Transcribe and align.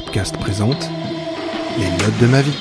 Présente 0.00 0.90
Les 1.78 1.90
notes 1.90 2.18
de 2.20 2.26
ma 2.26 2.42
vie. 2.42 2.52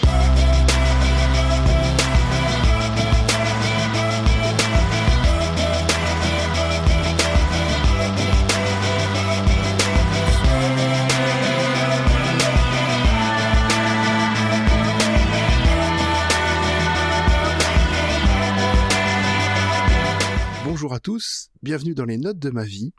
Bonjour 20.63 20.93
à 20.93 20.99
tous, 20.99 21.49
bienvenue 21.63 21.95
dans 21.95 22.05
les 22.05 22.17
notes 22.17 22.39
de 22.39 22.49
ma 22.49 22.63
vie. 22.63 22.93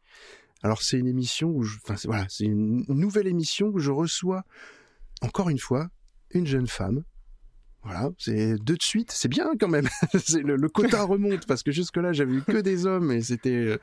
Alors 0.63 0.83
c'est 0.83 0.99
une 0.99 1.07
émission 1.07 1.51
où, 1.51 1.63
je, 1.63 1.79
enfin 1.83 1.97
voilà, 2.05 2.27
c'est 2.29 2.45
une 2.45 2.85
nouvelle 2.89 3.27
émission 3.27 3.69
où 3.69 3.79
je 3.79 3.91
reçois 3.91 4.45
encore 5.23 5.49
une 5.49 5.59
fois 5.59 5.89
une 6.31 6.47
jeune 6.47 6.67
femme. 6.67 7.05
Voilà, 7.83 8.11
c'est 8.19 8.57
deux 8.57 8.77
de 8.77 8.83
suite, 8.83 9.13
c'est 9.13 9.29
bien 9.29 9.53
quand 9.61 9.69
même. 9.69 9.89
le, 10.43 10.57
le 10.57 10.69
quota 10.69 11.03
remonte 11.05 11.47
parce 11.47 11.63
que 11.63 11.71
jusque 11.71 11.99
là 11.99 12.13
j'avais 12.13 12.35
eu 12.35 12.43
que 12.43 12.61
des 12.61 12.85
hommes 12.85 13.13
et 13.13 13.23
c'était 13.23 13.51
euh, 13.51 13.79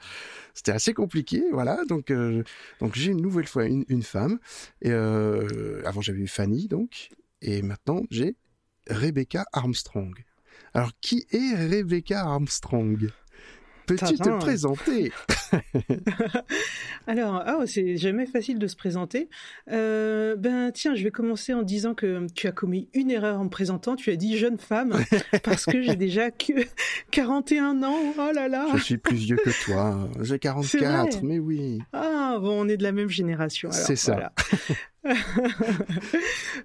c'était 0.54 0.74
assez 0.74 0.94
compliqué. 0.94 1.42
Voilà, 1.54 1.86
donc 1.86 2.12
euh, 2.12 2.44
donc 2.82 2.96
j'ai 2.96 3.12
une 3.12 3.22
nouvelle 3.22 3.48
fois 3.48 3.66
une, 3.66 3.86
une 3.88 4.04
femme. 4.04 4.40
Et 4.82 4.92
euh, 4.92 5.82
avant 5.86 6.02
j'avais 6.02 6.20
eu 6.20 6.28
Fanny 6.28 6.68
donc 6.68 7.10
et 7.42 7.62
maintenant 7.62 8.04
j'ai 8.12 8.36
Rebecca 8.90 9.46
Armstrong. 9.54 10.14
Alors 10.74 10.92
qui 11.00 11.26
est 11.32 11.56
Rebecca 11.56 12.24
Armstrong? 12.26 13.10
Peux-tu 13.86 14.16
te 14.16 14.40
présenter? 14.40 15.12
Alors, 17.08 17.44
ah, 17.46 17.60
c'est 17.66 17.98
jamais 17.98 18.26
facile 18.26 18.60
de 18.60 18.68
se 18.68 18.76
présenter. 18.76 19.30
Euh, 19.72 20.36
ben 20.36 20.72
tiens, 20.72 20.96
je 20.96 21.04
vais 21.04 21.12
commencer 21.12 21.54
en 21.54 21.64
disant 21.64 21.94
que 21.94 22.28
tu 22.34 22.48
as 22.48 22.52
commis 22.52 22.90
une 22.94 23.12
erreur 23.12 23.40
en 23.40 23.46
me 23.46 23.50
présentant. 23.50 23.96
Tu 23.96 24.10
as 24.12 24.16
dit 24.16 24.38
jeune 24.38 24.58
femme 24.58 24.98
parce 25.44 25.66
que 25.66 25.82
j'ai 25.82 25.96
déjà 25.96 26.32
que 26.32 26.54
41 27.12 27.84
ans. 27.84 28.00
Oh 28.18 28.32
là 28.34 28.48
là. 28.48 28.68
Je 28.76 28.84
suis 28.84 28.98
plus 28.98 29.18
vieux 29.18 29.38
que 29.38 29.64
toi. 29.66 30.10
J'ai 30.22 30.40
44, 30.40 30.82
vrai 30.82 31.22
mais 31.24 31.40
oui. 31.40 31.80
Ah 31.92 32.38
bon, 32.40 32.66
on 32.66 32.70
est 32.70 32.78
de 32.78 32.84
la 32.84 32.92
même 32.92 33.10
génération. 33.10 33.70
C'est 33.72 33.96
ça. 33.96 34.14
voilà. 34.14 34.34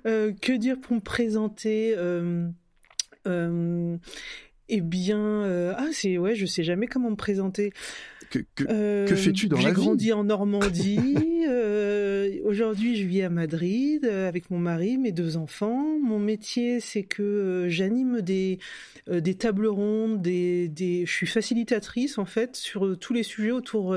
Euh, 0.07 0.33
que 0.41 0.53
dire 0.53 0.81
pour 0.81 0.95
me 0.95 1.01
présenter? 1.01 1.95
Euh, 1.97 2.49
Eh 4.69 4.81
bien, 4.81 5.19
euh, 5.19 5.73
ah 5.77 5.89
c'est 5.93 6.19
ouais, 6.19 6.35
je 6.35 6.45
sais 6.47 6.63
jamais 6.63 6.87
comment 6.87 7.11
me 7.11 7.17
présenter. 7.17 7.73
Que, 8.31 8.41
que- 8.55 8.65
Euh, 8.69 9.07
que 9.07 9.15
fais-tu 9.15 9.49
dans 9.49 9.57
la 9.57 9.63
J'ai 9.63 9.69
vie? 9.69 9.75
grandi 9.75 10.13
en 10.13 10.25
Normandie. 10.25 10.99
euh, 12.29 12.41
Aujourd'hui, 12.45 12.97
je 12.97 13.07
vis 13.07 13.23
à 13.23 13.31
Madrid 13.31 14.05
euh, 14.05 14.29
avec 14.29 14.51
mon 14.51 14.59
mari, 14.59 14.99
mes 14.99 15.13
deux 15.13 15.37
enfants. 15.37 15.99
Mon 16.03 16.19
métier, 16.19 16.81
c'est 16.81 17.03
que 17.03 17.23
euh, 17.23 17.69
j'anime 17.69 18.21
des 18.21 18.59
euh, 19.09 19.21
des 19.21 19.35
tables 19.35 19.67
rondes, 19.67 20.21
des, 20.23 20.69
des 20.69 21.07
je 21.07 21.13
suis 21.13 21.27
facilitatrice 21.27 22.19
en 22.19 22.25
fait 22.25 22.57
sur 22.57 22.99
tous 22.99 23.13
les 23.13 23.23
sujets 23.23 23.51
autour 23.51 23.97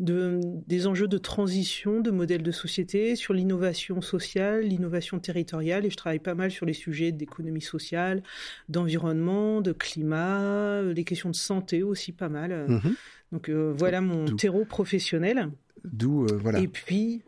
de 0.00 0.40
des 0.66 0.86
enjeux 0.86 1.08
de 1.08 1.18
transition, 1.18 2.00
de 2.00 2.10
modèles 2.10 2.42
de 2.42 2.52
société, 2.52 3.16
sur 3.16 3.34
l'innovation 3.34 4.00
sociale, 4.00 4.62
l'innovation 4.62 5.18
territoriale, 5.18 5.86
et 5.86 5.90
je 5.90 5.96
travaille 5.96 6.18
pas 6.18 6.34
mal 6.34 6.50
sur 6.50 6.66
les 6.66 6.72
sujets 6.72 7.12
d'économie 7.12 7.62
sociale, 7.62 8.22
d'environnement, 8.68 9.60
de 9.60 9.72
climat, 9.72 10.82
les 10.82 11.04
questions 11.04 11.30
de 11.30 11.36
santé 11.36 11.82
aussi 11.82 12.12
pas 12.12 12.28
mal. 12.28 12.66
Mhm. 12.68 12.94
donc 13.32 13.48
euh, 13.48 13.74
voilà 13.76 14.00
mon 14.00 14.26
terreau 14.36 14.64
professionnel. 14.64 15.50
D'où, 15.84 16.24
euh, 16.24 16.38
voilà. 16.40 16.60
Et 16.60 16.68
puis, 16.68 17.22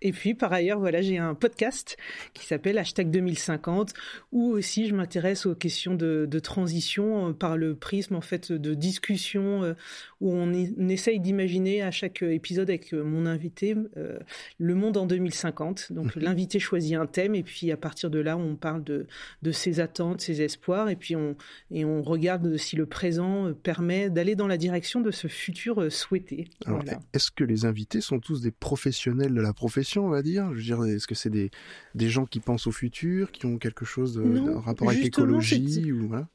et 0.00 0.12
puis 0.12 0.34
par 0.34 0.52
ailleurs, 0.52 0.78
voilà, 0.78 1.02
j'ai 1.02 1.18
un 1.18 1.34
podcast 1.34 1.96
qui 2.34 2.46
s'appelle 2.46 2.78
Hashtag 2.78 3.10
2050, 3.10 3.94
où 4.32 4.50
aussi 4.50 4.86
je 4.86 4.94
m'intéresse 4.94 5.46
aux 5.46 5.54
questions 5.54 5.94
de, 5.94 6.26
transition 6.38 7.28
euh, 7.28 7.32
par 7.32 7.56
le 7.56 7.74
prisme 7.74 8.14
en 8.14 8.20
fait 8.20 8.52
de 8.52 8.74
discussion 8.74 9.64
euh, 9.64 9.74
où 10.20 10.32
on, 10.32 10.52
essaye 10.88 11.20
d'imaginer 11.20 11.82
à 11.82 11.90
chaque 11.90 12.22
épisode 12.22 12.68
avec 12.70 12.92
euh, 12.92 13.04
mon 13.04 13.24
invité 13.26 13.76
euh, 13.96 14.18
le 14.58 14.74
monde 14.74 14.96
en 14.96 15.06
2050. 15.06 15.92
Donc 15.92 16.16
Mhm. 16.16 16.22
l'invité 16.22 16.58
choisit 16.58 16.94
un 16.94 17.06
thème 17.06 17.34
et 17.34 17.42
puis 17.42 17.70
à 17.70 17.76
partir 17.76 18.10
de 18.10 18.18
là, 18.18 18.36
on 18.36 18.56
parle 18.56 18.82
de, 18.82 19.06
de 19.42 19.52
ses 19.52 19.80
attentes, 19.80 20.20
ses 20.20 20.42
espoirs 20.42 20.88
et 20.88 20.96
puis 20.96 21.14
on 21.14 21.36
et 21.70 21.84
on 21.84 22.02
regarde 22.02 22.56
si 22.56 22.74
le 22.76 22.86
présent 22.86 23.46
euh, 23.48 23.52
permet 23.52 24.10
d'aller 24.10 24.34
dans 24.34 24.46
la 24.48 24.56
direction 24.56 25.00
de 25.00 25.10
ce 25.10 25.28
futur 25.28 25.80
euh, 25.82 25.90
souhaité. 25.90 26.48
Alors, 26.66 26.82
Voilà. 26.82 26.98
est-ce 27.12 27.30
que 27.30 27.44
les 27.44 27.64
invités 27.64 28.00
sont 28.00 28.18
tous 28.18 28.40
des 28.40 28.50
professionnels 28.50 29.34
de 29.34 29.40
la 29.40 29.52
profession, 29.52 30.06
on 30.06 30.10
va 30.10 30.22
dire? 30.22 30.50
Je 30.54 30.56
veux 30.56 30.62
dire, 30.62 30.84
est-ce 30.96 31.06
que 31.06 31.14
c'est 31.14 31.30
des, 31.30 31.50
des 31.94 32.08
gens 32.08 32.26
qui 32.26 32.40
pensent 32.40 32.66
au 32.66 32.72
futur, 32.72 33.30
qui 33.30 33.46
ont 33.46 33.58
quelque 33.58 33.84
chose 33.84 34.14
de, 34.14 34.22
Non, 34.22 34.58
rapport 34.60 34.88
avec 34.88 35.02
l'écologie 35.02 35.92
ou 35.92 36.08
voilà? 36.08 36.28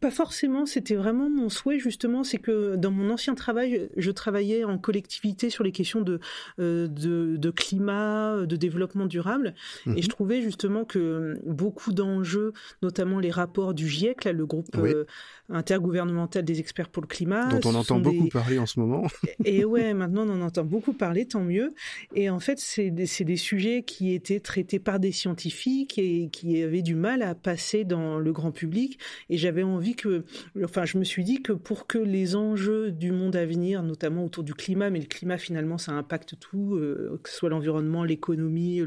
Pas 0.00 0.10
forcément, 0.10 0.66
c'était 0.66 0.94
vraiment 0.94 1.28
mon 1.30 1.48
souhait 1.48 1.78
justement, 1.78 2.24
c'est 2.24 2.38
que 2.38 2.76
dans 2.76 2.90
mon 2.90 3.10
ancien 3.10 3.34
travail, 3.34 3.88
je 3.96 4.10
travaillais 4.10 4.64
en 4.64 4.78
collectivité 4.78 5.50
sur 5.50 5.62
les 5.62 5.72
questions 5.72 6.00
de, 6.00 6.20
euh, 6.58 6.88
de, 6.88 7.36
de 7.36 7.50
climat, 7.50 8.44
de 8.46 8.56
développement 8.56 9.06
durable, 9.06 9.54
Mhm. 9.86 9.98
et 9.98 10.02
je 10.02 10.08
trouvais 10.08 10.42
justement 10.42 10.84
que 10.84 11.38
beaucoup 11.46 11.92
d'enjeux, 11.92 12.52
notamment 12.82 13.18
les 13.20 13.30
rapports 13.30 13.74
du 13.74 13.88
GIEC, 13.88 14.24
là, 14.24 14.32
le 14.32 14.46
groupe 14.46 14.68
Oui. 14.78 14.90
euh, 14.90 15.04
intergouvernemental 15.50 16.44
des 16.44 16.60
experts 16.60 16.88
pour 16.88 17.02
le 17.02 17.06
climat, 17.08 17.48
dont 17.48 17.70
on 17.70 17.74
entend 17.74 18.00
beaucoup 18.00 18.24
des- 18.24 18.30
parler 18.30 18.58
en 18.58 18.66
ce 18.66 18.80
moment. 18.80 19.06
et 19.44 19.64
ouais, 19.64 19.94
maintenant 19.94 20.26
on 20.26 20.30
en 20.30 20.40
entend 20.40 20.64
beaucoup 20.64 20.92
parler, 20.94 21.26
tant 21.26 21.42
mieux. 21.44 21.74
Et 22.14 22.30
en 22.30 22.40
fait, 22.40 22.58
c'est 22.58 22.90
des, 22.90 23.06
c'est 23.06 23.24
des 23.24 23.36
sujets 23.36 23.82
qui 23.82 24.12
étaient 24.14 24.40
traités 24.40 24.78
par 24.78 24.98
des 24.98 25.12
scientifiques 25.12 25.98
et 25.98 26.28
qui 26.32 26.62
avaient 26.62 26.82
du 26.82 26.94
mal 26.94 27.22
à 27.22 27.34
passer 27.34 27.84
dans 27.84 28.18
le 28.18 28.32
grand 28.32 28.50
public. 28.52 28.93
Et 29.28 29.36
j'avais 29.36 29.62
envie 29.62 29.94
que, 29.94 30.24
enfin, 30.62 30.84
je 30.84 30.98
me 30.98 31.04
suis 31.04 31.24
dit 31.24 31.42
que 31.42 31.52
pour 31.52 31.86
que 31.86 31.98
les 31.98 32.36
enjeux 32.36 32.90
du 32.90 33.12
monde 33.12 33.36
à 33.36 33.46
venir, 33.46 33.82
notamment 33.82 34.24
autour 34.24 34.44
du 34.44 34.54
climat, 34.54 34.90
mais 34.90 35.00
le 35.00 35.06
climat 35.06 35.38
finalement 35.38 35.78
ça 35.78 35.92
impacte 35.92 36.38
tout, 36.38 36.74
euh, 36.76 37.20
que 37.22 37.30
ce 37.30 37.36
soit 37.36 37.50
l'environnement, 37.50 38.04
l'économie, 38.04 38.82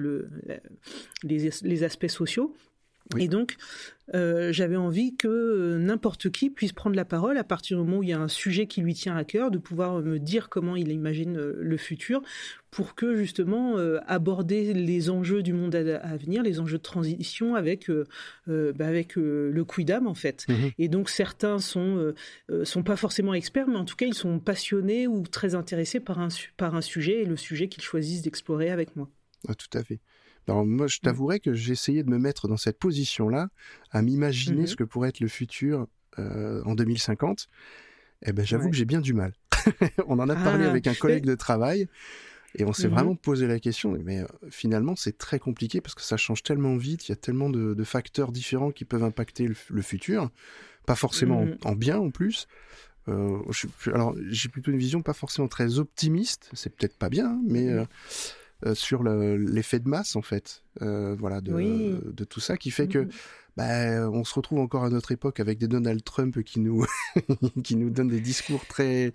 les 1.23 1.83
aspects 1.83 2.07
sociaux. 2.07 2.55
Oui. 3.13 3.23
Et 3.23 3.27
donc, 3.27 3.55
euh, 4.13 4.51
j'avais 4.51 4.75
envie 4.75 5.15
que 5.15 5.27
euh, 5.27 5.77
n'importe 5.77 6.29
qui 6.29 6.49
puisse 6.49 6.73
prendre 6.73 6.95
la 6.95 7.05
parole 7.05 7.37
à 7.37 7.43
partir 7.43 7.77
du 7.77 7.83
moment 7.83 7.99
où 7.99 8.03
il 8.03 8.09
y 8.09 8.13
a 8.13 8.19
un 8.19 8.27
sujet 8.27 8.67
qui 8.67 8.81
lui 8.81 8.93
tient 8.93 9.15
à 9.15 9.23
cœur, 9.23 9.51
de 9.51 9.57
pouvoir 9.57 10.01
me 10.01 10.19
dire 10.19 10.49
comment 10.49 10.75
il 10.75 10.91
imagine 10.91 11.37
euh, 11.37 11.57
le 11.59 11.77
futur, 11.77 12.21
pour 12.69 12.95
que 12.95 13.15
justement 13.15 13.77
euh, 13.77 13.99
aborder 14.07 14.73
les 14.73 15.09
enjeux 15.09 15.41
du 15.41 15.53
monde 15.53 15.73
à, 15.75 15.97
à 15.97 16.17
venir, 16.17 16.43
les 16.43 16.59
enjeux 16.59 16.77
de 16.77 16.83
transition 16.83 17.55
avec 17.55 17.89
euh, 17.89 18.05
euh, 18.49 18.73
bah, 18.73 18.87
avec 18.87 19.17
euh, 19.17 19.51
le 19.51 19.65
quidam 19.65 20.05
en 20.05 20.13
fait. 20.13 20.45
Mhm. 20.49 20.71
Et 20.77 20.87
donc 20.89 21.09
certains 21.09 21.59
sont 21.59 21.97
euh, 21.97 22.15
euh, 22.49 22.65
sont 22.65 22.83
pas 22.83 22.97
forcément 22.97 23.33
experts, 23.33 23.67
mais 23.67 23.77
en 23.77 23.85
tout 23.85 23.95
cas 23.95 24.05
ils 24.05 24.13
sont 24.13 24.39
passionnés 24.39 25.07
ou 25.07 25.23
très 25.23 25.55
intéressés 25.55 25.99
par 25.99 26.19
un 26.19 26.27
par 26.57 26.75
un 26.75 26.81
sujet 26.81 27.21
et 27.21 27.25
le 27.25 27.37
sujet 27.37 27.67
qu'ils 27.67 27.83
choisissent 27.83 28.21
d'explorer 28.21 28.69
avec 28.69 28.95
moi. 28.95 29.09
Ah, 29.47 29.55
tout 29.55 29.75
à 29.77 29.83
fait. 29.83 29.99
Alors 30.47 30.65
moi, 30.65 30.87
je 30.87 30.99
t'avouerai 30.99 31.39
que 31.39 31.51
essayé 31.71 32.03
de 32.03 32.09
me 32.09 32.17
mettre 32.17 32.47
dans 32.47 32.57
cette 32.57 32.79
position-là, 32.79 33.49
à 33.91 34.01
m'imaginer 34.01 34.61
Mhm. 34.61 34.67
ce 34.67 34.75
que 34.75 34.83
pourrait 34.83 35.09
être 35.09 35.19
le 35.19 35.27
futur 35.27 35.87
euh, 36.19 36.63
en 36.65 36.73
2050. 36.75 37.47
Eh 38.25 38.31
ben, 38.33 38.45
j'avoue 38.45 38.65
Ouais. 38.65 38.71
que 38.71 38.77
j'ai 38.77 38.85
bien 38.85 39.01
du 39.01 39.13
mal. 39.13 39.33
on 40.07 40.19
en 40.19 40.29
a 40.29 40.35
parlé 40.35 40.65
Ah, 40.65 40.69
avec 40.69 40.87
un 40.87 40.93
collègue 40.95 41.25
de 41.25 41.35
travail 41.35 41.87
et 42.55 42.63
on 42.65 42.73
s'est 42.73 42.87
Mhm. 42.87 42.93
vraiment 42.93 43.15
posé 43.15 43.45
la 43.45 43.59
question. 43.59 43.95
Mais 44.03 44.21
euh, 44.21 44.25
finalement, 44.49 44.95
c'est 44.95 45.17
très 45.17 45.37
compliqué 45.37 45.81
parce 45.81 45.93
que 45.95 46.01
ça 46.01 46.17
change 46.17 46.41
tellement 46.43 46.77
vite. 46.77 47.07
Il 47.07 47.11
y 47.11 47.13
a 47.13 47.17
tellement 47.17 47.49
de, 47.49 47.73
de 47.73 47.83
facteurs 47.83 48.31
différents 48.31 48.71
qui 48.71 48.85
peuvent 48.85 49.03
impacter 49.03 49.47
le, 49.47 49.55
le 49.69 49.81
futur. 49.81 50.29
Pas 50.85 50.95
forcément 50.95 51.43
en, 51.63 51.69
en 51.71 51.75
bien 51.75 51.97
en 51.99 52.09
plus. 52.09 52.47
Euh, 53.09 53.37
je 53.51 53.67
alors, 53.91 54.15
j'ai 54.29 54.49
plutôt 54.49 54.71
une 54.71 54.77
vision 54.79 55.01
pas 55.01 55.13
forcément 55.13 55.47
très 55.47 55.79
optimiste. 55.79 56.49
C'est 56.53 56.73
peut-être 56.75 56.97
pas 56.97 57.09
bien, 57.09 57.27
hein, 57.31 57.41
mais. 57.45 57.67
Euh, 58.65 58.73
sur 58.75 59.03
le- 59.03 59.37
l'effet 59.37 59.79
de 59.79 59.87
masse 59.87 60.15
en 60.15 60.21
fait, 60.21 60.63
euh, 60.81 61.15
voilà, 61.19 61.41
de, 61.41 61.53
Oui. 61.53 61.95
de 62.03 62.23
tout 62.23 62.39
ça 62.39 62.57
qui 62.57 62.71
fait 62.71 62.87
que 62.87 62.99
Mhm. 62.99 63.09
bah, 63.55 64.09
on 64.11 64.23
se 64.23 64.33
retrouve 64.33 64.59
encore 64.59 64.83
à 64.83 64.89
notre 64.89 65.11
époque 65.11 65.39
avec 65.39 65.57
des 65.59 65.67
Donald 65.67 66.03
Trump 66.03 66.41
qui 66.43 66.59
nous 66.59 66.85
qui 67.63 67.75
nous 67.75 67.89
donnent 67.89 68.07
des 68.09 68.21
discours 68.21 68.65
très 68.67 69.11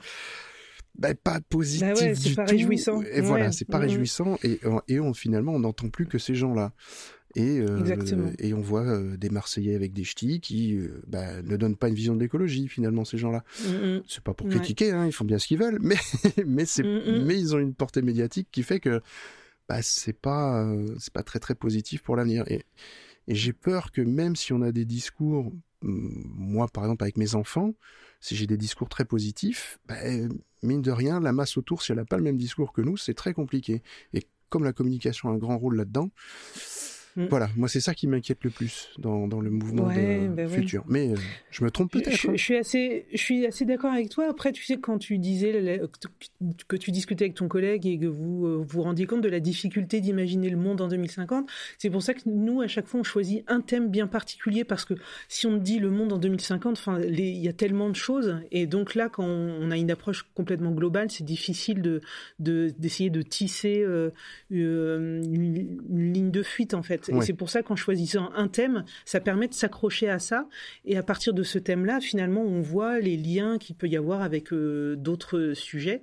bah, 0.94 1.14
pas 1.14 1.40
positifs 1.40 1.80
Bah 1.88 1.94
ouais, 1.94 2.14
c'est 2.14 2.28
du 2.28 2.34
pas 2.34 2.44
tout. 2.44 2.50
réjouissant. 2.52 3.02
Et 3.02 3.20
voilà, 3.22 3.50
c'est 3.50 3.64
pas 3.64 3.78
Mhm. 3.78 3.84
réjouissant 3.84 4.38
et 4.44 4.60
et 4.88 5.00
on 5.00 5.14
finalement 5.14 5.52
on 5.52 5.60
n'entend 5.60 5.88
plus 5.88 6.06
que 6.06 6.18
ces 6.18 6.34
gens-là. 6.34 6.72
Et, 7.34 7.60
euh, 7.60 8.30
et 8.38 8.52
on 8.52 8.60
voit 8.60 8.82
euh, 8.86 9.16
des 9.16 9.30
Marseillais 9.30 9.74
avec 9.74 9.92
des 9.92 10.04
ch'tis 10.04 10.40
qui 10.40 10.74
euh, 10.76 11.02
bah, 11.06 11.40
ne 11.42 11.56
donnent 11.56 11.76
pas 11.76 11.88
une 11.88 11.94
vision 11.94 12.14
de 12.14 12.20
l'écologie 12.20 12.68
finalement 12.68 13.04
ces 13.04 13.16
gens-là. 13.18 13.42
Mhm. 13.66 14.02
C'est 14.06 14.22
pas 14.22 14.34
pour 14.34 14.46
Ouais. 14.46 14.56
critiquer, 14.56 14.90
hein, 14.90 15.06
ils 15.06 15.12
font 15.12 15.24
bien 15.24 15.38
ce 15.38 15.46
qu'ils 15.46 15.58
veulent, 15.58 15.78
mais 15.80 15.96
mais 16.46 16.66
c'est 16.66 16.82
mais 17.26 17.38
ils 17.40 17.54
ont 17.54 17.58
une 17.58 17.74
portée 17.74 18.02
médiatique 18.02 18.48
qui 18.52 18.62
fait 18.62 18.80
que 18.80 19.00
bah, 19.68 19.80
c'est 19.82 20.12
pas 20.12 20.66
c'est 20.98 21.12
pas 21.12 21.22
très 21.22 21.38
très 21.38 21.54
positif 21.54 22.02
pour 22.02 22.16
l'avenir. 22.16 22.44
Et, 22.48 22.64
et 23.28 23.34
j'ai 23.34 23.52
peur 23.54 23.92
que 23.92 24.02
même 24.02 24.36
si 24.36 24.52
on 24.52 24.60
a 24.60 24.72
des 24.72 24.84
discours, 24.84 25.52
hum, 25.82 26.24
moi 26.34 26.68
par 26.68 26.84
exemple 26.84 27.04
avec 27.04 27.16
mes 27.16 27.34
enfants, 27.34 27.72
si 28.20 28.36
j'ai 28.36 28.46
des 28.46 28.58
discours 28.58 28.88
très 28.90 29.04
positifs, 29.06 29.78
bah, 29.88 29.96
mine 30.62 30.82
de 30.82 30.90
rien, 30.90 31.18
la 31.18 31.32
masse 31.32 31.56
autour, 31.56 31.82
si 31.82 31.92
elle 31.92 31.98
n'a 31.98 32.04
pas 32.04 32.18
le 32.18 32.22
même 32.24 32.36
discours 32.36 32.72
que 32.72 32.82
nous, 32.82 32.96
c'est 32.96 33.14
très 33.14 33.32
compliqué. 33.32 33.82
Et 34.12 34.22
comme 34.48 34.64
la 34.64 34.72
communication 34.74 35.30
a 35.30 35.32
un 35.32 35.38
grand 35.38 35.56
rôle 35.56 35.76
là-dedans, 35.76 36.10
Mm. 37.16 37.26
Voilà, 37.28 37.50
moi 37.56 37.68
c'est 37.68 37.80
ça 37.80 37.94
qui 37.94 38.06
m'inquiète 38.06 38.38
le 38.42 38.50
plus 38.50 38.90
dans, 38.98 39.28
dans 39.28 39.40
le 39.40 39.50
mouvement 39.50 39.88
bah 40.30 40.48
futur. 40.48 40.84
Mais 40.88 41.10
euh, 41.10 41.16
je 41.50 41.62
me 41.62 41.70
trompe 41.70 41.92
peut-être. 41.92 42.16
Je, 42.16 42.28
hein. 42.28 42.32
je, 42.34 42.42
suis 42.42 42.56
assez, 42.56 43.06
je 43.12 43.18
suis 43.18 43.46
assez 43.46 43.64
d'accord 43.66 43.92
avec 43.92 44.08
toi. 44.08 44.28
Après, 44.30 44.52
tu 44.52 44.64
sais, 44.64 44.78
quand 44.78 44.98
tu 44.98 45.18
disais 45.18 45.80
que 46.68 46.76
tu 46.76 46.90
discutais 46.90 47.26
avec 47.26 47.34
ton 47.34 47.48
collègue 47.48 47.86
et 47.86 47.98
que 47.98 48.06
vous 48.06 48.46
euh, 48.46 48.64
vous 48.66 48.82
rendiez 48.82 49.06
compte 49.06 49.20
de 49.20 49.28
la 49.28 49.40
difficulté 49.40 50.00
d'imaginer 50.00 50.48
le 50.48 50.56
monde 50.56 50.80
en 50.80 50.88
2050, 50.88 51.48
c'est 51.78 51.90
pour 51.90 52.02
ça 52.02 52.14
que 52.14 52.20
nous, 52.26 52.62
à 52.62 52.68
chaque 52.68 52.86
fois, 52.86 53.00
on 53.00 53.04
choisit 53.04 53.44
un 53.46 53.60
thème 53.60 53.90
bien 53.90 54.06
particulier 54.06 54.64
parce 54.64 54.86
que 54.86 54.94
si 55.28 55.46
on 55.46 55.58
dit 55.58 55.80
le 55.80 55.90
monde 55.90 56.14
en 56.14 56.18
2050, 56.18 56.78
enfin, 56.78 57.00
il 57.00 57.20
y 57.20 57.48
a 57.48 57.52
tellement 57.52 57.90
de 57.90 57.96
choses 57.96 58.36
et 58.50 58.66
donc 58.66 58.94
là, 58.94 59.10
quand 59.10 59.24
on, 59.24 59.70
a 59.70 59.76
une 59.76 59.90
approche 59.90 60.26
complètement 60.34 60.70
globale, 60.70 61.10
c'est 61.10 61.24
difficile 61.24 61.82
de 61.82 62.00
d'essayer 62.38 63.10
de, 63.10 63.22
tisser 63.22 63.82
euh, 63.82 64.10
une, 64.50 65.22
une 65.90 66.12
ligne 66.12 66.30
de 66.30 66.42
fuite 66.42 66.74
en 66.74 66.82
fait. 66.82 67.01
Et 67.08 67.20
c'est 67.22 67.32
pour 67.32 67.50
ça 67.50 67.62
qu'en 67.62 67.76
choisissant 67.76 68.30
un 68.34 68.48
thème, 68.48 68.84
ça 69.04 69.20
permet 69.20 69.48
de 69.48 69.54
s'accrocher 69.54 70.08
à 70.08 70.18
ça. 70.18 70.46
Et 70.84 70.96
à 70.96 71.02
partir 71.02 71.34
de 71.34 71.42
ce 71.42 71.58
thème-là, 71.58 72.00
finalement, 72.00 72.42
on 72.42 72.60
voit 72.60 73.00
les 73.00 73.16
liens 73.16 73.58
qu'il 73.58 73.76
peut 73.76 73.88
y 73.88 73.96
avoir 73.96 74.22
avec 74.22 74.52
euh, 74.52 74.96
d'autres 74.96 75.52
sujets. 75.54 76.02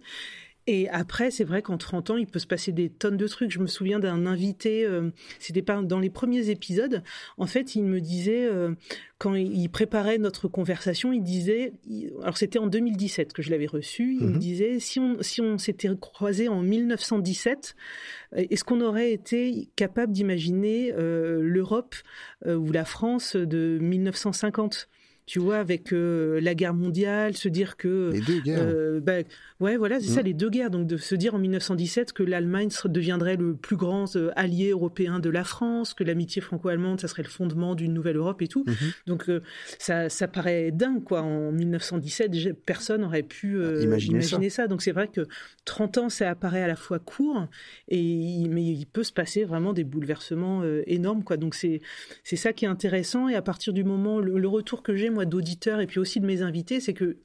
Et 0.72 0.88
après, 0.90 1.32
c'est 1.32 1.46
vrai 1.46 1.64
qu'en 1.64 1.80
30 1.80 2.12
ans, 2.12 2.18
il 2.18 2.28
peut 2.28 2.38
se 2.38 2.46
passer 2.46 2.72
des 2.72 2.92
tonnes 2.92 3.18
de 3.18 3.28
trucs. 3.28 3.50
Je 3.50 3.58
me 3.58 3.66
souviens 3.66 3.98
d'un 3.98 4.28
invité, 4.28 4.86
euh, 4.86 5.10
c'était 5.40 5.64
pas 5.64 5.82
dans 5.82 5.98
les 5.98 6.12
premiers 6.12 6.52
épisodes. 6.52 7.02
En 7.40 7.48
fait, 7.48 7.74
il 7.74 7.86
me 7.86 8.00
disait, 8.00 8.46
euh, 8.46 8.76
quand 9.18 9.34
il 9.34 9.68
préparait 9.70 10.20
notre 10.20 10.48
conversation, 10.48 11.12
il 11.12 11.24
disait, 11.24 11.74
alors 12.22 12.38
c'était 12.38 12.60
en 12.60 12.68
2017 12.68 13.34
que 13.34 13.42
je 13.42 13.50
l'avais 13.50 13.66
reçu, 13.66 14.14
il 14.14 14.28
me 14.28 14.34
mhm. 14.34 14.38
disait, 14.38 14.80
si 14.80 15.00
on, 15.00 15.18
si 15.24 15.42
on 15.42 15.58
s'était 15.58 15.90
croisé 16.00 16.50
en 16.50 16.62
1917, 16.62 17.76
est-ce 18.36 18.64
qu'on 18.64 18.82
aurait 18.82 19.12
été 19.12 19.70
capable 19.76 20.14
d'imaginer 20.14 20.94
euh, 20.94 21.42
l'Europe 21.42 21.96
ou 22.46 22.72
la 22.72 22.86
France 22.86 23.36
de 23.36 23.80
1950 23.82 24.88
tu 25.30 25.38
vois, 25.38 25.58
avec 25.58 25.94
euh, 25.94 26.42
la 26.42 26.56
guerre 26.56 26.74
mondiale, 26.74 27.38
se 27.38 27.50
dire 27.50 27.78
que... 27.78 28.10
Les 28.12 28.20
deux 28.20 28.40
guerres. 28.40 28.64
Euh, 28.64 29.00
bah, 29.00 29.18
ouais, 29.60 29.78
voilà, 29.78 30.00
c'est 30.00 30.08
ça, 30.08 30.22
mm. 30.22 30.26
les 30.26 30.34
deux 30.34 30.50
guerres. 30.50 30.72
Donc 30.72 30.88
de 30.88 30.98
se 30.98 31.14
dire 31.14 31.36
en 31.36 31.38
1917 31.38 32.14
que 32.14 32.24
l'Allemagne 32.24 32.70
deviendrait 32.86 33.36
le 33.36 33.54
plus 33.54 33.76
grand 33.76 34.16
euh, 34.16 34.32
allié 34.36 34.72
européen 34.72 35.20
de 35.20 35.30
la 35.30 35.44
France, 35.44 35.94
que 35.94 36.04
l'amitié 36.04 36.42
franco-allemande, 36.42 37.00
ça 37.00 37.08
serait 37.08 37.22
le 37.22 37.30
fondement 37.30 37.76
d'une 37.76 37.94
nouvelle 37.94 38.16
Europe 38.16 38.42
et 38.42 38.48
tout. 38.48 38.64
Mm-hmm. 38.64 38.94
Donc 39.06 39.32
ça, 39.78 40.10
ça 40.10 40.28
paraît 40.28 40.72
dingue, 40.72 41.04
quoi. 41.04 41.22
En 41.22 41.52
1917, 41.52 42.66
personne 42.66 43.02
n'aurait 43.02 43.22
pu 43.22 43.64
ah, 43.64 43.84
imaginer, 43.84 44.50
ça. 44.50 44.66
Donc 44.66 44.82
c'est 44.82 44.94
vrai 44.94 45.10
que 45.10 45.28
30 45.66 45.98
ans, 46.00 46.10
ça 46.10 46.28
apparaît 46.28 46.64
à 46.64 46.68
la 46.68 46.76
fois 46.76 46.98
court, 46.98 47.46
et, 47.88 48.48
mais 48.50 48.64
il 48.64 48.88
peut 48.88 49.04
se 49.04 49.14
passer 49.14 49.44
vraiment 49.44 49.74
des 49.74 49.84
bouleversements 49.84 50.64
énormes, 50.88 51.24
quoi. 51.24 51.38
Donc 51.38 51.54
c'est 51.54 51.82
ça 52.24 52.52
qui 52.52 52.66
est 52.66 52.70
intéressant. 52.70 53.30
Et 53.30 53.36
à 53.36 53.44
partir 53.44 53.74
du 53.74 53.84
moment, 53.84 54.20
le, 54.20 54.40
le 54.40 54.48
retour 54.48 54.82
que 54.82 54.96
j'ai, 54.96 55.12
d'auditeurs 55.26 55.80
et 55.80 55.88
puis 55.88 56.00
aussi 56.00 56.20
de 56.20 56.26
mes 56.26 56.42
invités, 56.42 56.80
c'est 56.80 56.94
que 56.94 57.18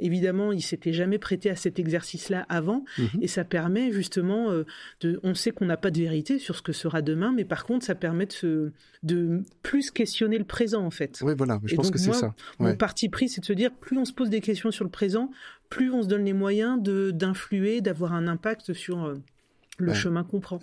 évidemment, 0.00 0.52
ils 0.52 0.62
s'étaient 0.62 0.92
jamais 0.92 1.18
prêtés 1.18 1.50
à 1.50 1.56
cet 1.56 1.78
exercice-là 1.78 2.46
avant, 2.48 2.84
mhm. 2.98 3.08
et 3.20 3.28
ça 3.28 3.44
permet 3.44 3.92
justement 3.92 4.50
euh, 4.50 4.64
de. 5.00 5.20
On 5.22 5.34
sait 5.34 5.50
qu'on 5.50 5.66
n'a 5.66 5.76
pas 5.76 5.90
de 5.90 5.98
vérité 5.98 6.38
sur 6.38 6.56
ce 6.56 6.62
que 6.62 6.72
sera 6.72 7.02
demain, 7.02 7.32
mais 7.32 7.44
par 7.44 7.64
contre, 7.64 7.84
ça 7.84 7.94
permet 7.94 8.26
de, 8.42 8.72
de 9.02 9.42
plus 9.62 9.90
questionner 9.90 10.38
le 10.38 10.44
présent 10.44 10.84
en 10.84 10.90
fait. 10.90 11.20
Oui, 11.22 11.34
voilà. 11.36 11.60
Je 11.64 11.76
pense 11.76 11.90
que 11.90 11.98
c'est 11.98 12.12
ça. 12.12 12.34
Mon 12.58 12.74
parti 12.76 13.08
pris, 13.08 13.28
c'est 13.28 13.40
de 13.40 13.46
se 13.46 13.52
dire 13.52 13.72
plus 13.72 13.98
on 13.98 14.04
se 14.04 14.12
pose 14.12 14.30
des 14.30 14.40
questions 14.40 14.70
sur 14.70 14.84
le 14.84 14.90
présent, 14.90 15.30
plus 15.68 15.92
on 15.92 16.02
se 16.02 16.08
donne 16.08 16.24
les 16.24 16.32
moyens 16.32 16.82
de 16.82 17.10
d'influer, 17.10 17.80
d'avoir 17.80 18.14
un 18.14 18.26
impact 18.26 18.72
sur. 18.72 19.04
Euh, 19.04 19.22
le 19.82 19.94
chemin 19.94 20.24
qu'on 20.24 20.40
prend. 20.40 20.60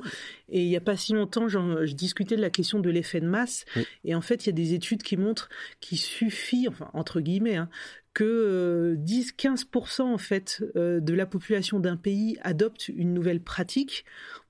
Et 0.49 0.63
il 0.63 0.69
n'y 0.69 0.77
a 0.77 0.81
pas 0.81 0.97
si 0.97 1.13
longtemps, 1.13 1.47
je 1.47 1.93
discutais 1.93 2.35
de 2.35 2.41
la 2.41 2.49
question 2.49 2.79
de 2.79 2.89
l'effet 2.89 3.21
de 3.21 3.27
masse. 3.27 3.65
Et 4.03 4.15
en 4.15 4.21
fait, 4.21 4.45
il 4.45 4.47
y 4.47 4.49
a 4.49 4.53
des 4.53 4.73
études 4.73 5.03
qui 5.03 5.17
montrent 5.17 5.49
qu'il 5.79 5.97
suffit, 5.97 6.67
enfin, 6.67 6.89
entre 6.93 7.21
guillemets, 7.21 7.55
hein, 7.55 7.69
que 8.13 8.97
10-15% 8.99 10.01
euh, 10.01 10.03
en 10.05 10.17
fait 10.17 10.63
euh, 10.75 10.99
de 10.99 11.13
la 11.13 11.27
population 11.27 11.79
d'un 11.79 11.97
pays 11.97 12.39
adopte 12.41 12.87
une 12.87 13.13
nouvelle 13.13 13.41
pratique 13.41 14.05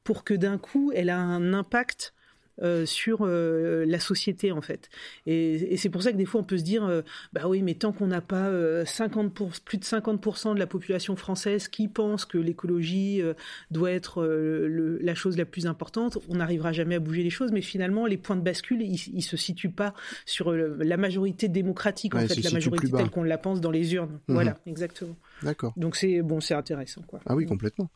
pour 0.05 0.23
que 0.23 0.33
d'un 0.33 0.57
coup 0.57 0.93
elle 0.95 1.09
a 1.09 1.19
un 1.19 1.53
impact 1.53 2.13
euh, 2.63 2.87
sur 2.87 3.19
euh, 3.21 3.85
la 3.85 3.99
société 3.99 4.51
en 4.51 4.61
fait. 4.61 4.89
Et, 5.27 5.77
c'est 5.77 5.89
pour 5.89 6.01
ça 6.01 6.11
que 6.11 6.17
des 6.17 6.25
fois 6.25 6.41
on 6.41 6.43
peut 6.43 6.57
se 6.57 6.63
dire, 6.63 6.83
euh, 6.85 7.03
bah 7.31 7.41
oui, 7.47 7.61
mais 7.61 7.75
tant 7.75 7.91
qu'on 7.91 8.07
n'a 8.07 8.21
pas 8.21 8.51
50 8.83 9.31
plus 9.63 9.77
de 9.77 9.83
50% 9.83 10.55
de 10.55 10.59
la 10.59 10.65
population 10.65 11.15
française 11.15 11.67
qui 11.67 11.87
pense 11.87 12.25
que 12.25 12.39
l'écologie 12.39 13.21
doit 13.69 13.91
être 13.91 14.25
la 14.25 15.13
chose 15.13 15.37
la 15.37 15.45
plus 15.45 15.67
importante, 15.67 16.17
on 16.29 16.35
n'arrivera 16.35 16.71
jamais 16.71 16.95
à 16.95 16.99
bouger 16.99 17.21
les 17.21 17.29
choses. 17.29 17.51
Mais 17.51 17.61
finalement, 17.61 18.07
les 18.07 18.17
points 18.17 18.35
de 18.35 18.41
bascule, 18.41 18.81
ils, 18.81 19.15
ne 19.15 19.21
se 19.21 19.37
situent 19.37 19.69
pas 19.69 19.93
sur 20.25 20.51
la 20.51 20.97
majorité 20.97 21.47
démocratique 21.49 22.15
en 22.15 22.19
fait, 22.19 22.41
la 22.43 22.51
majorité 22.51 22.89
telle 22.89 23.09
qu'on 23.11 23.23
la 23.23 23.37
pense 23.37 23.61
dans 23.61 23.71
les 23.71 23.93
urnes. 23.93 24.19
Mhm. 24.27 24.35
Voilà, 24.35 24.57
exactement. 24.65 25.15
D'accord. 25.43 25.73
Donc 25.77 25.95
c'est 25.95 26.23
bon, 26.23 26.41
c'est 26.41 26.55
intéressant 26.55 27.01
quoi. 27.03 27.19
Ah 27.27 27.35
oui, 27.35 27.45
complètement 27.45 27.89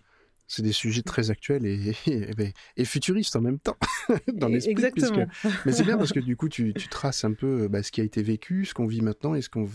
c'est 0.51 0.63
des 0.63 0.73
sujets 0.73 1.01
très 1.01 1.31
actuels 1.31 1.65
et, 1.65 1.95
et, 2.77 2.85
futuristes 2.85 3.37
en 3.37 3.41
même 3.41 3.57
temps 3.57 3.77
dans 4.33 4.49
l'esprit. 4.49 4.71
Exactement. 4.71 5.25
Mais 5.65 5.71
c'est 5.71 5.85
bien 5.85 5.97
parce 5.97 6.11
que 6.13 6.19
du 6.19 6.35
coup, 6.35 6.49
tu, 6.49 6.73
traces 6.73 7.23
un 7.23 7.31
peu 7.31 7.69
bah, 7.69 7.83
ce 7.83 7.91
qui 7.91 8.01
a 8.01 8.03
été 8.03 8.21
vécu, 8.21 8.65
ce 8.65 8.73
qu'on 8.73 8.85
vit 8.85 8.99
maintenant 8.99 9.33
et 9.33 9.41
ce 9.41 9.49
qu'on 9.49 9.69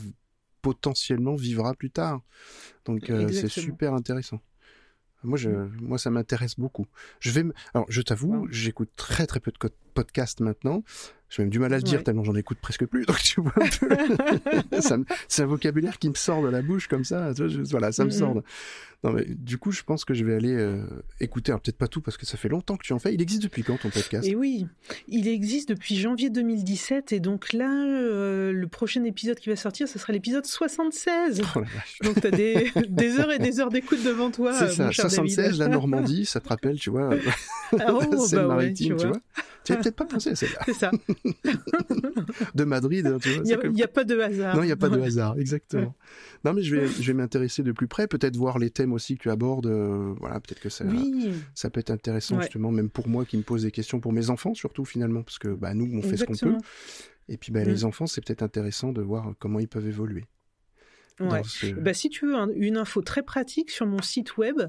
potentiellement 0.61 1.35
vivra 1.35 1.73
plus 1.73 1.91
tard. 1.91 2.21
Donc 2.85 3.09
euh, 3.09 3.29
c'est 3.33 3.49
super 3.49 3.95
intéressant. 3.95 4.41
Moi, 5.23 5.39
je, 5.39 5.49
mm. 5.49 5.79
moi, 5.81 5.97
ça 5.97 6.11
m'intéresse 6.11 6.59
beaucoup. 6.59 6.87
Je 7.21 7.31
vais, 7.31 7.45
alors, 7.73 7.87
je 7.89 8.03
t'avoue, 8.03 8.47
j'écoute 8.51 8.91
très 8.97 9.27
très 9.27 9.41
peu 9.41 9.53
de 9.53 9.71
podcasts 9.95 10.41
maintenant. 10.41 10.85
J'ai 11.29 11.43
même 11.43 11.51
du 11.51 11.59
mal 11.59 11.73
à 11.73 11.77
le 11.77 11.83
dire 11.83 12.05
tellement 12.05 12.23
j'en 12.23 12.37
écoute 12.37 12.59
presque 12.61 12.87
plus. 12.87 13.05
Donc 13.05 13.19
tu 13.19 13.41
vois, 13.41 13.53
c'est 15.29 15.43
un 15.43 15.47
vocabulaire 15.47 15.99
qui 15.99 16.09
me 16.09 16.15
sort 16.15 16.43
de 16.43 16.49
la 16.49 16.63
bouche 16.63 16.87
comme 16.87 17.05
ça. 17.05 17.33
voilà, 17.71 17.93
ça 17.93 18.05
me 18.05 18.11
sort. 18.11 18.43
Non, 19.05 19.13
mais, 19.13 19.27
du 19.29 19.59
coup, 19.59 19.73
je 19.73 19.83
pense 19.83 20.05
que 20.05 20.15
je 20.15 20.25
vais 20.25 20.35
aller 20.35 20.55
euh, 20.55 20.83
écouter. 21.21 21.53
peut-être 21.53 21.77
pas 21.77 21.87
tout 21.87 22.01
parce 22.01 22.17
que 22.17 22.25
ça 22.25 22.37
fait 22.37 22.49
longtemps 22.49 22.77
que 22.77 22.85
tu 22.85 22.93
en 22.93 22.99
fais. 22.99 23.13
Il 23.15 23.21
existe 23.21 23.43
depuis 23.43 23.63
quand 23.63 23.77
ton 23.77 23.91
podcast? 23.91 24.27
Et 24.27 24.35
oui, 24.35 24.67
il 25.07 25.29
existe 25.29 25.69
depuis 25.69 25.97
janvier 25.97 26.31
2017. 26.31 27.13
Et 27.13 27.21
donc 27.21 27.53
là, 27.53 27.71
euh, 27.71 28.53
le 28.53 28.69
prochain 28.69 29.05
épisode 29.05 29.39
qui 29.39 29.49
va 29.51 29.57
sortir, 29.57 29.87
ce 29.87 29.99
sera 29.99 30.13
l'épisode 30.13 30.47
76. 30.47 31.43
donc 32.03 32.21
tu 32.21 32.27
as 32.27 32.31
des, 32.31 32.73
des, 32.89 33.21
heures 33.21 33.33
et 33.33 33.39
des 33.39 33.61
heures 33.61 33.71
d'écoute 33.71 34.03
devant 34.03 34.31
toi. 34.31 34.55
C'est 34.55 34.71
ça, 34.71 34.91
76, 34.91 35.59
la 35.59 35.69
Normandie, 35.69 36.25
ça 36.27 36.41
te 36.41 36.49
rappelle, 36.49 36.77
tu 36.77 36.91
vois? 36.91 37.11
Ah, 37.79 37.93
oh, 37.93 38.27
bah 38.33 38.47
maritime, 38.47 38.97
tu 38.97 39.07
vois? 39.07 39.21
N'avais 39.73 39.83
peut-être 39.83 39.97
pas 39.97 40.05
pensé 40.05 40.31
à 40.31 40.37
celle-là. 40.37 40.61
C'est 40.67 40.73
ça. 40.75 40.91
de 42.55 42.65
Madrid, 42.65 43.07
hein, 43.07 43.19
tu 43.21 43.31
vois. 43.31 43.43
Il 43.45 43.71
n'y 43.73 43.83
a, 43.83 43.89
pas 43.89 44.05
de 44.05 44.19
hasard. 44.19 44.57
Non, 44.57 44.63
il 44.63 44.67
n'y 44.67 44.73
a 44.73 44.77
pas 44.77 44.89
de 44.89 45.01
hasard, 45.01 45.39
exactement. 45.39 45.95
Non, 46.45 46.53
mais 46.53 46.63
je 46.63 46.77
vais, 46.77 46.87
je 46.87 47.03
vais 47.03 47.15
m'intéresser 47.15 47.63
de 47.63 47.73
plus 47.73 47.89
près, 47.89 48.07
peut-être 48.07 48.37
voir 48.37 48.59
les 48.59 48.71
thèmes 48.71 48.93
aussi 48.93 49.17
que 49.17 49.23
tu 49.23 49.31
abordes. 49.31 49.67
Euh, 49.67 50.15
voilà, 50.21 50.41
peut-être 50.41 50.61
que 50.61 50.69
ça, 50.69 50.85
ça 51.55 51.71
peut 51.71 51.81
être 51.81 51.91
intéressant 51.91 52.41
justement, 52.41 52.71
même 52.71 52.91
pour 52.91 53.09
moi 53.09 53.25
qui 53.25 53.37
me 53.37 53.43
pose 53.43 53.63
des 53.63 53.71
questions, 53.71 54.01
pour 54.01 54.13
mes 54.13 54.31
enfants 54.31 54.55
surtout 54.55 54.85
finalement, 54.85 55.23
parce 55.23 55.39
que 55.39 55.49
bah, 55.49 55.75
nous, 55.75 55.91
on 55.97 56.03
fait 56.03 56.17
ce 56.17 56.25
qu'on 56.25 56.37
peut. 56.37 56.57
Et 57.29 57.37
puis 57.37 57.53
bah, 57.53 57.65
les 57.65 57.83
mm. 57.83 57.87
enfants, 57.87 58.07
c'est 58.07 58.25
peut-être 58.25 58.43
intéressant 58.43 58.93
de 58.93 59.03
voir 59.03 59.35
comment 59.39 59.59
ils 59.59 59.69
peuvent 59.69 59.87
évoluer. 59.87 60.25
Ouais. 61.21 61.43
Bah, 61.79 61.95
si 61.95 62.11
tu 62.11 62.27
veux 62.27 62.35
une 62.57 62.77
info 62.77 63.01
très 63.01 63.23
pratique 63.23 63.71
sur 63.71 63.87
mon 63.87 64.03
site 64.03 64.37
web, 64.37 64.61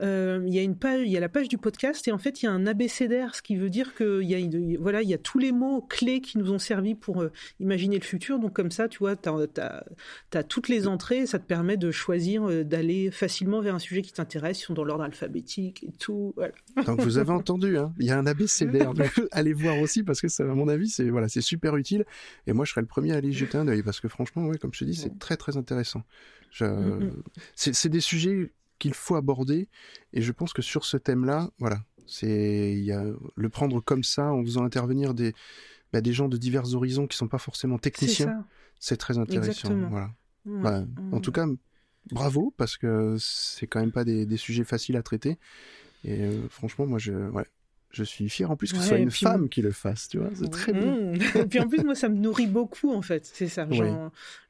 euh, 0.00 0.42
il 0.46 0.54
y 0.54 0.58
a 0.58 0.62
une 0.62 0.76
page, 0.76 1.02
il 1.04 1.10
y 1.10 1.16
a 1.16 1.20
la 1.20 1.28
page 1.28 1.48
du 1.48 1.58
podcast 1.58 2.08
et 2.08 2.12
en 2.12 2.18
fait 2.18 2.42
il 2.42 2.46
y 2.46 2.48
a 2.48 2.52
un 2.52 2.66
abécédaire, 2.66 3.34
ce 3.34 3.42
qui 3.42 3.56
veut 3.56 3.68
dire 3.68 3.94
que 3.94 4.22
il 4.22 4.30
y 4.30 4.34
a 4.34 4.78
voilà 4.80 5.02
il 5.02 5.08
y 5.08 5.14
a 5.14 5.18
tous 5.18 5.38
les 5.38 5.52
mots 5.52 5.82
clés 5.82 6.20
qui 6.22 6.38
nous 6.38 6.52
ont 6.52 6.58
servi 6.58 6.94
pour 6.94 7.20
euh, 7.20 7.30
imaginer 7.58 7.98
le 7.98 8.04
futur. 8.04 8.38
Donc 8.38 8.54
comme 8.54 8.70
ça, 8.70 8.88
tu 8.88 8.98
vois, 8.98 9.14
tu 9.14 9.28
as, 9.28 10.42
toutes 10.44 10.68
les 10.68 10.88
entrées, 10.88 11.26
ça 11.26 11.38
te 11.38 11.44
permet 11.44 11.76
de 11.76 11.90
choisir 11.90 12.48
euh, 12.48 12.64
d'aller 12.64 13.10
facilement 13.10 13.60
vers 13.60 13.74
un 13.74 13.78
sujet 13.78 14.00
qui 14.00 14.12
t'intéresse, 14.12 14.60
ils 14.60 14.64
sont 14.64 14.74
dans 14.74 14.84
l'ordre 14.84 15.04
alphabétique 15.04 15.84
et 15.84 15.92
tout. 15.92 16.32
Voilà. 16.36 16.52
Donc 16.86 17.00
vous 17.00 17.18
avez 17.18 17.32
entendu, 17.32 17.76
hein, 17.76 17.92
il 17.98 18.06
y 18.06 18.10
a 18.10 18.18
un 18.18 18.26
abécédaire. 18.26 18.92
allez 19.32 19.52
voir 19.52 19.78
aussi 19.80 20.02
parce 20.02 20.20
que 20.20 20.28
ça, 20.28 20.44
à 20.44 20.54
mon 20.54 20.68
avis 20.68 20.88
c'est 20.88 21.10
voilà 21.10 21.28
c'est 21.28 21.40
super 21.42 21.76
utile 21.76 22.04
et 22.46 22.52
moi 22.52 22.64
je 22.64 22.70
serais 22.70 22.80
le 22.80 22.86
premier 22.86 23.12
à 23.12 23.16
aller 23.16 23.32
jeter 23.32 23.58
un 23.58 23.68
œil 23.68 23.82
parce 23.82 24.00
que 24.00 24.08
franchement 24.08 24.46
ouais 24.46 24.56
comme 24.56 24.72
je 24.72 24.80
te 24.80 24.84
dis 24.84 24.94
c'est 24.94 25.18
très 25.18 25.36
très 25.36 25.56
intéressant. 25.56 25.89
Mm, 26.60 26.64
mm. 26.64 27.22
C'est 27.54 27.88
des 27.88 28.00
sujets 28.00 28.52
qu'il 28.78 28.94
faut 28.94 29.14
aborder 29.14 29.68
et 30.12 30.22
je 30.22 30.32
pense 30.32 30.52
que 30.52 30.62
sur 30.62 30.84
ce 30.84 30.96
thème-là, 30.96 31.50
voilà, 31.58 31.80
c'est 32.06 32.74
il 32.76 32.92
a 32.92 33.04
le 33.36 33.48
prendre 33.48 33.80
comme 33.80 34.02
ça 34.02 34.32
en 34.32 34.42
faisant 34.42 34.64
intervenir 34.64 35.14
des 35.14 35.34
bah, 35.92 36.00
des 36.00 36.12
gens 36.12 36.28
de 36.28 36.36
divers 36.36 36.74
horizons 36.74 37.06
qui 37.06 37.16
sont 37.16 37.28
pas 37.28 37.38
forcément 37.38 37.78
techniciens, 37.78 38.44
c'est 38.78 38.96
très 38.96 39.18
intéressant. 39.18 39.74
Voilà. 39.88 40.10
Bah, 40.44 40.84
en 41.12 41.20
tout 41.20 41.32
cas, 41.32 41.46
bravo 42.10 42.54
parce 42.56 42.76
que 42.76 43.16
c'est 43.18 43.66
quand 43.66 43.80
même 43.80 43.92
pas 43.92 44.04
des, 44.04 44.36
sujets 44.36 44.64
faciles 44.64 44.96
à 44.96 45.02
traiter 45.02 45.38
et 46.04 46.22
euh, 46.22 46.48
franchement, 46.48 46.86
moi 46.86 46.98
je 46.98 47.12
ouais, 47.12 47.44
je 47.92 48.04
suis 48.04 48.28
fier 48.28 48.50
en 48.50 48.56
plus 48.56 48.72
que 48.72 48.78
ce 48.78 48.88
soit 48.88 48.98
une 48.98 49.10
femme 49.10 49.48
qui 49.48 49.62
le 49.62 49.72
fasse, 49.72 50.08
tu 50.08 50.18
vois, 50.18 50.30
c'est 50.34 50.48
très 50.48 50.72
bien. 50.72 51.12
et 51.34 51.46
puis 51.46 51.58
en 51.58 51.68
plus, 51.68 51.82
moi, 51.82 51.94
ça 51.94 52.08
me 52.08 52.16
nourrit 52.16 52.46
beaucoup, 52.46 52.92
en 52.92 53.02
fait, 53.02 53.28
c'est 53.32 53.48
ça. 53.48 53.66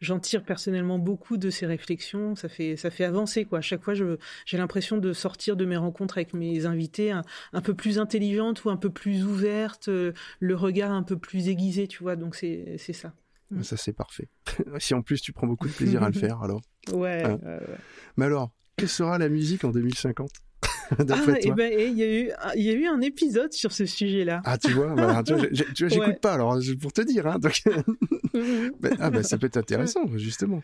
J'en 0.00 0.18
tire 0.18 0.44
personnellement 0.44 0.98
beaucoup 0.98 1.36
de 1.36 1.50
ces 1.50 1.66
réflexions, 1.66 2.36
ça 2.36 2.48
fait, 2.48 2.76
ça 2.76 2.90
fait 2.90 3.04
avancer, 3.04 3.44
quoi. 3.44 3.58
À 3.58 3.62
chaque 3.62 3.82
fois, 3.82 3.94
j'ai 3.94 4.58
l'impression 4.58 4.98
de 4.98 5.12
sortir 5.12 5.56
de 5.56 5.64
mes 5.64 5.76
rencontres 5.76 6.18
avec 6.18 6.34
mes 6.34 6.66
invités 6.66 7.12
un, 7.12 7.60
peu 7.62 7.74
plus 7.74 7.98
intelligente 7.98 8.64
ou 8.64 8.70
un 8.70 8.76
peu 8.76 8.90
plus 8.90 9.24
ouverte, 9.24 9.88
euh, 9.88 10.12
le 10.38 10.54
regard 10.54 10.90
un 10.90 11.02
peu 11.02 11.16
plus 11.16 11.48
aiguisé, 11.48 11.88
tu 11.88 12.02
vois, 12.02 12.16
donc 12.16 12.34
c'est 12.34 12.78
ça. 12.92 13.12
Mm. 13.50 13.62
Ça, 13.62 13.76
c'est 13.76 13.92
parfait. 13.92 14.28
si 14.78 14.94
en 14.94 15.02
plus 15.02 15.20
tu 15.20 15.32
prends 15.32 15.46
beaucoup 15.46 15.68
de 15.68 15.72
plaisir 15.72 16.02
à 16.02 16.10
le 16.10 16.14
faire, 16.18 16.42
alors. 16.42 16.60
Ouais. 16.92 17.24
Hein. 17.24 17.38
Mais 18.16 18.26
alors, 18.26 18.50
quelle 18.76 18.88
sera 18.88 19.18
la 19.18 19.28
musique 19.28 19.64
en 19.64 19.70
2050 19.70 20.30
ah, 20.98 21.38
et 21.38 21.40
eh 21.42 21.50
ben, 21.52 21.72
il 21.72 21.98
y, 21.98 22.02
a 22.02 22.06
eu, 22.06 22.30
il 22.56 22.62
y 22.62 22.70
a 22.70 22.72
eu 22.72 22.86
un 22.86 23.00
épisode 23.00 23.52
sur 23.52 23.72
ce 23.72 23.86
sujet-là. 23.86 24.42
Ah, 24.44 24.58
tu 24.58 24.72
vois, 24.72 24.94
bah, 24.94 25.22
tu 25.24 25.34
vois, 25.34 25.46
j'écoute 25.74 26.18
pas, 26.22 26.34
alors, 26.34 26.58
pour 26.80 26.92
te 26.92 27.02
dire, 27.02 27.26
hein, 27.26 27.38
donc... 27.38 27.62
Ben, 28.80 28.96
ah, 28.98 29.10
ben, 29.10 29.22
ça 29.22 29.38
peut 29.38 29.46
être 29.46 29.56
intéressant, 29.56 30.06
justement. 30.16 30.62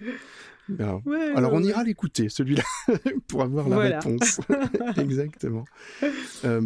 alors, 0.78 1.52
on 1.52 1.62
ira 1.62 1.84
l'écouter, 1.84 2.28
celui-là, 2.28 2.62
pour 3.28 3.42
avoir 3.42 3.68
la 3.68 3.78
réponse. 3.78 4.40
Exactement. 4.96 5.64
Euh, 6.44 6.62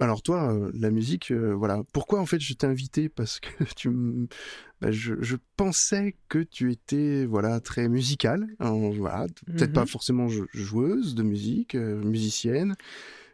alors, 0.00 0.22
toi, 0.22 0.52
euh, 0.52 0.70
la 0.74 0.90
musique, 0.90 1.30
euh, 1.30 1.54
voilà. 1.54 1.82
Pourquoi, 1.92 2.20
en 2.20 2.26
fait, 2.26 2.40
je 2.40 2.54
t'ai 2.54 2.66
invité? 2.66 3.08
Parce 3.08 3.40
que 3.40 3.64
tu 3.76 3.90
ben, 4.80 4.90
je, 4.90 5.14
je, 5.20 5.36
pensais 5.56 6.16
que 6.28 6.38
tu 6.38 6.70
étais, 6.72 7.26
voilà, 7.26 7.60
très 7.60 7.88
musicale. 7.88 8.46
voilà, 8.58 9.26
peut-être 9.46 9.72
pas 9.72 9.82
mhm. 9.82 9.88
forcément 9.88 10.28
joueuse 10.52 11.14
de 11.14 11.22
musique, 11.22 11.74
musicienne, 11.74 12.74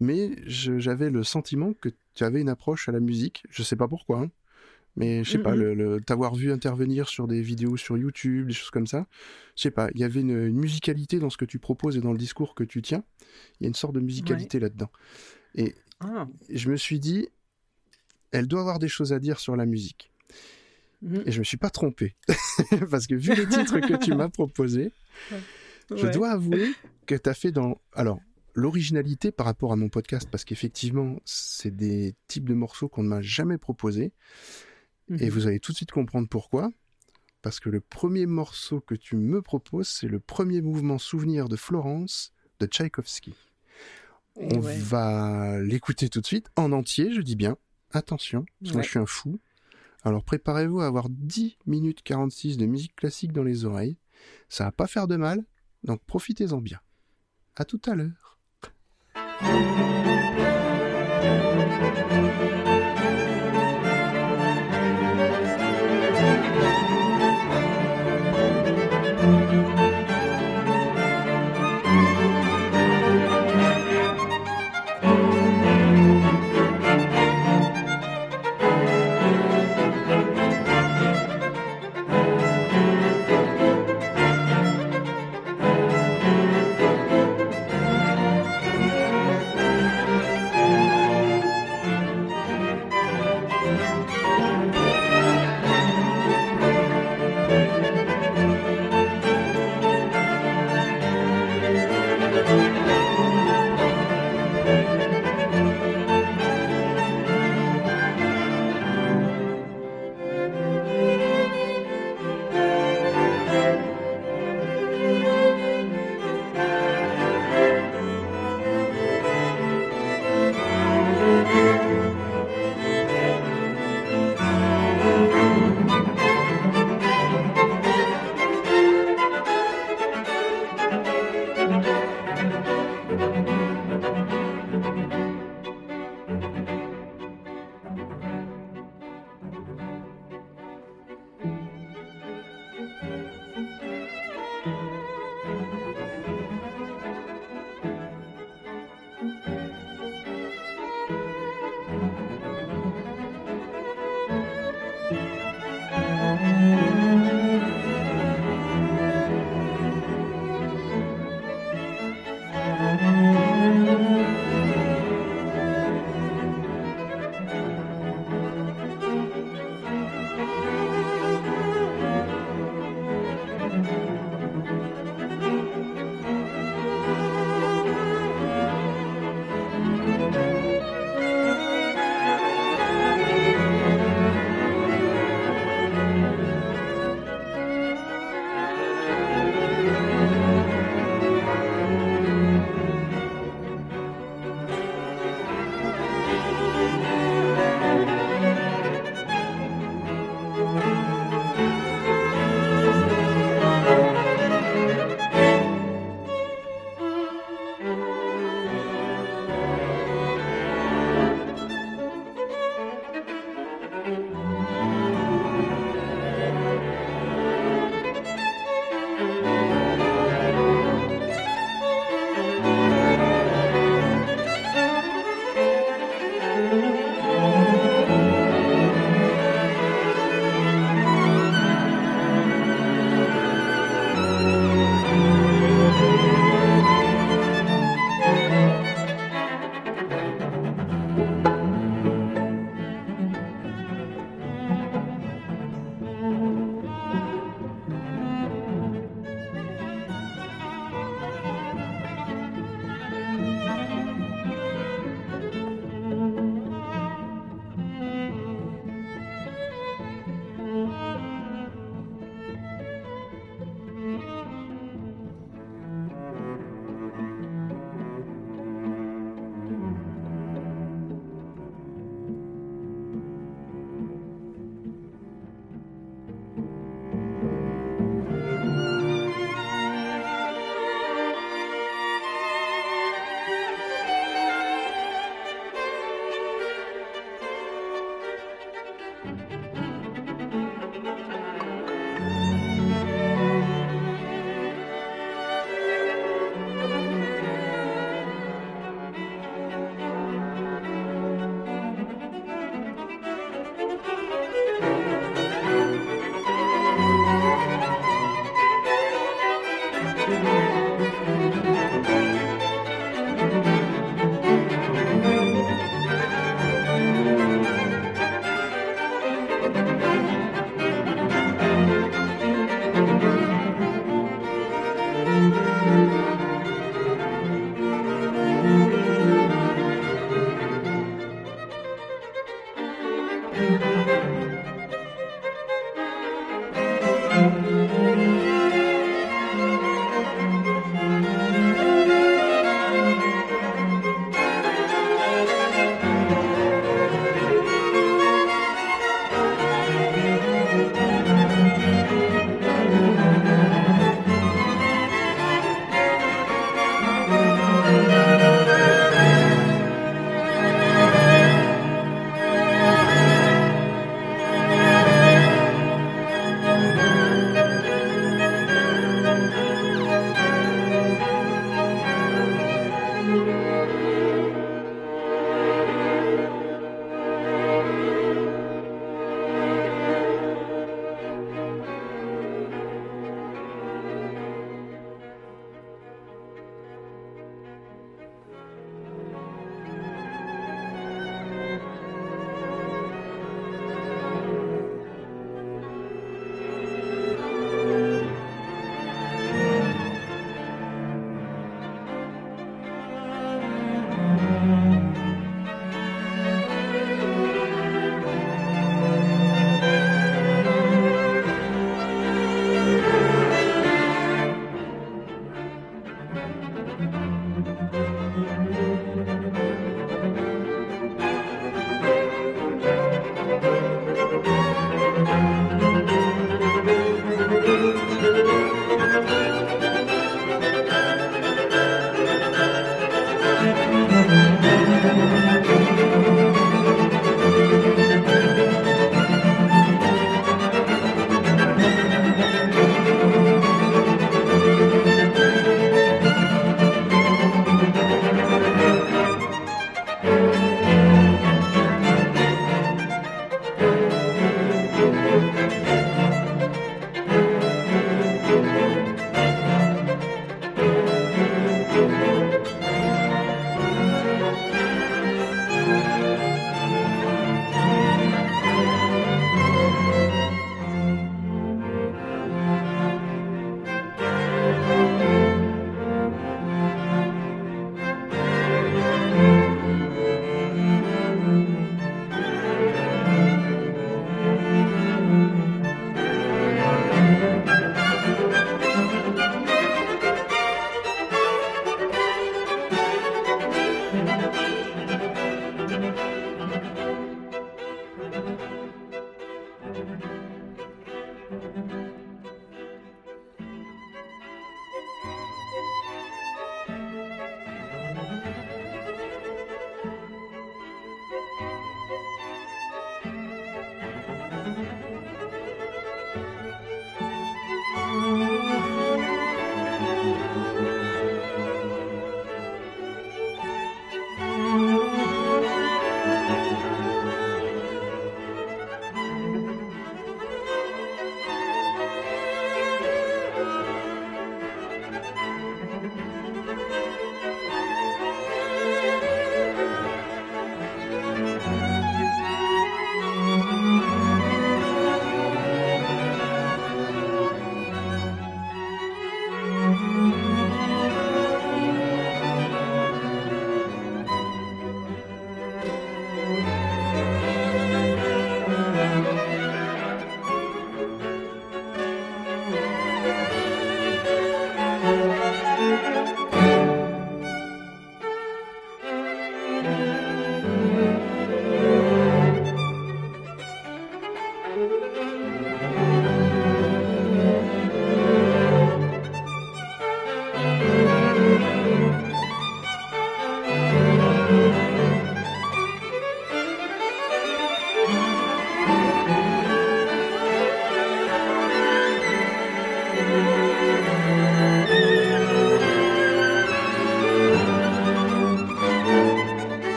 mais 0.00 0.36
j'avais 0.46 1.10
le 1.10 1.22
sentiment 1.24 1.72
que 1.72 1.90
tu 2.14 2.24
avais 2.24 2.40
une 2.40 2.48
approche 2.48 2.88
à 2.88 2.92
la 2.92 3.00
musique. 3.00 3.44
Je 3.50 3.62
sais 3.62 3.76
pas 3.76 3.88
pourquoi. 3.88 4.20
Hein. 4.20 4.30
Mais 4.96 5.24
je 5.24 5.30
sais 5.32 5.38
pas, 5.38 5.56
le, 5.56 6.00
t'avoir 6.00 6.34
vu 6.34 6.52
intervenir 6.52 7.08
sur 7.08 7.26
des 7.26 7.42
vidéos 7.42 7.76
sur 7.76 7.96
YouTube, 7.96 8.46
des 8.46 8.52
choses 8.52 8.70
comme 8.70 8.86
ça, 8.86 9.06
je 9.56 9.62
sais 9.62 9.70
pas, 9.70 9.88
il 9.94 10.00
y 10.00 10.04
avait 10.04 10.20
une, 10.20 10.50
musicalité 10.50 11.18
dans 11.18 11.30
ce 11.30 11.36
que 11.36 11.44
tu 11.44 11.58
proposes 11.58 11.96
et 11.96 12.00
dans 12.00 12.12
le 12.12 12.18
discours 12.18 12.54
que 12.54 12.62
tu 12.62 12.80
tiens. 12.80 13.02
Il 13.58 13.64
y 13.64 13.66
a 13.66 13.68
une 13.68 13.74
sorte 13.74 13.94
de 13.94 14.00
musicalité 14.00 14.60
là-dedans. 14.60 14.90
Et 15.56 15.74
ah. 16.00 16.28
je 16.48 16.70
me 16.70 16.76
suis 16.76 17.00
dit, 17.00 17.28
elle 18.30 18.46
doit 18.46 18.60
avoir 18.60 18.78
des 18.78 18.88
choses 18.88 19.12
à 19.12 19.18
dire 19.18 19.40
sur 19.40 19.56
la 19.56 19.66
musique. 19.66 20.12
Mmh. 21.02 21.22
Et 21.26 21.32
je 21.32 21.38
me 21.40 21.44
suis 21.44 21.56
pas 21.56 21.70
trompé. 21.70 22.14
Parce 22.90 23.06
que 23.06 23.14
vu 23.14 23.34
les 23.34 23.48
titres 23.48 23.80
que 23.80 23.96
tu 23.96 24.14
m'as 24.14 24.28
proposés, 24.28 24.92
je 25.90 26.06
dois 26.06 26.30
avouer 26.30 26.72
que 27.06 27.14
tu 27.14 27.28
as 27.28 27.34
fait 27.34 27.50
dans. 27.50 27.80
Alors, 27.92 28.20
l'originalité 28.54 29.32
par 29.32 29.46
rapport 29.46 29.72
à 29.72 29.76
mon 29.76 29.88
podcast, 29.88 30.28
parce 30.30 30.44
qu'effectivement, 30.44 31.16
c'est 31.24 31.74
des 31.74 32.14
types 32.28 32.48
de 32.48 32.54
morceaux 32.54 32.88
qu'on 32.88 33.02
ne 33.02 33.08
m'a 33.08 33.20
jamais 33.20 33.58
proposés. 33.58 34.12
Et 35.10 35.26
mhm. 35.26 35.30
vous 35.30 35.46
allez 35.46 35.60
tout 35.60 35.72
de 35.72 35.76
suite 35.76 35.92
comprendre 35.92 36.28
pourquoi. 36.28 36.70
Parce 37.42 37.60
que 37.60 37.68
le 37.68 37.80
premier 37.80 38.26
morceau 38.26 38.80
que 38.80 38.94
tu 38.94 39.16
me 39.16 39.42
proposes, 39.42 39.88
c'est 39.88 40.08
le 40.08 40.18
premier 40.18 40.62
mouvement 40.62 40.98
souvenir 40.98 41.48
de 41.48 41.56
Florence 41.56 42.32
de 42.58 42.66
Tchaïkovski. 42.66 43.34
On 44.36 44.58
va 44.58 45.60
l'écouter 45.60 46.08
tout 46.08 46.20
de 46.20 46.26
suite, 46.26 46.48
en 46.56 46.72
entier, 46.72 47.12
je 47.12 47.20
dis 47.20 47.36
bien. 47.36 47.56
Attention, 47.92 48.44
parce 48.60 48.70
que 48.70 48.76
moi 48.76 48.82
je 48.82 48.88
suis 48.88 48.98
un 48.98 49.06
fou. 49.06 49.38
Alors 50.02 50.24
préparez-vous 50.24 50.80
à 50.80 50.86
avoir 50.86 51.08
10 51.08 51.58
minutes 51.66 52.02
46 52.02 52.56
de 52.56 52.66
musique 52.66 52.96
classique 52.96 53.32
dans 53.32 53.44
les 53.44 53.64
oreilles. 53.64 53.96
Ça 54.48 54.64
va 54.64 54.72
pas 54.72 54.86
faire 54.86 55.06
de 55.06 55.16
mal, 55.16 55.44
donc 55.84 56.02
profitez-en 56.04 56.60
bien. 56.60 56.80
À 57.56 57.64
tout 57.64 57.80
à 57.86 57.94
l'heure. 57.94 58.38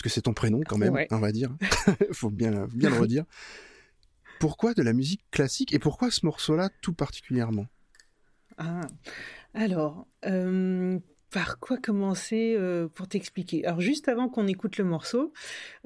Puisque 0.00 0.14
c'est 0.14 0.22
ton 0.22 0.32
prénom 0.32 0.60
quand 0.66 0.78
même, 0.78 0.96
on 1.10 1.18
va 1.18 1.32
dire. 1.32 1.50
faut 2.12 2.30
bien, 2.30 2.66
bien 2.72 2.90
le 2.90 2.96
redire. 2.98 3.24
Pourquoi 4.38 4.74
de 4.74 4.82
la 4.82 4.92
musique 4.92 5.22
classique 5.32 5.74
et 5.74 5.80
pourquoi 5.80 6.10
ce 6.10 6.24
morceau-là 6.24 6.70
tout 6.80 6.92
particulièrement? 6.92 7.66
Ah, 8.58 8.82
alors, 9.54 10.06
euh, 10.24 10.98
par 11.30 11.58
quoi 11.58 11.76
commencer 11.76 12.54
euh, 12.56 12.88
pour 12.88 13.08
t'expliquer? 13.08 13.64
Alors 13.64 13.80
juste 13.80 14.08
avant 14.08 14.28
qu'on 14.28 14.46
écoute 14.46 14.78
le 14.78 14.84
morceau, 14.84 15.32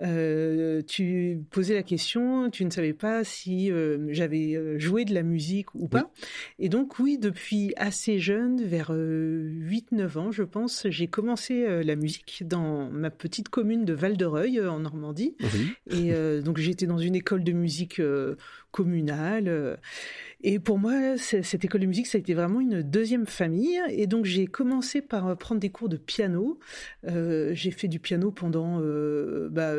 euh, 0.01 0.83
tu 0.87 1.41
posais 1.51 1.75
la 1.75 1.83
question, 1.83 2.51
tu 2.51 2.65
ne 2.65 2.71
savais 2.71 2.93
pas 2.93 3.25
si 3.25 3.71
euh, 3.71 4.07
j'avais 4.11 4.79
joué 4.79 5.05
de 5.05 5.15
la 5.15 5.23
musique 5.23 5.75
ou 5.75 5.89
pas. 5.89 6.11
Et 6.59 6.69
donc 6.69 6.99
oui, 6.99 7.19
depuis 7.19 7.73
assez 7.77 8.19
jeune, 8.19 8.63
vers 8.63 8.93
8-9 8.93 10.19
ans 10.19 10.33
je 10.33 10.43
pense, 10.43 10.87
j'ai 10.89 11.09
commencé 11.09 11.83
la 11.83 11.97
musique 11.97 12.45
dans 12.47 12.89
ma 12.91 13.11
petite 13.11 13.49
commune 13.49 13.85
de 13.85 13.93
Val-de-Reuil 13.93 14.61
en 14.61 14.81
Normandie. 14.81 15.35
Et 15.91 16.13
donc 16.43 16.59
j'étais 16.59 16.87
dans 16.87 16.99
une 16.99 17.15
école 17.15 17.45
de 17.45 17.53
musique 17.53 18.01
communale. 18.71 19.79
Et 20.43 20.59
pour 20.59 20.79
moi, 20.79 21.17
cette 21.19 21.65
école 21.65 21.83
de 21.83 21.87
musique, 21.87 22.07
ça 22.07 22.19
a 22.19 22.21
été 22.21 22.35
vraiment 22.35 22.61
une 22.61 22.83
deuxième 22.83 23.27
famille. 23.27 23.81
Et 23.91 24.07
donc, 24.07 24.25
j'ai 24.25 24.47
commencé 24.47 25.01
par 25.01 25.29
euh, 25.29 25.35
prendre 25.35 25.61
des 25.61 25.71
cours 25.71 25.89
de 25.89 25.97
piano. 25.97 26.59
Euh, 27.07 27.53
j'ai 27.55 27.71
fait 27.71 27.89
du 27.89 28.01
piano 28.01 28.31
pendant 28.31 28.81
euh, 28.81 29.49
bah, 29.51 29.73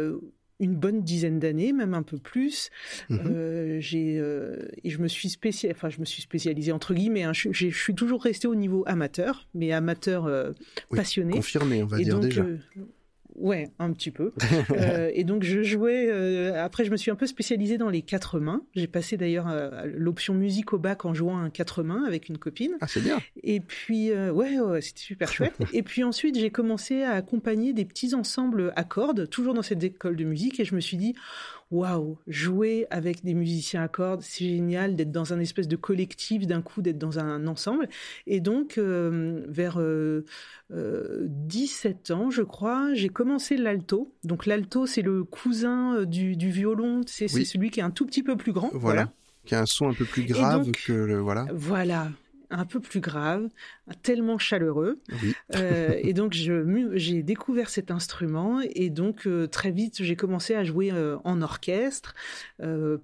une 0.59 0.75
bonne 0.75 1.03
dizaine 1.03 1.39
d'années, 1.39 1.73
même 1.73 1.93
un 1.93 2.03
peu 2.03 2.17
plus. 2.17 2.69
Mhm. 3.09 3.79
j'ai 3.79 4.15
et 4.83 4.89
je 4.89 4.99
me 4.99 5.07
suis 5.07 5.29
spécialisé, 5.29 5.75
enfin 5.75 5.89
je 5.89 5.99
me 5.99 6.05
suis 6.05 6.21
spécialisé 6.21 6.71
entre 6.71 6.93
guillemets. 6.93 7.23
Hein. 7.23 7.33
je, 7.33 7.67
suis 7.69 7.95
toujours 7.95 8.23
resté 8.23 8.47
au 8.47 8.55
niveau 8.55 8.83
amateur, 8.85 9.47
mais 9.53 9.73
amateur 9.73 10.29
passionné. 10.89 11.33
Confirmé, 11.33 11.83
on 11.83 11.87
va 11.87 11.97
dire 11.97 12.19
déjà. 12.19 12.45
Ouais, 13.35 13.69
un 13.79 13.91
petit 13.93 14.11
peu. 14.11 14.31
euh, 14.71 15.09
et 15.13 15.23
donc 15.23 15.43
je 15.43 15.63
jouais. 15.63 16.07
Euh, 16.09 16.63
après, 16.63 16.85
je 16.85 16.91
me 16.91 16.97
suis 16.97 17.11
un 17.11 17.15
peu 17.15 17.25
spécialisée 17.25 17.77
dans 17.77 17.89
les 17.89 18.01
quatre 18.01 18.39
mains. 18.39 18.61
J'ai 18.75 18.87
passé 18.87 19.17
d'ailleurs 19.17 19.47
euh, 19.49 19.85
l'option 19.85 20.33
musique 20.33 20.73
au 20.73 20.77
bac 20.77 21.05
en 21.05 21.13
jouant 21.13 21.37
un 21.37 21.49
quatre 21.49 21.83
mains 21.83 22.03
avec 22.05 22.29
une 22.29 22.37
copine. 22.37 22.73
Ah, 22.81 22.87
c'est 22.87 23.01
bien. 23.01 23.19
Et 23.43 23.59
puis 23.59 24.11
euh, 24.11 24.31
ouais, 24.31 24.59
ouais 24.59 24.81
c'était 24.81 25.01
super 25.01 25.31
chouette. 25.31 25.55
et 25.73 25.83
puis 25.83 26.03
ensuite, 26.03 26.37
j'ai 26.37 26.51
commencé 26.51 27.03
à 27.03 27.13
accompagner 27.13 27.73
des 27.73 27.85
petits 27.85 28.13
ensembles 28.13 28.71
à 28.75 28.83
cordes, 28.83 29.29
toujours 29.29 29.53
dans 29.53 29.63
cette 29.63 29.83
école 29.83 30.15
de 30.15 30.25
musique. 30.25 30.59
Et 30.59 30.65
je 30.65 30.75
me 30.75 30.81
suis 30.81 30.97
dit, 30.97 31.15
waouh, 31.73 32.17
jouer 32.27 32.85
avec 32.91 33.23
des 33.23 33.33
musiciens 33.33 33.83
à 33.83 33.87
cordes, 33.87 34.21
c'est 34.21 34.45
génial 34.45 34.95
d'être 34.95 35.11
dans 35.11 35.33
un 35.33 35.39
espèce 35.39 35.67
de 35.67 35.75
collectif 35.75 36.45
d'un 36.45 36.61
coup, 36.61 36.81
d'être 36.81 36.99
dans 36.99 37.19
un 37.19 37.47
ensemble. 37.47 37.89
Et 38.27 38.39
donc, 38.39 38.77
euh, 38.77 39.43
vers 39.47 39.77
17 39.77 39.81
euh, 39.81 40.23
euh, 40.71 42.15
ans, 42.15 42.29
je 42.29 42.43
crois, 42.43 42.93
j'ai 42.93 43.09
commencé 43.09 43.57
l'alto. 43.57 44.13
Donc 44.23 44.45
l'alto, 44.45 44.85
c'est 44.85 45.01
le 45.01 45.23
cousin 45.23 46.03
du, 46.03 46.35
violon, 46.35 47.01
c'est 47.07 47.27
celui 47.27 47.71
qui 47.71 47.79
est 47.79 47.83
un 47.83 47.91
tout 47.91 48.05
petit 48.05 48.23
peu 48.23 48.37
plus 48.37 48.53
grand. 48.53 48.69
Voilà. 48.73 49.11
Qui 49.45 49.55
a 49.55 49.61
un 49.61 49.65
son 49.65 49.89
un 49.89 49.93
peu 49.93 50.05
plus 50.05 50.23
grave 50.23 50.71
que 50.71 50.93
le 50.93 51.19
voilà. 51.19 51.47
Voilà, 51.53 52.09
un 52.53 52.65
peu 52.65 52.79
plus 52.79 52.99
grave, 52.99 53.49
tellement 54.01 54.37
chaleureux. 54.37 54.99
Euh, 55.55 55.95
et 55.99 56.13
donc 56.13 56.33
j'ai 56.33 57.23
découvert 57.23 57.69
cet 57.69 57.91
instrument 57.91 58.61
et 58.61 58.89
donc 58.89 59.27
euh, 59.27 59.47
très 59.47 59.71
vite 59.71 60.01
j'ai 60.01 60.15
commencé 60.15 60.55
à 60.55 60.63
jouer 60.63 60.91
euh, 60.91 61.17
en 61.23 61.41
orchestre. 61.41 62.13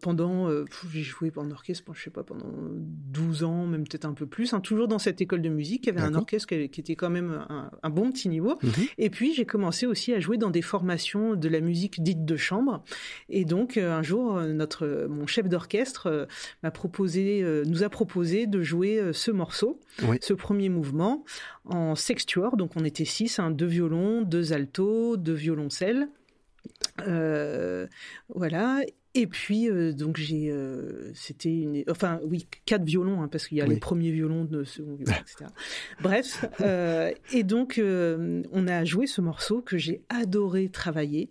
Pendant 0.02 0.50
j'ai 0.92 1.04
joué 1.04 1.32
en 1.36 1.52
orchestre 1.52 1.84
je 1.94 2.04
sais 2.04 2.10
pas 2.10 2.24
pendant 2.24 2.46
12 2.52 3.44
ans 3.44 3.66
même 3.66 3.84
peut-être 3.84 4.06
un 4.06 4.14
peu 4.14 4.26
plus 4.26 4.54
hein, 4.54 4.62
toujours 4.62 4.88
dans 4.88 5.00
cette 5.00 5.20
école 5.22 5.42
de 5.42 5.50
musique. 5.50 5.86
Il 5.86 5.94
y 5.94 5.98
avait 5.98 6.02
un 6.02 6.16
orchestre 6.16 6.48
qui, 6.48 6.80
était 6.80 6.96
quand 6.96 7.10
même 7.10 7.46
un, 7.84 7.90
bon 7.90 8.12
petit 8.12 8.30
niveau. 8.30 8.58
Mhm. 8.62 8.72
et 8.98 9.10
puis 9.10 9.34
j'ai 9.34 9.46
commencé 9.46 9.86
aussi 9.86 10.14
à 10.14 10.20
jouer 10.20 10.38
dans 10.38 10.50
des 10.50 10.62
formations 10.62 11.36
de 11.36 11.50
la 11.50 11.60
musique 11.60 12.02
dite 12.04 12.24
de 12.24 12.38
chambre. 12.38 12.84
Et 13.30 13.46
donc 13.46 13.78
un 13.78 14.04
jour 14.04 14.40
notre 14.42 15.08
mon 15.10 15.28
chef 15.28 15.50
d'orchestre 15.50 16.28
m'a 16.64 16.72
proposé 16.72 17.44
nous 17.66 17.84
a 17.84 17.90
proposé 17.90 18.48
de 18.48 18.62
jouer 18.62 19.02
ce 19.14 19.32
ce 20.22 20.34
premier 20.34 20.70
mouvement 20.70 21.24
en 21.66 21.96
sextuor. 21.96 22.58
Donc 22.58 22.72
on 22.76 22.84
était 22.84 23.06
six, 23.06 23.40
hein, 23.40 23.52
deux 23.52 23.66
violons, 23.66 24.22
deux 24.22 24.54
altos, 24.54 25.18
deux 25.18 25.34
violoncelles. 25.34 26.08
Euh, 27.08 27.88
voilà. 28.34 28.82
Et 29.16 29.26
puis 29.26 29.70
euh, 29.70 29.92
donc 29.92 30.18
j'ai, 30.18 30.52
euh, 30.52 31.12
c'était 31.16 31.50
une, 31.50 31.84
enfin 31.90 32.20
oui, 32.24 32.48
quatre 32.66 32.84
violons 32.84 33.24
hein, 33.24 33.28
parce 33.28 33.48
qu'il 33.48 33.58
y 33.58 33.62
a 33.62 33.66
les 33.66 33.78
premiers 33.78 34.12
violons, 34.12 34.46
de 34.46 34.64
second 34.64 34.96
violon, 34.96 35.12
etc. 35.22 35.50
Bref, 36.00 36.46
et 37.34 37.44
donc 37.44 37.82
on 37.84 38.68
a 38.68 38.86
joué 38.86 39.08
ce 39.08 39.22
morceau 39.22 39.62
que 39.62 39.78
j'ai 39.78 40.04
adoré 40.10 40.70
travailler. 40.70 41.30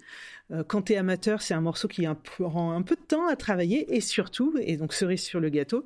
Euh, 0.50 0.64
quand 0.66 0.82
tu 0.82 0.94
es 0.94 0.96
amateur, 0.96 1.42
c'est 1.42 1.54
un 1.54 1.60
morceau 1.60 1.88
qui 1.88 2.06
prend 2.24 2.72
un 2.72 2.82
peu 2.82 2.94
de 2.94 3.00
temps 3.00 3.26
à 3.26 3.36
travailler 3.36 3.94
et 3.94 4.00
surtout, 4.00 4.54
et 4.60 4.76
donc 4.76 4.92
cerise 4.92 5.22
sur 5.22 5.40
le 5.40 5.50
gâteau, 5.50 5.84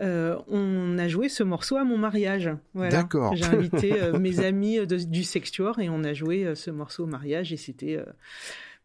euh, 0.00 0.36
on 0.48 0.98
a 0.98 1.08
joué 1.08 1.28
ce 1.28 1.42
morceau 1.42 1.76
à 1.76 1.84
mon 1.84 1.96
mariage. 1.96 2.50
D'accord. 2.74 3.34
J'ai 3.36 3.44
invité 3.44 4.02
euh, 4.02 4.18
mes 4.18 4.40
amis 4.40 4.78
du 4.86 5.22
Sextuor 5.22 5.78
et 5.78 5.88
on 5.88 6.02
a 6.02 6.12
joué 6.12 6.54
ce 6.54 6.70
morceau 6.70 7.04
au 7.04 7.06
mariage 7.06 7.52
et 7.52 7.56
c'était 7.56 7.98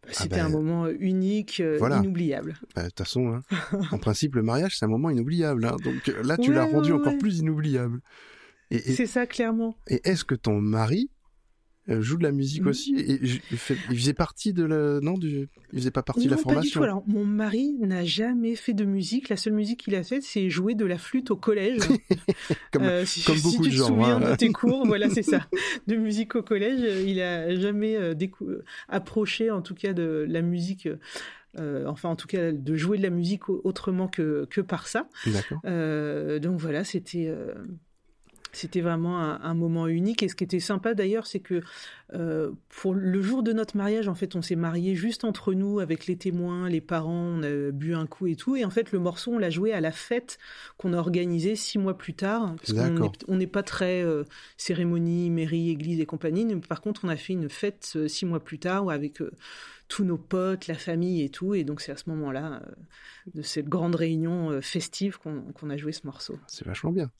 ah 0.07 0.09
c'était 0.11 0.39
un 0.39 0.51
ben, 0.51 0.61
moment 0.61 0.87
unique, 0.87 1.57
inoubliable. 1.57 2.55
Bah, 2.75 2.83
de 2.83 2.89
toute 2.89 2.99
façon, 2.99 3.33
hein, 3.33 3.41
en 3.91 3.97
principe, 3.97 4.35
le 4.35 4.43
mariage, 4.43 4.77
c'est 4.77 4.85
un 4.85 4.89
moment 4.89 5.09
inoubliable. 5.09 5.65
Hein. 5.65 5.77
donc 5.83 6.13
là, 6.23 6.37
tu 6.37 6.53
l'as 6.53 6.65
rendu 6.65 6.91
encore 6.91 7.17
plus 7.17 7.39
inoubliable. 7.39 7.99
c'est 8.71 9.07
ça, 9.07 9.25
clairement. 9.25 9.75
Et 9.87 10.07
est-ce 10.07 10.23
que 10.23 10.35
ton 10.35 10.61
mari 10.61 11.09
euh, 11.87 12.01
joue 12.01 12.17
de 12.17 12.23
la 12.23 12.31
musique 12.31 12.63
mmh. 12.63 12.67
aussi 12.67 12.95
et, 12.95 13.19
il, 13.21 13.57
faisait 13.57 14.13
partie 14.13 14.53
de 14.53 14.63
la 14.63 14.99
non 15.01 15.19
du 15.19 15.49
il 15.71 15.79
faisait 15.79 15.91
pas 15.91 16.01
partie 16.01 16.25
de 16.25 16.31
la 16.31 16.37
formation. 16.37 16.61
Pas 16.61 16.65
du 16.65 16.71
tout. 16.71 16.83
Alors 16.83 17.03
mon 17.07 17.25
mari 17.25 17.73
n'a 17.79 18.03
jamais 18.03 18.55
fait 18.55 18.73
de 18.73 18.85
musique. 18.85 19.29
La 19.29 19.37
seule 19.37 19.53
musique 19.53 19.81
qu'il 19.81 19.93
a 19.93 20.03
faite, 20.03 20.23
c'est 20.23 20.49
jouer 20.49 20.73
de 20.73 20.85
la 20.85 20.97
flûte 20.97 21.29
au 21.29 21.35
collège. 21.35 21.81
comme, 22.71 22.83
euh, 22.83 23.05
si, 23.05 23.23
beaucoup 23.27 23.49
si 23.49 23.61
tu 23.61 23.69
te 23.69 23.75
gens. 23.75 23.87
souviens 23.87 24.17
hein. 24.17 24.31
de 24.31 24.35
tes 24.35 24.49
cours, 24.51 24.87
voilà 24.87 25.09
c'est 25.09 25.23
ça. 25.23 25.47
De 25.85 25.95
musique 25.95 26.35
au 26.35 26.41
collège, 26.41 27.05
il 27.05 27.21
a 27.21 27.53
jamais 27.55 27.95
euh, 27.95 28.15
approché 28.89 29.51
en 29.51 29.61
tout 29.61 29.75
cas 29.75 29.93
de 29.93 30.25
la 30.27 30.41
musique. 30.41 30.89
enfin 31.55 32.09
en 32.09 32.15
tout 32.15 32.27
cas 32.27 32.51
de 32.51 32.75
jouer 32.75 32.97
de 32.97 33.03
la 33.03 33.11
musique 33.11 33.47
autrement 33.49 34.07
que, 34.07 34.47
que 34.49 34.61
par 34.61 34.87
ça. 34.87 35.07
Euh, 35.65 36.39
donc 36.39 36.59
voilà, 36.59 36.83
c'était 36.83 37.31
c'était 38.55 38.81
vraiment 38.81 39.19
un, 39.19 39.53
moment 39.53 39.87
unique. 39.87 40.23
Et 40.23 40.29
ce 40.29 40.35
qui 40.35 40.43
était 40.43 40.59
sympa 40.59 40.93
d'ailleurs, 40.93 41.27
c'est 41.27 41.39
que 41.39 41.61
euh, 42.13 42.51
pour 42.69 42.93
le 42.93 43.21
jour 43.21 43.43
de 43.43 43.53
notre 43.53 43.77
mariage, 43.77 44.07
en 44.07 44.15
fait, 44.15 44.35
on 44.35 44.41
s'est 44.41 44.55
marié 44.55 44.95
juste 44.95 45.23
entre 45.23 45.53
nous 45.53 45.79
avec 45.79 46.07
les 46.07 46.15
témoins, 46.15 46.69
les 46.69 46.81
parents, 46.81 47.37
on 47.39 47.43
a 47.43 47.71
bu 47.71 47.93
un 47.93 48.05
coup 48.05 48.27
et 48.27 48.35
tout. 48.35 48.55
Et 48.55 48.65
en 48.65 48.69
fait, 48.69 48.91
le 48.91 48.99
morceau, 48.99 49.33
on 49.33 49.37
l'a 49.37 49.49
joué 49.49 49.73
à 49.73 49.81
la 49.81 49.91
fête 49.91 50.37
qu'on 50.77 50.93
a 50.93 50.97
organisée 50.97 51.55
six 51.55 51.77
mois 51.77 51.97
plus 51.97 52.13
tard. 52.13 52.55
Parce 52.57 52.73
qu'on 52.73 53.35
n'est 53.35 53.47
pas 53.47 53.63
très 53.63 54.03
euh, 54.03 54.23
cérémonie, 54.57 55.29
mairie, 55.29 55.69
église 55.69 55.99
et 55.99 56.05
compagnie. 56.05 56.45
Mais 56.45 56.55
par 56.55 56.81
contre, 56.81 57.01
on 57.03 57.09
a 57.09 57.15
fait 57.15 57.33
une 57.33 57.49
fête 57.49 57.93
euh, 57.95 58.07
six 58.07 58.25
mois 58.25 58.39
plus 58.39 58.59
tard 58.59 58.89
avec 58.89 59.21
tous 59.87 60.03
nos 60.03 60.17
potes, 60.17 60.67
la 60.67 60.75
famille 60.75 61.23
et 61.23 61.29
tout. 61.29 61.53
Et 61.53 61.63
donc 61.63 61.81
c'est 61.81 61.91
à 61.91 61.97
ce 61.97 62.09
moment-là, 62.09 62.61
euh, 62.61 62.71
de 63.33 63.41
cette 63.41 63.67
grande 63.67 63.95
réunion 63.95 64.51
euh, 64.51 64.61
festive, 64.61 65.17
qu'on 65.19 65.69
a 65.69 65.77
joué 65.77 65.91
ce 65.91 66.05
morceau. 66.05 66.37
C'est 66.47 66.65
vachement 66.65 66.91
bien. 66.91 67.11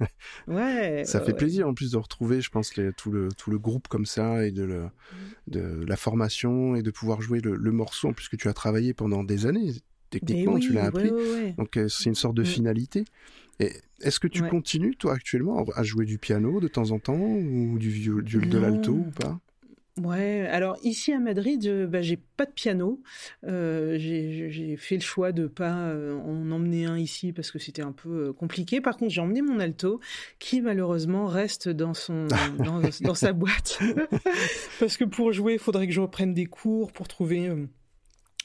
ouais. 0.48 1.04
Ça 1.04 1.20
fait 1.20 1.34
plaisir 1.34 1.68
en 1.68 1.74
plus 1.74 1.92
de 1.92 1.96
retrouver, 1.96 2.40
je 2.40 2.50
pense, 2.50 2.72
tout, 2.96 3.10
le, 3.10 3.28
tout 3.32 3.50
le 3.50 3.58
groupe 3.58 3.88
comme 3.88 4.06
ça 4.06 4.46
et 4.46 4.50
de, 4.50 4.64
le, 4.64 4.88
de 5.48 5.84
la 5.86 5.96
formation 5.96 6.74
et 6.74 6.82
de 6.82 6.90
pouvoir 6.90 7.20
jouer 7.20 7.40
le, 7.40 7.72
morceau, 7.72 8.08
en 8.08 8.12
plus 8.12 8.28
que 8.28 8.36
tu 8.36 8.48
as 8.48 8.54
travaillé 8.54 8.94
pendant 8.94 9.24
des 9.24 9.46
années. 9.46 9.72
Techniquement, 10.10 10.58
tu 10.58 10.72
l'as 10.72 10.84
appris. 10.84 11.10
donc 11.56 11.76
euh, 11.76 11.88
c'est 11.88 12.04
une 12.04 12.14
sorte 12.14 12.36
de 12.36 12.42
mm. 12.42 12.46
finalité. 12.46 13.04
Est-ce 13.58 14.20
que 14.20 14.26
tu 14.26 14.42
continues, 14.42 14.96
toi, 14.96 15.14
actuellement, 15.14 15.64
à 15.74 15.82
jouer 15.82 16.04
du 16.04 16.18
piano 16.18 16.60
de 16.60 16.68
temps 16.68 16.90
en 16.90 16.98
temps 16.98 17.14
ou 17.14 17.78
du, 17.78 17.90
viol, 17.90 18.24
de 18.24 18.58
l'alto 18.58 18.92
ou 18.92 19.10
pas? 19.10 19.40
Ouais, 20.02 20.44
alors 20.50 20.76
ici 20.82 21.12
à 21.12 21.20
Madrid, 21.20 21.64
euh, 21.66 21.86
bah, 21.86 22.02
j'ai 22.02 22.16
pas 22.16 22.46
de 22.46 22.50
piano. 22.50 23.00
Euh, 23.44 23.96
j'ai 23.96 24.76
fait 24.76 24.96
le 24.96 25.00
choix 25.00 25.30
de 25.30 25.46
pas 25.46 25.86
euh, 25.86 26.18
en 26.18 26.50
emmener 26.50 26.86
un 26.86 26.98
ici 26.98 27.32
parce 27.32 27.52
que 27.52 27.60
c'était 27.60 27.82
un 27.82 27.92
peu 27.92 28.32
compliqué. 28.32 28.80
Par 28.80 28.96
contre, 28.96 29.12
j'ai 29.12 29.20
emmené 29.20 29.40
mon 29.40 29.60
alto 29.60 30.00
qui 30.40 30.60
malheureusement 30.60 31.26
reste 31.26 31.68
dans 31.68 31.94
son 31.94 32.26
dans, 33.02 33.14
sa 33.14 33.32
boîte 33.32 33.78
parce 34.80 34.96
que 34.96 35.04
pour 35.04 35.32
jouer, 35.32 35.54
il 35.54 35.58
faudrait 35.60 35.86
que 35.86 35.92
je 35.92 36.00
reprenne 36.00 36.34
des 36.34 36.46
cours 36.46 36.90
pour 36.90 37.06
trouver. 37.06 37.52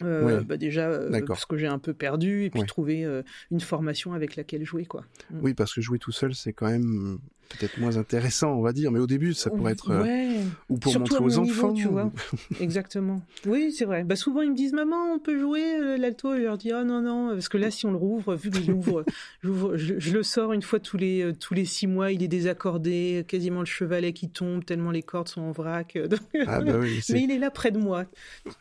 bah 0.02 0.58
déjà 0.58 1.00
parce 1.26 1.48
que 1.48 1.58
j'ai 1.58 1.68
un 1.68 1.80
peu 1.80 1.96
perdu 1.96 2.44
et 2.44 2.52
puis 2.52 2.64
trouver 2.66 3.08
une 3.50 3.60
formation 3.60 4.14
avec 4.14 4.36
laquelle 4.36 4.66
jouer 4.66 4.86
quoi. 4.86 5.04
Mm. 5.32 5.40
Oui, 5.42 5.54
parce 5.56 5.74
que 5.74 5.82
jouer 5.82 5.98
tout 5.98 6.12
seul, 6.12 6.36
c'est 6.36 6.54
quand 6.54 6.70
même 6.70 7.20
peut-être 7.50 7.78
moins 7.80 7.98
intéressant, 7.98 8.54
on 8.54 8.62
va 8.62 8.72
dire, 8.74 8.92
mais 8.92 9.00
au 9.00 9.08
début, 9.08 9.34
ça 9.34 9.50
pourrait 9.50 9.72
être 9.74 9.92
ouais. 10.04 10.38
ou 10.70 10.78
pour 10.78 10.92
Surtout 10.92 11.14
montrer 11.22 11.40
aux 11.40 11.42
niveau, 11.44 11.64
enfants. 11.66 11.74
tu 11.74 11.88
vois. 11.88 12.12
Exactement. 12.60 13.22
Oui, 13.46 13.72
c'est 13.76 13.86
vrai. 13.86 14.04
Bah 14.04 14.16
souvent 14.16 14.42
ils 14.42 14.52
me 14.52 14.56
disent 14.56 14.74
maman, 14.74 15.14
on 15.16 15.20
peut 15.20 15.38
jouer 15.40 15.76
euh, 15.80 15.98
l'alto 15.98 16.34
et 16.34 16.38
je 16.38 16.44
leur 16.44 16.58
dis 16.58 16.72
oh 16.74 16.84
non 16.84 17.02
non 17.02 17.30
parce 17.34 17.50
que 17.50 17.58
là 17.58 17.72
si 17.72 17.86
on 17.86 17.92
le 17.92 17.98
rouvre, 17.98 18.36
vu 18.36 18.50
que 18.52 18.62
je 18.62 18.72
l'ouvre, 18.72 19.04
j'ouvre- 19.44 19.78
je, 19.78 19.96
je 19.98 20.12
le 20.14 20.24
sors 20.24 20.54
une 20.54 20.62
fois 20.62 20.80
tous 20.80 20.98
les 20.98 21.22
euh, 21.24 21.34
tous 21.34 21.54
les 21.54 21.66
six 21.66 21.88
mois, 21.88 22.12
il 22.12 22.22
est 22.24 22.28
désaccordé, 22.28 23.26
quasiment 23.28 23.60
le 23.62 23.66
chevalet 23.66 24.14
qui 24.14 24.30
tombe 24.30 24.64
tellement 24.64 24.92
les 24.92 25.04
cordes 25.04 25.28
sont 25.28 25.42
en 25.42 25.52
vrac. 25.52 25.96
euh, 25.96 26.08
donc- 26.08 26.20
Ah 26.46 26.62
bah 26.62 26.78
oui, 26.80 27.00
Mais 27.10 27.24
il 27.24 27.32
est 27.32 27.40
là 27.40 27.50
près 27.52 27.72
de 27.72 27.80
moi. 27.80 28.06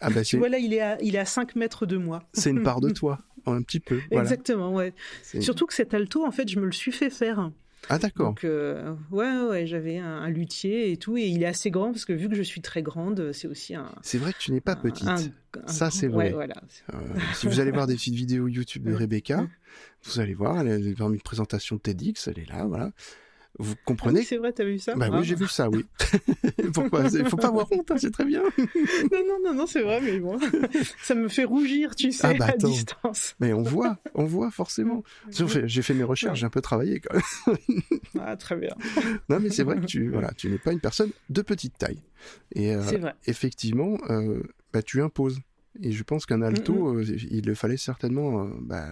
ah 0.00 0.10
bah, 0.10 0.22
Tu 0.24 0.38
vois 0.38 0.48
là, 0.48 0.58
il 0.58 0.72
est 0.72 0.80
à 0.80 0.98
il 1.02 1.14
est 1.14 1.18
à 1.18 1.24
5 1.24 1.56
mètres 1.56 1.86
de 1.86 1.96
moi. 1.96 2.22
c'est 2.32 2.50
une 2.50 2.62
part 2.62 2.80
de 2.80 2.90
toi, 2.90 3.18
un 3.46 3.62
petit 3.62 3.80
peu. 3.80 3.98
Voilà. 4.10 4.22
Exactement, 4.24 4.72
ouais. 4.74 4.92
Surtout 5.40 5.66
que 5.66 5.74
cet 5.74 5.94
alto, 5.94 6.24
en 6.26 6.30
fait, 6.30 6.48
je 6.48 6.58
me 6.58 6.66
le 6.66 6.72
suis 6.72 6.92
fait 6.92 7.10
faire. 7.10 7.50
Ah 7.88 7.98
d'accord. 7.98 8.26
Donc, 8.28 8.44
euh, 8.44 8.94
ouais, 9.10 9.40
ouais, 9.48 9.66
j'avais 9.66 9.98
un, 9.98 10.06
un 10.06 10.28
luthier 10.28 10.92
et 10.92 10.96
tout, 10.96 11.16
et 11.16 11.26
il 11.26 11.42
est 11.42 11.46
assez 11.46 11.70
grand 11.70 11.90
parce 11.92 12.04
que 12.04 12.12
vu 12.12 12.28
que 12.28 12.34
je 12.34 12.42
suis 12.42 12.60
très 12.60 12.82
grande, 12.82 13.32
c'est 13.32 13.48
aussi 13.48 13.74
un. 13.74 13.90
C'est 14.02 14.18
vrai 14.18 14.32
que 14.32 14.38
tu 14.38 14.52
n'es 14.52 14.60
pas 14.60 14.76
petite. 14.76 15.08
un- 15.08 15.16
un 15.64 15.66
Ça, 15.68 15.90
c'est 15.90 16.08
vrai. 16.08 16.26
Ouais, 16.26 16.32
voilà. 16.32 16.54
Euh, 16.94 16.98
si 17.34 17.46
vous 17.46 17.60
allez 17.60 17.70
voir 17.70 17.86
des 17.86 17.94
petites 17.94 18.14
vidéos 18.14 18.46
YouTube 18.48 18.84
de. 18.84 18.92
Rebecca, 18.94 19.46
vous 20.04 20.20
allez 20.20 20.34
voir, 20.34 20.60
elle 20.60 20.68
a 20.70 20.76
une 20.76 21.20
présentation 21.20 21.76
de 21.76 21.80
TEDx, 21.80 22.28
elle 22.28 22.38
est 22.40 22.48
là, 22.48 22.64
voilà. 22.66 22.90
Vous 23.60 23.72
Ah 23.72 23.76
oui, 23.76 23.82
comprenez 23.84 24.22
c'est 24.22 24.36
vrai, 24.36 24.52
t'as 24.52 24.64
vu 24.64 24.78
ça 24.78 24.94
Bah 24.94 25.08
Ah. 25.12 25.18
oui, 25.18 25.24
j'ai 25.24 25.34
vu 25.34 25.48
ça, 25.48 25.68
oui. 25.68 25.84
Pourquoi 26.74 27.04
Il 27.12 27.28
faut 27.28 27.36
pas 27.36 27.48
avoir 27.48 27.66
honte, 27.72 27.90
hein, 27.90 27.96
c'est 27.98 28.10
très 28.12 28.24
bien. 28.24 28.42
Non, 29.12 29.18
non, 29.26 29.38
non, 29.44 29.54
non, 29.54 29.66
c'est 29.66 29.82
vrai, 29.82 30.00
mais 30.00 30.18
bon, 30.20 30.38
ça 31.02 31.14
me 31.14 31.28
fait 31.28 31.44
rougir, 31.44 31.94
tu 31.96 32.12
sais, 32.12 32.26
Ah 32.28 32.34
bah 32.34 32.46
à 32.46 32.48
attends. 32.50 32.68
distance. 32.68 33.34
Mais 33.40 33.52
on 33.52 33.62
voit, 33.62 33.98
on 34.14 34.24
voit 34.26 34.50
forcément. 34.50 35.02
J'ai 35.30 35.46
fait, 35.48 35.66
j'ai 35.68 35.82
fait 35.82 35.94
mes 35.94 36.04
recherches, 36.04 36.38
j'ai 36.40 36.46
un 36.46 36.50
peu 36.50 36.60
travaillé 36.60 37.00
quand 37.00 37.14
même. 37.14 37.80
Ah, 38.20 38.36
très 38.36 38.56
bien. 38.56 38.74
Non, 39.28 39.40
mais 39.40 39.50
c'est 39.50 39.64
vrai 39.64 39.80
que 39.80 39.86
tu, 39.86 40.08
voilà, 40.10 40.30
tu 40.36 40.48
n'es 40.48 40.58
pas 40.58 40.72
une 40.72 40.80
personne 40.80 41.10
de 41.28 41.42
petite 41.42 41.76
taille. 41.78 42.02
Et 42.54 42.74
euh, 42.74 42.82
C'est 42.88 42.98
vrai. 42.98 43.14
effectivement, 43.26 43.96
euh, 44.10 44.42
bah, 44.72 44.82
tu 44.82 45.02
imposes. 45.02 45.38
Et 45.82 45.92
je 45.92 46.02
pense 46.02 46.26
qu'un 46.26 46.42
alto, 46.42 46.92
Mm, 46.94 46.98
euh, 46.98 47.04
il 47.30 47.46
le 47.46 47.54
fallait 47.54 47.76
certainement 47.76 48.44
euh, 48.44 48.50
bah, 48.60 48.86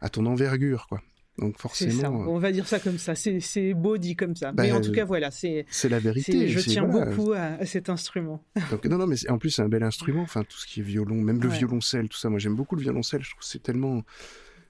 à 0.00 0.08
ton 0.08 0.26
envergure, 0.26 0.86
quoi. 0.88 1.00
Donc 1.40 1.54
ça. 1.56 1.62
forcément, 1.62 2.22
euh, 2.22 2.26
On 2.26 2.38
va 2.38 2.52
dire 2.52 2.68
ça 2.68 2.78
comme 2.78 2.98
ça. 2.98 3.14
C'est 3.14 3.74
beau 3.74 3.98
dit 3.98 4.14
comme 4.14 4.36
ça. 4.36 4.52
Bah, 4.52 4.62
mais 4.62 4.72
en 4.72 4.80
tout 4.80 4.90
euh, 4.90 4.94
cas, 4.94 5.04
voilà, 5.04 5.30
c'est. 5.30 5.66
c'est 5.70 5.88
la 5.88 5.98
vérité. 5.98 6.48
Je 6.48 6.60
tiens 6.60 6.86
voilà. 6.86 7.06
beaucoup 7.10 7.32
à, 7.32 7.38
à 7.58 7.66
cet 7.66 7.88
instrument. 7.88 8.44
Donc, 8.70 8.84
non, 8.84 8.98
non, 8.98 9.06
mais 9.06 9.16
en 9.28 9.38
plus, 9.38 9.50
c'est 9.50 9.62
un 9.62 9.68
bel 9.68 9.82
instrument. 9.82 10.22
Enfin, 10.22 10.44
tout 10.44 10.58
ce 10.58 10.66
qui 10.66 10.80
est 10.80 10.84
violon, 10.84 11.16
même 11.16 11.40
le 11.40 11.48
violoncelle, 11.48 12.08
tout 12.08 12.18
ça. 12.18 12.28
Moi, 12.30 12.38
j'aime 12.38 12.54
beaucoup 12.56 12.76
le 12.76 12.82
violoncelle. 12.82 13.22
Je 13.24 13.30
trouve 13.30 13.40
que 13.40 13.46
c'est 13.46 13.62
tellement. 13.62 14.02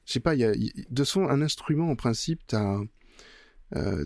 Je 0.07 0.13
sais 0.15 0.21
pas, 0.21 0.35
il 0.35 0.41
y 0.41 0.45
a, 0.45 0.53
de 0.91 1.05
son, 1.05 1.29
un 1.29 1.43
instrument, 1.43 1.91
en 1.91 1.97
principe, 1.97 2.41
t'as. 2.47 2.81
euh, 3.77 4.05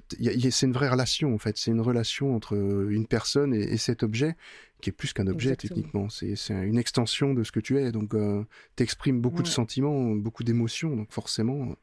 c'est 0.51 0.67
une 0.67 0.73
vraie 0.73 0.89
relation, 0.91 1.33
en 1.35 1.39
fait. 1.39 1.57
C'est 1.57 1.71
une 1.71 1.81
relation 1.81 2.35
entre 2.35 2.55
une 2.57 3.07
personne 3.07 3.55
et, 3.55 3.63
et 3.63 3.77
cet 3.79 4.03
objet, 4.03 4.37
qui 4.83 4.91
est 4.91 4.93
plus 4.93 5.13
qu'un 5.15 5.27
objet, 5.29 5.53
Exactement. 5.53 6.09
techniquement. 6.09 6.09
C'est 6.37 6.55
une 6.55 6.77
extension 6.79 7.33
de 7.33 7.43
ce 7.45 7.53
que 7.53 7.61
tu 7.61 7.79
es. 7.79 7.91
Donc, 7.93 8.15
euh, 8.15 8.45
t'exprimes 8.77 9.21
beaucoup 9.21 9.43
de 9.43 9.49
sentiments, 9.49 10.11
beaucoup 10.15 10.45
d'émotions. 10.45 10.95
Donc, 10.97 11.13
forcément. 11.13 11.75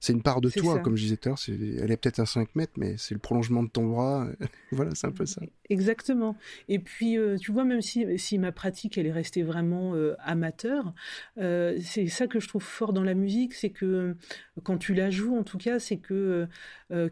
C'est 0.00 0.12
une 0.12 0.22
part 0.22 0.40
de 0.40 0.48
toi, 0.50 0.74
ça. 0.74 0.80
comme 0.80 0.96
je 0.96 1.02
disais 1.02 1.16
tout 1.16 1.28
à 1.28 1.30
l'heure. 1.30 1.38
c'est- 1.38 1.52
Elle 1.52 1.90
est 1.90 1.96
peut-être 1.96 2.20
à 2.20 2.26
5 2.26 2.54
mètres, 2.54 2.74
mais 2.76 2.94
c'est 2.98 3.14
le 3.14 3.20
prolongement 3.20 3.62
de 3.62 3.68
ton 3.68 3.86
bras. 3.88 4.28
voilà, 4.72 4.94
c'est 4.94 5.06
un 5.06 5.12
peu 5.12 5.26
ça. 5.26 5.42
Exactement. 5.70 6.36
Et 6.68 6.78
puis, 6.78 7.18
euh, 7.18 7.36
tu 7.36 7.52
vois, 7.52 7.64
même 7.64 7.82
si, 7.82 8.18
si 8.18 8.38
ma 8.38 8.52
pratique, 8.52 8.96
elle 8.96 9.06
est 9.06 9.12
restée 9.12 9.42
vraiment 9.42 9.94
euh, 9.94 10.14
amateur, 10.20 10.94
euh, 11.38 11.76
c'est 11.82 12.06
ça 12.06 12.26
que 12.26 12.40
je 12.40 12.48
trouve 12.48 12.62
fort 12.62 12.92
dans 12.92 13.04
la 13.04 13.14
musique, 13.14 13.52
c'est 13.54 13.70
que 13.70 14.16
quand 14.62 14.78
tu 14.78 14.94
la 14.94 15.10
joues, 15.10 15.36
en 15.36 15.44
tout 15.44 15.58
cas, 15.58 15.78
c'est 15.78 15.98
que 15.98 16.46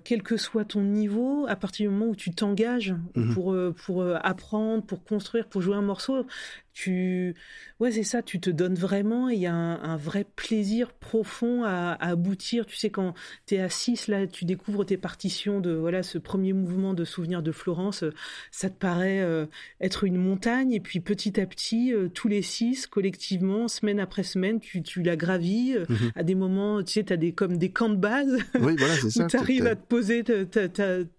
quel 0.05 0.23
que 0.23 0.37
soit 0.39 0.65
ton 0.65 0.83
niveau, 0.83 1.45
à 1.49 1.55
partir 1.57 1.89
du 1.91 1.95
moment 1.95 2.11
où 2.11 2.17
tu 2.17 2.31
t'engages 2.31 2.95
Mhm. 3.15 3.35
pour, 3.35 3.57
pour 3.85 4.03
apprendre, 4.03 4.83
pour 4.85 5.05
construire, 5.05 5.47
pour 5.49 5.61
jouer 5.61 5.77
un 5.77 5.83
morceau, 5.83 6.27
tu, 6.73 7.35
ouais, 7.81 7.91
c'est 7.91 8.03
ça, 8.03 8.23
tu 8.23 8.39
te 8.41 8.51
donnes 8.51 8.75
vraiment, 8.75 9.29
il 9.31 9.39
y 9.39 9.47
a 9.47 9.55
un, 9.55 9.83
un 9.83 9.97
vrai 9.97 10.25
plaisir 10.37 10.93
profond 10.93 11.65
à, 11.65 11.93
à 12.01 12.09
aboutir. 12.11 12.67
Tu 12.67 12.77
sais, 12.77 12.91
quand 12.91 13.15
tu 13.47 13.55
es 13.55 13.61
à 13.61 13.71
6, 13.71 14.09
là, 14.09 14.27
tu 14.27 14.45
découvres 14.45 14.85
tes 14.85 14.97
partitions 14.99 15.61
de, 15.61 15.73
voilà, 15.73 16.03
ce 16.03 16.19
premier 16.19 16.53
mouvement 16.53 16.93
de 16.93 17.05
souvenir 17.05 17.43
de 17.43 17.51
Florence, 17.53 18.05
ça 18.51 18.71
te 18.71 18.79
paraît 18.79 19.21
euh, 19.21 19.47
être 19.81 20.05
une 20.05 20.17
montagne, 20.17 20.73
et 20.73 20.81
puis 20.81 21.01
petit 21.01 21.41
à 21.41 21.47
petit, 21.47 21.93
euh, 21.93 22.09
tous 22.09 22.29
les 22.29 22.43
six, 22.43 22.87
collectivement, 22.87 23.69
semaine 23.69 24.01
après 24.01 24.23
semaine, 24.23 24.61
tu, 24.61 24.83
tu 24.83 25.03
la 25.03 25.17
gravis. 25.17 25.75
euh, 25.77 25.85
Mhm. 25.89 26.11
À 26.15 26.23
des 26.23 26.35
moments, 26.35 26.83
tu 26.83 26.93
sais, 26.95 27.05
tu 27.05 27.13
as 27.13 27.17
des, 27.17 27.33
comme 27.33 27.57
des 27.59 27.71
camps 27.71 27.89
de 27.89 27.97
base 27.97 28.37
Oui, 28.61 28.75
voilà, 28.77 28.95
où 29.05 29.27
tu 29.29 29.37
arrives 29.37 29.67
à 29.67 29.77
te 29.77 29.87
poser, 29.87 30.25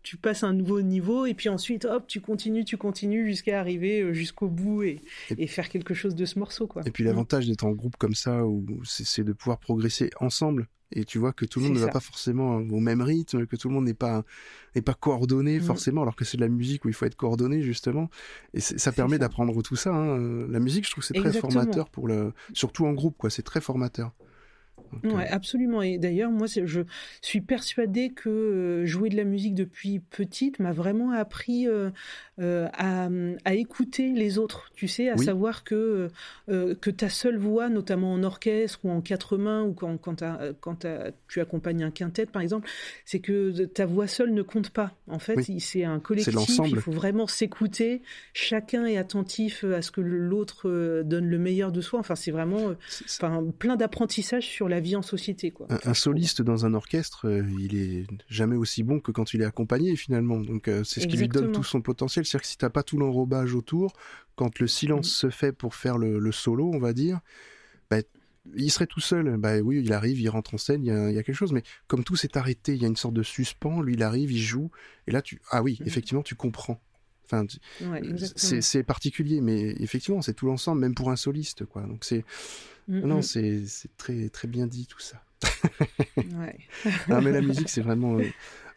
tu 0.04 0.18
passes 0.18 0.44
un 0.44 0.54
nouveau 0.54 0.82
niveau, 0.82 1.26
et 1.26 1.34
puis 1.34 1.50
ensuite, 1.50 1.86
hop, 1.86 2.06
tu 2.08 2.22
continues, 2.22 2.66
tu 2.66 2.78
continues 2.78 3.28
jusqu'à 3.28 3.60
arriver 3.60 4.14
jusqu'au 4.14 4.48
bout 4.48 4.84
et, 4.84 5.02
Et- 5.32 5.44
et 5.44 5.48
faire 5.48 5.70
quelque 5.70 5.94
chose 5.94 6.16
de 6.16 6.26
ce 6.26 6.40
morceau. 6.40 6.68
Quoi. 6.68 6.84
Et 6.86 6.92
puis 6.92 7.04
l'avantage 7.04 7.48
d'être 7.48 7.64
en 7.66 7.72
groupe 7.72 7.98
comme 7.98 8.16
ça, 8.16 8.42
c'est 8.84 9.24
de 9.24 9.34
pouvoir 9.34 9.60
progresser 9.60 10.10
ensemble. 10.20 10.68
Et 10.92 11.04
tu 11.04 11.18
vois 11.20 11.34
que 11.34 11.46
tout 11.46 11.60
le 11.60 11.66
monde 11.66 11.76
ne 11.76 11.80
va 11.82 11.88
pas 11.94 12.00
forcément 12.00 12.56
au 12.56 12.80
même 12.80 13.02
rythme, 13.02 13.46
que 13.46 13.56
tout 13.58 13.68
le 13.68 13.74
monde 13.74 13.86
n'est 13.86 13.94
pas 13.94 14.24
n'est 14.76 14.82
pas 14.82 14.94
coordonné 14.94 15.60
Mm. 15.60 15.64
forcément, 15.64 16.02
alors 16.02 16.16
que 16.16 16.24
c'est 16.24 16.38
de 16.38 16.42
la 16.42 16.48
musique 16.50 16.86
où 16.86 16.88
il 16.88 16.94
faut 16.94 17.06
être 17.06 17.16
coordonné 17.16 17.62
justement. 17.62 18.10
Et 18.54 18.60
ça 18.62 18.92
permet 18.92 19.18
d'apprendre 19.20 19.62
tout 19.62 19.76
ça. 19.76 19.94
hein. 19.94 20.48
La 20.50 20.60
musique, 20.60 20.86
je 20.86 20.92
trouve, 20.92 21.04
c'est 21.04 21.14
très 21.22 21.32
formateur 21.42 21.90
pour 21.90 22.08
le, 22.08 22.32
surtout 22.54 22.86
en 22.86 22.94
groupe, 22.94 23.18
quoi. 23.18 23.30
C'est 23.30 23.42
très 23.44 23.60
formateur. 23.62 24.14
Donc, 24.92 25.06
euh, 25.06 25.16
Ouais, 25.18 25.28
absolument. 25.28 25.82
Et 25.82 25.98
d'ailleurs, 25.98 26.32
moi, 26.32 26.48
je 26.48 26.82
suis 27.22 27.42
persuadée 27.42 28.10
que 28.10 28.30
euh, 28.30 28.86
jouer 28.86 29.10
de 29.10 29.16
la 29.18 29.24
musique 29.24 29.56
depuis 29.56 30.00
petite 30.00 30.60
m'a 30.60 30.72
vraiment 30.72 31.12
appris 31.12 31.68
euh, 31.68 31.90
euh, 32.40 32.68
à, 32.74 33.10
à 33.46 33.54
écouter 33.56 34.12
les 34.14 34.38
autres. 34.38 34.70
Tu 34.76 34.88
sais, 34.88 35.10
à 35.10 35.16
Oui. 35.16 35.26
savoir 35.26 35.64
que 35.64 36.10
que 36.48 36.90
ta 36.90 37.10
seule 37.10 37.38
voix, 37.38 37.70
notamment 37.70 38.14
en 38.14 38.24
orchestre 38.24 38.80
ou 38.84 38.90
en 38.92 39.02
quatre 39.02 39.38
mains 39.38 39.64
ou 39.64 39.74
quand 39.74 39.98
quand, 39.98 40.86
tu 41.28 41.40
accompagnes 41.42 41.84
un 41.84 41.92
quintet, 41.92 42.26
par 42.26 42.42
exemple, 42.42 42.70
c'est 43.06 43.20
que 43.20 43.66
ta 43.66 43.86
voix 43.86 44.08
seule 44.08 44.34
ne 44.34 44.42
compte 44.42 44.70
pas. 44.70 44.94
En 45.08 45.20
fait, 45.20 45.36
Oui. 45.36 45.60
c'est 45.60 45.84
un 45.84 46.00
collectif. 46.00 46.34
l'ensemble. 46.34 46.70
Il 46.70 46.80
faut 46.80 46.92
vraiment 46.92 47.28
s'écouter. 47.28 48.02
Chacun 48.34 48.86
est 48.86 48.98
attentif 48.98 49.64
à 49.64 49.82
ce 49.82 49.92
que 49.92 50.02
l'autre 50.02 51.02
donne 51.04 51.28
le 51.28 51.38
meilleur 51.38 51.72
de 51.72 51.82
soi. 51.82 52.00
Enfin, 52.00 52.16
c'est 52.16 52.32
vraiment, 52.32 52.74
enfin, 53.06 53.44
plein 53.58 53.76
d'apprentissage 53.76 54.46
sur 54.46 54.70
la 54.70 54.77
vie 54.80 54.96
en 54.96 55.02
société, 55.02 55.52
quoi. 55.52 55.68
un, 55.70 55.80
un 55.92 55.94
soliste 55.94 56.42
dans 56.42 56.66
un 56.66 56.74
orchestre, 56.74 57.28
euh, 57.28 57.44
il 57.60 57.76
est 57.76 58.06
jamais 58.30 58.56
aussi 58.56 58.84
bon 58.84 59.00
que 59.00 59.12
quand 59.12 59.34
il 59.34 59.42
est 59.42 59.46
accompagné 59.46 59.96
finalement. 59.96 60.40
Donc 60.40 60.68
euh, 60.68 60.84
c'est 60.84 61.00
ce 61.02 61.08
qui 61.08 61.18
lui 61.18 61.28
donne 61.28 61.52
tout 61.52 61.64
son 61.64 61.82
potentiel. 61.82 62.26
C'est-à-dire 62.26 62.42
que 62.44 62.48
si 62.48 62.58
t'as 62.58 62.70
pas 62.70 62.84
tout 62.84 62.98
l'enrobage 62.98 63.54
autour, 63.56 63.94
quand 64.36 64.60
le 64.60 64.68
silence 64.68 65.08
Mm. 65.08 65.16
se 65.16 65.30
fait 65.30 65.52
pour 65.52 65.76
faire 65.76 65.98
le, 65.98 66.20
le 66.20 66.32
solo, 66.32 66.72
on 66.74 66.80
va 66.80 66.94
dire, 66.94 67.20
bah, 67.90 67.98
il 68.56 68.72
serait 68.72 68.88
tout 68.88 69.00
seul. 69.02 69.36
Bah 69.38 69.58
oui, 69.60 69.82
il 69.84 69.92
arrive, 69.94 70.20
il 70.20 70.30
rentre 70.30 70.54
en 70.54 70.58
scène, 70.58 70.84
il 70.84 70.88
y 70.88 70.92
a, 70.92 71.10
il 71.10 71.16
y 71.16 71.20
a 71.20 71.24
quelque 71.24 71.36
chose. 71.36 71.52
Mais 71.54 71.64
comme 71.88 72.04
tout 72.04 72.16
s'est 72.16 72.38
arrêté, 72.38 72.74
il 72.76 72.82
y 72.82 72.86
a 72.86 72.88
une 72.88 72.96
sorte 72.96 73.14
de 73.14 73.24
suspens. 73.24 73.82
Lui, 73.82 73.96
il 73.96 74.04
arrive, 74.04 74.32
il 74.32 74.42
joue, 74.42 74.72
et 75.08 75.12
là 75.12 75.22
tu, 75.22 75.42
ah 75.52 75.62
oui, 75.64 75.78
Mm. 75.82 75.88
effectivement, 75.88 76.24
tu 76.24 76.36
comprends. 76.36 76.82
Enfin, 77.26 77.46
Ouais, 77.82 78.00
exactement. 78.08 78.62
c'est 78.62 78.84
particulier, 78.84 79.42
mais 79.42 79.76
effectivement, 79.82 80.22
c'est 80.22 80.34
tout 80.34 80.46
l'ensemble, 80.46 80.80
même 80.80 80.96
pour 80.96 81.12
un 81.12 81.18
soliste, 81.18 81.66
quoi. 81.66 81.82
Donc 81.82 82.06
c'est, 82.06 82.24
Mm, 82.88 83.00
non, 83.06 83.18
mm, 83.20 83.22
c'est 83.24 83.64
très 83.98 84.30
très 84.30 84.48
bien 84.48 84.68
dit 84.68 84.88
tout 84.88 85.00
ça. 85.00 85.24
ouais. 86.18 86.58
Mais 87.22 87.32
la 87.32 87.42
musique, 87.42 87.70
c'est 87.70 87.82
vraiment. 87.82 88.18
euh, 88.20 88.24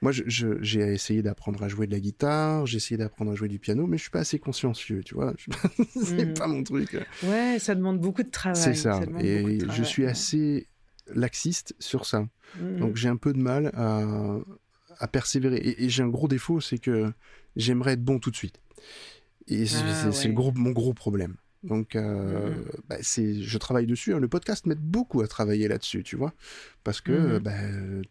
Moi, 0.03 0.13
je- 0.13 0.23
je- 0.27 0.61
j'ai 0.63 0.81
essayé 0.81 1.21
d'apprendre 1.23 1.63
à 1.63 1.69
jouer 1.69 1.87
de 1.87 1.93
la 1.93 2.01
guitare, 2.01 2.65
j'ai 2.67 2.79
essayé 2.79 2.97
d'apprendre 2.97 3.33
à 3.33 3.35
jouer 3.35 3.49
du 3.49 3.59
piano, 3.59 3.87
mais 3.87 3.99
je 3.99 4.03
suis 4.03 4.11
pas 4.11 4.21
assez 4.21 4.39
consciencieux, 4.39 5.03
tu 5.05 5.15
vois. 5.15 5.35
Je- 5.37 5.51
c'est 6.03 6.25
Mhm. 6.27 6.35
pas 6.35 6.47
mon 6.47 6.63
truc. 6.63 6.97
Ouais, 7.23 7.59
ça 7.59 7.75
demande 7.75 8.01
beaucoup 8.01 8.23
de 8.23 8.31
travail. 8.31 8.61
c'est 8.63 8.75
ça. 8.75 8.99
Et 9.21 9.59
je 9.71 9.83
suis 9.83 10.05
ouais. 10.05 10.09
assez 10.11 10.69
laxiste 11.15 11.75
sur 11.79 12.07
ça. 12.07 12.27
Donc 12.59 12.97
j'ai 12.97 13.09
un 13.11 13.17
peu 13.19 13.33
de 13.35 13.39
mal 13.39 13.71
à, 13.75 14.39
à 14.99 15.07
persévérer. 15.09 15.57
Et, 15.57 15.85
et 15.85 15.89
j'ai 15.91 16.03
un 16.03 16.09
gros 16.09 16.29
défaut, 16.29 16.61
c'est 16.61 16.79
que 16.79 17.13
j'aimerais 17.57 17.93
être 17.93 18.03
bon 18.05 18.19
tout 18.19 18.31
de 18.31 18.37
suite. 18.37 18.59
Et 19.49 19.67
c'est 19.67 19.77
Ah, 19.85 19.95
c'est- 19.95 20.13
c'est 20.13 20.23
ouais. 20.23 20.29
le 20.29 20.35
gros, 20.35 20.53
mon 20.55 20.71
gros 20.71 20.95
problème. 20.95 21.37
Donc, 21.63 21.95
euh, 21.95 22.55
Mhm. 22.57 22.65
bah, 22.89 22.97
c'est, 23.03 23.43
je 23.43 23.59
travaille 23.59 23.87
dessus. 23.87 24.15
hein. 24.15 24.19
Le 24.19 24.29
podcast 24.29 24.65
m'aide 24.67 24.81
beaucoup 24.81 25.21
à 25.21 25.29
travailler 25.29 25.69
là-dessus, 25.69 26.03
tu 26.03 26.17
vois, 26.17 26.33
parce 26.85 27.03
que 27.03 27.13
Mhm. 27.37 27.39
bah, 27.41 27.53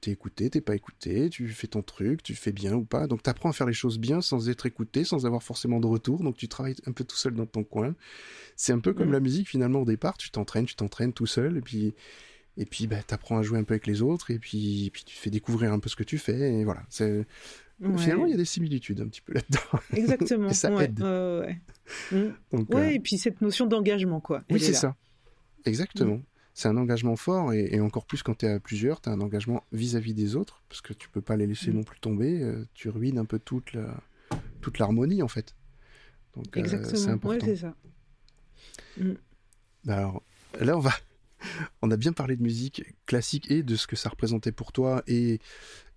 t'es 0.01 0.11
écouté, 0.11 0.49
t'es 0.51 0.61
pas 0.61 0.75
écouté, 0.75 1.29
tu 1.31 1.47
fais 1.49 1.65
ton 1.67 1.81
truc, 1.81 2.21
tu 2.21 2.35
fais 2.35 2.51
bien 2.51 2.73
ou 2.75 2.85
pas. 2.85 3.07
Donc, 3.07 3.23
t'apprends 3.23 3.49
à 3.49 3.53
faire 3.53 3.65
les 3.65 3.73
choses 3.73 3.97
bien 3.97 4.21
sans 4.21 4.49
être 4.49 4.67
écouté, 4.67 5.03
sans 5.03 5.25
avoir 5.25 5.41
forcément 5.41 5.79
de 5.79 5.87
retour. 5.87 6.21
Donc, 6.23 6.37
tu 6.37 6.47
travailles 6.47 6.75
un 6.85 6.91
peu 6.91 7.03
tout 7.03 7.15
seul 7.17 7.33
dans 7.33 7.47
ton 7.47 7.63
coin. 7.63 7.95
C'est 8.55 8.71
un 8.73 8.79
peu 8.79 8.93
comme 8.93 9.07
Mhm. 9.07 9.13
la 9.13 9.19
musique 9.19 9.49
finalement 9.49 9.81
au 9.81 9.85
départ. 9.85 10.17
Tu 10.17 10.29
t'entraînes, 10.29 10.65
tu 10.67 10.75
t'entraînes 10.75 11.13
tout 11.13 11.25
seul, 11.27 11.57
et 11.57 11.61
puis 11.61 11.95
et 12.57 12.65
puis 12.65 12.87
bah, 12.87 13.01
t'apprends 13.01 13.37
à 13.37 13.41
jouer 13.41 13.57
un 13.57 13.63
peu 13.63 13.73
avec 13.73 13.87
les 13.87 14.01
autres, 14.01 14.31
et 14.31 14.37
puis, 14.37 14.87
et 14.87 14.89
puis 14.89 15.03
tu 15.05 15.15
fais 15.15 15.29
découvrir 15.29 15.71
un 15.71 15.79
peu 15.79 15.87
ce 15.89 15.95
que 15.95 16.03
tu 16.03 16.17
fais. 16.17 16.53
Et 16.59 16.65
voilà. 16.65 16.83
C'est 16.89 17.25
Ouais. 17.81 17.97
finalement 17.97 18.25
il 18.25 18.31
y 18.31 18.33
a 18.33 18.37
des 18.37 18.45
similitudes 18.45 18.99
un 19.01 19.07
petit 19.07 19.21
peu 19.21 19.33
là-dedans. 19.33 19.79
Exactement. 19.93 20.49
Et 20.49 20.53
ça 20.53 20.73
ouais, 20.73 20.85
aide. 20.85 21.01
ouais. 21.01 21.61
Donc, 22.51 22.73
Ouais, 22.73 22.81
euh, 22.81 22.89
et 22.91 22.99
puis 22.99 23.17
cette 23.17 23.41
notion 23.41 23.67
d'engagement, 23.67 24.19
quoi. 24.19 24.43
Oui, 24.49 24.59
c'est 24.59 24.73
ça. 24.73 24.95
Exactement. 25.65 26.21
c'est 26.53 26.67
un 26.67 26.77
engagement 26.77 27.15
fort 27.15 27.53
et, 27.53 27.79
encore 27.79 28.05
plus 28.05 28.23
quand 28.23 28.37
tu 28.39 28.45
es 28.45 28.49
à 28.49 28.59
plusieurs, 28.59 29.01
tu 29.01 29.09
as 29.09 29.11
un 29.11 29.21
engagement 29.21 29.63
vis-à-vis 29.71 30.13
des 30.13 30.35
autres 30.35 30.61
parce 30.67 30.81
que 30.81 30.93
tu 30.93 31.09
peux 31.09 31.21
pas 31.21 31.37
les 31.37 31.47
laisser 31.47 31.71
mm. 31.71 31.75
non 31.75 31.83
plus 31.83 31.99
tomber. 31.99 32.41
Euh, 32.41 32.65
tu 32.73 32.89
ruines 32.89 33.17
un 33.17 33.25
peu 33.25 33.39
toute 33.39 33.73
la, 33.73 33.95
toute 34.61 34.77
l'harmonie 34.79 35.21
en 35.21 35.27
fait. 35.27 35.55
Donc 36.35 36.55
Exactement. 36.57 36.95
c'est 36.95 37.09
important. 37.09 37.45
c'est 37.45 37.55
ça. 37.55 37.75
Mm. 38.97 39.13
Bah, 39.85 39.97
alors 39.97 40.23
là, 40.59 40.77
on 40.77 40.81
va. 40.81 40.91
On 41.81 41.89
a 41.89 41.95
bien 41.95 42.11
parlé 42.11 42.35
de 42.35 42.43
musique 42.43 42.83
classique 43.05 43.49
et 43.49 43.63
de 43.63 43.75
ce 43.77 43.87
que 43.87 43.95
ça 43.95 44.09
représentait 44.09 44.51
pour 44.51 44.73
toi 44.73 45.03
et, 45.07 45.39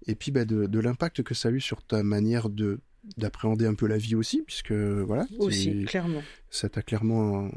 et 0.07 0.15
puis 0.15 0.31
bah, 0.31 0.45
de, 0.45 0.67
de 0.67 0.81
l'impact 0.81 1.23
que 1.23 1.35
ça 1.35 1.49
a 1.49 1.53
eu 1.53 1.61
sur 1.61 1.83
ta 1.83 2.03
manière 2.03 2.49
de 2.49 2.81
d'appréhender 3.17 3.67
un 3.67 3.75
peu 3.75 3.87
la 3.87 3.99
vie 3.99 4.15
aussi, 4.15 4.43
puisque 4.43 4.73
voilà. 4.73 5.27
Aussi, 5.38 5.85
clairement. 5.85 6.23
Ça 6.51 6.69
t'a 6.69 6.83
clairement 6.83 7.51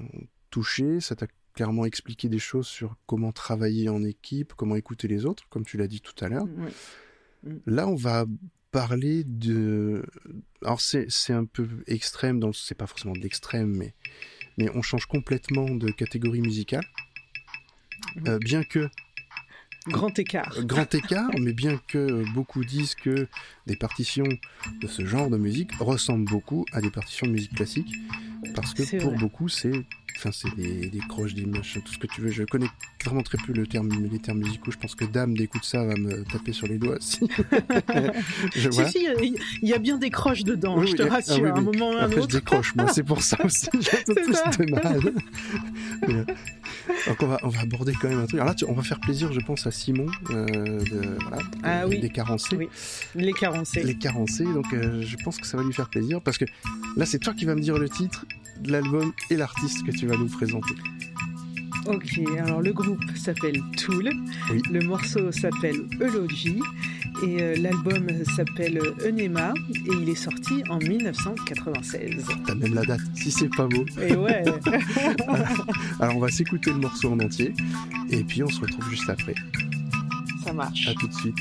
touché, 0.50 1.00
ça 1.02 1.16
t'a 1.16 1.28
clairement 1.54 1.86
expliqué 1.86 2.30
des 2.30 2.40
choses 2.40 2.68
sur 2.68 2.96
comment 3.06 3.32
travailler 3.32 3.90
en 3.90 4.04
équipe, 4.04 4.54
comment 4.54 4.76
écouter 4.76 5.08
les 5.08 5.26
autres, 5.26 5.48
comme 5.50 5.66
tu 5.66 5.78
l'as 5.78 5.88
dit 5.88 6.02
tout 6.02 6.16
à 6.24 6.30
l'heure. 6.30 6.46
Mm. 6.46 7.58
Là, 7.68 7.88
on 7.88 7.96
va 7.96 8.26
parler 8.72 9.24
de. 9.24 10.04
Alors, 10.64 10.82
c'est 10.82 11.34
un 11.34 11.46
peu 11.46 11.68
extrême, 11.88 12.40
dans 12.40 12.52
c'est 12.52 12.76
pas 12.76 12.88
forcément 12.88 13.14
de 13.14 13.20
l'extrême, 13.20 13.76
mais, 13.76 13.94
mais 14.58 14.70
on 14.76 14.82
change 14.82 15.06
complètement 15.06 15.70
de 15.70 15.92
catégorie 15.92 16.42
musicale. 16.42 16.86
Euh, 18.28 18.38
bien 18.40 18.64
que 18.64 18.90
Grand 19.88 20.17
écart. 20.17 20.65
Grand 20.65 20.93
écart, 20.95 21.30
mais 21.39 21.54
bien 21.54 21.80
que 21.88 22.26
beaucoup 22.34 22.63
disent 22.65 22.95
que 22.95 23.28
des 23.67 23.76
partitions 23.76 24.28
de 24.82 24.88
ce 24.88 25.06
genre 25.06 25.30
de 25.30 25.38
musique 25.38 25.71
ressemblent 25.80 26.26
beaucoup 26.26 26.65
à 26.71 26.82
des 26.82 26.89
partitions 26.89 27.28
de 27.28 27.32
musique 27.32 27.54
classique, 27.56 27.93
parce 28.56 28.74
que 28.74 29.00
pour 29.00 29.13
beaucoup, 29.13 29.48
c'est 29.48 29.71
Enfin, 30.17 30.32
c'est 30.32 30.54
des, 30.56 30.89
des, 30.89 30.99
croches, 30.99 31.34
des 31.34 31.45
machins, 31.45 31.82
tout 31.82 31.93
ce 31.93 31.97
que 31.97 32.08
tu 32.08 32.21
veux. 32.21 32.32
Je 32.32 32.43
connais 32.43 32.69
vraiment 33.04 33.21
très 33.21 33.38
peu 33.38 33.54
le 33.54 33.67
terme, 33.67 33.89
les 34.12 34.19
termes 34.19 34.39
musicaux. 34.39 34.71
Je 34.71 34.78
pense 34.78 34.95
que 34.95 35.06
Dame 35.06 35.36
d'écoute 35.36 35.65
ça 35.65 35.84
va 35.84 35.95
me 35.95 36.23
taper 36.23 36.54
sur 36.54 36.67
les 36.67 36.78
doigts. 36.78 36.97
Si, 36.99 37.19
si, 38.54 38.86
si, 38.89 39.08
il 39.62 39.69
y, 39.69 39.73
a 39.73 39.78
bien 39.78 39.97
des 39.97 40.10
croches 40.10 40.43
dedans, 40.43 40.84
je 40.86 40.95
te 40.95 41.04
rassure. 41.04 41.54
Ah, 41.54 41.58
un 41.58 41.62
moment 41.62 41.91
ou 41.91 41.97
un 41.97 42.12
autre. 42.12 42.30
je 42.30 42.38
décroche, 42.38 42.75
moi, 42.75 42.88
c'est 42.88 43.04
pour 43.04 43.21
ça 43.21 43.38
aussi. 43.43 43.67
J'ai 43.80 43.97
un 43.97 44.04
peu 44.06 44.15
plus 44.15 44.65
de 44.65 44.71
mal. 44.71 45.01
Euh, 46.10 46.23
donc, 47.08 47.23
on 47.23 47.28
va, 47.28 47.39
on 47.43 47.47
va 47.47 47.62
aborder 47.62 47.93
quand 47.93 48.10
même 48.10 48.19
un 48.19 48.25
truc. 48.25 48.39
Alors 48.39 48.54
là, 48.54 48.67
on 48.67 48.73
va 48.73 48.84
faire 48.84 48.99
plaisir, 48.99 49.32
je 49.32 49.39
pense, 49.39 49.65
à 49.65 49.71
Simon, 49.71 50.08
euh, 50.30 50.45
de, 50.45 51.17
voilà, 51.21 51.43
ah, 51.63 51.88
oui. 51.88 51.99
des 51.99 52.10
carencés. 52.10 52.56
Oui, 52.58 52.67
les 53.15 53.34
carencés. 53.34 53.82
Les 53.82 53.95
carencés. 53.95 54.43
Donc, 54.43 54.71
euh, 54.73 55.01
je 55.01 55.15
pense 55.23 55.38
que 55.38 55.47
ça 55.47 55.58
va 55.58 55.63
lui 55.63 55.73
faire 55.73 55.89
plaisir 55.89 56.21
parce 56.21 56.38
que 56.38 56.45
là, 56.95 57.06
c'est 57.06 57.19
toi 57.19 57.34
qui 57.34 57.45
vas 57.45 57.56
me 57.56 57.62
dire 57.62 57.78
le 57.78 57.89
titre 57.89 58.25
de 58.62 58.72
l'album 58.72 59.12
et 59.30 59.36
l'artiste 59.36 59.86
que 59.86 59.91
tu 59.91 60.08
vas 60.08 60.18
nous 60.18 60.28
présenter. 60.28 60.76
Ok, 61.88 62.20
alors 62.39 62.62
le 62.62 62.74
groupe 62.74 63.04
s'appelle 63.15 63.62
Tool, 63.78 64.10
le 64.72 64.80
morceau 64.88 65.32
s'appelle 65.32 65.76
Eulogy 66.02 66.60
et 67.24 67.41
euh, 67.41 67.56
l'album 67.58 68.08
s'appelle 68.36 68.80
Enema 69.06 69.54
et 69.70 69.91
il 70.02 70.10
est 70.10 70.15
sorti 70.15 70.63
en 70.70 70.80
1996. 70.80 72.26
T'as 72.48 72.56
même 72.56 72.74
la 72.74 72.84
date, 72.86 73.02
si 73.13 73.30
c'est 73.30 73.56
pas 73.56 73.68
beau. 73.68 73.86
Et 74.02 74.15
ouais. 74.15 74.44
alors 76.00 76.15
on 76.15 76.20
va 76.20 76.30
s'écouter 76.30 76.72
le 76.72 76.80
morceau 76.80 77.12
en 77.12 77.20
entier 77.20 77.54
et 78.10 78.24
puis 78.24 78.41
on 78.41 78.50
se 78.50 78.62
retrouve 78.62 78.89
juste 78.89 79.10
après. 79.10 79.36
Ça 80.44 80.54
marche. 80.54 80.88
À 80.88 80.94
tout 80.96 81.08
de 81.08 81.13
suite. 81.13 81.38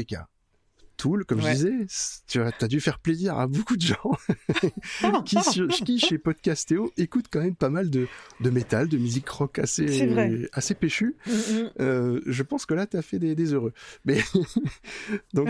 Donc 0.00 0.10
Rebecca, 0.10 0.28
Tool, 0.96 1.24
comme 1.24 1.40
je 1.40 1.48
disais, 1.48 1.86
tu 2.26 2.40
as, 2.42 2.68
dû 2.68 2.78
faire 2.78 2.98
plaisir 2.98 3.38
à 3.38 3.46
beaucoup 3.46 3.76
de 3.76 3.80
gens 3.80 4.12
qui, 5.24 5.38
qui, 5.84 5.98
chez 5.98 6.18
Podcastéo, 6.18 6.92
écoutent 6.98 7.28
quand 7.30 7.40
même 7.40 7.56
pas 7.56 7.70
mal 7.70 7.88
de, 7.88 8.06
de 8.40 8.50
métal, 8.50 8.86
de 8.86 8.98
musique 8.98 9.28
rock 9.30 9.58
assez, 9.58 10.46
assez 10.52 10.74
péchu. 10.74 11.16
Mm, 11.26 11.30
mm. 11.32 11.70
Euh, 11.80 12.20
je 12.26 12.42
pense 12.42 12.66
que 12.66 12.74
là, 12.74 12.86
tu 12.86 12.98
as 12.98 13.02
fait 13.02 13.18
des, 13.18 13.34
des, 13.34 13.54
heureux. 13.54 13.72
Mais 14.04 14.18
donc, 15.32 15.48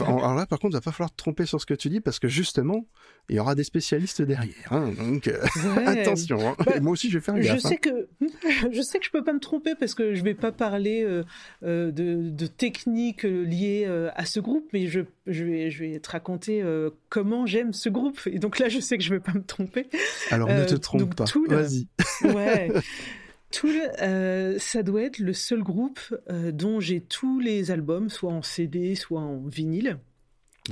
alors 0.00 0.34
là, 0.34 0.46
par 0.46 0.58
contre, 0.58 0.72
il 0.72 0.78
va 0.78 0.80
pas 0.80 0.90
falloir 0.90 1.12
te 1.12 1.16
tromper 1.16 1.46
sur 1.46 1.60
ce 1.60 1.66
que 1.66 1.74
tu 1.74 1.88
dis 1.88 2.00
parce 2.00 2.18
que 2.18 2.26
justement, 2.26 2.84
il 3.28 3.36
y 3.36 3.38
aura 3.38 3.54
des 3.54 3.64
spécialistes 3.64 4.22
derrière. 4.22 4.72
Hein. 4.72 4.92
donc, 4.98 5.28
euh, 5.28 5.40
attention. 5.86 6.48
Hein. 6.48 6.56
Bah, 6.64 6.80
moi 6.80 6.92
aussi, 6.92 7.08
je 7.08 7.18
vais 7.18 7.24
faire 7.24 7.38
gaffe. 7.38 7.56
Je 7.56 7.60
sais, 7.60 7.74
hein. 7.74 8.06
que, 8.20 8.70
je 8.72 8.82
sais 8.82 8.98
que 8.98 9.04
je 9.04 9.10
peux 9.10 9.24
pas 9.24 9.32
me 9.32 9.40
tromper 9.40 9.74
parce 9.78 9.94
que 9.94 10.14
je 10.14 10.22
vais 10.22 10.34
pas 10.34 10.52
parler 10.52 11.04
euh, 11.04 11.22
de, 11.62 12.30
de 12.30 12.46
techniques 12.46 13.22
liées 13.22 13.86
à 14.14 14.24
ce 14.24 14.40
groupe 14.40 14.62
mais 14.72 14.86
je, 14.86 15.00
je, 15.26 15.44
vais, 15.44 15.70
je 15.70 15.84
vais 15.84 16.00
te 16.00 16.10
raconter 16.10 16.62
euh, 16.62 16.90
comment 17.08 17.46
j'aime 17.46 17.72
ce 17.72 17.88
groupe. 17.88 18.20
Et 18.26 18.38
donc 18.38 18.58
là, 18.58 18.68
je 18.68 18.80
sais 18.80 18.98
que 18.98 19.04
je 19.04 19.10
ne 19.10 19.16
vais 19.16 19.20
pas 19.20 19.32
me 19.32 19.44
tromper. 19.44 19.88
Alors 20.30 20.48
ne 20.48 20.64
te 20.64 20.74
euh, 20.74 20.78
trompe 20.78 21.14
pas. 21.14 21.24
Vas-y. 21.48 21.86
ouais. 22.24 22.72
Tool, 23.50 23.74
euh, 24.00 24.58
ça 24.58 24.82
doit 24.82 25.02
être 25.02 25.18
le 25.18 25.34
seul 25.34 25.62
groupe 25.62 26.00
dont 26.30 26.80
j'ai 26.80 27.00
tous 27.00 27.38
les 27.38 27.70
albums, 27.70 28.08
soit 28.08 28.32
en 28.32 28.42
CD, 28.42 28.94
soit 28.94 29.20
en 29.20 29.42
vinyle 29.46 29.98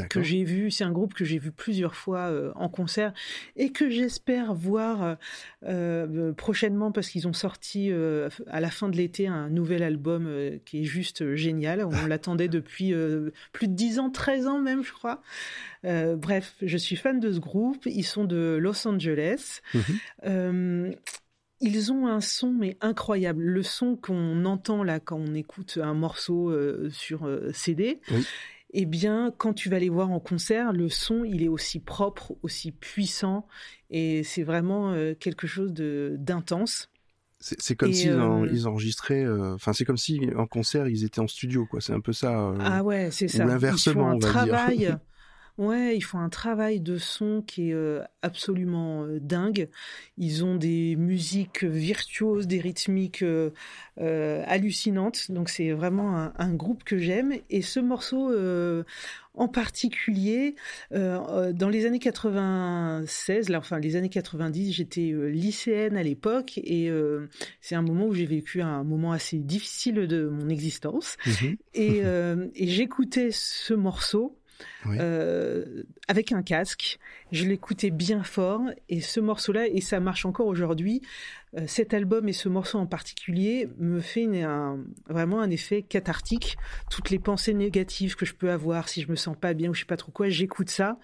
que 0.09 0.22
j'ai 0.22 0.45
vu, 0.45 0.70
c'est 0.70 0.84
un 0.84 0.93
groupe 0.93 1.14
que 1.14 1.24
j'ai 1.24 1.38
vu 1.38 1.51
plusieurs 1.51 1.95
fois 1.95 2.30
euh, 2.30 2.53
en 2.55 2.68
concert 2.68 3.12
et 3.57 3.72
que 3.72 3.91
j'espère 3.91 4.55
voir 4.55 5.03
euh, 5.03 5.14
euh, 5.64 6.32
prochainement 6.32 6.93
parce 6.93 7.09
qu'ils 7.09 7.26
ont 7.26 7.32
sorti 7.32 7.91
à 8.47 8.61
la 8.61 8.70
fin 8.70 8.88
de 8.88 8.97
l'été 8.97 9.26
un 9.26 9.49
nouvel 9.49 9.82
album 9.82 10.28
qui 10.64 10.82
est 10.82 10.84
juste 10.84 11.34
génial. 11.34 11.84
On 11.84 11.91
l'attendait 12.07 12.49
depuis 12.49 12.95
plus 13.53 13.68
de 13.68 13.74
10 13.74 13.99
ans, 13.99 14.11
13 14.11 14.47
ans 14.47 14.61
même, 14.61 14.84
je 14.84 14.93
crois. 14.93 15.22
bref, 15.82 16.55
je 16.62 16.76
suis 16.76 16.97
fan 16.97 17.18
de 17.18 17.32
ce 17.32 17.41
groupe. 17.41 17.86
Ils 17.86 18.05
sont 18.05 18.24
de 18.24 18.59
Los 18.61 18.86
Angeles. 18.86 19.61
Mhm. 19.74 20.95
Ils 21.62 21.93
ont 21.93 22.07
un 22.07 22.22
son 22.22 22.53
mais 22.53 22.78
incroyable. 22.80 23.43
Le 23.43 23.62
son 23.62 23.97
qu'on 23.97 24.47
entend 24.47 24.82
là 24.82 24.99
quand 24.99 25.18
on 25.18 25.34
écoute 25.34 25.78
un 25.82 25.95
morceau 25.95 26.55
sur 26.91 27.28
CD. 27.53 28.01
Oui 28.11 28.24
eh 28.72 28.86
bien, 28.86 29.32
quand 29.36 29.52
tu 29.52 29.68
vas 29.68 29.78
les 29.78 29.88
voir 29.88 30.10
en 30.10 30.20
concert, 30.20 30.72
le 30.72 30.88
son, 30.88 31.24
il 31.24 31.42
est 31.42 31.48
aussi 31.48 31.80
propre, 31.80 32.36
aussi 32.42 32.72
puissant, 32.72 33.46
et 33.90 34.22
c'est 34.22 34.42
vraiment 34.42 34.92
euh, 34.92 35.14
quelque 35.14 35.46
chose 35.46 35.72
de 35.72 36.16
d'intense. 36.18 36.90
C'est 37.40 37.74
comme 37.74 37.92
s'ils 37.92 38.10
euh, 38.10 38.46
ils 38.52 38.68
enregistraient, 38.68 39.24
euh, 39.24 39.54
enfin 39.54 39.72
c'est 39.72 39.86
comme 39.86 39.96
si 39.96 40.20
en 40.36 40.46
concert 40.46 40.88
ils 40.88 41.04
étaient 41.04 41.20
en 41.20 41.26
studio, 41.26 41.66
quoi. 41.66 41.80
C'est 41.80 41.94
un 41.94 42.00
peu 42.00 42.12
ça. 42.12 42.54
ah 42.60 42.82
ouais, 42.82 43.10
c'est 43.10 43.28
ça. 43.28 43.44
Ou 43.44 43.48
l'inversement, 43.48 44.12
on 44.14 44.18
va 44.18 44.28
travail, 44.28 44.78
dire. 44.78 44.98
Ouais, 45.61 45.94
ils 45.94 46.00
font 46.00 46.20
un 46.20 46.30
travail 46.30 46.80
de 46.80 46.96
son 46.96 47.42
qui 47.46 47.68
est 47.68 47.74
euh, 47.74 48.02
absolument 48.22 49.04
euh, 49.04 49.20
dingue. 49.20 49.68
Ils 50.16 50.42
ont 50.42 50.54
des 50.54 50.96
musiques 50.96 51.64
virtuoses, 51.64 52.46
des 52.46 52.61
rythmiques 52.61 53.22
euh, 53.22 53.50
hallucinantes. 53.98 55.30
Donc 55.30 55.50
c'est 55.50 55.72
vraiment 55.72 56.30
un, 56.34 56.54
groupe 56.54 56.82
que 56.82 56.96
j'aime. 56.96 57.34
Et 57.50 57.61
ce 57.61 57.78
morceau 57.78 58.34
en 59.34 59.48
particulier, 59.48 60.56
dans 60.90 61.68
les 61.70 61.86
années 61.86 61.98
96, 61.98 63.48
là, 63.50 63.58
enfin 63.58 63.78
les 63.78 63.96
années 63.96 64.08
90, 64.08 64.72
j'étais 64.72 65.12
lycéenne 65.30 65.96
à 65.96 66.02
l'époque 66.02 66.58
et 66.58 66.90
c'est 67.61 67.74
un 67.74 67.82
moment 67.82 68.06
où 68.06 68.14
j'ai 68.14 68.26
vécu 68.26 68.62
un 68.62 68.82
moment 68.82 69.12
assez 69.12 69.38
difficile 69.38 70.06
de 70.06 70.26
mon 70.26 70.48
existence. 70.48 71.16
Mmh 71.26 71.46
et, 71.74 71.98
et 72.00 72.66
j'écoutais 72.66 73.30
ce 73.30 73.74
morceau 73.74 74.39
euh, 74.86 75.82
avec 76.08 76.32
un 76.32 76.42
casque. 76.42 76.98
Je 77.32 77.44
l'écoutais 77.44 77.90
bien 77.90 78.22
fort 78.22 78.62
et 78.88 79.00
ce 79.00 79.20
morceau-là, 79.20 79.68
et 79.68 79.80
ça 79.80 80.00
marche 80.00 80.24
encore 80.24 80.46
aujourd'hui, 80.46 81.02
euh, 81.56 81.64
cet 81.66 81.94
album 81.94 82.28
et 82.28 82.32
ce 82.32 82.48
morceau 82.48 82.78
en 82.78 82.86
particulier 82.86 83.68
me 83.78 84.00
fait 84.00 84.28
vraiment 85.08 85.40
un 85.40 85.50
effet 85.50 85.82
cathartique. 85.82 86.56
Toutes 86.90 87.11
les 87.11 87.18
pensées 87.18 87.54
négatives 87.54 88.16
que 88.16 88.26
je 88.26 88.34
peux 88.34 88.50
avoir 88.50 88.88
si 88.88 89.02
je 89.02 89.11
me 89.11 89.16
sens 89.16 89.36
pas 89.38 89.54
bien 89.54 89.70
ou 89.70 89.74
je 89.74 89.80
sais 89.80 89.86
pas 89.86 89.96
trop 89.96 90.12
quoi, 90.12 90.28
j'écoute 90.28 90.70
ça 90.70 90.98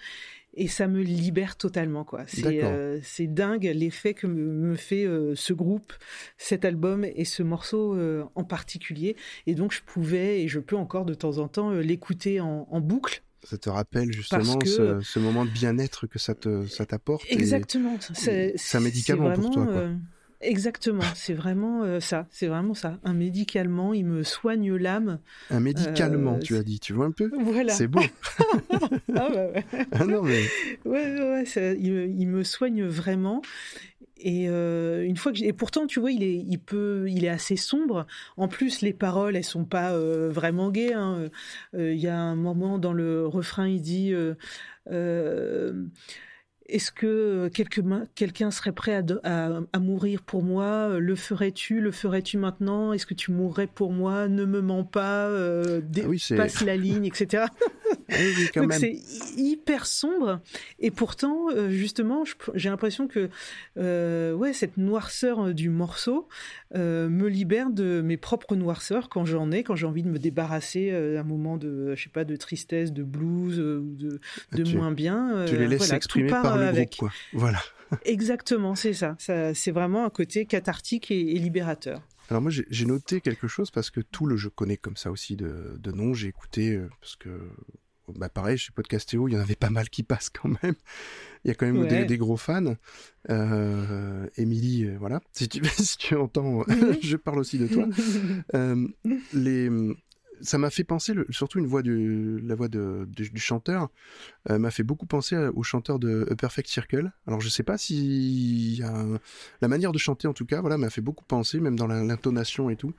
et 0.58 0.68
ça 0.68 0.88
me 0.88 1.02
libère 1.02 1.56
totalement 1.56 2.04
quoi. 2.04 2.22
C'est 2.26 2.64
euh, 2.64 2.98
dingue 3.20 3.70
l'effet 3.74 4.14
que 4.14 4.26
me, 4.26 4.74
fait 4.74 5.06
ce 5.34 5.52
groupe, 5.52 5.92
cet 6.38 6.64
album 6.64 7.04
et 7.04 7.26
ce 7.26 7.42
morceau 7.42 7.96
en 8.34 8.44
particulier. 8.44 9.16
Et 9.46 9.54
donc 9.54 9.72
je 9.72 9.82
pouvais 9.82 10.42
et 10.42 10.48
je 10.48 10.60
peux 10.60 10.76
encore 10.76 11.04
de 11.04 11.14
temps 11.14 11.38
en 11.38 11.48
temps 11.48 11.70
l'écouter 11.72 12.40
en, 12.40 12.80
boucle 12.80 13.22
ça 13.48 13.58
te 13.58 13.70
rappelle 13.70 14.12
justement 14.12 14.58
ce, 14.64 15.18
moment 15.18 15.44
de 15.44 15.50
bien-être 15.50 16.06
que 16.06 16.18
ça 16.18 16.34
te 16.34 16.66
ça 16.66 16.86
t'apporte. 16.86 17.24
Exactement. 17.30 17.96
C'est 18.12 18.54
un 18.74 18.80
médicament 18.80 19.32
pour 19.32 19.50
toi. 19.50 19.66
Quoi. 19.66 19.90
Exactement. 20.40 21.02
C'est 21.14 21.34
vraiment 21.34 21.82
euh, 21.82 22.00
ça. 22.00 22.26
C'est 22.30 22.46
vraiment 22.46 22.74
ça. 22.74 22.98
Un 23.04 23.14
médicalement, 23.14 23.94
il 23.94 24.04
me 24.04 24.22
soigne 24.22 24.74
l'âme. 24.74 25.18
Un 25.50 25.60
médicalement, 25.60 26.34
euh, 26.34 26.40
tu 26.40 26.56
as 26.56 26.62
dit. 26.62 26.78
Tu 26.78 26.92
vois 26.92 27.06
un 27.06 27.10
peu? 27.10 27.30
Voilà. 27.40 27.72
C'est 27.72 27.86
beau. 27.86 28.02
ah 29.14 29.28
bah 29.30 29.48
ouais. 29.54 29.64
ah 29.92 30.04
non 30.04 30.22
mais. 30.22 30.42
Ouais 30.84 31.20
ouais. 31.20 31.44
Ça, 31.46 31.72
il, 31.72 32.14
il, 32.18 32.28
me 32.28 32.44
soigne 32.44 32.84
vraiment. 32.84 33.42
Et 34.18 34.48
euh, 34.48 35.04
une 35.04 35.16
fois 35.16 35.32
que 35.32 35.42
et 35.42 35.52
pourtant 35.52 35.86
tu 35.86 36.00
vois 36.00 36.10
il 36.10 36.22
est 36.22 36.36
il 36.36 36.58
peut 36.58 37.06
il 37.08 37.24
est 37.24 37.30
assez 37.30 37.56
sombre. 37.56 38.06
En 38.36 38.48
plus 38.48 38.80
les 38.80 38.94
paroles 38.94 39.36
elles 39.36 39.44
sont 39.44 39.66
pas 39.66 39.92
euh, 39.92 40.30
vraiment 40.30 40.70
gaies. 40.70 40.94
Hein. 40.94 41.28
Il 41.74 41.96
y 41.96 42.08
a 42.08 42.18
un 42.18 42.36
moment 42.36 42.78
dans 42.78 42.92
le 42.92 43.26
refrain 43.26 43.68
il 43.68 43.82
dit 43.82 44.14
est-ce 46.68 46.90
que 46.90 47.48
quelqu'un 47.48 48.50
serait 48.50 48.72
prêt 48.72 49.04
à, 49.24 49.78
mourir 49.78 50.22
pour 50.22 50.42
moi? 50.42 50.98
Le 50.98 51.14
ferais-tu? 51.14 51.80
Le 51.80 51.90
ferais-tu 51.90 52.38
maintenant? 52.38 52.92
Est-ce 52.92 53.06
que 53.06 53.14
tu 53.14 53.30
mourrais 53.30 53.66
pour 53.66 53.92
moi? 53.92 54.28
Ne 54.28 54.44
me 54.44 54.60
mens 54.60 54.84
pas, 54.84 55.26
euh, 55.26 55.80
ah 56.38 56.64
la 56.64 56.76
ligne, 56.76 57.04
etc. 57.04 57.44
Donc 58.56 58.72
c'est 58.72 58.98
hyper 59.36 59.86
sombre. 59.86 60.40
Et 60.78 60.90
pourtant, 60.90 61.48
euh, 61.50 61.70
justement, 61.70 62.24
j'ai 62.54 62.68
l'impression 62.68 63.08
que 63.08 63.30
euh, 63.78 64.32
ouais, 64.32 64.52
cette 64.52 64.76
noirceur 64.76 65.54
du 65.54 65.70
morceau 65.70 66.28
me 66.74 67.28
libère 67.28 67.70
de 67.70 68.00
mes 68.00 68.16
propres 68.16 68.56
noirceurs 68.56 69.08
quand 69.08 69.24
j'en 69.24 69.50
ai, 69.52 69.62
quand 69.62 69.76
j'ai 69.76 69.86
envie 69.86 70.02
de 70.02 70.08
me 70.08 70.18
débarrasser 70.18 70.90
d'un 70.90 71.22
moment 71.22 71.56
de, 71.56 71.94
je 71.94 72.02
sais 72.02 72.10
pas, 72.10 72.24
de 72.24 72.36
tristesse, 72.36 72.92
de 72.92 73.02
blues 73.02 73.58
ou 73.58 73.94
de, 73.94 74.20
de 74.52 74.76
moins 74.76 74.92
bien. 74.92 75.44
tu 75.46 75.56
les 75.56 75.68
laisses 75.68 75.92
exprimer 75.92 76.28
par 76.28 76.46
avec. 76.46 76.96
quoi. 76.96 77.10
Voilà. 77.32 77.60
Exactement, 78.04 78.74
c'est 78.74 78.92
ça. 78.92 79.16
ça 79.18 79.54
c'est 79.54 79.70
vraiment 79.70 80.04
un 80.04 80.10
côté 80.10 80.46
cathartique 80.46 81.10
et, 81.10 81.24
libérateur. 81.38 82.02
Alors 82.28 82.42
moi 82.42 82.50
j'ai 82.50 82.86
noté 82.86 83.20
quelque 83.20 83.46
chose 83.46 83.70
parce 83.70 83.90
que 83.90 84.00
tout 84.00 84.26
le 84.26 84.36
je 84.36 84.48
connais 84.48 84.76
comme 84.76 84.96
ça 84.96 85.10
aussi 85.10 85.36
de, 85.36 85.76
de 85.78 85.92
nom. 85.92 86.12
J'ai 86.12 86.28
écouté 86.28 86.74
euh, 86.74 86.88
parce 87.00 87.14
que 87.16 87.28
bah 88.14 88.28
pareil 88.28 88.56
chez 88.56 88.72
Podcastéo 88.72 89.28
il 89.28 89.34
y 89.34 89.36
en 89.36 89.40
avait 89.40 89.56
pas 89.56 89.70
mal 89.70 89.88
qui 89.88 90.02
passent 90.02 90.30
quand 90.30 90.50
même. 90.62 90.74
Il 91.44 91.48
y 91.48 91.50
a 91.52 91.54
quand 91.54 91.66
même 91.66 91.86
des, 91.86 92.18
gros 92.18 92.36
fans. 92.36 92.74
Euh, 93.30 94.26
Émilie, 94.36 94.86
euh, 94.86 94.96
voilà. 94.98 95.20
Si 95.32 95.48
tu, 95.48 95.64
si 95.78 95.96
tu 95.96 96.16
entends, 96.16 96.64
je 97.00 97.16
parle 97.16 97.38
aussi 97.38 97.56
de 97.56 97.68
toi. 97.68 97.86
les 99.32 99.70
ça 100.40 100.58
m'a 100.58 100.70
fait 100.70 100.84
penser, 100.84 101.12
surtout 101.30 101.58
une 101.58 101.66
voix 101.66 101.82
du, 101.82 102.40
la 102.40 102.54
voix 102.54 102.68
de, 102.68 103.06
du, 103.08 103.40
chanteur, 103.40 103.88
euh, 104.50 104.58
m'a 104.58 104.70
fait 104.70 104.82
beaucoup 104.82 105.06
penser 105.06 105.36
au 105.54 105.62
chanteur 105.62 105.98
de 105.98 106.26
A 106.30 106.36
Perfect 106.36 106.68
Circle. 106.68 107.12
Alors 107.26 107.40
je 107.40 107.48
sais 107.48 107.62
pas 107.62 107.78
si 107.78 108.82
la 109.60 109.68
manière 109.68 109.92
de 109.92 109.98
chanter 109.98 110.28
en 110.28 110.32
tout 110.32 110.46
cas, 110.46 110.60
voilà, 110.60 110.78
m'a 110.78 110.90
fait 110.90 111.00
beaucoup 111.00 111.24
penser, 111.24 111.60
même 111.60 111.76
dans 111.76 111.86
l'intonation 111.86 112.70
et 112.70 112.76
tout. 112.76 112.94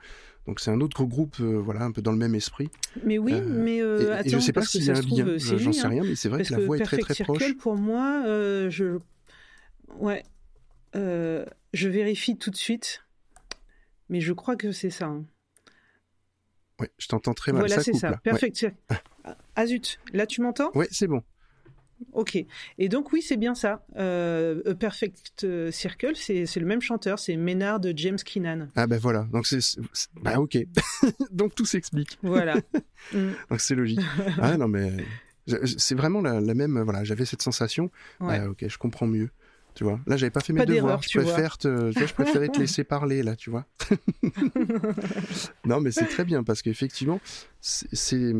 Donc 0.46 0.60
c'est 0.60 0.70
un 0.70 0.80
autre 0.80 1.04
groupe, 1.04 1.36
euh, 1.40 1.60
voilà, 1.60 1.82
un 1.82 1.92
peu 1.92 2.00
dans 2.00 2.12
le 2.12 2.18
même 2.18 2.34
esprit. 2.34 2.70
Mais 3.04 3.18
oui, 3.18 3.34
euh, 3.34 3.44
mais 3.46 3.82
attends, 4.12 4.24
et 4.24 4.30
je 4.30 4.38
sais 4.38 4.52
pas 4.52 4.62
y 4.74 4.90
a 4.90 4.96
un 4.96 5.00
lien, 5.02 5.36
j'en 5.36 5.72
sais 5.72 5.86
rien, 5.86 6.02
mais 6.04 6.14
c'est 6.14 6.28
vrai 6.28 6.42
que 6.42 6.52
la 6.52 6.60
voix 6.60 6.78
est 6.78 6.84
très 6.84 6.98
très 6.98 7.14
Circle, 7.14 7.32
proche. 7.32 7.56
Pour 7.58 7.76
moi, 7.76 8.22
je, 8.70 8.98
ouais, 9.98 10.24
je 10.94 11.88
vérifie 11.88 12.36
tout 12.36 12.50
de 12.50 12.56
suite, 12.56 13.04
mais 14.08 14.20
je 14.20 14.32
crois 14.32 14.56
que 14.56 14.72
c'est 14.72 14.90
ça. 14.90 15.06
Hein. 15.06 15.24
Oui, 16.80 16.86
je 16.98 17.08
t'entends 17.08 17.34
très 17.34 17.52
mal. 17.52 17.62
Voilà, 17.62 17.82
c'est 17.82 17.92
ça. 17.92 18.16
Perfect. 18.22 18.66
Ah 19.56 19.66
zut, 19.66 19.98
là 20.12 20.26
tu 20.26 20.40
m'entends? 20.40 20.70
Oui, 20.74 20.86
c'est 20.90 21.06
bon. 21.08 21.22
Ok. 22.12 22.38
Et 22.78 22.88
donc 22.88 23.12
oui, 23.12 23.22
c'est 23.22 23.36
bien 23.36 23.54
ça. 23.54 23.84
Euh, 23.96 24.62
A 24.70 24.74
Perfect 24.74 25.70
Circle, 25.70 26.14
c'est 26.14 26.56
le 26.56 26.66
même 26.66 26.80
chanteur, 26.80 27.18
c'est 27.18 27.36
Ménard 27.36 27.80
de 27.80 27.92
James 27.96 28.18
Keenan. 28.18 28.68
Ah 28.76 28.86
ben 28.86 28.98
voilà. 28.98 29.26
Donc 29.32 29.46
c'est 29.46 29.58
bah 30.22 30.38
ok. 30.38 30.58
donc 31.32 31.54
tout 31.54 31.64
s'explique. 31.64 32.18
Voilà. 32.22 32.56
Mm. 33.12 33.30
donc 33.48 33.60
c'est 33.60 33.76
logique. 33.76 34.00
Ah 34.38 34.56
non 34.56 34.66
mais 34.66 34.92
c'est 35.78 35.94
vraiment 35.94 36.20
la, 36.20 36.40
même. 36.40 36.80
Voilà, 36.82 37.04
j'avais 37.04 37.24
cette 37.24 37.42
sensation. 37.42 37.90
Ouais. 38.20 38.40
Ah, 38.42 38.50
ok, 38.50 38.64
je 38.68 38.76
comprends 38.76 39.06
mieux. 39.06 39.30
Tu 39.78 39.84
vois, 39.84 40.00
là, 40.08 40.16
j'avais 40.16 40.32
pas 40.32 40.40
fait 40.40 40.52
mes 40.52 40.66
devoirs. 40.66 41.00
Je 41.04 41.16
préfère 41.20 41.56
te, 41.56 41.92
je 41.92 42.12
préférais 42.12 42.48
te 42.48 42.58
laisser 42.58 42.82
parler 42.84 43.22
là, 43.22 43.36
tu 43.36 43.48
vois. 43.48 43.64
non, 45.64 45.80
mais 45.80 45.92
c'est 45.92 46.06
très 46.06 46.24
bien 46.24 46.42
parce 46.42 46.62
qu'effectivement, 46.62 47.20
c'est 47.60 48.32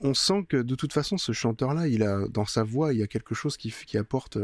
on 0.00 0.12
sent 0.12 0.44
que 0.46 0.58
de 0.58 0.74
toute 0.74 0.92
façon, 0.92 1.16
ce 1.16 1.32
chanteur-là, 1.32 1.88
il 1.88 2.02
a 2.02 2.28
dans 2.28 2.44
sa 2.44 2.64
voix, 2.64 2.92
il 2.92 2.98
y 2.98 3.02
a 3.02 3.06
quelque 3.06 3.34
chose 3.34 3.56
qui, 3.56 3.72
qui 3.86 3.96
apporte 3.96 4.36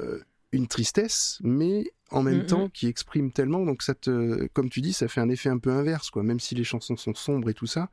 euh, 0.00 0.20
une 0.52 0.68
tristesse, 0.68 1.38
mais 1.42 1.90
en 2.10 2.22
même 2.22 2.42
Mm, 2.42 2.46
temps 2.46 2.68
qui 2.70 2.86
exprime 2.86 3.32
tellement. 3.32 3.64
Donc 3.66 3.82
ça 3.82 3.94
te, 3.94 4.46
comme 4.54 4.70
tu 4.70 4.80
dis, 4.80 4.94
ça 4.94 5.08
fait 5.08 5.20
un 5.20 5.28
effet 5.28 5.50
un 5.50 5.58
peu 5.58 5.70
inverse, 5.70 6.10
quoi. 6.10 6.22
Même 6.22 6.40
si 6.40 6.54
les 6.54 6.64
chansons 6.64 6.96
sont 6.96 7.14
sombres 7.14 7.50
et 7.50 7.54
tout 7.54 7.66
ça, 7.66 7.90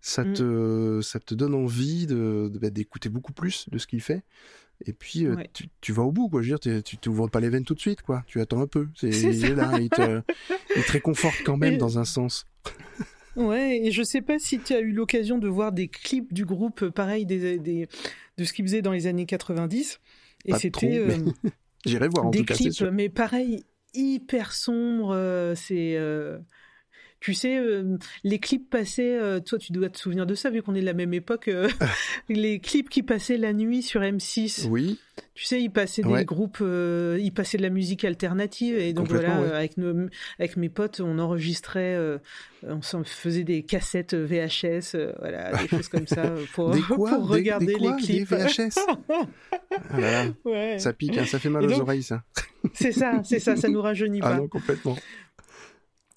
ça 0.00 0.24
Mm. 0.24 0.32
te, 0.34 1.00
ça 1.02 1.20
te 1.20 1.34
donne 1.34 1.54
envie 1.54 2.06
de, 2.06 2.50
bah, 2.60 2.70
d'écouter 2.70 3.08
beaucoup 3.08 3.32
plus 3.32 3.68
de 3.70 3.78
ce 3.78 3.86
qu'il 3.86 4.02
fait. 4.02 4.22
Et 4.86 4.92
puis 4.92 5.24
euh, 5.26 5.34
Ouais. 5.36 5.50
tu, 5.52 5.68
tu 5.80 5.92
vas 5.92 6.02
au 6.02 6.12
bout, 6.12 6.28
quoi. 6.28 6.42
Je 6.42 6.52
veux 6.52 6.58
dire, 6.58 6.82
tu 6.82 6.96
t'ouvres 6.98 7.28
pas 7.28 7.40
les 7.40 7.48
veines 7.48 7.64
tout 7.64 7.74
de 7.74 7.80
suite, 7.80 8.02
quoi. 8.02 8.24
Tu 8.26 8.40
attends 8.40 8.60
un 8.60 8.66
peu. 8.66 8.88
C'est, 8.96 9.08
il 9.08 9.44
est 9.44 9.54
là, 9.54 9.78
il 9.80 9.88
te, 9.90 10.20
il 10.76 10.82
te 10.82 10.92
réconforte 10.92 11.42
quand 11.44 11.56
même 11.56 11.74
Et- 11.74 11.78
dans 11.78 11.98
un 11.98 12.04
sens. 12.04 12.46
Ouais, 13.36 13.78
et 13.84 13.90
je 13.90 14.02
sais 14.04 14.20
pas 14.20 14.38
si 14.38 14.60
tu 14.60 14.74
as 14.74 14.80
eu 14.80 14.92
l'occasion 14.92 15.38
de 15.38 15.48
voir 15.48 15.72
des 15.72 15.88
clips 15.88 16.32
du 16.32 16.44
groupe, 16.44 16.82
euh, 16.82 16.90
pareil, 16.90 17.26
des, 17.26 17.58
des- 17.58 17.88
de 18.38 18.44
ce 18.44 18.52
qu'ils 18.52 18.64
faisaient 18.64 18.82
dans 18.82 18.92
les 18.92 19.06
années 19.08 19.26
90. 19.26 20.00
Et 20.44 20.54
c'était 20.54 20.98
euh, 20.98 21.16
J'irai 21.86 22.06
voir 22.08 22.26
en 22.26 22.30
des 22.30 22.38
tout 22.38 22.44
cas, 22.44 22.54
clips, 22.54 22.80
mais 22.92 23.08
pareil, 23.08 23.64
hyper 23.92 24.52
sombres. 24.52 25.12
euh, 25.12 25.54
c'est. 25.56 25.96
euh, 25.96 26.38
Tu 27.24 27.32
sais, 27.32 27.56
euh, 27.56 27.96
les 28.22 28.38
clips 28.38 28.68
passaient, 28.68 29.16
euh, 29.18 29.40
toi 29.40 29.58
tu 29.58 29.72
dois 29.72 29.88
te 29.88 29.96
souvenir 29.96 30.26
de 30.26 30.34
ça 30.34 30.50
vu 30.50 30.60
qu'on 30.62 30.74
est 30.74 30.82
de 30.82 30.84
la 30.84 30.92
même 30.92 31.14
époque, 31.14 31.48
euh, 31.48 31.70
les 32.28 32.58
clips 32.58 32.90
qui 32.90 33.02
passaient 33.02 33.38
la 33.38 33.54
nuit 33.54 33.80
sur 33.82 34.02
M6. 34.02 34.66
Oui, 34.68 34.98
Tu 35.34 35.44
sais, 35.44 35.62
ils 35.62 35.70
passaient 35.70 36.02
des 36.02 36.24
groupes, 36.26 36.58
ils 36.62 37.32
passaient 37.34 37.56
de 37.56 37.62
la 37.62 37.70
musique 37.70 38.04
alternative 38.04 38.76
et 38.76 38.92
donc 38.92 39.08
voilà, 39.08 39.40
ouais. 39.40 39.52
avec 39.52 39.78
nos, 39.78 40.06
avec 40.38 40.58
mes 40.58 40.68
potes, 40.68 41.00
on 41.00 41.18
enregistrait, 41.18 41.96
on 42.62 42.82
s'en 42.82 43.02
faisait 43.04 43.42
des 43.44 43.62
cassettes 43.62 44.12
VHS, 44.14 44.94
voilà, 45.18 45.50
des 45.62 45.68
choses 45.68 45.88
comme 45.88 46.06
ça 46.06 46.34
pour, 46.52 46.72
des 46.72 46.80
quoi, 46.88 47.08
pour 47.16 47.28
Des- 47.28 47.32
regarder 47.32 47.66
des, 47.66 47.72
quoi? 47.74 47.96
les 47.96 48.02
clips. 48.02 48.28
Des 48.28 48.36
VHS. 48.36 48.78
Ah 49.90 50.00
là 50.00 50.24
là, 50.24 50.30
Ouais. 50.44 50.78
ça 50.78 50.92
pique, 50.92 51.16
hein, 51.16 51.24
ça 51.24 51.38
fait 51.38 51.48
mal 51.48 51.62
Et 51.64 51.68
aux 51.68 51.70
donc- 51.70 51.80
oreilles, 51.82 52.02
ça. 52.02 52.22
C'est 52.74 52.92
ça, 52.92 53.22
c'est 53.24 53.38
ça, 53.40 53.56
ça 53.56 53.68
nous 53.68 53.80
rajeunit 53.80 54.20
Ah 54.22 54.30
pas. 54.30 54.36
non, 54.36 54.48
complètement. 54.48 54.96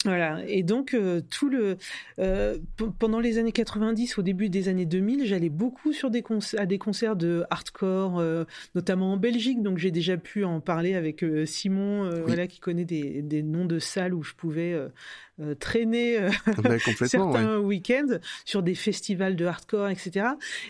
Voilà. 0.08 0.42
Et 0.48 0.64
donc 0.64 0.94
euh, 0.94 1.22
tout 1.30 1.50
le 1.50 1.78
euh, 2.20 2.58
pendant 2.98 3.20
les 3.20 3.38
années 3.40 3.52
90, 3.52 4.18
au 4.18 4.22
début 4.22 4.48
des 4.48 4.70
années 4.70 4.86
2000, 4.86 5.26
j'allais 5.26 5.50
beaucoup 5.50 5.92
sur 5.92 6.10
des 6.10 6.24
à 6.58 6.66
des 6.66 6.78
concerts 6.78 7.18
de 7.18 7.44
hardcore, 7.50 8.20
euh, 8.20 8.46
notamment 8.74 9.12
en 9.14 9.18
Belgique. 9.18 9.62
Donc 9.62 9.78
j'ai 9.78 9.92
déjà 9.92 10.16
pu 10.16 10.46
en 10.46 10.62
parler 10.62 10.96
avec 10.96 11.26
Simon, 11.46 12.10
Oui. 12.10 12.22
voilà, 12.26 12.48
qui 12.48 12.60
connaît 12.60 12.86
des, 12.86 13.22
des 13.22 13.44
noms 13.44 13.66
de 13.66 13.80
salles 13.80 14.14
où 14.14 14.24
je 14.24 14.34
pouvais 14.34 14.76
euh, 15.40 15.54
traîner 15.56 16.18
euh, 16.20 16.30
Ah 16.48 16.52
ouais. 16.70 16.80
certains 16.80 17.60
week-ends 17.60 18.18
sur 18.46 18.64
des 18.64 18.74
festivals 18.76 19.36
de 19.36 19.46
hardcore, 19.46 19.90
etc. 19.90 20.28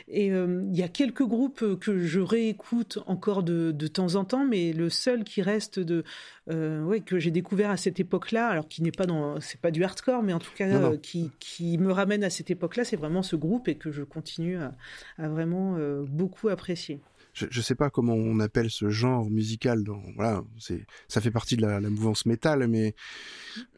Et 0.08 0.32
euh, 0.32 0.64
il 0.70 0.78
y 0.78 0.84
a 0.84 0.88
quelques 0.90 1.24
groupes 1.24 1.80
que 1.80 2.00
je 2.00 2.20
réécoute 2.20 3.00
encore 3.08 3.44
de, 3.44 3.72
de 3.72 3.88
temps 3.88 4.16
en 4.16 4.26
temps, 4.26 4.46
mais 4.46 4.74
le 4.74 4.90
seul 4.90 5.24
qui 5.24 5.42
reste 5.42 5.80
de, 5.80 6.04
ouais, 6.50 7.00
que 7.02 7.20
j'ai 7.20 7.32
découvert 7.32 7.70
à 7.70 7.78
cette 7.78 8.00
époque-là, 8.00 8.48
alors 8.48 8.68
qui 8.68 8.84
n'est 8.84 8.92
pas 8.92 9.06
dans, 9.06 9.40
c'est 9.40 9.62
pas 9.62 9.72
du 9.72 9.84
hardcore, 9.84 10.24
mais 10.24 10.34
en 10.34 10.40
tout 10.40 10.52
cas 10.56 10.68
Non, 10.68 10.80
non. 10.92 10.98
qui, 10.98 11.32
qui 11.40 11.78
me 11.78 11.92
ramène 11.92 12.24
à 12.24 12.30
cette 12.30 12.52
époque-là, 12.52 12.84
c'est 12.84 12.98
vraiment 12.98 13.24
ce 13.24 13.36
groupe 13.36 13.68
et 13.68 13.76
que 13.76 13.92
je 13.92 14.04
continue 14.04 14.58
à, 14.58 14.74
à 15.18 15.30
vraiment 15.30 15.78
beaucoup 16.08 16.50
apprécier. 16.50 17.00
Je, 17.40 17.46
je 17.52 17.62
sais 17.62 17.76
pas 17.76 17.92
comment 17.92 18.16
on 18.16 18.40
appelle 18.40 18.72
ce 18.72 18.90
genre 18.90 19.30
musical. 19.30 19.84
Dans, 19.84 20.02
voilà, 20.16 20.42
c'est, 20.58 20.88
ça 21.08 21.22
fait 21.22 21.30
partie 21.30 21.56
de 21.56 21.62
la, 21.62 21.80
la 21.80 21.90
mouvance 21.92 22.26
métal, 22.26 22.68
mais 22.68 22.96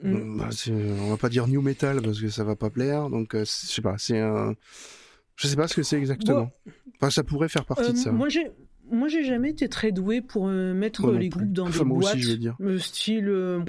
Mm. 0.02 0.16
euh, 0.16 0.38
bah, 0.38 0.50
on 1.04 1.10
va 1.10 1.18
pas 1.18 1.28
dire 1.30 1.46
new 1.48 1.62
metal 1.62 2.02
parce 2.02 2.22
que 2.22 2.30
ça 2.30 2.44
va 2.46 2.56
pas 2.56 2.70
plaire. 2.70 3.10
Donc, 3.10 3.36
euh, 3.36 3.40
je 3.42 3.46
sais 3.52 3.82
pas, 3.82 3.96
c'est 3.98 4.20
un, 4.20 4.56
je 5.36 5.48
sais 5.48 5.56
pas 5.58 5.68
ce 5.68 5.76
que 5.76 5.84
c'est 5.84 5.98
exactement. 5.98 6.52
Enfin, 6.96 7.10
ça 7.10 7.24
pourrait 7.24 7.50
faire 7.50 7.66
partie 7.66 7.90
Euh, 7.90 7.94
de 7.94 7.98
ça. 7.98 8.12
Moi, 8.12 8.30
j'ai 8.30 8.48
moi, 8.92 9.08
j'ai 9.08 9.24
jamais 9.24 9.50
été 9.52 9.70
très 9.70 9.92
doué 9.92 10.22
pour 10.22 10.48
euh, 10.48 10.74
mettre 10.74 11.02
Moi 11.08 11.20
les 11.20 11.30
groupes 11.30 11.52
dans 11.54 11.68
Enfin, 11.68 11.84
des 11.86 11.92
aussi, 11.92 12.00
boîtes. 12.00 12.18
je 12.20 12.30
veux 12.32 12.38
dire. 12.38 12.56
Le 12.60 12.78
style, 12.80 13.30
euh, 13.30 13.60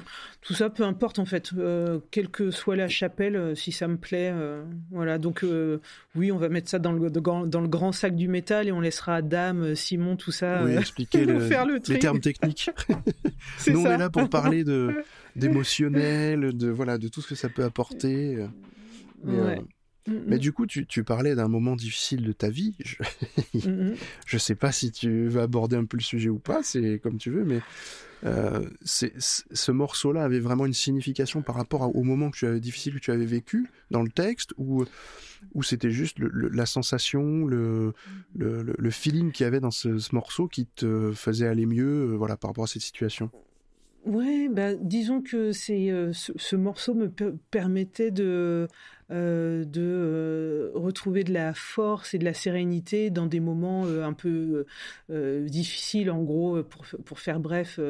tout 0.41 0.55
ça, 0.55 0.71
peu 0.71 0.83
importe 0.85 1.19
en 1.19 1.25
fait. 1.25 1.51
Euh, 1.57 1.99
quelle 2.11 2.29
que 2.29 2.51
soit 2.51 2.77
la 2.77 2.89
chapelle, 2.89 3.37
euh, 3.37 3.55
si 3.55 3.73
ça 3.73 3.89
me 3.89 3.97
plaît, 3.97 4.31
euh, 4.33 4.63
voilà. 4.91 5.19
Donc 5.19 5.45
euh, 5.45 5.79
oui, 6.17 6.33
on 6.33 6.37
va 6.39 6.49
mettre 6.49 6.69
ça 6.71 6.79
dans 6.79 6.93
le, 6.93 7.11
dans, 7.11 7.47
dans 7.47 7.61
le 7.61 7.69
grand 7.69 7.93
sac 7.93 8.15
du 8.17 8.29
métal 8.29 8.69
et 8.69 8.73
on 8.73 8.81
laissera 8.81 9.21
euh, 9.23 9.75
Simon, 9.75 10.17
tout 10.17 10.33
ça, 10.33 10.65
oui, 10.65 10.75
euh, 10.77 10.81
expliquer 10.81 11.25
le- 11.27 11.41
faire 11.41 11.67
le 11.67 11.75
les 11.75 11.81
tri. 11.81 11.99
termes 11.99 12.21
techniques. 12.21 12.71
Nous, 13.69 13.81
on 13.81 13.87
est 13.91 13.99
là 13.99 14.11
pour 14.11 14.29
parler 14.29 14.65
de 14.65 14.95
d'émotionnel, 15.37 16.57
de 16.57 16.69
voilà, 16.69 16.99
de 16.99 17.09
tout 17.09 17.21
ce 17.21 17.29
que 17.29 17.35
ça 17.35 17.49
peut 17.49 17.65
apporter. 17.65 18.37
euh, 18.37 18.47
Mais, 19.25 19.39
Ouais. 19.41 19.61
Mais 20.09 20.39
du 20.39 20.53
coup, 20.53 20.67
tu, 20.67 20.87
tu 20.87 21.05
parlais 21.05 21.35
d'un 21.35 21.49
moment 21.49 21.77
difficile 21.77 22.23
de 22.25 22.33
ta 22.33 22.49
vie. 22.49 22.75
Je, 22.85 22.97
mm. 23.69 23.95
je 24.27 24.39
sais 24.39 24.55
pas 24.55 24.73
si 24.73 24.91
tu 24.93 25.29
veux 25.29 25.41
aborder 25.41 25.77
un 25.77 25.85
peu 25.85 25.97
le 25.97 26.03
sujet 26.03 26.29
ou 26.29 26.39
pas, 26.39 26.63
c'est 26.63 26.99
comme 27.03 27.19
tu 27.19 27.31
veux, 27.31 27.45
mais 27.45 27.61
euh, 28.25 28.69
c'est- 28.83 29.15
ce 29.19 29.73
morceau-là 29.73 30.25
avait 30.25 30.41
vraiment 30.41 30.67
une 30.67 30.75
signification 30.75 31.43
par 31.43 31.55
rapport 31.55 31.83
à- 31.83 31.89
au 31.89 32.03
moment 32.03 32.31
que 32.31 32.37
tu 32.37 32.47
avais 32.47 32.61
difficile 32.61 32.95
que 32.95 32.99
tu 32.99 33.11
avais 33.11 33.25
vécu 33.27 33.69
dans 33.91 34.03
le 34.03 34.11
texte, 34.11 34.53
ou 34.59 34.85
ou 35.55 35.63
c'était 35.63 35.91
juste 35.91 36.19
le- 36.19 36.29
le- 36.33 36.49
la 36.51 36.67
sensation, 36.67 37.47
le, 37.47 37.95
le, 38.37 38.91
feeling 38.91 39.33
qu'il 39.33 39.45
y 39.45 39.47
avait 39.47 39.61
dans 39.61 39.71
ce, 39.71 39.99
ce 39.99 40.15
morceau 40.15 40.49
qui 40.49 40.67
te 40.67 41.13
faisait 41.13 41.47
aller 41.47 41.65
mieux, 41.65 42.11
euh, 42.11 42.17
voilà, 42.17 42.37
par 42.37 42.51
rapport 42.51 42.65
à 42.65 42.67
cette 42.67 42.83
situation? 42.83 43.31
Ouais, 44.05 44.49
bah, 44.51 44.75
disons 44.75 45.21
que 45.23 45.53
c'est 45.53 45.91
euh, 45.91 46.13
ce, 46.13 46.33
ce 46.37 46.57
morceau 46.57 46.95
me 46.95 47.09
per- 47.09 47.33
permettait 47.51 48.11
de 48.11 48.67
euh, 49.11 49.65
de 49.65 49.81
euh, 49.83 50.71
retrouver 50.75 51.25
de 51.25 51.33
la 51.33 51.53
force 51.55 52.15
et 52.15 52.19
de 52.19 52.25
la 52.25 52.35
sérénité 52.35 53.11
dans 53.11 53.27
des 53.27 53.41
moments 53.41 53.85
euh, 53.87 54.05
un 54.05 54.13
peu 54.13 54.67
difficiles. 55.11 56.11
En 56.11 56.23
gros, 56.23 56.63
pour 56.63 56.85
pour 57.05 57.19
faire 57.19 57.41
bref, 57.41 57.81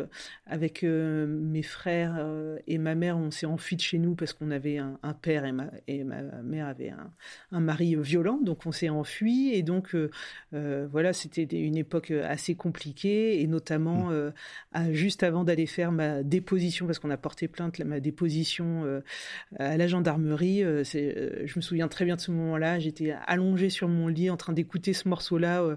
avec 0.46 0.82
mes 0.82 1.62
frères 1.62 2.18
et 2.66 2.78
ma 2.78 2.94
mère, 2.94 3.18
on 3.18 3.30
s'est 3.30 3.46
enfui 3.46 3.76
de 3.76 3.80
chez 3.82 3.98
nous 3.98 4.14
parce 4.14 4.32
qu'on 4.32 4.50
avait 4.50 4.78
un, 4.78 4.98
un 5.02 5.12
père 5.12 5.44
et 5.44 5.52
ma 5.52 5.70
et 5.86 6.04
ma 6.04 6.22
mère 6.42 6.66
avait 6.66 6.90
un, 6.90 7.10
un 7.52 7.60
mari 7.60 7.96
violent, 7.96 8.40
donc 8.42 8.66
on 8.66 8.72
s'est 8.72 8.88
enfui 8.88 9.52
et 9.52 9.62
donc 9.62 9.94
voilà, 10.52 11.12
c'était 11.12 11.44
une 11.44 11.76
époque 11.76 12.10
assez 12.10 12.54
compliquée 12.54 13.40
et 13.42 13.46
notamment 13.46 14.10
à- 14.72 14.92
juste 14.92 15.22
avant 15.22 15.44
d'aller 15.44 15.66
faire 15.66 15.92
ma 15.92 16.22
déposition, 16.22 16.86
parce 16.86 16.98
qu'on 16.98 17.10
a 17.10 17.16
porté 17.16 17.48
plainte, 17.48 17.78
ma 17.80 18.00
déposition 18.00 19.02
à 19.58 19.76
la 19.76 19.86
gendarmerie, 19.86 20.62
c'est, 20.84 21.09
euh, 21.16 21.42
je 21.46 21.52
me 21.56 21.60
souviens 21.62 21.88
très 21.88 22.04
bien 22.04 22.16
de 22.16 22.20
ce 22.20 22.30
moment-là, 22.30 22.78
j'étais 22.78 23.14
allongée 23.26 23.70
sur 23.70 23.88
mon 23.88 24.08
lit 24.08 24.30
en 24.30 24.36
train 24.36 24.52
d'écouter 24.52 24.92
ce 24.92 25.08
morceau-là 25.08 25.62
euh, 25.62 25.76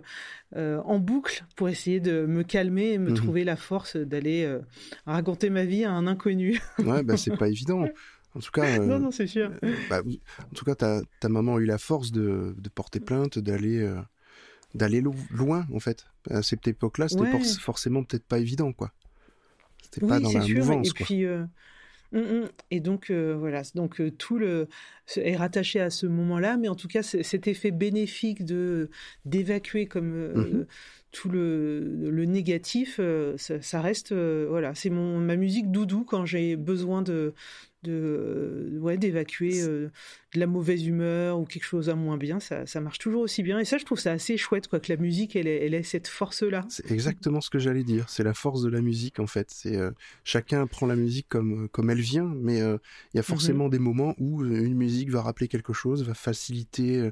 euh, 0.56 0.82
en 0.86 1.00
boucle 1.00 1.46
pour 1.56 1.70
essayer 1.70 2.00
de 2.00 2.26
me 2.26 2.44
calmer 2.44 2.92
et 2.94 2.98
me 2.98 3.10
Mhm. 3.10 3.16
trouver 3.16 3.44
la 3.44 3.56
force 3.56 3.96
d'aller 3.98 4.48
raconter 5.06 5.50
ma 5.50 5.66
vie 5.66 5.84
à 5.84 5.92
un 5.92 6.08
inconnu. 6.08 6.60
Ouais, 6.80 7.04
bah 7.04 7.18
c'est 7.18 7.36
pas 7.36 7.50
évident. 7.50 7.86
En 8.36 8.40
tout 8.40 8.52
cas, 8.52 8.80
non, 8.80 9.00
non, 9.00 9.12
c'est 9.12 9.28
sûr. 9.28 9.52
bah, 9.90 10.02
en 10.40 10.56
tout 10.56 10.66
cas, 10.66 10.76
ta, 10.76 11.02
ta 11.20 11.30
maman 11.30 11.56
a 11.56 11.60
eu 11.60 11.66
la 11.66 11.78
force 11.78 12.12
de, 12.12 12.56
de 12.58 12.70
porter 12.70 13.00
plainte, 13.00 13.40
d'aller 13.40 13.88
d'aller 14.76 15.02
lo- 15.02 15.14
loin 15.32 15.68
en 15.74 15.80
fait. 15.80 16.06
À 16.32 16.42
cette 16.42 16.68
époque-là, 16.68 17.08
c'était 17.08 17.24
Ouais. 17.26 17.32
for- 17.32 17.46
forcément 17.62 18.04
peut-être 18.04 18.26
pas 18.26 18.40
évident 18.40 18.74
quoi. 18.74 18.92
C'était 19.84 20.02
pas 20.08 20.20
dans 20.20 20.32
la 20.32 20.46
sûr. 20.46 20.58
mouvance 20.58 20.90
Et 20.90 20.94
quoi. 20.94 21.06
puis, 21.06 21.26
euh, 21.26 21.46
hum, 22.14 22.22
hum. 22.44 22.50
et 22.72 22.80
donc 22.80 23.10
euh, 23.10 23.36
voilà, 23.38 23.62
donc 23.76 24.00
euh, 24.02 24.12
tout 24.12 24.38
le 24.38 24.68
est 25.18 25.36
rattaché 25.36 25.80
à 25.80 25.90
ce 25.90 26.06
moment-là, 26.06 26.58
mais 26.58 26.68
en 26.70 26.76
tout 26.76 26.88
cas, 26.88 27.04
cet 27.04 27.48
effet 27.48 27.72
bénéfique 27.72 28.46
de 28.46 28.90
d'évacuer 29.26 29.86
comme 29.88 30.14
euh, 30.16 30.34
Mhm. 30.36 30.66
tout 31.12 31.30
le, 31.30 32.10
le 32.10 32.26
négatif, 32.26 33.00
ça, 33.38 33.62
ça 33.62 33.82
reste 33.82 34.14
voilà, 34.14 34.74
c'est 34.76 34.90
mon 34.90 35.20
ma 35.20 35.36
musique 35.36 35.72
doudou 35.72 36.04
quand 36.06 36.26
j'ai 36.26 36.56
besoin 36.56 37.02
de 37.04 37.34
de 37.84 38.78
ouais 38.82 38.98
d'évacuer 38.98 39.62
de 40.34 40.40
la 40.40 40.48
mauvaise 40.48 40.86
humeur 40.88 41.40
ou 41.40 41.46
quelque 41.46 41.64
chose 41.66 41.90
à 41.90 41.96
moins 41.96 42.18
bien, 42.18 42.40
ça, 42.40 42.66
ça 42.66 42.82
marche 42.82 42.98
toujours 43.00 43.22
aussi 43.22 43.44
bien. 43.44 43.60
Et 43.60 43.66
ça, 43.66 43.78
je 43.78 43.86
trouve 43.86 44.00
ça 44.00 44.12
assez 44.12 44.36
chouette 44.38 44.68
quoi 44.68 44.80
que 44.80 44.92
la 44.92 44.98
musique 45.00 45.36
elle 45.36 45.48
ait, 45.48 45.66
elle 45.66 45.74
ait 45.74 45.84
cette 45.84 46.08
force 46.08 46.42
là. 46.44 46.66
C'est 46.70 46.92
exactement 46.92 47.42
ce 47.42 47.50
que 47.50 47.60
j'allais 47.60 47.84
dire. 47.84 48.10
C'est 48.10 48.24
la 48.24 48.34
force 48.34 48.62
de 48.64 48.70
la 48.70 48.82
musique 48.82 49.20
en 49.20 49.28
fait. 49.28 49.48
C'est 49.52 49.76
euh, 49.78 49.92
chacun 50.24 50.66
prend 50.68 50.88
la 50.88 50.96
musique 50.96 51.28
comme 51.30 51.70
comme 51.70 51.90
elle 51.90 52.02
vient, 52.02 52.34
mais 52.42 52.62
euh, 52.62 52.78
il 53.14 53.18
y 53.18 53.20
a 53.20 53.24
forcément 53.24 53.70
des 53.70 53.80
moments 53.80 54.16
où 54.18 54.42
euh, 54.44 54.64
une 54.64 54.76
musique 54.76 55.10
va 55.12 55.22
rappeler 55.22 55.48
quelque 55.48 55.74
chose, 55.74 56.04
va 56.04 56.14
faciliter 56.14 57.12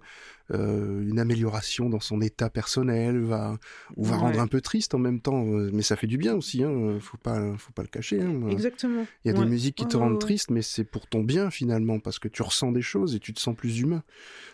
euh, 0.52 1.02
une 1.02 1.20
amélioration 1.20 1.90
dans 1.90 2.00
son 2.00 2.22
état 2.22 2.50
personnel, 2.50 3.20
va 3.20 3.58
ou 3.96 4.04
va 4.06 4.16
Ouais. 4.16 4.22
rendre 4.22 4.40
un 4.40 4.48
peu 4.48 4.62
triste 4.62 4.94
en 4.94 5.00
même 5.00 5.22
temps. 5.22 5.46
euh, 5.48 5.70
Mais 5.74 5.82
ça 5.82 5.96
fait 5.96 6.08
du 6.08 6.18
bien 6.18 6.36
aussi. 6.36 6.64
Hein. 6.64 6.98
Faut 7.00 7.18
pas 7.18 7.56
faut 7.58 7.72
pas 7.72 7.82
le 7.84 7.88
cacher. 7.88 8.22
Hein. 8.22 8.48
Exactement. 8.50 9.06
Il 9.24 9.32
y 9.32 9.36
a 9.36 9.38
Ouais. 9.38 9.46
des 9.46 9.50
musiques 9.50 9.76
qui 9.76 9.88
te 9.88 9.96
Ouais, 9.96 10.04
rendent 10.04 10.20
triste, 10.20 10.50
mais 10.52 10.62
c'est 10.62 10.84
pour 10.84 11.08
ton 11.08 11.22
bien 11.24 11.50
finalement 11.52 12.00
parce 12.00 12.20
que 12.20 12.28
tu 12.28 12.42
ressens 12.42 12.72
des 12.72 12.82
choses 12.82 13.11
et 13.16 13.20
tu 13.20 13.34
te 13.34 13.40
sens 13.40 13.56
plus 13.56 13.80
humain. 13.80 14.04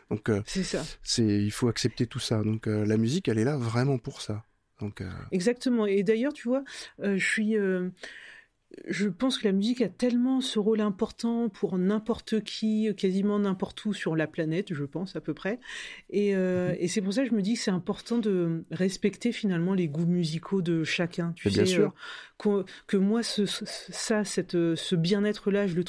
Donc 0.10 0.30
euh, 0.30 0.42
C'est 0.46 0.64
ça. 0.64 0.84
c'est 1.04 1.26
il 1.26 1.52
faut 1.52 1.68
accepter 1.68 2.08
tout 2.08 2.20
ça. 2.20 2.44
Donc 2.44 2.68
euh, 2.68 2.86
la 2.86 2.98
musique, 2.98 3.28
elle 3.28 3.40
est 3.40 3.44
là 3.44 3.58
vraiment 3.58 3.98
pour 3.98 4.22
ça. 4.22 4.44
Donc 4.80 5.02
euh, 5.02 5.10
Exactement. 5.32 5.86
Et 5.86 6.04
d'ailleurs, 6.04 6.34
tu 6.34 6.48
vois, 6.48 6.64
je 7.02 7.18
suis. 7.18 7.56
je 8.88 9.08
pense 9.08 9.38
que 9.38 9.46
la 9.46 9.54
musique 9.54 9.82
a 9.82 9.90
tellement 9.90 10.42
ce 10.42 10.60
rôle 10.60 10.82
important 10.82 11.50
pour 11.50 11.78
n'importe 11.78 12.42
qui, 12.44 12.94
quasiment 12.96 13.40
n'importe 13.40 13.84
où 13.86 13.94
sur 13.94 14.16
la 14.16 14.28
planète, 14.28 14.74
je 14.74 14.84
pense 14.84 15.16
à 15.16 15.22
peu 15.22 15.34
près. 15.34 15.60
Et, 16.10 16.36
euh, 16.36 16.70
mhm. 16.70 16.78
et 16.80 16.88
c'est 16.88 17.02
pour 17.02 17.14
ça 17.14 17.24
que 17.24 17.30
je 17.30 17.36
me 17.36 17.42
dis 17.42 17.54
que 17.54 17.60
c'est 17.60 17.72
important 17.72 18.18
de 18.18 18.66
respecter 18.72 19.32
finalement 19.32 19.74
les 19.74 19.88
goûts 19.88 20.06
musicaux 20.06 20.62
de 20.62 20.84
chacun. 20.84 21.34
Tu 21.36 21.50
sais, 21.50 21.64
bien 21.64 21.66
sûr. 21.66 21.88
Euh, 21.88 21.92
que, 22.38 22.98
moi, 22.98 23.24
ce, 23.24 23.46
ça, 23.46 24.24
cette, 24.24 24.52
ce 24.52 24.96
bien-être-là, 24.96 25.68
je 25.68 25.76
le, 25.76 25.84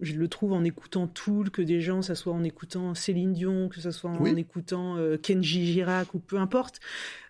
je 0.00 0.14
le 0.14 0.28
trouve 0.28 0.52
en 0.52 0.64
écoutant 0.64 1.06
Tool, 1.06 1.50
que 1.50 1.62
des 1.62 1.80
gens, 1.80 2.02
ça 2.02 2.14
soit 2.14 2.32
en 2.32 2.42
écoutant 2.42 2.94
Céline 2.94 3.32
Dion, 3.32 3.68
que 3.68 3.80
ça 3.80 3.92
soit 3.92 4.10
en 4.10 4.24
écoutant 4.24 4.96
euh, 4.96 5.16
Kenji 5.16 5.66
Girac 5.66 6.14
ou 6.14 6.18
peu 6.18 6.38
importe. 6.38 6.80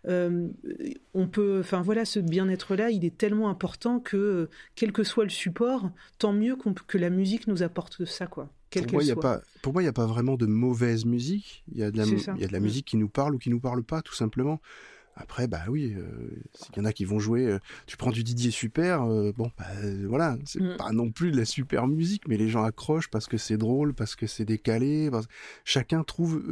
Euh, 0.08 0.48
on 1.14 1.26
peut, 1.26 1.58
enfin 1.60 1.82
voilà, 1.82 2.04
ce 2.04 2.20
bien-être-là, 2.20 2.90
il 2.90 3.04
est 3.04 3.16
tellement 3.16 3.50
important 3.50 4.00
que 4.00 4.48
quel 4.74 4.92
que 4.92 5.04
soit 5.04 5.24
le 5.24 5.30
support, 5.30 5.90
tant 6.18 6.32
mieux 6.32 6.56
que 6.86 6.98
la 6.98 7.10
musique 7.10 7.46
nous 7.46 7.62
apporte 7.62 8.04
ça, 8.04 8.26
quoi. 8.26 8.48
Pour 8.70 8.92
moi, 8.92 9.02
il 9.02 9.06
n'y 9.06 9.12
a 9.12 9.16
pas, 9.16 9.42
pour 9.62 9.72
moi, 9.72 9.82
il 9.82 9.88
a 9.88 9.92
pas 9.92 10.06
vraiment 10.06 10.36
de 10.36 10.46
mauvaise 10.46 11.04
musique. 11.04 11.64
Il 11.72 11.78
y 11.78 11.82
a 11.82 11.90
de 11.90 11.98
la, 11.98 12.04
il 12.04 12.40
y 12.40 12.44
a 12.44 12.46
de 12.46 12.52
la 12.52 12.60
musique 12.60 12.86
qui 12.86 12.96
nous 12.96 13.08
parle 13.08 13.34
ou 13.34 13.38
qui 13.38 13.50
nous 13.50 13.58
parle 13.58 13.82
pas, 13.82 14.00
tout 14.00 14.14
simplement. 14.14 14.60
Après, 15.20 15.46
bah 15.46 15.64
oui, 15.68 15.94
euh, 15.96 16.30
il 16.72 16.78
y 16.78 16.80
en 16.80 16.84
a 16.86 16.92
qui 16.92 17.04
vont 17.04 17.18
jouer. 17.18 17.44
Euh, 17.46 17.58
tu 17.86 17.98
prends 17.98 18.10
du 18.10 18.24
Didier 18.24 18.50
Super, 18.50 19.02
euh, 19.02 19.32
bon, 19.36 19.50
bah, 19.58 19.66
voilà, 20.06 20.38
c'est 20.46 20.60
mm. 20.60 20.76
pas 20.78 20.92
non 20.92 21.10
plus 21.10 21.30
de 21.30 21.36
la 21.36 21.44
super 21.44 21.86
musique, 21.86 22.26
mais 22.26 22.38
les 22.38 22.48
gens 22.48 22.64
accrochent 22.64 23.10
parce 23.10 23.26
que 23.26 23.36
c'est 23.36 23.58
drôle, 23.58 23.92
parce 23.92 24.16
que 24.16 24.26
c'est 24.26 24.46
décalé. 24.46 25.10
Chacun 25.64 26.04
trouve 26.04 26.42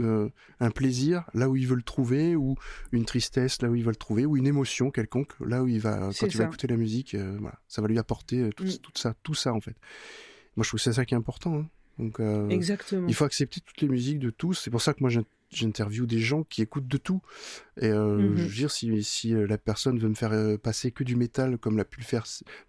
un 0.61 0.71
plaisir 0.71 1.25
là 1.33 1.49
où 1.49 1.57
il 1.57 1.67
veut 1.67 1.77
le 1.77 1.83
trouver, 1.83 2.37
ou 2.37 2.57
une 2.93 3.07
tristesse 3.07 3.63
là 3.63 3.71
où 3.71 3.75
il 3.75 3.83
veut 3.83 3.91
le 3.91 3.97
trouver, 3.97 4.27
ou 4.27 4.37
une 4.37 4.47
émotion 4.47 4.91
quelconque 4.91 5.33
là 5.41 5.63
où 5.63 5.69
il 5.69 5.81
va 5.81 6.11
quand 6.19 6.27
il 6.27 6.37
va 6.37 6.45
écouter 6.45 6.67
la 6.67 6.77
musique. 6.77 7.15
voilà, 7.15 7.59
ça 7.69 7.81
va 7.81 7.89
lui 7.89 7.99
apporter 7.99 8.51
tout, 8.55 8.65
mm. 8.65 8.79
tout, 8.83 8.93
ça, 8.95 9.15
tout 9.23 9.35
ça 9.35 9.55
en 9.55 9.61
fait. 9.61 9.77
Moi, 10.57 10.65
je 10.65 10.69
trouve 10.69 10.79
que 10.79 10.85
c'est 10.85 10.93
ça 10.93 11.07
qui 11.07 11.15
est 11.15 11.19
important. 11.19 11.61
Hein. 11.61 11.69
Donc, 11.99 12.21
Exactement. 12.51 13.09
il 13.09 13.15
faut 13.15 13.25
accepter 13.25 13.61
toutes 13.61 13.81
les 13.81 13.89
musiques 13.89 14.19
de 14.19 14.31
tous. 14.31 14.55
C'est 14.55 14.71
pour 14.71 14.83
ça 14.83 14.93
que 14.93 15.01
moi, 15.01 15.11
j'interviewe 15.51 16.07
des 16.07 16.21
gens 16.21 16.45
qui 16.45 16.63
écoutent 16.63 16.89
de 16.89 16.97
tout. 16.97 17.23
Et 17.81 17.89
euh, 17.89 18.19
mhm. 18.19 18.37
je 18.37 18.43
veux 18.43 18.55
dire, 18.55 18.71
si, 18.71 19.03
si, 19.03 19.35
euh, 19.35 19.47
la 19.47 19.59
personne 19.59 19.99
veut 19.99 20.09
me 20.09 20.15
faire 20.15 20.33
euh, 20.33 20.57
passer 20.57 20.91
que 20.91 21.05
du 21.05 21.17
métal, 21.17 21.59
comme 21.59 21.77
l'a 21.77 21.85
pu 21.85 22.01
le 22.01 22.05
faire 22.05 22.27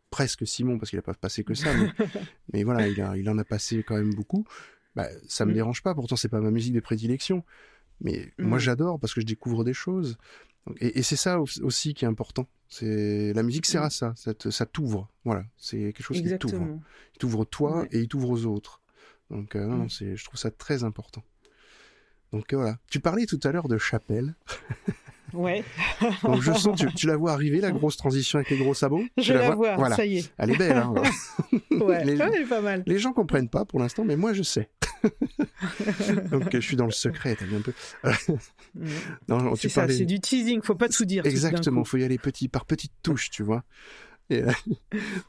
presque 0.10 0.48
Simon, 0.48 0.80
parce 0.80 0.90
qu'il 0.90 0.98
n'a 0.98 1.04
pas 1.04 1.14
passé 1.14 1.44
que 1.44 1.54
ça, 1.54 1.72
mais, 2.54 2.64
voilà, 2.64 2.88
il, 2.88 3.02
a, 3.02 3.18
il, 3.18 3.30
en 3.30 3.38
a 3.38 3.44
passé 3.44 3.84
quand 3.84 3.96
même 3.96 4.14
beaucoup, 4.14 4.46
bah, 4.96 5.08
ça 5.28 5.46
me 5.46 5.52
mhm. 5.52 5.56
dérange 5.56 5.84
pas. 5.84 5.94
Pourtant, 5.94 6.16
c'est 6.16 6.30
pas 6.30 6.42
ma 6.42 6.52
musique 6.52 6.74
de 6.74 6.80
prédilection. 6.80 7.44
Mais 8.02 8.32
moi, 8.38 8.58
mhm. 8.58 8.64
j'adore 8.64 9.00
parce 9.00 9.14
que 9.14 9.22
je 9.22 9.26
découvre 9.26 9.64
des 9.64 9.74
choses. 9.74 10.18
Et, 10.80 11.02
c'est 11.04 11.16
ça 11.16 11.42
aussi 11.42 11.94
qui 11.94 12.06
est 12.06 12.08
important. 12.08 12.48
C'est 12.70 13.34
la 13.34 13.44
musique 13.44 13.66
sert 13.66 13.82
à 13.82 13.90
ça. 13.90 14.14
Ça, 14.16 14.34
ça 14.52 14.66
t'ouvre. 14.66 15.10
Voilà, 15.26 15.44
c'est 15.58 15.78
quelque 15.94 16.04
chose 16.04 16.22
qui 16.22 16.38
t'ouvre. 16.38 16.80
Il 17.16 17.18
t'ouvre 17.18 17.44
toi 17.44 17.86
et 17.92 18.00
il 18.00 18.08
t'ouvre 18.08 18.30
aux 18.30 18.46
autres. 18.46 18.82
Donc 19.32 19.56
non, 19.56 19.88
je 19.90 20.24
trouve 20.24 20.40
ça 20.40 20.52
très 20.52 20.84
important. 20.84 21.24
Donc 22.32 22.54
voilà. 22.54 22.78
Tu 22.90 23.00
parlais 23.00 23.26
tout 23.26 23.40
à 23.44 23.52
l'heure 23.52 23.68
de 23.68 23.78
chapelle. 23.78 24.36
Ouais. 25.34 25.64
Donc 26.24 26.42
je 26.42 26.52
sens, 26.54 26.80
tu, 26.80 26.94
tu, 26.94 27.08
la 27.08 27.18
vois 27.18 27.32
arriver, 27.32 27.62
la 27.62 27.72
grosse 27.72 27.98
transition 27.98 28.40
avec 28.40 28.50
les 28.50 28.58
gros 28.58 28.74
sabots 28.74 29.04
Je 29.18 29.34
la, 29.34 29.52
vois, 29.52 29.76
voilà. 29.76 29.96
ça 29.96 30.06
y 30.06 30.20
est. 30.20 30.34
Elle 30.38 30.52
est 30.52 30.58
belle, 30.58 30.78
hein 30.78 30.94
Ouais, 31.72 32.04
les, 32.04 32.14
elle 32.14 32.42
est 32.42 32.46
pas 32.46 32.62
mal. 32.62 32.84
Les 32.86 33.00
gens 33.00 33.14
comprennent 33.14 33.50
pas 33.50 33.66
pour 33.66 33.80
l'instant, 33.80 34.04
mais 34.04 34.16
moi 34.16 34.34
je 34.34 34.44
sais. 34.44 34.70
Donc 36.32 36.50
je 36.52 36.60
suis 36.60 36.76
dans 36.76 36.86
le 36.86 36.92
secret, 36.92 37.36
t'as 37.36 37.46
vu 37.46 37.56
un 37.56 37.62
peu. 37.62 37.74
non, 39.28 39.56
c'est 39.56 39.70
ça, 39.70 39.88
c'est 39.88 40.06
du 40.06 40.20
teasing, 40.20 40.62
faut 40.62 40.76
pas 40.76 40.90
tout 40.90 41.06
dire. 41.06 41.26
Exactement, 41.26 41.84
faut 41.84 41.98
y 41.98 42.04
aller 42.04 42.18
petit 42.18 42.48
par 42.48 42.66
petites 42.66 42.94
touches, 43.02 43.30
tu 43.30 43.44
vois. 43.44 43.64
Et, 44.30 44.44
euh, 44.44 44.52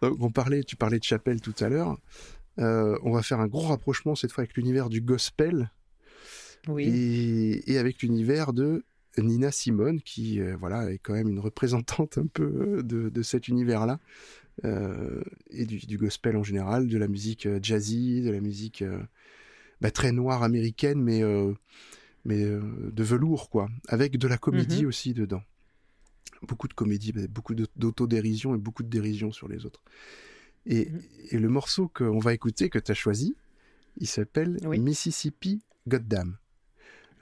donc 0.02 0.16
on 0.20 0.30
parlait, 0.30 0.62
tu 0.62 0.76
parlais 0.76 0.98
de 0.98 1.04
chapelle 1.04 1.40
tout 1.40 1.54
à 1.60 1.68
l'heure. 1.68 1.96
Euh, 2.58 2.98
on 3.02 3.12
va 3.12 3.22
faire 3.22 3.40
un 3.40 3.46
gros 3.46 3.68
rapprochement 3.68 4.14
cette 4.14 4.32
fois 4.32 4.42
avec 4.42 4.56
l'univers 4.56 4.88
du 4.88 5.00
gospel 5.00 5.70
et, 6.78 7.78
avec 7.78 8.02
l'univers 8.02 8.52
de 8.52 8.84
Nina 9.18 9.50
Simone, 9.50 10.00
qui 10.00 10.40
euh, 10.40 10.56
voilà 10.56 10.90
est 10.90 10.98
quand 10.98 11.14
même 11.14 11.28
une 11.28 11.40
représentante 11.40 12.18
un 12.18 12.26
peu 12.26 12.82
de, 12.82 13.22
cet 13.22 13.48
univers-là, 13.48 13.98
euh, 14.64 15.22
et 15.50 15.66
du, 15.66 15.96
gospel 15.96 16.36
en 16.36 16.42
général, 16.42 16.86
de 16.86 16.98
la 16.98 17.08
musique 17.08 17.46
euh, 17.46 17.58
jazzy, 17.62 18.22
de 18.22 18.30
la 18.30 18.40
musique 18.40 18.84
bah, 19.80 19.90
très 19.90 20.12
noire 20.12 20.42
américaine, 20.42 21.02
mais, 21.02 21.22
mais 22.24 22.44
de 22.44 23.02
velours, 23.02 23.50
quoi, 23.50 23.68
avec 23.88 24.18
de 24.18 24.28
la 24.28 24.38
comédie 24.38 24.82
mm-hmm. 24.82 24.86
aussi 24.86 25.14
dedans. 25.14 25.42
Beaucoup 26.42 26.68
de 26.68 26.74
comédie, 26.74 27.12
beaucoup 27.28 27.54
d'autodérision 27.54 28.54
et 28.54 28.58
beaucoup 28.58 28.82
de 28.82 28.88
dérision 28.88 29.30
sur 29.30 29.48
les 29.48 29.66
autres. 29.66 29.82
Et, 30.66 30.88
et 31.30 31.38
le 31.38 31.48
morceau 31.48 31.88
qu'on 31.88 32.18
va 32.18 32.32
écouter, 32.34 32.68
que 32.68 32.78
tu 32.78 32.92
as 32.92 32.94
choisi, 32.94 33.34
il 33.96 34.06
s'appelle 34.06 34.58
Mississippi 34.78 35.62
Goddam. 35.88 36.36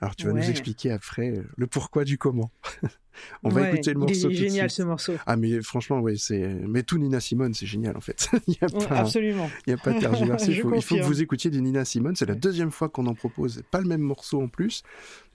Alors 0.01 0.15
tu 0.15 0.25
vas 0.25 0.33
nous 0.33 0.49
expliquer 0.49 0.91
après 0.91 1.29
euh, 1.29 1.43
le 1.57 1.67
pourquoi 1.67 2.03
du 2.03 2.17
comment. 2.17 2.51
On 3.43 3.49
va 3.49 3.69
écouter 3.69 3.93
le 3.93 3.99
morceau. 3.99 4.29
Il 4.29 4.35
est 4.35 4.49
génial 4.49 4.69
ce 4.69 4.81
morceau. 4.83 5.13
Ah 5.25 5.35
mais 5.35 5.61
franchement 5.61 5.99
oui 5.99 6.17
c'est 6.17 6.47
mais 6.67 6.83
tout 6.83 6.97
Nina 6.97 7.19
Simone 7.19 7.53
c'est 7.53 7.65
génial 7.65 7.97
en 7.97 8.01
fait. 8.01 8.29
il 8.47 8.55
y 8.61 8.63
a 8.63 8.69
pas... 8.69 8.95
Absolument. 8.95 9.49
Il 9.67 9.73
n'y 9.73 9.79
a 9.79 9.83
pas 9.83 9.91
de 9.91 9.99
tergiversé. 9.99 10.51
il, 10.51 10.61
faut, 10.61 10.73
il 10.73 10.81
faut 10.81 10.95
que 10.95 11.03
vous 11.03 11.21
écoutiez 11.21 11.51
du 11.51 11.61
Nina 11.61 11.83
Simone. 11.83 12.15
C'est 12.15 12.27
la 12.27 12.35
deuxième 12.35 12.71
fois 12.71 12.87
qu'on 12.87 13.07
en 13.07 13.15
propose. 13.15 13.61
Pas 13.71 13.81
le 13.81 13.87
même 13.87 14.01
morceau 14.01 14.41
en 14.41 14.47
plus. 14.47 14.83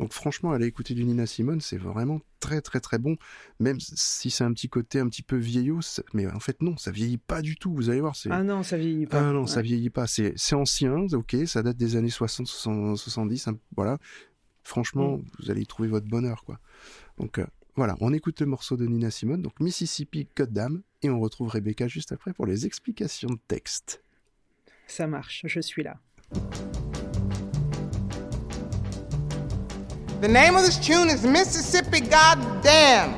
Donc 0.00 0.12
franchement 0.12 0.52
aller 0.52 0.66
écouter 0.66 0.94
du 0.94 1.04
Nina 1.04 1.26
Simone 1.26 1.60
c'est 1.60 1.78
vraiment 1.78 2.20
très 2.40 2.62
très 2.62 2.80
très 2.80 2.98
bon. 2.98 3.16
Même 3.60 3.78
si 3.80 4.30
c'est 4.30 4.44
un 4.44 4.52
petit 4.52 4.68
côté 4.68 4.98
un 4.98 5.08
petit 5.08 5.22
peu 5.22 5.36
vieillot, 5.36 5.80
mais 6.14 6.26
en 6.26 6.40
fait 6.40 6.62
non 6.62 6.76
ça 6.78 6.90
vieillit 6.90 7.18
pas 7.18 7.42
du 7.42 7.56
tout. 7.56 7.74
Vous 7.74 7.90
allez 7.90 8.00
voir 8.00 8.14
Ah 8.30 8.42
non 8.42 8.62
ça 8.62 8.78
vieillit 8.78 9.06
pas. 9.06 9.28
Ah 9.28 9.32
non 9.32 9.46
ça 9.46 9.60
vieillit 9.60 9.90
pas. 9.90 10.06
C'est 10.06 10.32
c'est 10.36 10.54
ancien 10.54 11.06
ok 11.12 11.36
ça 11.46 11.62
date 11.62 11.76
des 11.76 11.96
années 11.96 12.08
60 12.08 12.46
70 12.46 13.48
hein, 13.48 13.58
voilà 13.76 13.98
Franchement, 14.64 15.18
mm. 15.18 15.24
vous 15.38 15.50
allez 15.50 15.62
y 15.62 15.66
trouver 15.66 15.88
votre 15.88 16.06
bonheur, 16.06 16.44
quoi. 16.44 16.58
Donc 17.18 17.38
euh, 17.38 17.46
voilà, 17.76 17.96
on 18.00 18.12
écoute 18.12 18.40
le 18.40 18.46
morceau 18.46 18.76
de 18.76 18.86
Nina 18.86 19.10
Simone, 19.10 19.42
donc 19.42 19.58
Mississippi 19.60 20.26
Code 20.34 20.52
d'âme, 20.52 20.82
et 21.02 21.10
on 21.10 21.20
retrouve 21.20 21.48
Rebecca 21.48 21.86
juste 21.86 22.12
après 22.12 22.32
pour 22.32 22.46
les 22.46 22.66
explications 22.66 23.28
de 23.28 23.38
texte. 23.48 24.02
Ça 24.86 25.06
marche, 25.06 25.42
je 25.46 25.60
suis 25.60 25.82
là. 25.82 25.96
The 30.20 30.28
name 30.28 30.56
of 30.56 30.64
this 30.64 30.78
tune 30.78 31.10
is 31.10 31.26
Mississippi 31.26 32.00
Goddamn. 32.00 33.12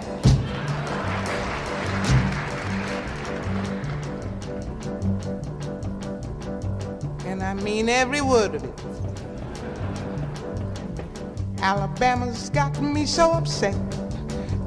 And 7.27 7.43
I 7.43 7.55
mean 7.55 7.89
every 7.89 8.21
word 8.21 8.55
of 8.55 8.65
it. 8.65 8.96
Alabama's 11.67 12.49
got 12.51 12.81
me 12.81 13.05
so 13.05 13.33
upset. 13.33 13.75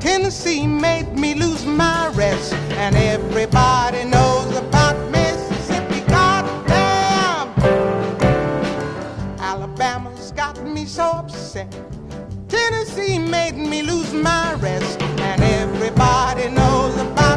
Tennessee 0.02 0.68
made 0.68 1.18
me 1.18 1.34
lose 1.34 1.66
my 1.66 2.10
rest. 2.10 2.52
And 2.84 2.94
everybody 2.94 4.04
knows 4.04 4.54
about 4.58 4.98
Mississippi. 5.10 6.02
Goddamn! 6.02 7.48
Alabama's 9.40 10.34
got 10.34 10.62
me 10.66 10.84
so 10.84 11.06
upset. 11.06 11.74
Tennessee 12.50 13.18
made 13.18 13.56
me 13.56 13.82
lose 13.82 14.14
my 14.14 14.56
rest. 14.56 15.02
And 15.02 15.42
everybody 15.42 16.50
knows 16.50 16.98
about 16.98 17.29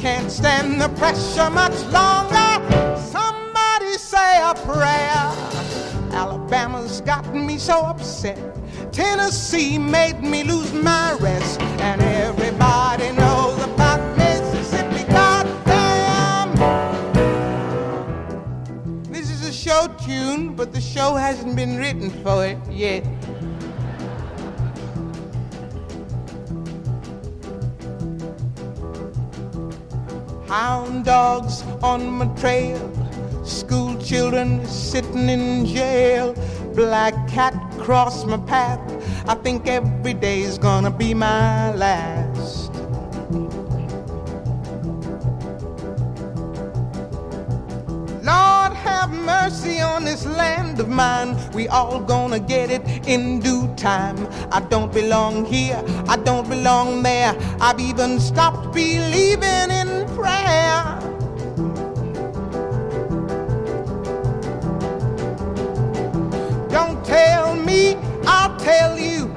can't 0.00 0.30
stand 0.30 0.80
the 0.80 0.88
pressure 0.90 1.50
much 1.50 1.78
longer. 1.92 2.96
Somebody 2.96 3.98
say 3.98 4.40
a 4.42 4.54
prayer. 4.54 5.30
Alabama's 6.12 7.02
gotten 7.02 7.46
me 7.46 7.58
so 7.58 7.80
upset. 7.82 8.38
Tennessee 8.92 9.78
made 9.78 10.22
me 10.22 10.42
lose 10.42 10.72
my 10.72 11.12
rest. 11.20 11.60
And 11.82 12.00
everybody 12.00 13.12
knows 13.12 13.62
about 13.62 14.00
Mississippi. 14.16 15.04
Goddamn! 15.12 16.56
This 19.12 19.30
is 19.30 19.46
a 19.46 19.52
show 19.52 19.86
tune, 20.02 20.56
but 20.56 20.72
the 20.72 20.80
show 20.80 21.14
hasn't 21.14 21.56
been 21.56 21.76
written 21.76 22.08
for 22.22 22.46
it 22.46 22.58
yet. 22.70 23.04
Hound 30.50 31.04
dogs 31.04 31.62
on 31.80 32.04
my 32.10 32.26
trail, 32.34 32.80
school 33.44 33.96
children 33.98 34.66
sitting 34.66 35.28
in 35.28 35.64
jail, 35.64 36.34
black 36.74 37.14
cat 37.28 37.54
cross 37.78 38.24
my 38.24 38.36
path. 38.38 38.80
I 39.28 39.36
think 39.36 39.68
every 39.68 40.12
day's 40.12 40.58
gonna 40.58 40.90
be 40.90 41.14
my 41.14 41.72
last. 41.76 42.72
Lord, 48.24 48.72
have 48.72 49.10
mercy 49.12 49.80
on 49.80 50.04
this 50.04 50.26
land 50.26 50.80
of 50.80 50.88
mine. 50.88 51.36
We 51.54 51.68
all 51.68 52.00
gonna 52.00 52.40
get 52.40 52.72
it 52.72 52.82
in 53.06 53.38
due 53.38 53.72
time. 53.76 54.18
I 54.50 54.58
don't 54.58 54.92
belong 54.92 55.44
here, 55.44 55.80
I 56.08 56.16
don't 56.16 56.48
belong 56.48 57.04
there. 57.04 57.36
I've 57.60 57.78
even 57.78 58.18
stopped 58.18 58.74
believing 58.74 59.70
in 59.70 59.79
prayer. 60.20 60.98
Don't 66.68 67.04
tell 67.04 67.54
me, 67.56 67.96
I'll 68.26 68.56
tell 68.58 68.98
you. 68.98 69.28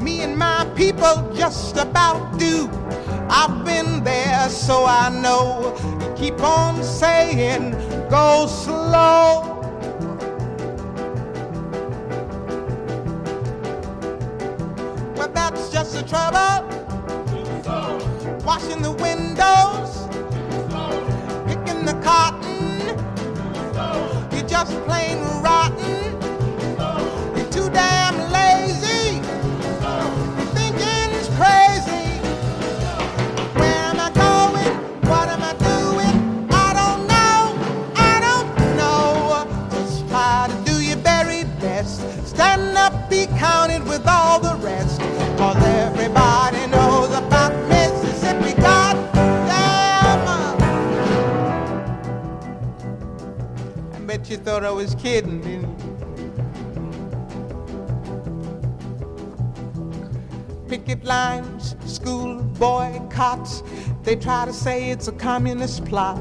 Me 0.00 0.22
and 0.22 0.36
my 0.36 0.64
people 0.74 1.14
just 1.34 1.76
about 1.76 2.38
do. 2.38 2.68
I've 3.28 3.64
been 3.64 4.04
there, 4.04 4.48
so 4.48 4.84
I 4.86 5.08
know. 5.10 5.74
You 6.00 6.08
keep 6.16 6.40
on 6.40 6.82
saying, 6.82 7.72
go 8.08 8.46
slow. 8.46 9.52
Well, 15.16 15.30
that's 15.32 15.70
just 15.70 15.92
the 15.94 16.02
trouble. 16.02 16.64
Washing 18.44 18.80
the 18.80 18.92
windows, 18.92 19.85
cotton. 22.06 22.86
You're 24.30 24.48
just 24.48 24.72
plain 24.84 25.18
rotten. 25.42 26.05
You 54.28 54.38
thought 54.38 54.64
I 54.64 54.72
was 54.72 54.96
kidding, 54.96 55.40
picket 60.66 61.04
lines, 61.04 61.76
school 61.86 62.42
boycotts. 62.58 63.62
They 64.02 64.16
try 64.16 64.44
to 64.44 64.52
say 64.52 64.90
it's 64.90 65.06
a 65.06 65.12
communist 65.12 65.84
plot. 65.84 66.18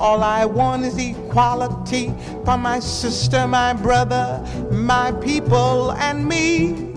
All 0.00 0.24
I 0.24 0.44
want 0.44 0.84
is 0.84 0.98
equality 0.98 2.12
for 2.44 2.58
my 2.58 2.80
sister, 2.80 3.46
my 3.46 3.72
brother, 3.72 4.44
my 4.72 5.12
people, 5.12 5.92
and 5.92 6.26
me. 6.26 6.92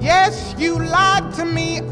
Yes, 0.00 0.54
you 0.56 0.78
lied 0.78 1.34
to 1.34 1.44
me. 1.44 1.82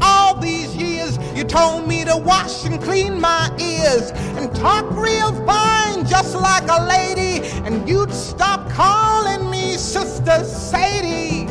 You 1.37 1.43
told 1.43 1.87
me 1.87 2.03
to 2.03 2.17
wash 2.17 2.65
and 2.65 2.81
clean 2.81 3.21
my 3.21 3.55
ears 3.59 4.09
and 4.39 4.51
talk 4.55 4.89
real 4.89 5.31
fine, 5.45 6.03
just 6.03 6.33
like 6.33 6.63
a 6.67 6.83
lady. 6.83 7.45
And 7.63 7.87
you'd 7.87 8.11
stop 8.11 8.67
calling 8.71 9.47
me 9.51 9.77
Sister 9.77 10.43
Sadie. 10.43 11.45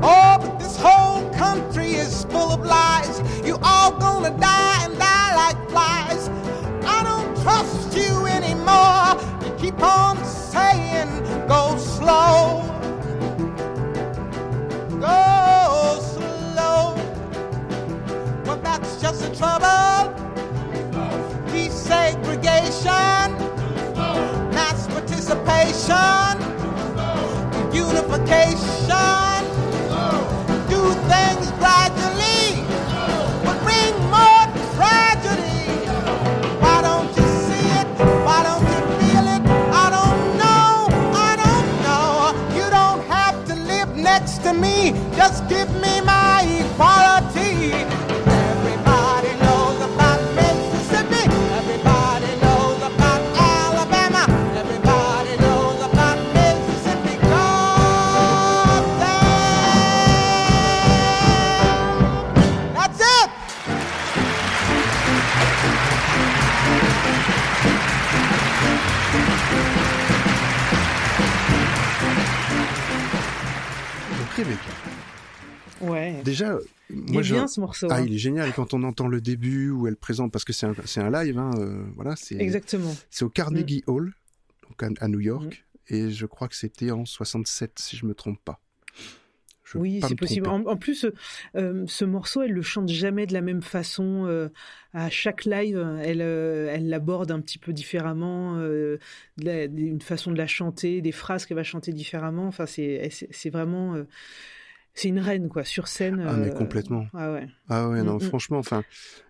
Oh, 0.00 0.38
but 0.40 0.60
this 0.60 0.76
whole 0.76 1.28
country 1.34 1.94
is 1.94 2.22
full 2.26 2.52
of 2.52 2.64
lies. 2.64 3.20
You 3.44 3.58
all 3.64 3.90
gonna 3.98 4.30
die 4.38 4.84
and 4.84 4.96
die 4.96 5.34
like 5.34 5.70
flies. 5.70 6.28
I 6.86 7.02
don't 7.02 7.42
trust 7.42 7.96
you 7.96 8.26
anymore. 8.26 9.18
You 9.44 9.52
keep 9.58 9.82
on 9.82 10.24
saying, 10.24 11.08
go 11.48 11.76
slow. 11.78 12.61
Trouble. 19.34 20.12
Desegregation, 21.52 23.28
mass 24.52 24.86
participation, 24.88 26.36
unification. 27.72 29.42
Do 30.68 30.80
things 31.12 31.50
gradually, 31.62 32.64
but 33.44 33.56
bring 33.64 33.94
more 34.10 34.44
tragedy. 34.76 35.64
Why 36.60 36.82
don't 36.82 37.08
you 37.16 37.26
see 37.46 37.66
it? 37.80 37.88
Why 38.26 38.42
don't 38.42 38.64
you 38.72 38.80
feel 38.98 39.26
it? 39.36 39.42
I 39.72 39.86
don't 39.96 40.22
know. 40.42 40.88
I 41.14 41.32
don't 41.44 41.70
know. 41.86 42.34
You 42.56 42.66
don't 42.70 43.02
have 43.08 43.36
to 43.46 43.54
live 43.54 43.96
next 43.96 44.42
to 44.44 44.52
me. 44.52 44.92
Just 45.16 45.48
give 45.48 45.70
me 45.76 45.81
moi 77.22 77.26
est 77.26 77.28
je... 77.28 77.34
bien 77.34 77.46
ce 77.48 77.60
morceau. 77.60 77.86
Ah, 77.90 77.96
hein. 77.96 78.04
il 78.06 78.14
est 78.14 78.18
génial 78.18 78.52
quand 78.52 78.74
on 78.74 78.82
entend 78.82 79.08
le 79.08 79.20
début 79.20 79.70
où 79.70 79.86
elle 79.86 79.96
présente, 79.96 80.32
parce 80.32 80.44
que 80.44 80.52
c'est 80.52 80.66
un, 80.66 80.74
c'est 80.84 81.00
un 81.00 81.10
live, 81.10 81.38
hein, 81.38 81.50
euh, 81.58 81.84
voilà, 81.94 82.14
c'est 82.16 82.36
Exactement. 82.40 82.94
c'est 83.10 83.24
au 83.24 83.30
Carnegie 83.30 83.82
Hall, 83.86 84.12
donc 84.68 84.82
à, 84.82 84.88
à 85.04 85.08
New 85.08 85.20
York, 85.20 85.64
Mm. 85.90 85.94
et 85.94 86.10
je 86.10 86.26
crois 86.26 86.48
que 86.48 86.56
c'était 86.56 86.90
en 86.90 87.04
67, 87.04 87.78
si 87.78 87.96
je 87.96 88.06
me 88.06 88.14
trompe 88.14 88.38
pas. 88.44 88.60
Je 89.64 89.78
Oui, 89.78 90.00
c'est 90.06 90.14
possible. 90.16 90.48
En, 90.48 90.64
en 90.66 90.76
plus, 90.76 91.04
euh, 91.06 91.14
euh, 91.56 91.84
ce 91.86 92.04
morceau, 92.04 92.42
elle 92.42 92.52
le 92.52 92.60
chante 92.62 92.88
jamais 92.90 93.26
de 93.26 93.32
la 93.32 93.40
même 93.40 93.62
façon. 93.62 94.26
euh, 94.26 94.48
à 94.92 95.08
chaque 95.08 95.46
live, 95.46 95.78
elle 96.02 96.20
euh, 96.20 96.68
elle 96.70 96.88
l'aborde 96.90 97.30
un 97.30 97.40
petit 97.40 97.58
peu 97.58 97.72
différemment, 97.72 98.58
de 98.58 98.98
la- 99.38 99.64
une 99.64 100.02
façon 100.02 100.30
de 100.30 100.36
la 100.36 100.46
chanter, 100.46 101.00
des 101.00 101.12
phrases 101.12 101.46
qu'elle 101.46 101.56
va 101.56 101.62
chanter 101.62 101.92
différemment. 101.94 102.46
Enfin, 102.46 102.66
c'est 102.66 103.08
c'est 103.10 103.48
vraiment, 103.50 103.96
c'est 104.94 105.08
une 105.08 105.18
reine 105.20 105.48
quoi, 105.48 105.64
sur 105.64 105.88
scène. 105.88 106.24
Ah, 106.26 106.34
mais 106.36 106.50
euh, 106.50 106.54
complètement. 106.54 107.06
Ah 107.14 107.32
ouais. 107.32 107.48
Ah 107.68 107.88
ouais, 107.88 108.02
non, 108.02 108.14
Mm, 108.14 108.24
mm. 108.24 108.28
franchement, 108.28 108.58
enfin, 108.58 108.84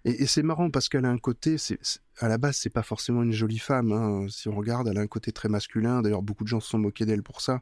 et, 0.05 0.23
et 0.23 0.27
c'est 0.27 0.43
marrant 0.43 0.71
parce 0.71 0.89
qu'elle 0.89 1.05
a 1.05 1.11
un 1.11 1.19
côté, 1.19 1.59
c'est, 1.59 1.79
à 2.19 2.29
la 2.29 2.39
base, 2.39 2.57
c'est 2.57 2.71
pas 2.71 2.83
forcément 2.83 3.23
une 3.23 3.33
jolie 3.33 3.59
femme. 3.59 3.93
hein. 3.93 4.27
Si 4.29 4.49
on 4.49 4.57
regarde, 4.57 4.89
elle 4.89 4.99
a 4.99 5.03
un 5.03 5.07
côté 5.07 5.31
très 5.33 5.49
masculin. 5.49 6.03
D'ailleurs, 6.03 6.23
beaucoup 6.23 6.45
de 6.45 6.49
gens 6.49 6.61
se 6.61 6.69
sont 6.69 6.79
moqués 6.79 7.07
d'elle 7.07 7.23
pour 7.23 7.41
ça. 7.41 7.61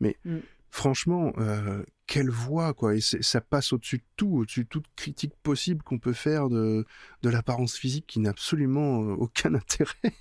Mais 0.00 0.16
Mm. 0.24 0.38
franchement, 0.70 1.32
euh, 1.38 1.82
quelle 2.06 2.30
voix, 2.30 2.72
quoi. 2.74 2.94
Et 2.96 3.00
ça 3.00 3.40
passe 3.40 3.72
au-dessus 3.72 3.98
de 3.98 4.04
tout, 4.16 4.30
au-dessus 4.38 4.64
de 4.64 4.68
toute 4.68 4.86
critique 4.96 5.34
possible 5.42 5.82
qu'on 5.82 5.98
peut 5.98 6.12
faire 6.14 6.48
de, 6.48 6.84
de 7.22 7.28
l'apparence 7.28 7.74
physique 7.76 8.06
qui 8.06 8.18
n'a 8.20 8.30
absolument 8.30 9.02
euh, 9.02 9.14
aucun 9.14 9.54
intérêt. 9.54 10.14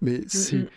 Mais 0.00 0.20
c'est, 0.28 0.58
mm. 0.58 0.68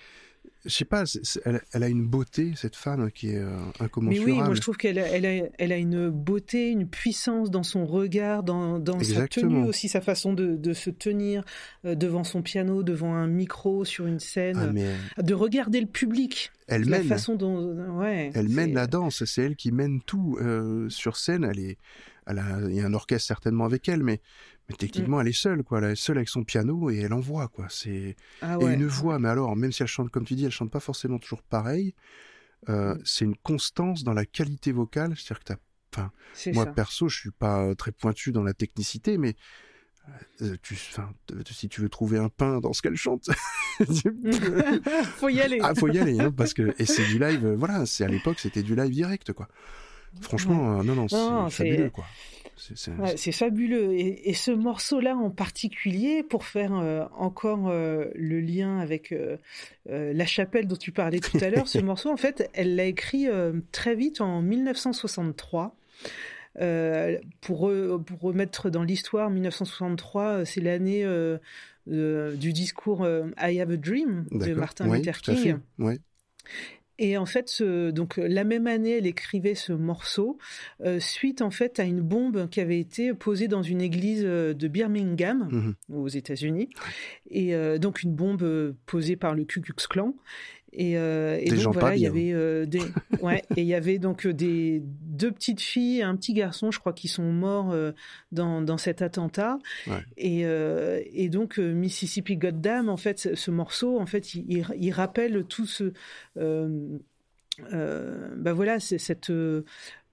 Je 0.66 0.70
sais 0.70 0.86
pas, 0.86 1.04
elle, 1.46 1.62
elle 1.74 1.84
a 1.84 1.88
une 1.88 2.06
beauté, 2.06 2.52
cette 2.56 2.76
femme, 2.76 3.10
qui 3.12 3.30
est 3.30 3.38
euh, 3.38 3.50
Mais 3.80 3.86
incommensurable. 3.86 4.32
oui, 4.32 4.38
moi 4.38 4.54
je 4.54 4.62
trouve 4.62 4.76
qu'elle 4.78 5.00
a, 5.00 5.08
elle 5.08 5.26
a, 5.26 5.48
elle 5.58 5.72
a 5.72 5.78
une 5.78 6.10
beauté, 6.10 6.70
une 6.70 6.88
puissance 6.88 7.50
dans 7.50 7.64
son 7.64 7.86
regard, 7.86 8.44
dans, 8.44 8.78
dans 8.78 9.00
sa 9.00 9.28
tenue 9.28 9.64
aussi, 9.66 9.88
sa 9.88 10.02
façon 10.02 10.34
de, 10.34 10.56
de 10.58 10.74
se 10.74 10.90
tenir 10.90 11.44
euh, 11.86 11.96
devant 11.96 12.24
son 12.26 12.42
piano, 12.42 12.84
devant 12.84 13.14
un 13.16 13.28
micro, 13.28 13.86
sur 13.86 14.06
une 14.06 14.20
scène, 14.20 14.58
Ah, 14.60 14.72
mais 14.74 14.96
de 15.24 15.34
regarder 15.34 15.80
le 15.80 15.88
public. 15.88 16.52
elle 16.68 16.84
la 16.84 16.98
mène. 17.00 17.08
façon 17.08 17.36
dont, 17.36 17.98
ouais, 18.00 18.32
Elle 18.34 18.50
mène 18.50 18.74
la 18.74 18.88
danse, 18.88 19.24
c'est 19.26 19.42
elle 19.44 19.56
qui 19.56 19.72
mène 19.72 20.02
tout 20.02 20.38
euh, 20.42 20.90
sur 20.90 21.16
scène. 21.16 21.46
Elle 21.50 21.60
est, 21.60 21.78
elle 22.28 22.40
a, 22.40 22.60
il 22.68 22.76
y 22.76 22.82
a 22.82 22.86
un 22.86 22.94
orchestre 22.94 23.28
certainement 23.28 23.66
avec 23.66 23.88
elle, 23.88 24.04
mais, 24.04 24.20
mais 24.70 24.76
techniquement 24.76 25.20
elle 25.20 25.28
est 25.28 25.34
seule, 25.34 25.64
quoi. 25.64 25.80
Elle 25.80 25.92
est 25.92 25.96
seule 25.96 26.18
avec 26.18 26.30
son 26.30 26.44
piano 26.44 26.90
et 26.90 27.00
elle 27.00 27.14
envoie, 27.14 27.48
quoi. 27.48 27.68
C'est 27.70 28.16
Ah 28.42 28.58
et 28.62 28.66
une 28.66 28.86
voix, 28.86 29.20
mais 29.20 29.30
alors 29.30 29.56
même 29.56 29.72
si 29.72 29.82
elle 29.82 29.88
chante 29.88 30.10
comme 30.10 30.26
tu 30.26 30.36
dis, 30.36 30.46
elle 30.46 30.52
chante 30.52 30.72
pas 30.72 30.80
forcément 30.80 31.20
toujours 31.20 31.42
pareil. 31.44 31.96
Euh, 32.68 32.96
Mm. 32.96 33.02
C'est 33.06 33.26
une 33.26 33.38
constance 33.38 34.04
dans 34.04 34.14
la 34.14 34.26
qualité 34.26 34.72
vocale, 34.72 35.16
c'est-à-dire 35.16 35.40
que 35.40 35.54
t'as 35.54 35.56
moi 36.54 36.66
ça. 36.66 36.72
perso, 36.72 37.10
je 37.10 37.18
suis 37.20 37.32
pas 37.32 37.64
euh, 37.64 37.74
très 37.74 37.92
pointu 37.92 38.32
dans 38.32 38.44
la 38.44 38.54
technicité, 38.54 39.18
mais 39.18 39.36
euh, 40.42 40.56
tu, 40.62 40.78
si 41.50 41.70
tu 41.70 41.82
veux 41.82 41.90
trouver 41.90 42.18
un 42.18 42.30
pain 42.30 42.60
dans 42.60 42.74
ce 42.74 42.82
qu'elle 42.82 42.96
chante, 42.96 43.30
Faut 45.18 45.30
y 45.30 45.42
aller. 45.42 45.60
ah, 45.62 45.74
faut 45.74 45.88
y 45.88 45.98
aller, 46.00 46.20
hein, 46.20 46.32
parce 46.32 46.54
que 46.54 46.74
et 46.80 46.86
c'est 46.86 47.06
du 47.06 47.18
live. 47.18 47.48
voilà, 47.58 47.86
c'est 47.86 48.04
à 48.04 48.08
l'époque, 48.08 48.40
c'était 48.40 48.64
du 48.64 48.76
live 48.76 48.92
direct, 48.92 49.34
quoi. 49.34 49.48
Franchement, 50.22 50.80
euh, 50.80 50.84
non, 50.84 50.96
non, 50.96 51.08
Non, 51.12 51.50
c'est 51.50 51.64
fabuleux, 51.70 51.90
quoi. 51.90 52.06
C'est- 52.58 52.76
Ouais, 52.92 53.16
fabuleux. 53.32 53.94
Et, 53.94 54.30
et 54.30 54.34
ce 54.34 54.52
morceau-là 54.52 55.16
en 55.16 55.30
particulier, 55.30 56.24
pour 56.24 56.44
faire 56.44 56.74
euh, 56.76 57.06
encore 57.16 57.70
euh, 57.70 58.06
le 58.16 58.42
lien 58.42 58.80
avec 58.80 59.14
euh, 59.14 59.38
La 59.88 60.26
Chapelle 60.26 60.68
dont 60.68 60.76
tu 60.76 60.92
parlais 60.92 61.20
tout 61.20 61.38
à 61.42 61.50
l'heure, 61.50 61.68
ce 61.70 61.78
morceau, 61.80 62.10
en 62.12 62.18
fait, 62.18 62.50
elle 62.54 62.76
l'a 62.76 62.84
écrit 62.86 63.28
très 63.72 63.96
vite 63.96 64.20
en 64.20 64.42
1963. 64.42 65.76
Euh, 66.60 67.18
pour, 67.42 67.70
re- 67.70 68.04
pour 68.04 68.20
remettre 68.20 68.70
dans 68.70 68.84
l'histoire, 68.84 69.30
1963, 69.30 70.24
euh, 70.24 70.46
c'est 70.46 70.60
l'année 70.62 71.06
du 71.88 72.52
discours 72.54 73.08
I 73.42 73.62
Have 73.62 73.72
a 73.72 73.78
Dream 73.78 74.26
de. 74.32 74.54
Martin 74.54 74.86
Luther. 74.98 75.22
King. 75.22 75.60
Et 77.02 77.18
en 77.18 77.26
fait, 77.26 77.48
ce, 77.50 77.92
donc 77.92 78.20
euh, 78.20 78.28
la 78.28 78.44
même 78.44 78.68
année, 78.68 78.98
elle 78.98 79.08
écrivait 79.08 79.56
ce 79.56 79.72
morceau 79.74 80.38
euh, 80.86 81.00
suite 81.00 81.42
en 81.42 81.50
fait 81.50 81.80
à 81.80 81.86
une 81.86 82.02
bombe 82.02 82.50
qui 82.50 82.60
avait 82.60 82.80
été 82.80 83.14
posée 83.14 83.48
dans 83.48 83.64
une 83.64 83.80
église 83.82 84.24
euh, 84.26 84.54
de 84.54 84.68
Birmingham 84.68 85.48
Mhm. 85.50 85.76
aux 85.96 86.10
États-Unis, 86.10 86.70
et 87.32 87.56
euh, 87.56 87.78
donc 87.78 88.04
une 88.04 88.14
bombe 88.14 88.76
posée 88.86 89.16
par 89.16 89.34
le 89.34 89.46
Ku 89.46 89.62
Klux 89.62 89.88
Klan. 89.90 90.14
Et, 90.72 90.98
euh, 90.98 91.38
et 91.40 91.46
Des 91.46 91.50
donc 91.52 91.60
gens 91.60 91.72
voilà, 91.72 91.96
il 91.96 92.02
y 92.02 92.06
avait 92.06 92.32
euh, 92.32 92.66
des, 92.66 92.82
ouais, 93.24 93.44
et 93.58 93.62
il 93.62 93.68
y 93.68 93.74
avait 93.74 93.98
donc 93.98 94.28
euh, 94.28 94.34
des 94.34 94.84
deux 94.86 95.32
petites 95.32 95.62
filles 95.62 96.00
et 96.00 96.04
un 96.04 96.16
petit 96.16 96.34
garçon, 96.34 96.70
je 96.72 96.80
crois, 96.80 96.94
qui 96.94 97.08
sont 97.08 97.32
morts 97.32 97.72
euh, 97.72 97.92
dans 98.32 98.62
dans 98.62 98.78
cet 98.78 99.02
attentat. 99.02 99.58
Ouais. 99.88 100.04
Et, 100.18 100.42
et 100.44 101.30
donc 101.30 101.58
Mississippi 101.58 102.38
Goddam, 102.38 102.90
en 102.90 102.98
fait, 102.98 103.20
ce, 103.20 103.36
ce 103.36 103.52
morceau, 103.52 104.00
en 104.00 104.06
fait, 104.06 104.36
il, 104.36 104.46
il- 104.52 104.66
il 104.80 104.92
rappelle 104.92 105.44
tout 105.46 105.66
ce, 105.66 105.92
bah 106.36 108.54
voilà, 108.54 108.80
c'est 108.80 109.00
cette 109.00 109.32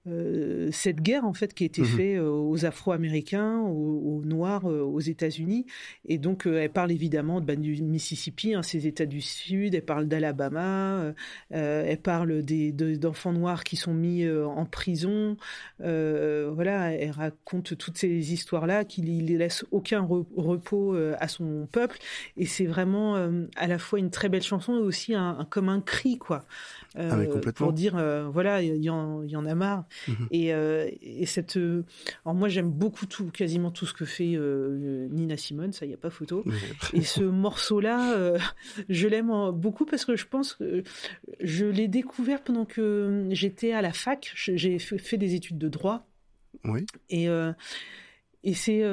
euh, 0.07 0.69
cette 0.71 1.01
guerre 1.01 1.25
en 1.25 1.33
fait 1.33 1.53
qui 1.53 1.63
a 1.63 1.65
été 1.67 1.81
Mhm. 1.81 1.87
faite 1.87 2.17
euh, 2.19 2.29
aux 2.29 2.65
Afro-Américains, 2.65 3.59
aux, 3.61 4.19
aux 4.21 4.25
Noirs 4.25 4.69
euh, 4.69 4.81
aux 4.81 4.99
États-Unis, 4.99 5.65
et 6.05 6.17
donc 6.17 6.45
euh, 6.47 6.61
elle 6.61 6.69
parle 6.71 6.91
évidemment 6.91 7.41
de, 7.41 7.45
bah, 7.45 7.55
du 7.55 7.81
Mississippi, 7.83 8.53
hein, 8.53 8.63
ces 8.63 8.87
États 8.87 9.05
du 9.05 9.21
Sud, 9.21 9.75
elle 9.75 9.83
parle 9.85 10.07
d'Alabama, 10.07 11.13
euh, 11.53 11.83
elle 11.85 11.99
parle 12.01 12.41
des 12.43 12.71
de- 12.71 12.95
d'enfants 12.95 13.33
noirs 13.33 13.63
qui 13.63 13.75
sont 13.75 13.93
mis 13.93 14.27
en 14.29 14.65
prison, 14.65 15.37
voilà, 15.79 16.91
elle 16.93 17.11
raconte 17.11 17.77
toutes 17.77 17.97
ces 17.97 18.33
histoires-là, 18.33 18.85
qu'il 18.85 19.25
ne 19.25 19.37
laisse 19.37 19.65
aucun 19.71 20.01
re- 20.01 20.25
repos 20.35 20.95
à 21.19 21.27
son 21.27 21.67
peuple, 21.71 21.97
et 22.37 22.45
c'est 22.45 22.65
vraiment 22.65 23.15
à 23.55 23.67
la 23.67 23.77
fois 23.77 23.99
une 23.99 24.09
très 24.09 24.29
belle 24.29 24.43
chanson 24.43 24.75
et 24.77 24.81
aussi 24.81 25.13
un, 25.15 25.37
un- 25.39 25.45
comme 25.45 25.69
un 25.69 25.81
cri 25.81 26.17
quoi, 26.17 26.45
Ah, 26.95 27.25
complètement. 27.25 27.67
pour 27.67 27.73
dire 27.73 27.95
voilà, 28.31 28.61
il 28.61 28.83
y, 28.83 28.89
en- 28.89 29.23
il 29.23 29.29
y 29.31 29.35
en 29.35 29.45
a 29.45 29.55
marre. 29.55 29.85
Et, 30.31 30.53
euh, 30.53 30.89
et 31.01 31.25
cette, 31.25 31.57
euh, 31.57 31.83
alors 32.25 32.35
moi 32.35 32.49
j'aime 32.49 32.69
beaucoup 32.69 33.05
tout, 33.05 33.29
quasiment 33.31 33.71
tout 33.71 33.85
ce 33.85 33.93
que 33.93 34.05
fait 34.05 34.33
euh, 34.35 35.07
Nina 35.09 35.37
Simone, 35.37 35.73
ça 35.73 35.85
y 35.85 35.93
a 35.93 35.97
pas 35.97 36.09
photo. 36.09 36.43
Et 36.93 37.01
ce 37.01 37.23
morceau-là, 37.23 38.33
je 38.89 39.07
l'aime 39.07 39.31
beaucoup 39.53 39.85
parce 39.85 40.05
que 40.05 40.15
je 40.15 40.25
pense 40.27 40.53
que 40.53 40.83
je 41.41 41.65
l'ai 41.65 41.87
découvert 41.87 42.43
pendant 42.43 42.65
que 42.65 43.27
j'étais 43.31 43.71
à 43.71 43.81
la 43.81 43.93
fac. 43.93 44.31
J'ai 44.35 44.79
fait 44.79 45.17
des 45.17 45.35
études 45.35 45.57
de 45.57 45.69
droit 45.69 46.07
Oui. 46.63 46.85
et, 47.09 47.27
et 48.43 48.53
c'est 48.53 48.83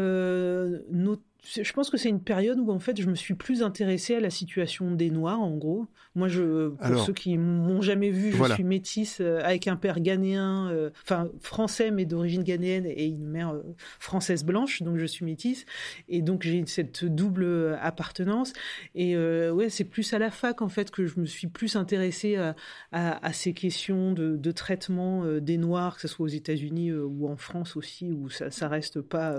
je 1.44 1.72
pense 1.72 1.90
que 1.90 1.96
c'est 1.96 2.09
une 2.09 2.22
période 2.22 2.59
où 2.59 2.70
en 2.70 2.78
fait 2.78 3.00
je 3.00 3.09
me 3.09 3.14
suis 3.14 3.34
plus 3.34 3.62
intéressée 3.62 4.14
à 4.14 4.20
la 4.20 4.30
situation 4.30 4.92
des 4.92 5.11
Noirs 5.11 5.40
en 5.40 5.57
gros. 5.57 5.86
Moi 6.15 6.29
je 6.29 6.69
pour 6.69 6.77
Alors, 6.85 7.05
ceux 7.07 7.12
qui 7.12 7.37
m'ont 7.39 7.81
jamais 7.83 8.11
vu, 8.11 8.31
je 8.31 8.37
voilà. 8.37 8.55
suis 8.55 8.65
métisse 8.65 9.19
euh, 9.21 9.41
avec 9.43 9.67
un 9.69 9.77
père 9.77 10.01
ghanéen, 10.01 10.69
euh, 10.71 10.91
enfin 11.03 11.29
français 11.41 11.91
mais 11.91 12.05
d'origine 12.05 12.43
ghanéenne 12.45 12.87
et 12.87 13.07
une 13.07 13.27
mère 13.27 13.51
euh, 13.55 13.62
française 13.99 14.45
blanche, 14.45 14.83
donc 14.83 14.99
je 14.99 15.07
suis 15.07 15.25
métisse 15.25 15.67
et 16.09 16.23
donc 16.23 16.43
j'ai 16.45 16.65
cette 16.67 17.05
double 17.05 17.77
appartenance 17.81 18.53
et 18.95 19.17
ouais 19.17 19.69
c'est 19.71 19.85
plus 19.85 20.12
à 20.15 20.19
la 20.19 20.31
fac 20.31 20.62
en 20.62 20.69
fait 20.69 20.91
que 20.91 21.07
je 21.07 21.19
me 21.19 21.27
suis 21.27 21.49
plus 21.49 21.75
intéressée 21.77 22.37
à, 22.37 22.55
à, 22.93 23.27
à 23.27 23.33
ces 23.33 23.53
questions 23.53 24.12
de, 24.12 24.37
de 24.37 24.51
traitement 24.53 25.25
des 25.41 25.59
Noirs, 25.59 25.97
que 25.97 26.03
ce 26.03 26.09
soit 26.09 26.25
aux 26.27 26.29
États-Unis 26.29 26.93
ou 26.93 27.29
en 27.29 27.37
France 27.37 27.77
aussi 27.77 28.12
où 28.12 28.29
ça 28.31 28.51
ça 28.51 28.69
reste 28.69 29.01
pas 29.01 29.35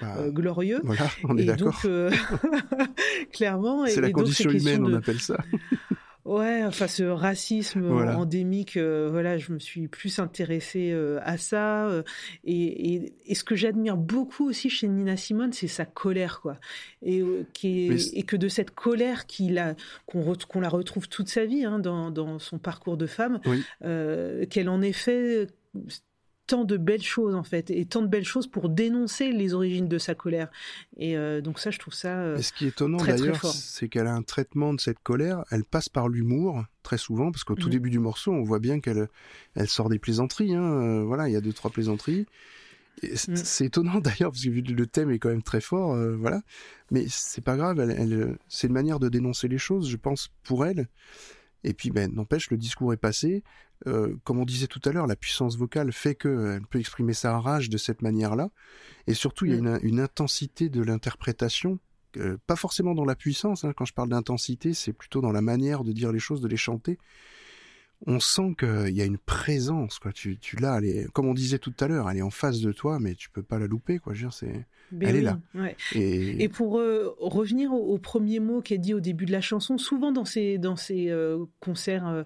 Bah, 0.00 0.28
glorieux. 0.28 0.80
voilà, 0.84 1.08
on 1.24 1.36
est 1.36 1.44
d'accord. 1.44 1.72
donc, 1.72 1.84
euh, 1.86 2.10
clairement, 3.32 3.86
C'est 3.86 4.00
la 4.00 4.08
et 4.08 4.12
donc 4.12 4.20
condition 4.22 4.50
questions 4.50 4.72
humaine, 4.74 4.84
on 4.94 4.96
appelle 4.96 5.20
ça. 5.20 5.36
Ouais, 6.30 6.62
enfin 6.64 6.86
ce 6.86 7.02
racisme 7.02 7.80
Voilà. 7.80 8.16
endémique, 8.16 8.76
euh, 8.76 9.08
voilà, 9.10 9.36
je 9.36 9.52
me 9.52 9.58
suis 9.58 9.88
plus 9.88 10.20
intéressée 10.20 10.92
euh, 10.92 11.18
à 11.24 11.36
ça. 11.38 11.88
euh, 11.88 12.04
et, 12.44 12.94
et, 12.94 13.12
et 13.26 13.34
ce 13.34 13.42
que 13.42 13.56
j'admire 13.56 13.96
beaucoup 13.96 14.48
aussi 14.48 14.70
chez 14.70 14.86
Nina 14.86 15.16
Simone, 15.16 15.52
c'est 15.52 15.66
sa 15.66 15.84
colère, 15.86 16.40
quoi. 16.40 16.58
Et, 17.02 17.24
qui 17.52 17.86
Mais 17.88 17.94
est, 17.96 17.98
c'est- 17.98 18.16
et 18.16 18.22
que 18.22 18.36
de 18.36 18.46
cette 18.48 18.70
colère 18.70 19.26
qu'il 19.26 19.58
a, 19.58 19.74
qu'on 20.06 20.22
re- 20.22 20.36
la 20.60 20.68
retrouve 20.68 21.08
toute 21.08 21.28
sa 21.28 21.44
vie 21.46 21.64
hein, 21.64 21.80
dans, 21.80 22.12
dans 22.12 22.38
son 22.38 22.58
parcours 22.58 22.96
de 22.96 23.06
femme, 23.06 23.40
Oui. 23.46 23.64
qu'elle 24.50 24.68
en 24.68 24.82
fait 24.82 25.48
tant 26.50 26.64
de 26.64 26.76
belles 26.76 27.02
choses 27.02 27.34
en 27.36 27.44
fait, 27.44 27.70
et 27.70 27.84
tant 27.86 28.02
de 28.02 28.08
belles 28.08 28.24
choses 28.24 28.46
pour 28.48 28.68
dénoncer 28.68 29.30
les 29.30 29.54
origines 29.54 29.86
de 29.88 29.98
sa 29.98 30.14
colère. 30.16 30.48
Et 30.96 31.16
euh, 31.16 31.40
donc 31.40 31.58
ça, 31.60 31.70
je 31.70 31.78
trouve 31.78 31.94
ça. 31.94 32.18
euh, 32.18 32.36
Et 32.38 32.42
ce 32.42 32.52
qui 32.52 32.64
est 32.64 32.68
étonnant 32.68 32.98
d'ailleurs, 32.98 33.44
c'est 33.46 33.88
qu'elle 33.88 34.06
a 34.08 34.14
un 34.14 34.22
traitement 34.22 34.74
de 34.74 34.80
cette 34.80 34.98
colère. 35.02 35.44
Elle 35.52 35.64
passe 35.64 35.88
par 35.88 36.08
l'humour 36.08 36.64
très 36.82 36.98
souvent, 36.98 37.30
parce 37.30 37.44
qu'au 37.44 37.54
tout 37.54 37.66
Mhm. 37.68 37.72
début 37.72 37.90
du 37.90 37.98
morceau, 38.00 38.32
on 38.32 38.42
voit 38.42 38.58
bien 38.58 38.80
qu'elle 38.80 39.08
elle 39.54 39.68
sort 39.68 39.88
des 39.88 39.98
plaisanteries. 40.00 40.54
Hein. 40.54 40.62
euh, 40.62 41.04
Voilà, 41.04 41.28
il 41.28 41.32
y 41.32 41.36
a 41.36 41.40
deux 41.40 41.52
trois 41.52 41.70
plaisanteries. 41.70 42.26
Mhm. 43.02 43.36
C'est 43.36 43.66
étonnant 43.66 44.00
d'ailleurs, 44.00 44.32
parce 44.32 44.44
que 44.44 44.50
le 44.50 44.86
thème 44.86 45.10
est 45.10 45.18
quand 45.18 45.30
même 45.30 45.42
très 45.42 45.60
fort, 45.60 45.94
euh, 45.94 46.16
voilà. 46.16 46.42
Mais 46.90 47.04
c'est 47.08 47.44
pas 47.44 47.56
grave. 47.56 47.78
Elle, 47.80 47.92
elle- 47.92 48.36
c'est 48.48 48.66
une 48.66 48.72
manière 48.74 48.98
de 48.98 49.08
dénoncer 49.08 49.48
les 49.48 49.58
choses, 49.58 49.88
je 49.88 49.96
pense, 49.96 50.30
pour 50.42 50.66
elle. 50.66 50.88
Et 51.64 51.74
puis, 51.74 51.90
ben, 51.90 52.12
n'empêche, 52.14 52.50
le 52.50 52.56
discours 52.56 52.92
est 52.92 52.96
passé. 52.98 53.42
Euh, 53.86 54.16
comme 54.24 54.38
on 54.38 54.44
disait 54.44 54.66
tout 54.66 54.80
à 54.84 54.92
l'heure, 54.92 55.06
la 55.06 55.16
puissance 55.16 55.56
vocale 55.56 55.92
fait 55.92 56.14
qu'elle 56.14 56.62
peut 56.70 56.78
exprimer 56.78 57.12
sa 57.14 57.38
rage 57.38 57.68
de 57.70 57.76
cette 57.78 58.02
manière-là. 58.02 58.50
Et 59.06 59.14
surtout, 59.14 59.44
il 59.46 59.52
y 59.52 59.54
a 59.54 59.60
Mm. 59.60 59.66
une, 59.66 59.78
une 59.82 60.00
intensité 60.00 60.68
de 60.68 60.82
l'interprétation, 60.82 61.78
euh, 62.16 62.36
pas 62.46 62.56
forcément 62.56 62.94
dans 62.94 63.04
la 63.04 63.14
puissance. 63.14 63.64
hein. 63.64 63.72
Quand 63.76 63.84
je 63.84 63.94
parle 63.94 64.08
d'intensité, 64.08 64.74
c'est 64.74 64.92
plutôt 64.92 65.20
dans 65.20 65.32
la 65.32 65.42
manière 65.42 65.84
de 65.84 65.92
dire 65.92 66.12
les 66.12 66.18
choses, 66.18 66.40
de 66.40 66.48
les 66.48 66.56
chanter. 66.56 66.98
On 68.06 68.18
sent 68.18 68.54
qu'il 68.58 68.94
y 68.96 69.02
a 69.02 69.04
une 69.04 69.18
présence, 69.18 69.98
quoi. 69.98 70.12
Tu, 70.12 70.38
tu 70.38 70.56
l'as, 70.56 70.78
elle 70.78 70.84
est, 70.86 71.12
comme 71.12 71.26
on 71.26 71.34
disait 71.34 71.58
tout 71.58 71.74
à 71.80 71.86
l'heure, 71.86 72.08
elle 72.10 72.16
est 72.16 72.22
en 72.22 72.30
face 72.30 72.60
de 72.60 72.72
toi, 72.72 72.98
mais 72.98 73.14
tu 73.14 73.28
peux 73.30 73.42
pas 73.42 73.58
la 73.58 73.66
louper, 73.66 73.98
quoi. 73.98 74.14
Je 74.14 74.20
veux 74.22 74.28
dire, 74.28 74.32
c'est, 74.34 74.64
ben 74.92 75.08
elle 75.10 75.16
est 75.16 75.20
là. 75.20 75.38
ouais. 75.54 75.76
et, 75.94 76.42
Et 76.42 76.48
pour 76.48 76.78
euh, 76.78 77.14
revenir 77.20 77.72
au, 77.72 77.94
au 77.94 77.98
premier 77.98 78.40
mot 78.40 78.60
qu'elle 78.62 78.80
dit 78.80 78.94
au 78.94 79.00
début 79.00 79.26
de 79.26 79.32
la 79.32 79.40
chanson, 79.42 79.76
souvent 79.78 80.12
dans 80.12 80.24
ses, 80.24 80.56
dans 80.58 80.76
ses 80.76 81.10
euh, 81.10 81.44
concerts 81.60 82.08
euh, 82.08 82.22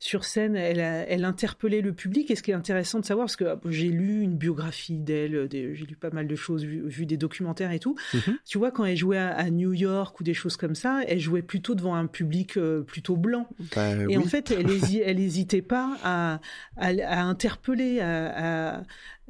sur 0.00 0.24
scène, 0.24 0.56
elle, 0.56 0.80
a- 0.80 1.06
elle 1.08 1.24
interpellait 1.24 1.80
le 1.82 1.92
public. 1.92 2.30
Et 2.30 2.34
ce 2.36 2.42
qui 2.42 2.50
est 2.50 2.54
intéressant 2.54 2.98
de 2.98 3.04
savoir, 3.04 3.26
parce 3.26 3.36
que 3.36 3.44
euh, 3.44 3.56
j'ai 3.66 3.88
lu 3.90 4.22
une 4.22 4.34
biographie 4.34 4.98
d'elle, 4.98 5.46
des- 5.48 5.74
j'ai 5.74 5.84
lu 5.84 5.94
pas 5.94 6.10
mal 6.10 6.26
de 6.26 6.36
choses, 6.36 6.64
vu, 6.64 6.82
vu 6.88 7.04
des 7.06 7.18
documentaires 7.18 7.70
et 7.72 7.78
tout. 7.80 7.96
Mhm. 8.14 8.38
Tu 8.46 8.56
vois, 8.58 8.70
quand 8.70 8.84
elle 8.86 8.96
jouait 8.96 9.18
à, 9.18 9.28
à 9.34 9.50
New 9.50 9.74
York 9.74 10.18
ou 10.20 10.24
des 10.24 10.34
choses 10.34 10.56
comme 10.56 10.74
ça, 10.74 11.02
elle 11.06 11.20
jouait 11.20 11.42
plutôt 11.42 11.74
devant 11.74 11.94
un 11.94 12.06
public 12.06 12.58
plutôt 12.86 13.16
blanc. 13.16 13.46
bah, 13.76 13.94
Et 13.94 14.06
oui. 14.06 14.16
en 14.16 14.22
fait, 14.22 14.50
elle 14.50 14.70
hésitait 15.20 15.62
pas 15.62 15.96
à, 16.04 16.40
à, 16.76 16.88
à 16.88 17.22
interpeller, 17.22 18.00
à, 18.00 18.82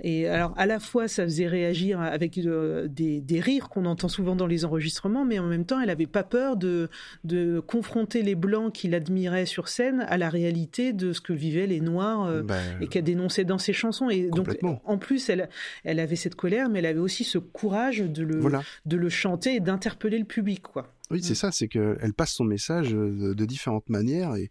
et 0.05 0.29
alors 0.29 0.55
à 0.57 0.67
la 0.67 0.79
fois 0.79 1.09
ça 1.09 1.25
faisait 1.25 1.49
réagir 1.49 2.01
avec 2.01 2.39
euh, 2.39 2.87
des, 2.87 3.21
des 3.21 3.41
rires 3.41 3.69
qu'on 3.69 3.85
entend 3.85 4.07
souvent 4.09 4.37
dans 4.37 4.47
les 4.47 4.65
enregistrements, 4.65 5.25
mais 5.25 5.41
en 5.41 5.47
même 5.49 5.65
temps, 5.65 5.81
elle 5.81 5.91
avait 5.91 6.07
pas 6.07 6.23
peur 6.23 6.57
de, 6.57 6.89
de 7.25 7.59
confronter 7.61 8.23
les 8.23 8.37
blancs 8.37 8.73
qui 8.73 8.87
l'admiraient 8.89 9.47
sur 9.47 9.69
scène 9.69 10.05
à 10.09 10.17
la 10.17 10.29
réalité 10.31 10.93
de 10.93 11.13
ce 11.13 11.21
que 11.21 11.33
vivaient 11.33 11.67
les 11.67 11.81
noirs. 11.81 12.27
euh, 12.27 12.43
Bah, 12.43 12.55
et 12.81 12.87
qu'elle 12.87 13.05
dénonçait 13.05 13.45
dans 13.45 13.59
ses 13.59 13.73
chansons. 13.73 14.09
Et 14.09 14.29
donc, 14.31 14.49
en 14.85 14.99
plus, 14.99 15.29
elle, 15.29 15.49
elle 15.85 15.99
avait 15.99 16.17
cette 16.17 16.37
colère, 16.37 16.69
mais 16.69 16.79
elle 16.79 16.87
avait 16.87 17.01
aussi 17.01 17.25
ce 17.25 17.39
courage 17.39 17.99
de 17.99 18.23
le, 18.23 18.39
voilà. 18.39 18.63
de 18.87 18.97
le 18.97 19.09
chanter 19.09 19.57
et 19.57 19.61
d'interpeller 19.61 20.19
le 20.19 20.25
public, 20.25 20.63
quoi. 20.63 20.95
Oui, 21.11 21.23
c'est 21.23 21.35
ça, 21.35 21.51
c'est 21.51 21.69
qu'elle 21.69 22.13
passe 22.17 22.33
son 22.35 22.45
message 22.45 22.95
euh, 22.95 23.11
de, 23.11 23.35
de 23.35 23.45
différentes 23.45 23.89
manières. 23.89 24.37
Et, 24.37 24.51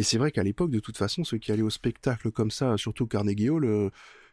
et 0.00 0.02
c'est 0.02 0.18
vrai 0.18 0.30
qu'à 0.32 0.42
l'époque, 0.42 0.70
de 0.70 0.80
toute 0.80 0.96
façon, 0.96 1.22
ceux 1.24 1.38
qui 1.38 1.52
allaient 1.52 1.62
au 1.62 1.70
spectacle 1.70 2.30
comme 2.32 2.50
ça, 2.50 2.76
surtout 2.76 3.04
au 3.04 3.06
Carnegie 3.06 3.48
Hall, 3.50 3.64
euh, 3.64 3.90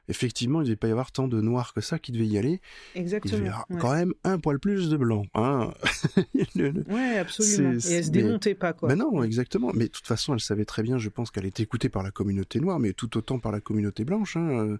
effectivement, 0.09 0.59
il 0.61 0.63
ne 0.63 0.67
devait 0.69 0.75
pas 0.77 0.87
y 0.87 0.91
avoir 0.91 1.11
tant 1.11 1.27
de 1.27 1.41
noirs 1.41 1.73
que 1.73 1.81
ça 1.81 1.99
qui 1.99 2.13
devaient 2.13 2.25
y 2.27 2.37
aller. 2.37 2.61
Il 2.95 3.03
devait 3.03 3.17
Exactement. 3.17 3.43
y 3.45 3.47
avoir 3.49 3.65
ouais. 3.69 3.77
quand 3.79 3.93
même 3.93 4.13
un 4.23 4.39
poil 4.39 4.57
plus 4.59 4.89
de 4.89 4.95
blancs. 4.97 5.27
Hein. 5.33 5.73
Le- 6.55 6.69
le- 6.69 6.83
Ouais, 6.87 7.17
absolument. 7.17 7.71
Et 7.73 7.73
elle 7.73 7.81
se 8.05 8.11
mais- 8.11 8.23
démontait 8.23 8.55
pas, 8.55 8.71
quoi. 8.73 8.87
Ben 8.89 8.95
non, 8.95 9.21
exactement. 9.23 9.71
Mais 9.73 9.85
de 9.87 9.91
toute 9.91 10.07
façon, 10.07 10.33
elle 10.33 10.39
savait 10.39 10.63
très 10.65 10.81
bien, 10.83 10.97
je 10.97 11.09
pense 11.09 11.29
qu'elle 11.29 11.45
était 11.45 11.63
écoutée 11.63 11.89
par 11.89 12.03
la 12.03 12.11
communauté 12.11 12.59
noire, 12.61 12.79
mais 12.79 12.93
tout 12.93 13.17
autant 13.17 13.37
par 13.39 13.51
la 13.51 13.59
communauté 13.59 14.05
blanche. 14.05 14.37
Hein. 14.37 14.49
Euh, 14.49 14.77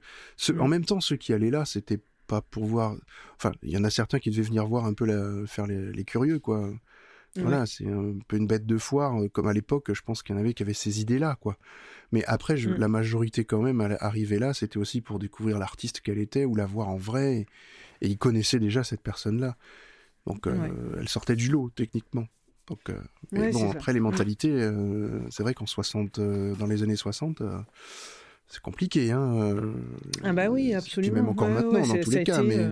Mm. 0.53 0.61
En 0.61 0.67
même 0.69 0.85
temps, 0.85 1.01
ceux 1.01 1.17
qui 1.17 1.33
allaient 1.33 1.49
là, 1.51 1.65
c'était 1.65 1.99
pas 2.27 2.41
pour 2.41 2.65
voir. 2.65 2.95
Enfin, 3.35 3.51
il 3.63 3.71
y 3.71 3.77
en 3.77 3.83
a 3.83 3.89
certains 3.89 4.19
qui 4.19 4.29
devaient 4.31 4.41
venir 4.43 4.65
voir 4.65 4.85
un 4.85 4.93
peu 4.93 5.05
la... 5.05 5.45
faire 5.47 5.67
les, 5.67 5.91
les 5.91 6.03
curieux, 6.05 6.39
quoi. 6.39 6.71
Voilà, 7.41 7.65
c'est 7.65 7.87
un 7.87 8.13
peu 8.27 8.37
une 8.37 8.47
bête 8.47 8.65
de 8.65 8.77
foire, 8.77 9.21
euh, 9.21 9.27
comme 9.29 9.47
à 9.47 9.53
l'époque, 9.53 9.93
je 9.93 10.01
pense 10.01 10.23
qu'il 10.23 10.35
y 10.35 10.37
en 10.37 10.41
avait 10.41 10.53
qui 10.53 10.63
avaient 10.63 10.73
ces 10.73 11.01
idées-là, 11.01 11.37
quoi. 11.39 11.57
Mais 12.11 12.23
après, 12.25 12.57
je, 12.57 12.69
Mm. 12.69 12.77
la 12.77 12.87
majorité 12.87 13.45
quand 13.45 13.61
même, 13.61 13.81
à- 13.81 13.95
arrivée 13.99 14.39
là, 14.39 14.53
c'était 14.53 14.77
aussi 14.77 15.01
pour 15.01 15.19
découvrir 15.19 15.59
l'artiste 15.59 16.01
qu'elle 16.01 16.19
était 16.19 16.45
ou 16.45 16.55
la 16.55 16.65
voir 16.65 16.87
en 16.89 16.97
vrai. 16.97 17.35
Et, 17.37 17.45
et 18.01 18.07
ils 18.07 18.17
connaissaient 18.17 18.59
déjà 18.59 18.83
cette 18.83 19.01
personne-là. 19.01 19.55
Donc, 20.25 20.47
euh, 20.47 20.57
Ouais. 20.57 20.71
elle 20.99 21.09
sortait 21.09 21.35
du 21.35 21.49
lot, 21.49 21.69
techniquement. 21.75 22.27
Donc, 22.67 22.79
euh, 22.89 22.99
Ouais, 23.33 23.51
bon, 23.51 23.59
ça. 23.71 23.71
après, 23.77 23.93
les 23.93 23.99
mentalités, 23.99 24.51
euh, 24.51 25.21
c'est 25.29 25.43
vrai 25.43 25.53
qu'en 25.53 25.65
60, 25.65 26.19
euh, 26.19 26.53
dans 26.55 26.65
les 26.67 26.83
années 26.83 26.95
60, 26.97 27.41
euh, 27.41 27.57
c'est 28.47 28.61
compliqué, 28.61 29.11
hein. 29.11 29.61
Ah 30.23 30.33
bah 30.33 30.49
oui, 30.49 30.71
et 30.71 30.75
absolument. 30.75 31.15
même 31.15 31.29
encore 31.29 31.47
Ouais, 31.49 31.53
maintenant, 31.55 31.87
dans 31.87 31.99
tous 31.99 32.09
les 32.11 32.23
cas, 32.23 32.41
été, 32.41 32.47
mais 32.47 32.69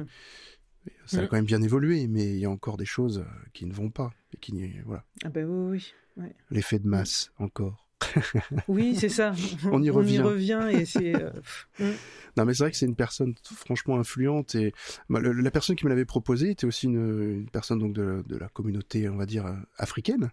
ça 1.05 1.19
a 1.19 1.21
Mm. 1.23 1.27
quand 1.27 1.35
même 1.37 1.45
bien 1.45 1.61
évolué. 1.61 2.07
Mais 2.07 2.25
il 2.25 2.39
y 2.39 2.45
a 2.45 2.49
encore 2.49 2.77
des 2.77 2.85
choses 2.85 3.19
euh, 3.19 3.23
qui 3.53 3.65
ne 3.65 3.73
vont 3.73 3.89
pas. 3.89 4.11
Et 4.33 4.37
qui, 4.37 4.53
voilà. 4.85 5.03
Ah 5.23 5.29
bah 5.29 5.41
oui, 5.45 5.93
oui. 6.17 6.27
L'effet 6.51 6.79
de 6.79 6.87
masse, 6.87 7.31
encore. 7.39 7.81
Oui, 8.67 8.95
c'est 8.95 9.09
ça. 9.09 9.33
On 9.71 9.81
y 9.81 9.89
revient. 9.89 10.19
revient 10.19 10.67
et 10.71 10.85
c'est. 10.85 11.15
euh, 11.15 11.31
mm. 11.79 11.91
Non, 12.37 12.45
mais 12.45 12.53
c'est 12.53 12.63
vrai 12.63 12.71
que 12.71 12.77
c'est 12.77 12.85
une 12.85 12.95
personne 12.95 13.33
franchement 13.43 13.97
influente 13.97 14.55
et 14.55 14.73
bah, 15.09 15.19
le- 15.19 15.31
la 15.31 15.51
personne 15.51 15.75
qui 15.75 15.85
me 15.85 15.89
l'avait 15.89 16.05
proposé 16.05 16.51
était 16.51 16.65
aussi 16.67 16.87
une, 16.87 17.39
une 17.39 17.49
personne 17.49 17.79
donc 17.79 17.93
de, 17.93 18.23
de 18.27 18.37
la 18.37 18.49
communauté, 18.49 19.07
on 19.09 19.15
va 19.15 19.25
dire 19.25 19.45
euh, 19.45 19.55
africaine, 19.77 20.29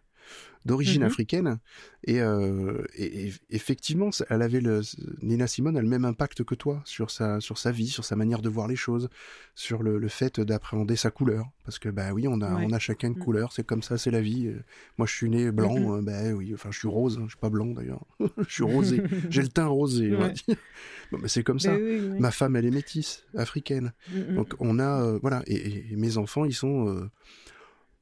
d'origine 0.64 1.02
Mhm. 1.02 1.08
africaine 1.08 1.58
et, 2.04 2.20
euh, 2.20 2.84
et- 2.94 3.26
et 3.28 3.32
effectivement, 3.50 4.12
ça- 4.12 4.24
elle 4.30 4.42
avait 4.42 4.60
le 4.60 4.80
Nina 5.20 5.48
Simone 5.48 5.76
a 5.76 5.82
le 5.82 5.88
même 5.88 6.04
impact 6.04 6.44
que 6.44 6.54
toi 6.54 6.80
sur 6.84 7.10
sa 7.10 7.40
sur 7.40 7.58
sa 7.58 7.72
vie, 7.72 7.88
sur 7.88 8.04
sa 8.04 8.14
manière 8.14 8.40
de 8.42 8.48
voir 8.48 8.68
les 8.68 8.76
choses, 8.76 9.08
sur 9.56 9.82
le, 9.82 9.98
le 9.98 10.08
fait 10.08 10.38
d'appréhender 10.38 10.94
sa 10.94 11.10
couleur 11.10 11.46
parce 11.64 11.80
que 11.80 11.88
bah 11.88 12.12
oui, 12.12 12.28
on 12.28 12.40
a 12.42 12.54
Ouais. 12.56 12.64
on 12.68 12.72
a 12.72 12.78
chacun 12.78 13.08
une 13.08 13.14
Mm. 13.14 13.18
couleur, 13.18 13.52
c'est 13.52 13.66
comme 13.66 13.82
ça, 13.82 13.98
c'est 13.98 14.12
la 14.12 14.20
vie. 14.20 14.52
Moi, 14.98 15.06
je 15.08 15.12
suis 15.14 15.28
né 15.30 15.50
blanc, 15.50 16.00
bah 16.02 16.30
oui, 16.32 16.52
enfin 16.54 16.70
je 16.70 16.78
suis 16.78 16.88
rose, 16.88 17.18
hein, 17.18 17.24
je 17.24 17.30
suis 17.30 17.40
pas 17.40 17.50
blanc 17.50 17.66
d'ailleurs, 17.66 18.04
je 18.48 18.52
suis 18.54 18.64
rosé, 18.64 19.02
j'ai 19.30 19.42
le 19.42 19.48
teint 19.48 19.66
rosé, 19.66 20.14
on 20.14 20.18
va 20.20 20.26
Ouais. 20.28 20.32
dire. 20.32 20.56
Bon, 21.10 21.18
mais 21.20 21.28
c'est 21.28 21.42
comme 21.42 21.58
ça. 21.60 21.72
Bah 21.72 21.78
oui, 21.82 21.98
oui. 22.12 22.18
Ma 22.20 22.30
femme, 22.30 22.54
elle 22.56 22.66
est 22.66 22.70
métisse, 22.70 23.24
africaine. 23.36 23.92
Mm, 24.12 24.18
mm. 24.32 24.34
Donc 24.36 24.54
on 24.60 24.78
a, 24.78 25.02
euh, 25.02 25.18
voilà, 25.20 25.42
et, 25.48 25.84
mes 25.96 26.16
enfants, 26.18 26.44
ils 26.44 26.54
sont, 26.54 26.88
euh, 26.88 27.10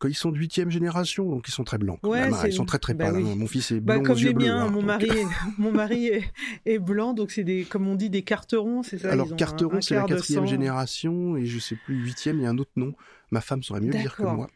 ils 0.09 0.15
sont 0.15 0.31
de 0.31 0.39
huitième 0.39 0.71
génération, 0.71 1.29
donc 1.29 1.47
ils 1.49 1.53
sont 1.53 1.65
très 1.65 1.79
blancs. 1.79 1.99
Ouais, 2.03 2.29
ils 2.47 2.53
sont 2.53 2.65
très 2.65 2.79
très 2.79 2.95
bah 2.95 3.07
pâles. 3.07 3.17
oui. 3.23 3.31
hein. 3.31 3.35
Mon 3.37 3.47
fils 3.47 3.71
est 3.73 3.81
Bah, 3.81 3.95
blond 3.95 4.05
comme 4.05 4.17
aux 4.17 4.19
yeux 4.19 4.33
bleus. 4.33 4.49
hein. 4.49 4.69
mon 4.69 4.77
Donc, 4.79 4.85
mari, 4.87 5.09
est, 5.09 5.27
mon 5.59 5.73
mari 5.73 6.07
est, 6.07 6.25
est 6.67 6.79
blanc, 6.79 7.13
donc 7.13 7.31
c'est 7.31 7.45
des, 7.45 7.65
comme 7.65 7.87
on 7.89 7.95
dit, 7.95 8.09
des 8.11 8.23
carterons, 8.23 8.83
c'est 8.83 8.99
ça 8.99 9.11
Alors 9.11 9.35
Carteron, 9.37 9.81
c'est 9.81 9.95
la 9.97 10.05
quatrième 10.05 10.47
génération, 10.47 11.37
et 11.37 11.47
je 11.47 11.59
sais 11.59 11.77
plus 11.77 11.97
huitième, 11.97 12.39
il 12.39 12.43
y 12.43 12.47
a 12.47 12.51
un 12.51 12.59
autre 12.59 12.73
nom. 12.77 12.95
Ma 13.33 13.41
femme 13.41 13.63
saurait 13.63 13.81
mieux 13.81 13.91
dire 13.93 14.17
que 14.17 14.23
moi. 14.23 14.49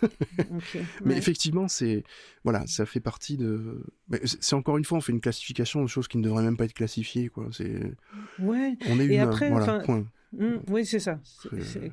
Mais 1.04 1.16
effectivement, 1.16 1.68
c'est 1.68 2.02
voilà, 2.44 2.66
ça 2.66 2.86
fait 2.86 3.00
partie 3.00 3.36
de. 3.36 3.82
c'est 4.24 4.54
encore 4.54 4.78
une 4.78 4.84
fois, 4.84 4.98
on 4.98 5.00
fait 5.00 5.12
une 5.12 5.20
classification 5.20 5.82
de 5.82 5.86
choses 5.86 6.08
qui 6.08 6.18
ne 6.18 6.22
devraient 6.22 6.42
même 6.42 6.56
pas 6.56 6.64
être 6.64 6.72
classifiées, 6.72 7.28
quoi. 7.28 7.48
C'est, 7.52 7.80
Ouais, 8.38 8.76
on 8.88 8.98
est 8.98 9.04
Et 9.06 9.16
humain, 9.16 9.28
après, 9.28 9.50
voilà. 9.50 9.80
point. 9.80 10.04
mm, 10.32 10.46
oui, 10.70 10.86
c'est 10.86 10.98
ça, 10.98 11.20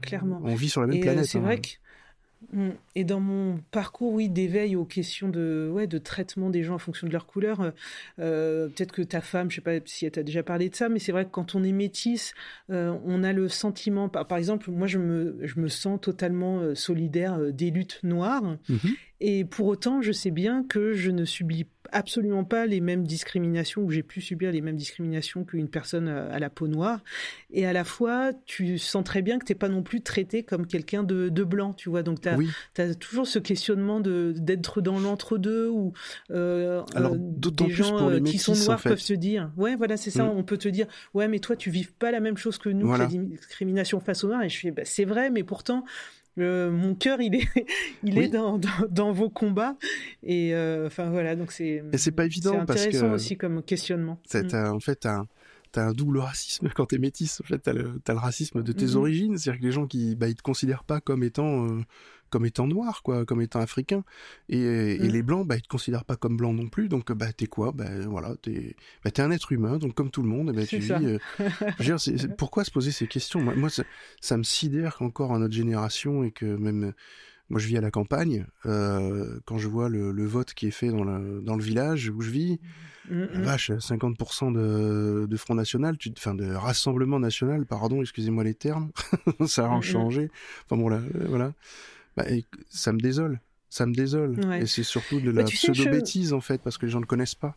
clairement. 0.01 0.41
On 0.43 0.55
vit 0.55 0.69
sur 0.69 0.81
la 0.81 0.87
même 0.87 0.95
Et 0.97 0.99
euh, 1.01 1.03
planète. 1.03 1.25
c'est 1.25 1.37
hein. 1.39 1.41
vrai 1.41 1.59
que. 1.61 1.67
Mm. 2.53 2.69
Et 2.95 3.03
dans 3.03 3.19
mon 3.19 3.59
parcours, 3.71 4.13
oui, 4.13 4.29
d'éveil 4.29 4.75
aux 4.75 4.85
questions 4.85 5.29
de, 5.29 5.69
ouais, 5.71 5.87
de 5.87 5.97
traitement 5.97 6.49
des 6.49 6.63
gens 6.63 6.75
en 6.75 6.79
fonction 6.79 7.07
de 7.07 7.11
leur 7.11 7.25
couleur, 7.25 7.61
euh, 7.61 7.71
euh, 8.19 8.67
peut-être 8.69 8.91
que 8.91 9.01
ta 9.01 9.21
femme, 9.21 9.51
je 9.51 9.55
sais 9.55 9.61
pas 9.61 9.79
si 9.85 10.05
elle 10.05 10.11
t'a 10.11 10.23
déjà 10.23 10.43
parlé 10.43 10.69
de 10.69 10.75
ça, 10.75 10.89
mais 10.89 10.99
c'est 10.99 11.11
vrai 11.11 11.25
que 11.25 11.31
quand 11.31 11.55
on 11.55 11.63
est 11.63 11.71
métisse, 11.71 12.33
euh, 12.69 12.95
on 13.05 13.23
a 13.23 13.33
le 13.33 13.49
sentiment, 13.49 14.09
par, 14.09 14.37
exemple, 14.37 14.71
moi 14.71 14.87
je 14.87 14.97
me, 14.97 15.37
je 15.41 15.59
me 15.59 15.67
sens 15.67 15.99
totalement 16.01 16.75
solidaire 16.75 17.39
des 17.51 17.71
luttes 17.71 17.99
noires, 18.03 18.57
Mhm. 18.69 18.95
Et 19.21 19.45
pour 19.45 19.67
autant, 19.67 20.01
je 20.01 20.11
sais 20.11 20.31
bien 20.31 20.63
que 20.63 20.93
je 20.93 21.11
ne 21.11 21.25
subis 21.25 21.67
absolument 21.91 22.43
pas 22.43 22.67
les 22.67 22.81
mêmes 22.81 23.07
discriminations, 23.07 23.81
ou 23.81 23.89
j'ai 23.89 24.03
pu 24.03 24.21
subir 24.21 24.51
les 24.51 24.61
mêmes 24.61 24.75
discriminations 24.75 25.43
qu'une 25.43 25.67
personne 25.67 26.07
euh, 26.07 26.31
à 26.31 26.37
la 26.37 26.51
peau 26.51 26.67
noire. 26.67 27.03
Et 27.51 27.65
à 27.65 27.73
la 27.73 27.83
fois, 27.83 28.29
tu 28.45 28.77
sens 28.77 29.03
très 29.03 29.23
bien 29.23 29.39
que 29.39 29.45
t'es 29.45 29.55
pas 29.55 29.69
non 29.69 29.81
plus 29.81 30.01
traité 30.01 30.43
comme 30.43 30.67
quelqu'un 30.67 31.01
de, 31.01 31.29
de 31.29 31.43
blanc, 31.43 31.73
tu 31.73 31.89
vois. 31.89 32.03
Donc, 32.03 32.21
tu 32.21 32.29
as, 32.29 32.37
Oui. 32.37 32.47
toujours 32.99 33.25
ce 33.25 33.39
questionnement 33.39 33.99
d'être 34.01 34.81
dans 34.81 34.99
l'entre-deux, 34.99 35.67
ou 35.67 35.93
euh, 36.29 36.83
Alors, 36.93 37.13
euh, 37.13 37.17
d'autant 37.17 37.65
des 37.65 37.73
plus 37.73 37.83
gens 37.83 37.97
pour 37.97 38.09
les 38.11 38.17
euh, 38.17 38.23
qui 38.23 38.37
sont 38.37 38.51
métis, 38.51 38.65
en 38.65 38.67
noirs 38.67 38.81
fait. 38.81 38.89
peuvent 38.89 38.99
se 38.99 39.13
dire, 39.13 39.51
ouais, 39.57 39.75
voilà, 39.75 39.97
c'est 39.97 40.11
ça, 40.11 40.25
Mm. 40.25 40.37
on 40.37 40.43
peut 40.43 40.57
te 40.57 40.69
dire, 40.69 40.85
ouais, 41.15 41.27
mais 41.27 41.39
toi, 41.39 41.55
tu 41.55 41.71
vives 41.71 41.93
pas 41.93 42.11
la 42.11 42.19
même 42.19 42.37
chose 42.37 42.59
que 42.59 42.69
nous, 42.69 42.85
Voilà. 42.85 43.07
que 43.07 43.13
la 43.13 43.19
discrimination 43.23 43.99
face 43.99 44.23
aux 44.23 44.27
noirs. 44.27 44.43
Et 44.43 44.49
je 44.49 44.59
fais, 44.59 44.69
bah, 44.71 44.83
c'est 44.85 45.05
vrai, 45.05 45.31
mais 45.31 45.43
pourtant, 45.43 45.83
mon 46.71 46.95
cœur, 46.95 47.21
il 47.21 47.35
est, 47.35 47.47
il 48.03 48.17
Oui. 48.17 48.25
est 48.25 48.27
dans, 48.29 48.57
dans, 48.57 48.69
dans 48.89 49.11
vos 49.11 49.29
combats. 49.29 49.75
Et 50.23 50.53
euh, 50.55 50.87
enfin 50.87 51.09
voilà, 51.09 51.35
donc 51.35 51.51
c'est. 51.51 51.83
Et 51.91 51.97
c'est 51.97 52.11
pas 52.11 52.25
évident 52.25 52.51
C'est 52.59 52.65
parce 52.65 52.81
intéressant 52.81 53.09
que- 53.09 53.15
aussi 53.15 53.37
comme 53.37 53.63
questionnement. 53.63 54.19
T'as- 54.29 54.43
Mm. 54.43 54.75
en 54.75 54.79
fait, 54.79 54.95
t'as 54.95 55.17
un, 55.19 55.27
t'as 55.71 55.83
un 55.87 55.91
double 55.93 56.17
racisme 56.19 56.69
quand 56.75 56.85
t'es 56.87 56.97
métisse. 56.97 57.41
En 57.41 57.47
fait, 57.47 57.59
t'as 57.59 57.73
le, 57.73 57.99
le 58.07 58.13
racisme 58.15 58.63
de 58.63 58.71
tes 58.71 58.85
Mhm. 58.87 58.95
origines, 58.95 59.37
c'est-à-dire 59.37 59.59
que 59.61 59.65
les 59.65 59.71
gens 59.71 59.85
qui, 59.87 60.15
bah, 60.15 60.27
ils 60.27 60.35
te 60.35 60.41
considèrent 60.41 60.83
pas 60.83 60.99
comme 61.01 61.23
étant, 61.23 61.65
euh, 61.67 61.81
comme 62.29 62.45
étant 62.45 62.67
noir, 62.67 63.01
quoi, 63.03 63.25
comme 63.25 63.41
étant 63.41 63.59
africain. 63.59 64.03
Et, 64.49 64.59
et 64.59 64.99
Mm. 65.07 65.11
les 65.11 65.23
blancs, 65.23 65.47
bah, 65.47 65.55
ils 65.57 65.61
te 65.61 65.67
considèrent 65.67 66.05
pas 66.05 66.15
comme 66.15 66.37
blanc 66.37 66.53
non 66.53 66.67
plus. 66.69 66.87
Donc, 66.89 67.11
bah, 67.11 67.31
t'es 67.33 67.47
quoi? 67.47 67.71
Bah, 67.71 67.89
voilà, 68.07 68.35
t'es, 68.41 68.75
bah, 69.03 69.11
t'es 69.11 69.21
un 69.21 69.31
être 69.31 69.51
humain. 69.51 69.77
Donc, 69.77 69.93
comme 69.95 70.09
tout 70.11 70.21
le 70.21 70.29
monde, 70.29 70.51
ben, 70.53 70.65
tu 70.65 70.81
ça. 70.81 70.97
vis. 70.99 71.05
euh, 71.05 71.19
je 71.79 71.83
veux 71.83 71.85
dire, 71.85 71.99
c'est- 71.99 72.17
c'est- 72.17 72.35
pourquoi 72.35 72.63
se 72.63 72.71
poser 72.71 72.91
ces 72.91 73.07
questions? 73.07 73.41
Moi, 73.41 73.55
moi 73.55 73.69
ça, 73.69 73.83
ça 74.21 74.37
me 74.37 74.43
sidère 74.43 74.95
qu'encore 74.97 75.33
à 75.33 75.39
notre 75.39 75.53
génération 75.53 76.23
et 76.23 76.31
que 76.31 76.45
même. 76.45 76.93
Moi, 77.51 77.59
je 77.59 77.65
vis 77.67 77.77
à 77.77 77.81
la 77.81 77.89
campagne. 77.89 78.45
euh, 78.67 79.39
quand 79.45 79.57
je 79.57 79.67
vois 79.67 79.89
le, 79.89 80.11
le 80.11 80.25
vote 80.25 80.53
qui 80.53 80.67
est 80.67 80.71
fait 80.71 80.89
dans 80.89 81.03
le, 81.03 81.41
dans 81.41 81.55
le 81.55 81.63
village 81.63 82.11
où 82.15 82.21
je 82.21 82.29
vis, 82.29 82.59
Mm, 83.09 83.21
la 83.33 83.39
mm. 83.39 83.43
vache, 83.43 83.71
50% 83.79 84.51
de, 84.51 85.25
de 85.27 85.37
Front 85.37 85.55
National, 85.55 85.97
tu, 85.97 86.11
enfin 86.15 86.35
de 86.35 86.45
Rassemblement 86.53 87.19
National, 87.19 87.65
pardon, 87.65 88.01
excusez-moi 88.01 88.43
les 88.43 88.53
termes, 88.53 88.91
ça 89.47 89.65
a 89.65 89.81
changé. 89.81 90.29
Enfin 90.65 90.79
bon, 90.79 90.89
là, 90.89 90.97
euh, 91.15 91.25
voilà. 91.27 91.53
Bah, 92.17 92.25
et 92.29 92.45
ça 92.69 92.91
me 92.93 92.99
désole, 92.99 93.39
ça 93.69 93.85
me 93.85 93.93
désole. 93.93 94.39
Ouais. 94.45 94.63
Et 94.63 94.65
c'est 94.65 94.83
surtout 94.83 95.19
de 95.19 95.31
la 95.31 95.43
Bah, 95.43 95.49
je- 95.49 95.55
pseudo-bêtise, 95.55 96.33
en 96.33 96.41
fait, 96.41 96.61
parce 96.61 96.77
que 96.77 96.85
les 96.85 96.91
gens 96.91 96.99
ne 96.99 97.03
le 97.03 97.07
connaissent 97.07 97.35
pas. 97.35 97.55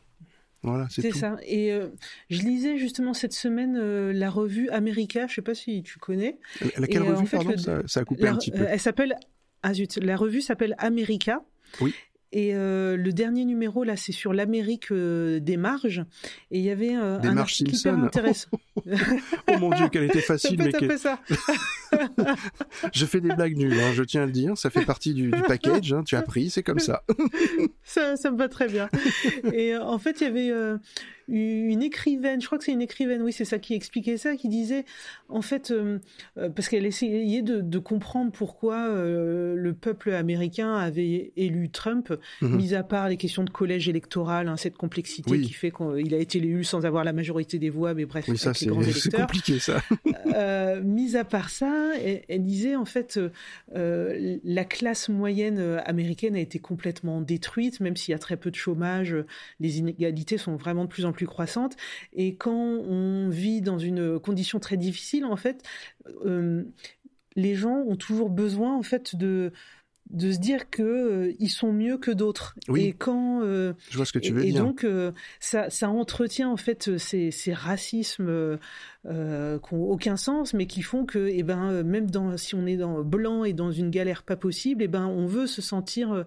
Voilà, 0.64 0.86
c'est 0.90 1.10
ça. 1.12 1.36
Et 1.44 1.72
euh, 1.72 1.88
je 2.30 2.40
lisais 2.42 2.78
justement 2.78 3.14
cette 3.14 3.32
semaine 3.32 3.76
euh, 3.76 4.12
la 4.12 4.30
revue 4.30 4.68
America, 4.70 5.26
je 5.26 5.34
sais 5.34 5.42
pas 5.42 5.56
si 5.56 5.82
tu 5.82 5.98
connais. 5.98 6.38
Laquelle 6.78 7.02
Et, 7.02 7.06
euh, 7.08 7.12
en 7.12 7.16
revue, 7.16 7.26
fait, 7.26 7.36
pardon 7.36 7.50
le- 7.50 7.56
ça, 7.58 7.82
ça 7.86 8.00
a 8.00 8.04
coupé 8.04 8.22
La- 8.22 8.30
un 8.32 8.36
petit 8.36 8.52
peu. 8.52 8.62
elle 8.68 8.78
s'appelle 8.78 9.16
ah 9.64 9.74
zut, 9.74 9.96
la 9.96 10.14
revue 10.16 10.40
s'appelle 10.40 10.76
America. 10.78 11.42
Oui. 11.80 11.92
Et 12.34 12.54
euh, 12.54 12.96
le 12.96 13.12
dernier 13.12 13.44
numéro 13.44 13.84
là, 13.84 13.96
c'est 13.96 14.12
sur 14.12 14.32
l'Amérique 14.32 14.90
euh, 14.90 15.38
des 15.38 15.58
marges. 15.58 16.02
Et 16.50 16.58
il 16.60 16.64
y 16.64 16.70
avait 16.70 16.96
euh, 16.96 17.18
Des 17.18 17.28
un 17.28 17.36
article 17.36 17.70
hyper 17.74 17.92
Simpson. 17.92 18.04
intéressant. 18.04 18.48
Oh 19.48 19.58
mon 19.58 19.70
dieu, 19.70 19.88
qu'elle 19.88 20.04
était 20.04 20.20
Ça 20.20 20.38
facile, 20.38 20.56
peut 20.56 20.86
mais 20.86 20.96
ça. 20.96 21.20
je 22.92 23.04
fais 23.04 23.20
des 23.20 23.28
blagues 23.28 23.56
nulles, 23.56 23.78
hein, 23.78 23.92
je 23.92 24.02
tiens 24.02 24.22
à 24.22 24.26
le 24.26 24.32
dire, 24.32 24.56
ça 24.56 24.70
fait 24.70 24.84
partie 24.84 25.12
du, 25.12 25.30
du 25.30 25.42
package, 25.42 25.92
hein, 25.92 26.02
tu 26.04 26.16
as 26.16 26.22
pris, 26.22 26.48
c'est 26.48 26.62
comme 26.62 26.78
ça. 26.78 27.02
ça, 27.84 28.16
ça 28.16 28.30
me 28.30 28.38
va 28.38 28.48
très 28.48 28.68
bien. 28.68 28.88
Et 29.52 29.76
en 29.76 29.98
fait, 29.98 30.20
il 30.20 30.24
y 30.24 30.26
avait 30.26 30.50
une 31.34 31.82
écrivaine, 31.82 32.40
je 32.42 32.46
crois 32.46 32.58
que 32.58 32.64
c'est 32.64 32.72
une 32.72 32.82
écrivaine, 32.82 33.22
oui, 33.22 33.32
c'est 33.32 33.46
ça 33.46 33.58
qui 33.58 33.72
expliquait 33.74 34.18
ça, 34.18 34.36
qui 34.36 34.48
disait, 34.48 34.84
en 35.30 35.40
fait, 35.40 35.70
euh, 35.70 35.98
euh, 36.36 36.50
parce 36.50 36.68
qu'elle 36.68 36.84
essayait 36.84 37.40
de, 37.42 37.60
de 37.62 37.78
comprendre 37.78 38.30
pourquoi 38.32 38.76
euh, 38.88 39.54
le 39.56 39.72
peuple 39.72 40.10
américain 40.12 40.74
avait 40.74 41.32
élu 41.36 41.70
Trump, 41.70 42.12
Mhm. 42.42 42.56
mis 42.56 42.74
à 42.74 42.82
part 42.82 43.08
les 43.08 43.16
questions 43.16 43.44
de 43.44 43.50
collège 43.50 43.88
électoral, 43.88 44.48
hein, 44.48 44.56
cette 44.58 44.76
complexité 44.76 45.30
Oui. 45.30 45.40
qui 45.42 45.52
fait 45.54 45.70
qu'il 45.70 46.14
a 46.14 46.18
été 46.18 46.36
élu 46.38 46.64
sans 46.64 46.84
avoir 46.84 47.02
la 47.04 47.12
majorité 47.14 47.58
des 47.58 47.70
voix, 47.70 47.94
mais 47.94 48.04
bref, 48.04 48.26
Oui, 48.28 48.36
ça 48.36 48.52
c'est 48.52 48.66
compliqué 49.16 49.58
ça. 49.58 49.82
Euh, 50.34 50.82
mis 50.82 51.16
à 51.16 51.24
part 51.24 51.48
ça, 51.50 51.92
elle, 51.98 52.22
elle 52.28 52.42
disait 52.44 52.76
en 52.76 52.84
fait 52.84 53.18
la 53.74 54.64
classe 54.64 55.08
moyenne 55.08 55.58
américaine 55.86 56.36
a 56.36 56.40
été 56.40 56.58
complètement 56.58 57.20
détruite, 57.20 57.80
même 57.80 57.96
s'il 57.96 58.12
y 58.12 58.14
a 58.14 58.18
très 58.18 58.36
peu 58.36 58.50
de 58.50 58.56
chômage, 58.56 59.16
les 59.60 59.78
inégalités 59.78 60.38
sont 60.38 60.56
vraiment 60.56 60.84
de 60.84 60.88
plus 60.90 61.04
en 61.04 61.12
plus 61.12 61.21
croissantes. 61.26 61.76
Et 62.12 62.36
quand 62.36 62.52
on 62.52 63.28
vit 63.28 63.60
dans 63.60 63.78
une 63.78 64.18
condition 64.18 64.58
très 64.58 64.76
difficile, 64.76 65.24
en 65.24 65.36
fait, 65.36 65.62
euh, 66.24 66.64
les 67.36 67.54
gens 67.54 67.76
ont 67.86 67.96
toujours 67.96 68.30
besoin 68.30 68.76
en 68.76 68.82
fait 68.82 69.16
de 69.16 69.52
de 70.12 70.30
se 70.32 70.38
dire 70.38 70.70
que 70.70 70.82
euh, 70.82 71.32
ils 71.38 71.48
sont 71.50 71.72
mieux 71.72 71.96
que 71.98 72.10
d'autres. 72.10 72.54
Oui. 72.68 72.82
Et 72.84 72.92
quand 72.92 73.42
euh, 73.42 73.72
Je 73.90 73.96
vois 73.96 74.06
ce 74.06 74.12
que 74.12 74.18
tu 74.18 74.28
et, 74.28 74.32
veux 74.32 74.44
et 74.44 74.52
dire. 74.52 74.62
donc, 74.62 74.84
euh, 74.84 75.10
ça, 75.40 75.70
ça 75.70 75.88
entretient 75.88 76.48
en 76.50 76.56
fait 76.56 76.96
ces, 76.98 77.30
ces 77.30 77.52
racismes 77.52 78.58
qui 79.04 79.08
n'ont 79.08 79.60
aucun 79.90 80.16
sens, 80.16 80.54
mais 80.54 80.66
qui 80.66 80.80
font 80.82 81.04
que, 81.04 81.28
eh 81.28 81.42
ben, 81.42 81.82
même 81.82 82.08
dans, 82.08 82.36
si 82.36 82.54
on 82.54 82.66
est 82.66 82.76
dans 82.76 83.02
blanc 83.02 83.42
et 83.42 83.52
dans 83.52 83.72
une 83.72 83.90
galère 83.90 84.22
pas 84.22 84.36
possible, 84.36 84.82
eh 84.84 84.86
ben, 84.88 85.06
on 85.06 85.26
veut 85.26 85.48
se 85.48 85.60
sentir 85.60 86.24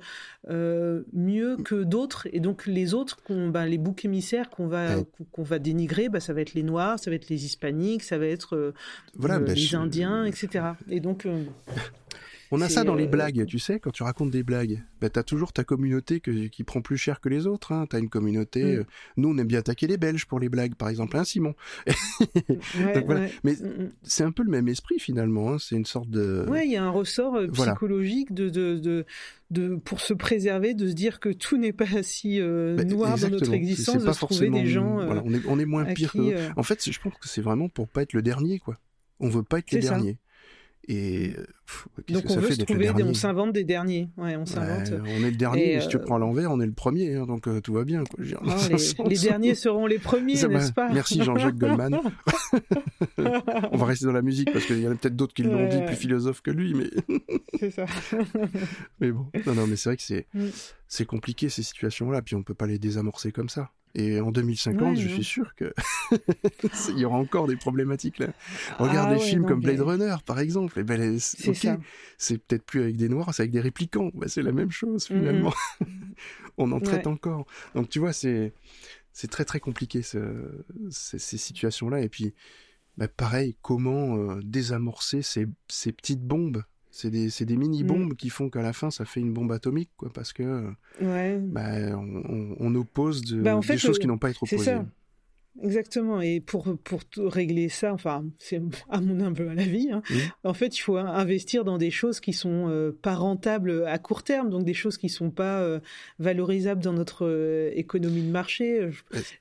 mieux 0.50 1.58
que 1.64 1.84
d'autres. 1.84 2.28
Et 2.34 2.40
donc, 2.42 2.66
les 2.66 2.94
autres, 2.94 3.22
qu'on, 3.24 3.48
ben, 3.50 3.66
les 3.66 3.78
boucs 3.78 4.04
émissaires 4.06 4.50
qu'on 4.50 4.68
va, 4.68 4.98
Ouais. 4.98 5.06
qu'on 5.32 5.44
va 5.44 5.58
dénigrer, 5.60 6.10
ben, 6.10 6.20
ça 6.20 6.34
va 6.34 6.42
être 6.42 6.54
les 6.54 6.64
Noirs, 6.64 7.00
ça 7.00 7.10
va 7.10 7.16
être 7.16 7.30
les 7.30 7.46
Hispaniques, 7.46 8.04
ça 8.04 8.18
va 8.18 8.26
être 8.26 8.74
Voilà, 9.16 9.40
bah, 9.40 9.54
les 9.54 9.62
je- 9.62 9.78
Indiens, 9.78 10.26
etc. 10.26 10.66
Et 10.90 11.00
donc, 11.00 11.26
On 12.52 12.62
a 12.62 12.70
ça 12.70 12.84
dans 12.84 12.96
les 12.96 13.06
euh, 13.06 13.08
blagues, 13.08 13.46
tu 13.46 13.60
sais, 13.60 13.80
quand 13.80 13.92
tu 13.92 14.04
racontes 14.04 14.32
des 14.32 14.44
blagues, 14.44 14.84
bah, 15.02 15.10
t'as 15.10 15.24
toujours 15.24 15.52
ta 15.54 15.64
communauté 15.64 16.20
que- 16.20 16.48
qui 16.48 16.64
prend 16.64 16.82
plus 16.82 16.98
cher 16.98 17.20
que 17.20 17.30
les 17.30 17.48
autres. 17.48 17.72
Hein. 17.72 17.86
T'as 17.90 18.00
une 18.00 18.10
communauté. 18.10 18.64
Mm. 18.64 18.68
euh, 18.80 18.84
nous, 19.18 19.30
on 19.30 19.38
aime 19.38 19.48
bien 19.48 19.60
attaquer 19.60 19.88
les 19.88 19.98
Belges 19.98 20.26
pour 20.26 20.40
les 20.40 20.50
blagues, 20.50 20.76
par 20.76 20.90
exemple, 20.90 21.18
hein, 21.18 21.24
Simon. 21.24 21.54
Ouais, 22.20 22.94
Donc 22.94 23.06
voilà. 23.06 23.22
ouais. 23.22 23.32
Mais 23.44 23.54
Mm, 23.54 23.84
mm. 23.84 23.92
c'est 24.04 24.24
un 24.24 24.32
peu 24.32 24.44
le 24.44 24.50
même 24.50 24.68
esprit 24.68 25.00
finalement. 25.00 25.54
hein. 25.54 25.58
C'est 25.60 25.76
une 25.76 25.86
sorte 25.86 26.10
de. 26.10 26.46
Ouais, 26.50 26.66
il 26.66 26.72
y 26.72 26.76
a 26.78 26.84
un 26.84 26.90
ressort 26.90 27.36
euh, 27.36 27.48
Voilà. 27.52 27.74
psychologique 27.74 28.34
de, 28.34 28.50
de, 28.50 28.78
de, 28.78 29.06
de, 29.52 29.76
pour 29.76 30.00
se 30.02 30.14
préserver, 30.14 30.74
de 30.74 30.88
se 30.88 30.94
dire 30.94 31.20
que 31.20 31.30
tout 31.30 31.58
n'est 31.58 31.74
pas 31.74 31.86
si 32.04 32.40
euh, 32.40 32.76
Bah, 32.76 32.84
noir 32.84 33.10
dans 33.12 33.30
notre 33.30 33.34
exactement. 33.36 33.54
Existence, 33.56 33.94
c'est 33.96 34.00
de 34.02 34.06
pas 34.06 34.14
se 34.14 34.20
trouver 34.20 34.36
forcément- 34.50 34.58
des 34.62 34.68
gens 34.68 35.00
euh, 35.00 35.06
voilà, 35.06 35.22
on, 35.26 35.34
est, 35.34 35.42
on 35.48 35.60
est 35.60 35.66
moins 35.66 35.86
pire 35.86 36.12
qui, 36.12 36.18
que. 36.18 36.36
euh, 36.36 36.50
En 36.58 36.64
fait, 36.64 36.90
je 36.90 37.00
pense 37.00 37.14
que 37.14 37.28
c'est 37.28 37.42
vraiment 37.42 37.70
pour 37.70 37.88
pas 37.88 38.02
être 38.04 38.14
le 38.14 38.22
dernier, 38.22 38.60
quoi. 38.60 38.78
On 39.20 39.30
veut 39.30 39.44
pas 39.44 39.60
être 39.60 39.72
les 39.72 39.82
ça. 39.82 39.92
derniers. 39.92 40.18
Et 40.88 41.34
pff, 41.66 41.88
Donc 42.10 42.24
que 42.24 42.28
on 42.28 42.34
ça 42.36 42.40
veut 42.40 42.48
fait 42.48 42.56
se 42.56 42.62
trouver, 42.62 42.92
on 43.04 43.14
s'invente 43.16 43.54
des 43.54 43.64
derniers. 43.64 44.10
Ouais, 44.18 44.36
on 44.36 44.46
s'invente. 44.46 44.90
Ouais, 44.90 45.00
on 45.04 45.24
est 45.24 45.32
le 45.32 45.38
dernier, 45.38 45.72
Et, 45.72 45.76
mais 45.76 45.82
si 45.82 45.88
tu 45.88 45.98
euh, 45.98 46.00
prends 46.00 46.20
l'envers, 46.20 46.52
on 46.52 46.62
est 46.62 46.66
le 46.66 46.74
premier, 46.74 47.16
hein, 47.16 47.26
donc 47.26 47.48
euh, 47.48 47.60
tout 47.60 47.74
va 47.74 47.86
bien. 47.86 48.04
Quoi. 48.04 48.24
Dire, 48.24 48.40
les, 48.70 48.78
sens 48.78 49.22
derniers 49.24 49.56
seront 49.56 49.88
les 49.88 49.98
premiers, 49.98 50.36
n'est-ce 50.36 50.74
pas? 50.74 50.90
Merci 50.92 51.24
Jean-Jacques 51.24 51.58
Goldman. 51.58 52.00
On 53.72 53.78
va 53.78 53.86
rester 53.86 54.06
dans 54.06 54.12
la 54.12 54.22
musique 54.22 54.52
parce 54.54 54.66
qu'il 54.66 54.80
y 54.80 54.88
en 54.88 54.92
a 54.92 54.96
peut-être 54.96 55.16
d'autres 55.16 55.34
qui 55.34 55.44
l'ont 55.44 55.68
dit 55.68 55.82
plus 55.88 55.96
philosophes 55.96 56.42
que 56.42 56.52
lui, 56.52 56.76
mais, 56.76 56.90
C'est 57.60 57.72
ça. 57.72 57.86
mais 59.00 59.12
bon. 59.12 59.26
Non, 59.48 59.56
non, 59.56 59.68
mais 59.68 59.76
c'est 59.78 59.90
vrai 59.90 59.98
que 59.98 60.04
c'est 60.04 60.26
Mm. 60.36 60.48
c'est 60.88 61.06
compliqué 61.06 61.50
ces 61.50 61.64
situations-là, 61.64 62.22
puis 62.22 62.36
on 62.36 62.44
peut 62.44 62.54
pas 62.54 62.68
les 62.68 62.80
désamorcer 62.80 63.32
comme 63.32 63.50
ça. 63.50 63.72
Et 63.98 64.20
en 64.20 64.32
2050, 64.32 64.90
Ouais, 64.90 65.02
je 65.02 65.08
suis 65.08 65.24
sûr 65.24 65.56
que 65.56 65.74
il 66.90 67.00
y 67.00 67.06
aura 67.06 67.18
encore 67.18 67.48
des 67.48 67.56
problématiques 67.56 68.20
là. 68.20 68.28
Regarde 68.78 69.10
Ah 69.10 69.16
des 69.16 69.22
ouais, 69.22 69.26
films 69.28 69.46
comme 69.46 69.62
Blade 69.62 69.80
Runner, 69.80 70.16
par 70.26 70.40
exemple. 70.40 70.80
Et 70.80 70.84
ben, 70.84 71.18
C'est 71.20 72.38
peut-être 72.38 72.66
plus 72.66 72.82
avec 72.82 72.98
des 72.98 73.08
noirs, 73.10 73.34
c'est 73.34 73.44
avec 73.44 73.52
des 73.54 73.62
réplicants. 73.62 74.12
Ben, 74.14 74.28
c'est 74.28 74.42
la 74.44 74.52
même 74.52 74.72
chose 74.72 75.10
Mhm. 75.10 75.18
finalement. 75.20 75.54
On 76.58 76.72
en 76.72 76.80
traite 76.80 77.08
encore. 77.08 77.46
Donc 77.74 77.90
tu 77.90 78.00
vois, 78.00 78.14
c'est 78.14 78.54
c'est 79.14 79.30
très 79.32 79.46
très 79.46 79.60
compliqué 79.62 80.02
ce- 80.02 80.66
ces, 80.90 81.18
ces 81.20 81.38
situations-là. 81.38 82.02
Et 82.02 82.10
puis, 82.10 82.34
bah, 82.98 83.08
pareil, 83.08 83.56
comment 83.62 84.18
euh, 84.18 84.42
désamorcer 84.44 85.22
ces, 85.22 85.48
ces 85.70 85.94
petites 85.94 86.22
bombes 86.22 86.64
C'est 86.98 87.10
des, 87.10 87.28
des 87.28 87.58
mini-bombes 87.58 88.14
Mm. 88.14 88.16
qui 88.16 88.30
font 88.30 88.50
qu'à 88.50 88.62
la 88.62 88.72
fin, 88.72 88.90
ça 88.90 89.04
fait 89.04 89.20
une 89.20 89.34
bombe 89.34 89.52
atomique, 89.52 89.90
quoi, 89.98 90.10
parce 90.14 90.32
que 90.32 90.44
euh, 90.44 90.70
Ouais. 91.02 91.38
bah, 91.42 91.74
on, 91.98 92.24
on- 92.30 92.56
on 92.58 92.76
oppose 92.76 93.22
de- 93.24 93.42
Bah, 93.42 93.58
en 93.58 93.62
fait, 93.62 93.74
des 93.74 93.80
choses 93.80 93.98
euh, 93.98 94.00
qui 94.00 94.08
n'ont 94.08 94.18
pas 94.18 94.30
C'est 94.32 94.54
opposées. 94.56 94.64
ça. 94.64 94.86
Exactement. 95.62 96.20
Et 96.22 96.40
pour, 96.42 96.78
pour 96.84 97.02
régler 97.18 97.68
ça, 97.70 97.94
enfin, 97.94 98.26
c'est 98.40 98.62
à 98.90 99.02
mon 99.02 99.20
humble 99.20 99.50
avis, 99.58 99.90
hein, 99.92 100.02
en 100.46 100.54
fait, 100.54 100.78
il 100.78 100.82
faut 100.82 100.96
investir 100.98 101.66
dans 101.66 101.78
des 101.78 101.92
choses 101.92 102.20
qui 102.22 102.32
sont 102.32 102.68
euh, 102.70 102.92
pas 103.02 103.16
rentables 103.16 103.86
à 103.86 103.98
court 104.00 104.24
terme, 104.24 104.50
donc 104.50 104.64
des 104.64 104.74
choses 104.74 104.98
qui 104.98 105.10
sont 105.10 105.32
pas 105.32 105.60
euh, 105.62 105.80
valorisables 106.20 106.82
dans 106.82 106.94
notre 106.94 107.26
euh, 107.26 107.72
économie 107.76 108.24
de 108.24 108.32
marché. 108.32 108.90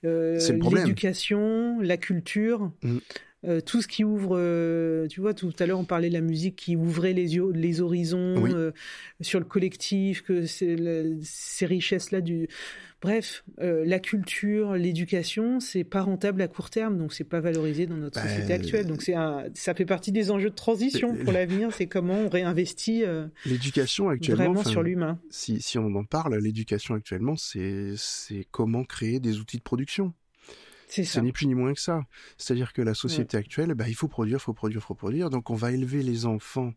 L'éducation, 0.02 1.78
la 1.80 1.96
culture. 1.96 2.72
Mm. 2.82 2.98
Euh, 3.46 3.60
tout 3.60 3.82
ce 3.82 3.88
qui 3.88 4.04
ouvre, 4.04 4.36
euh, 4.38 5.06
tu 5.08 5.20
vois, 5.20 5.34
tout 5.34 5.52
à 5.58 5.66
l'heure 5.66 5.78
on 5.78 5.84
parlait 5.84 6.08
de 6.08 6.14
la 6.14 6.20
musique 6.20 6.56
qui 6.56 6.76
ouvrait 6.76 7.12
les, 7.12 7.34
yeux- 7.36 7.52
les 7.52 7.80
horizons 7.80 8.34
Oui. 8.42 8.50
euh, 8.54 8.70
sur 9.20 9.38
le 9.40 9.44
collectif, 9.46 10.22
que 10.22 10.46
ces 10.46 11.66
richesses-là 11.66 12.20
du, 12.20 12.48
Bref, 13.02 13.44
la 13.58 13.98
culture, 13.98 14.72
l'éducation, 14.76 15.60
c'est 15.60 15.84
pas 15.84 16.00
rentable 16.00 16.40
à 16.40 16.48
court 16.48 16.70
terme, 16.70 16.96
donc 16.96 17.12
c'est 17.12 17.22
pas 17.24 17.40
valorisé 17.40 17.84
dans 17.86 17.98
notre 17.98 18.18
Bah, 18.18 18.26
société 18.26 18.54
actuelle. 18.54 18.86
Donc 18.86 19.02
c'est 19.02 19.12
un, 19.12 19.44
ça 19.52 19.74
fait 19.74 19.84
partie 19.84 20.10
des 20.10 20.30
enjeux 20.30 20.48
de 20.48 20.54
transition 20.54 21.14
pour 21.14 21.30
l'avenir. 21.30 21.68
C'est 21.74 21.86
comment 21.86 22.14
on 22.20 22.30
réinvestit 22.30 23.02
L'éducation 23.44 24.08
actuellement, 24.08 24.44
vraiment 24.52 24.64
sur 24.64 24.82
l'humain. 24.82 25.18
si, 25.28 25.60
si 25.60 25.76
on 25.78 25.94
en 25.96 26.04
parle, 26.04 26.38
l'éducation 26.38 26.94
actuellement, 26.94 27.34
c'est 27.36 27.94
comment 28.50 28.84
créer 28.84 29.20
des 29.20 29.38
outils 29.38 29.58
de 29.58 29.62
production. 29.62 30.14
C'est 30.88 31.04
Ce 31.04 31.18
n'est 31.20 31.32
plus 31.32 31.46
ni 31.46 31.54
moins 31.54 31.72
que 31.74 31.80
ça. 31.80 32.02
C'est-à-dire 32.38 32.72
que 32.72 32.82
la 32.82 32.94
société 32.94 33.36
actuelle, 33.36 33.74
bah, 33.74 33.88
il 33.88 33.94
faut 33.94 34.08
produire, 34.08 34.40
faut 34.40 34.52
produire, 34.54 34.82
faut 34.82 34.94
produire. 34.94 35.30
Donc 35.30 35.50
on 35.50 35.54
va 35.54 35.72
élever 35.72 36.02
les 36.02 36.26
enfants. 36.26 36.72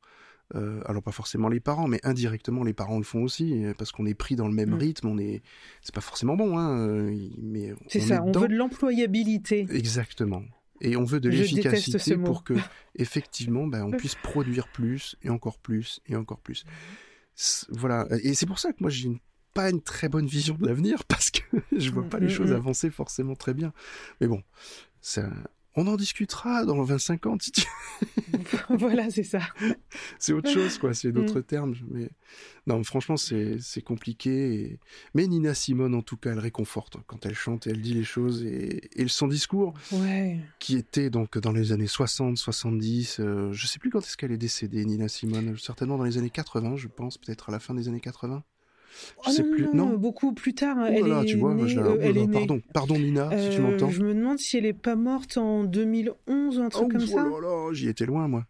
euh, 0.56 0.82
alors 0.86 1.04
pas 1.04 1.12
forcément 1.12 1.50
les 1.50 1.60
parents, 1.60 1.90
mais 1.90 2.00
indirectement 2.04 2.64
les 2.64 2.72
parents 2.74 2.98
le 2.98 3.04
font 3.04 3.22
aussi 3.22 3.66
euh, 3.66 3.74
parce 3.78 3.92
qu'on 3.92 4.06
est 4.06 4.14
pris 4.14 4.38
dans 4.38 4.48
le 4.48 4.54
même 4.54 4.70
Mm. 4.72 4.80
rythme. 4.80 5.08
On 5.10 5.18
est, 5.18 5.42
c'est 5.82 5.94
pas 5.94 6.00
forcément 6.00 6.38
bon, 6.38 6.58
hein, 6.58 6.80
euh, 6.88 7.14
mais 7.42 7.74
C'est 7.90 8.00
ça. 8.00 8.16
est 8.16 8.20
On 8.20 8.32
veut 8.32 8.48
de 8.48 8.56
l'employabilité. 8.56 9.68
Exactement. 9.70 10.44
Et 10.80 10.96
on 10.96 11.04
veut 11.04 11.20
de 11.20 11.28
l'efficacité 11.30 12.16
pour 12.18 12.44
que, 12.46 12.54
effectivement, 12.96 13.68
bah, 13.68 13.84
on 13.86 13.92
puisse 13.92 14.16
produire 14.16 14.68
plus 14.70 15.18
et 15.24 15.30
encore 15.30 15.58
plus 15.60 16.00
et 16.08 16.16
encore 16.16 16.40
plus. 16.40 16.64
C- 17.36 17.66
Voilà. 17.70 18.08
Et 18.24 18.34
c'est 18.34 18.46
pour 18.46 18.60
ça 18.60 18.72
que 18.72 18.78
moi, 18.80 18.90
j'ai 18.90 19.08
une- 19.08 19.20
pas 19.58 19.70
une 19.72 19.82
très 19.82 20.08
bonne 20.10 20.28
vision 20.28 20.56
de 20.56 20.66
l'avenir 20.68 21.04
parce 21.08 21.32
que 21.32 21.42
je 21.76 21.90
vois 21.92 22.04
pas 22.08 22.20
les 22.20 22.28
Mm, 22.28 22.38
choses 22.38 22.52
mm. 22.52 22.56
avancer 22.56 22.90
forcément 22.90 23.36
très 23.36 23.54
bien. 23.54 23.74
Mais 24.22 24.28
bon, 24.28 24.42
ça, 25.02 25.30
on 25.76 25.86
en 25.88 25.96
discutera 25.96 26.66
dans 26.66 26.84
20-50 26.84 27.42
si 27.44 27.52
tu... 27.52 27.62
voilà, 28.70 29.10
c'est 29.10 29.24
ça. 29.24 29.40
C'est 30.20 30.34
autre 30.34 30.50
chose, 30.52 30.78
quoi. 30.80 30.94
C'est 30.94 31.12
d'autres 31.12 31.40
Mm. 31.40 31.44
termes. 31.44 31.76
Mais 31.92 32.10
non, 32.66 32.84
franchement, 32.84 33.18
c'est 33.18 33.58
c'est 33.60 33.82
compliqué. 33.82 34.54
et- 34.54 34.80
Mais 35.14 35.28
Nina 35.28 35.54
Simone, 35.54 35.94
en 35.96 36.02
tout 36.02 36.18
cas, 36.18 36.32
elle 36.32 36.40
réconforte 36.40 36.98
quand 37.08 37.26
elle 37.26 37.36
chante 37.36 37.68
et 37.68 37.70
elle 37.72 37.82
dit 37.82 37.94
les 37.94 38.04
choses. 38.04 38.44
Et, 38.44 38.90
et 39.02 39.08
son 39.08 39.28
discours, 39.28 39.74
Ouais. 39.92 40.40
qui 40.60 40.76
était 40.78 41.10
donc 41.10 41.38
dans 41.38 41.52
les 41.52 41.72
années 41.72 41.88
60, 41.88 42.38
70, 42.38 43.20
euh, 43.20 43.52
je 43.54 43.68
sais 43.68 43.80
plus 43.80 43.90
quand 43.90 44.00
est-ce 44.00 44.18
qu'elle 44.18 44.32
est 44.32 44.38
décédée, 44.38 44.84
Nina 44.86 45.08
Simone, 45.08 45.58
certainement 45.58 45.98
dans 45.98 46.04
les 46.04 46.18
années 46.18 46.30
80, 46.32 46.76
je 46.76 46.88
pense, 46.88 47.18
peut-être 47.18 47.50
à 47.50 47.52
la 47.52 47.60
fin 47.60 47.74
des 47.74 47.88
années 47.88 48.02
80. 48.02 48.44
Je 49.26 49.30
Oh 49.30 49.32
sais 49.32 49.44
non, 49.44 49.52
plus. 49.52 49.68
non, 49.74 49.98
beaucoup 49.98 50.34
plus 50.34 50.54
tard. 50.54 50.78
Oh 50.80 50.86
elle 50.86 51.02
là 51.02 51.08
là, 51.08 51.22
est 51.22 51.26
tu 51.26 51.38
vois, 51.38 51.54
née, 51.54 51.68
je 51.68 51.80
euh, 51.80 51.94
oh 51.94 51.98
elle 52.02 52.14
née- 52.16 52.28
pardon, 52.28 52.62
pardon 52.74 53.00
Nina, 53.00 53.30
si 53.38 53.50
tu 53.56 53.62
Euh, 53.62 53.64
m'entends. 53.72 53.90
Je 53.90 54.02
me 54.04 54.14
demande 54.14 54.40
si 54.40 54.58
elle 54.58 54.66
est 54.66 54.74
pas 54.74 54.96
morte 54.96 55.38
en 55.38 55.64
2011 55.64 56.58
ou 56.60 56.62
un 56.64 56.70
truc 56.70 56.84
Oh, 56.86 56.88
comme 56.92 57.02
oh 57.02 57.16
ça. 57.16 57.24
là 57.24 57.40
là, 57.42 57.74
j'y 57.74 57.88
étais 57.90 58.06
loin, 58.06 58.28
moi. 58.28 58.46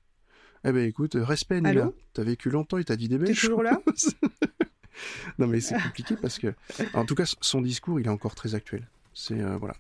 Eh 0.66 0.72
ben 0.72 0.86
écoute, 0.88 1.16
respect 1.16 1.62
Nina, 1.62 1.70
Allô? 1.82 1.96
T'as 2.14 2.24
vécu 2.24 2.50
longtemps 2.50 2.78
et 2.78 2.84
t'as 2.84 2.96
dit 2.96 3.08
des 3.08 3.18
belles 3.18 3.30
T'es 3.30 3.34
toujours 3.36 3.64
là? 3.64 3.80
Non 5.38 5.46
mais 5.48 5.60
c'est 5.60 5.80
compliqué 5.80 6.16
parce 6.16 6.40
que, 6.40 6.54
en 6.94 7.06
tout 7.06 7.14
cas, 7.16 7.32
son 7.42 7.62
discours, 7.62 8.00
il 8.00 8.08
est 8.08 8.10
encore 8.10 8.34
très 8.36 8.56
actuel. 8.56 8.88
C'est 9.14 9.40
euh, 9.40 9.56
voilà, 9.58 9.76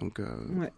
donc 0.00 0.18
euh, 0.20 0.36
Ouais. 0.56 0.72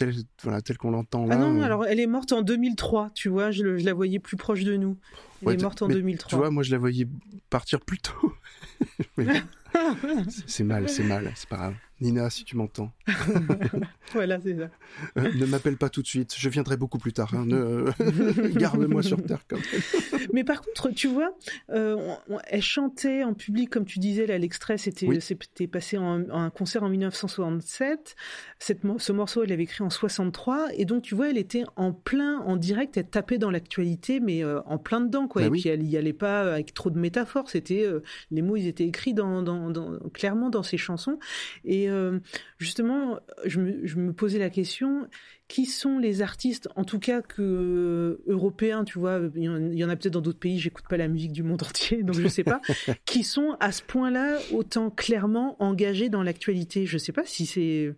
Tel, 0.00 0.14
voilà, 0.42 0.62
tel 0.62 0.78
qu'on 0.78 0.90
l'entend 0.90 1.26
là. 1.26 1.34
Ah 1.34 1.38
non, 1.38 1.62
alors 1.62 1.84
elle 1.84 2.00
est 2.00 2.06
morte 2.06 2.32
en 2.32 2.40
2003, 2.42 3.10
tu 3.14 3.28
vois, 3.28 3.50
je, 3.50 3.62
le- 3.62 3.76
je 3.78 3.84
la 3.84 3.92
voyais 3.92 4.18
plus 4.18 4.36
proche 4.38 4.64
de 4.64 4.76
nous. 4.76 4.96
Elle 5.42 5.48
Ouais, 5.48 5.54
est 5.54 5.62
morte 5.62 5.82
en 5.82 5.88
mais 5.88 5.94
2003. 5.94 6.28
Tu 6.30 6.36
vois, 6.36 6.50
moi 6.50 6.62
je 6.62 6.70
la 6.70 6.78
voyais 6.78 7.06
partir 7.50 7.80
plus 7.80 7.98
tôt. 7.98 8.32
Mais 9.18 9.26
c'est- 10.46 10.64
mal, 10.64 10.88
c'est 10.88 11.02
mal, 11.04 11.30
c'est 11.34 11.48
pas 11.48 11.56
grave. 11.56 11.74
Nina, 12.00 12.30
si 12.30 12.44
tu 12.44 12.56
m'entends, 12.56 12.90
voilà, 14.14 14.40
c'est 14.40 14.56
ça. 14.56 14.70
euh, 15.18 15.32
ne 15.34 15.44
m'appelle 15.44 15.76
pas 15.76 15.90
tout 15.90 16.00
de 16.00 16.06
suite. 16.06 16.34
Je 16.34 16.48
viendrai 16.48 16.78
beaucoup 16.78 16.96
plus 16.96 17.12
tard. 17.12 17.34
hein. 17.34 17.44
Ne- 17.46 17.90
Garde-moi 18.58 19.02
sur 19.02 19.22
terre 19.22 19.42
quand 19.46 19.56
même. 19.58 20.20
Mais 20.32 20.42
par 20.42 20.62
contre, 20.62 20.88
tu 20.90 21.08
vois, 21.08 21.36
euh, 21.68 21.96
on- 22.28 22.36
on- 22.36 22.40
elle 22.48 22.62
chantait 22.62 23.22
en 23.22 23.34
public, 23.34 23.68
comme 23.68 23.84
tu 23.84 23.98
disais, 23.98 24.26
là, 24.26 24.38
l'extrait, 24.38 24.78
c'était 24.78 25.06
Oui. 25.06 25.20
c'était 25.20 25.66
passé 25.66 25.98
en, 25.98 26.22
en 26.30 26.40
un 26.42 26.48
concert 26.48 26.82
en 26.82 26.88
1967. 26.88 28.16
Cette, 28.58 28.80
ce 28.96 29.12
morceau, 29.12 29.42
elle 29.42 29.50
l'avait 29.50 29.64
écrit 29.64 29.84
en 29.84 29.90
63. 29.90 30.68
Et 30.78 30.86
donc, 30.86 31.02
tu 31.02 31.14
vois, 31.14 31.28
elle 31.28 31.38
était 31.38 31.64
en 31.76 31.92
plein, 31.92 32.38
en 32.40 32.56
direct, 32.56 32.96
elle 32.96 33.08
tapait 33.08 33.36
dans 33.36 33.50
l'actualité, 33.50 34.20
mais 34.20 34.42
euh, 34.42 34.60
en 34.64 34.78
plein 34.78 35.02
dedans, 35.02 35.28
quoi. 35.28 35.42
Bah 35.42 35.48
et 35.48 35.50
oui. 35.50 35.60
puis, 35.60 35.68
elle 35.68 35.82
y 35.82 35.98
allait 35.98 36.14
pas 36.14 36.54
avec 36.54 36.72
trop 36.72 36.88
de 36.88 36.98
métaphores. 36.98 37.50
C'était, 37.50 37.84
euh, 37.84 38.02
les 38.30 38.40
mots, 38.40 38.56
ils 38.56 38.66
étaient 38.68 38.86
écrits 38.86 39.12
dans, 39.12 39.42
dans, 39.42 39.59
dans- 39.68 39.98
clairement 40.14 40.48
dans 40.48 40.62
ses 40.62 40.78
chansons. 40.78 41.18
Et 41.64 41.90
euh, 41.90 42.18
justement, 42.56 43.20
je 43.44 43.60
me, 43.60 43.86
je 43.86 43.96
me 43.96 44.14
posais 44.14 44.38
la 44.38 44.48
question, 44.48 45.06
qui 45.50 45.66
sont 45.66 45.98
les 45.98 46.22
artistes, 46.22 46.68
en 46.76 46.84
tout 46.84 47.00
cas 47.00 47.22
que 47.22 47.42
euh, 47.42 48.22
européens, 48.28 48.84
tu 48.84 49.00
vois, 49.00 49.20
il 49.34 49.42
y 49.42 49.84
en, 49.84 49.88
a 49.88 49.96
peut-être 49.96 50.12
dans 50.12 50.20
d'autres 50.20 50.38
pays, 50.38 50.60
j'écoute 50.60 50.84
pas 50.88 50.96
la 50.96 51.08
musique 51.08 51.32
du 51.32 51.42
monde 51.42 51.62
entier, 51.64 52.04
donc 52.04 52.14
je 52.14 52.28
sais 52.28 52.44
pas, 52.44 52.60
qui 53.04 53.24
sont 53.24 53.56
à 53.58 53.72
ce 53.72 53.82
point-là 53.82 54.38
autant 54.52 54.90
clairement 54.90 55.60
engagés 55.60 56.08
dans 56.08 56.22
l'actualité? 56.22 56.86
Je 56.86 56.98
sais 56.98 57.10
pas 57.10 57.24
si 57.24 57.46
c'est 57.46 57.92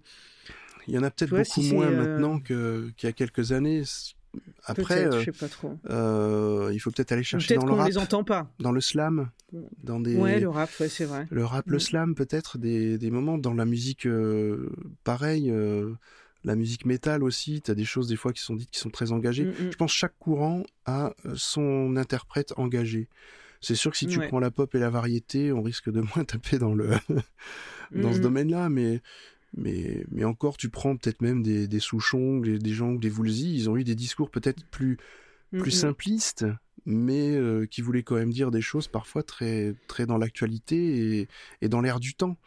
Il 0.88 0.94
y 0.94 0.98
en 0.98 1.02
a 1.02 1.10
peut-être 1.10 1.28
beaucoup 1.30 1.44
si 1.44 1.74
moins 1.74 1.88
euh, 1.88 1.96
maintenant 1.98 2.40
qu'il 2.40 2.94
y 3.02 3.06
a 3.06 3.12
quelques 3.12 3.52
années. 3.52 3.82
Après, 4.64 5.06
euh, 5.06 5.18
je 5.18 5.24
sais 5.24 5.32
pas 5.32 5.48
trop. 5.48 5.76
euh, 5.90 6.70
il 6.72 6.78
faut 6.78 6.90
peut-être 6.90 7.12
aller 7.12 7.22
chercher 7.24 7.54
dans 7.56 7.66
le 7.66 7.72
rap, 7.74 7.88
les 7.88 7.98
entend 7.98 8.22
pas. 8.24 8.50
dans 8.60 8.72
le 8.72 8.80
slam, 8.80 9.30
dans 9.82 9.98
des. 10.00 10.16
Ouais, 10.16 10.40
le 10.40 10.48
rap, 10.48 10.70
ouais, 10.80 10.88
c'est 10.88 11.04
vrai. 11.04 11.26
Le 11.30 11.44
rap, 11.44 11.68
le 11.68 11.76
Mm. 11.76 11.80
slam, 11.80 12.14
peut-être, 12.14 12.58
des, 12.58 12.96
des 12.98 13.10
moments 13.10 13.38
dans 13.38 13.54
la 13.54 13.64
musique 13.64 14.06
euh, 14.06 14.70
pareil, 15.04 15.50
euh, 15.50 15.92
la 16.44 16.54
musique 16.56 16.84
métal 16.86 17.22
aussi, 17.24 17.60
t'as 17.62 17.74
des 17.74 17.84
choses 17.84 18.08
des 18.08 18.16
fois 18.16 18.32
qui 18.32 18.42
sont 18.42 18.54
dites 18.56 18.70
qui 18.70 18.78
sont 18.80 18.90
très 18.90 19.12
engagées. 19.12 19.44
Mm, 19.44 19.48
mm. 19.66 19.72
Je 19.72 19.76
pense 19.76 19.92
que 19.92 19.98
chaque 19.98 20.18
courant 20.18 20.62
a 20.86 21.12
son 21.34 21.96
interprète 21.96 22.52
engagé. 22.56 23.08
C'est 23.60 23.76
sûr 23.76 23.90
que 23.92 23.96
si 23.96 24.06
tu 24.08 24.18
Ouais. 24.18 24.26
prends 24.28 24.40
la 24.40 24.50
pop 24.50 24.74
et 24.74 24.78
la 24.80 24.90
variété, 24.90 25.52
on 25.52 25.62
risque 25.62 25.90
de 25.90 26.00
moins 26.16 26.24
taper 26.24 26.58
dans 26.58 26.74
le 26.74 26.90
dans 27.94 28.12
ce 28.12 28.18
domaine-là, 28.20 28.68
mais 28.68 29.02
mais 29.56 30.04
mais 30.10 30.24
encore, 30.24 30.56
tu 30.56 30.68
prends 30.70 30.96
peut-être 30.96 31.20
même 31.22 31.42
des, 31.42 31.68
des 31.68 31.80
Souchons, 31.80 32.38
des, 32.38 32.58
des 32.58 32.72
gens, 32.72 32.92
des 32.92 33.10
Woolsey, 33.10 33.48
ils 33.50 33.68
ont 33.70 33.76
eu 33.76 33.84
des 33.84 33.94
discours 33.94 34.30
peut-être 34.30 34.64
plus 34.66 34.98
Mm, 35.54 35.58
plus 35.60 35.76
mm. 35.76 35.80
simplistes, 35.82 36.46
mais 36.86 37.36
euh, 37.36 37.66
qui 37.66 37.82
voulait 37.82 38.02
quand 38.02 38.14
même 38.14 38.32
dire 38.32 38.50
des 38.50 38.62
choses 38.62 38.88
parfois 38.88 39.22
très, 39.22 39.74
très 39.86 40.06
dans 40.06 40.16
l'actualité 40.16 41.18
et, 41.20 41.28
et 41.60 41.68
dans 41.68 41.82
l'air 41.82 42.00
du 42.00 42.14
temps. 42.14 42.38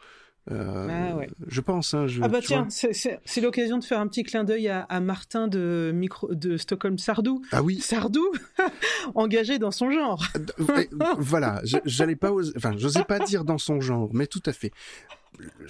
Euh, 0.50 0.88
Ah 1.12 1.16
ouais. 1.16 1.28
Je 1.46 1.60
pense. 1.60 1.94
Hein, 1.94 2.08
je, 2.08 2.20
Ah 2.24 2.28
bah 2.28 2.40
tiens, 2.42 2.66
c'est- 2.68 3.40
l'occasion 3.40 3.78
de 3.78 3.84
faire 3.84 4.00
un 4.00 4.08
petit 4.08 4.24
clin 4.24 4.42
d'œil 4.42 4.66
à, 4.68 4.80
à 4.82 4.98
Martin 4.98 5.46
de, 5.46 5.92
micro, 5.94 6.34
de 6.34 6.56
Stockholm 6.56 6.98
Sardou. 6.98 7.42
Ah 7.52 7.62
oui, 7.62 7.78
Sardou, 7.80 8.24
engagé 9.14 9.60
dans 9.60 9.70
son 9.70 9.90
genre. 9.92 10.24
Eh, 10.58 10.88
voilà, 11.18 11.62
j'allais 11.84 12.16
pas, 12.16 12.32
oser- 12.32 12.52
enfin, 12.56 12.74
j'osais 12.76 13.04
pas 13.04 13.20
dire 13.20 13.44
dans 13.44 13.58
son 13.58 13.80
genre, 13.80 14.10
mais 14.12 14.26
tout 14.26 14.42
à 14.46 14.52
fait. 14.52 14.72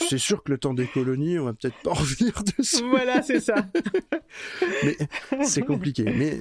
C'est 0.09 0.19
sûr 0.19 0.43
que 0.43 0.53
le 0.53 0.59
temps 0.59 0.75
des 0.75 0.87
colonies, 0.87 1.39
on 1.39 1.45
va 1.47 1.53
peut-être 1.55 1.77
pas 1.83 1.91
en 1.91 1.95
revenir 2.01 2.33
dessus, 2.59 2.85
voilà, 2.89 3.23
c'est 3.23 3.41
ça. 3.41 3.67
mais 4.85 4.97
c'est 5.45 5.63
compliqué. 5.63 6.05
Mais 6.05 6.39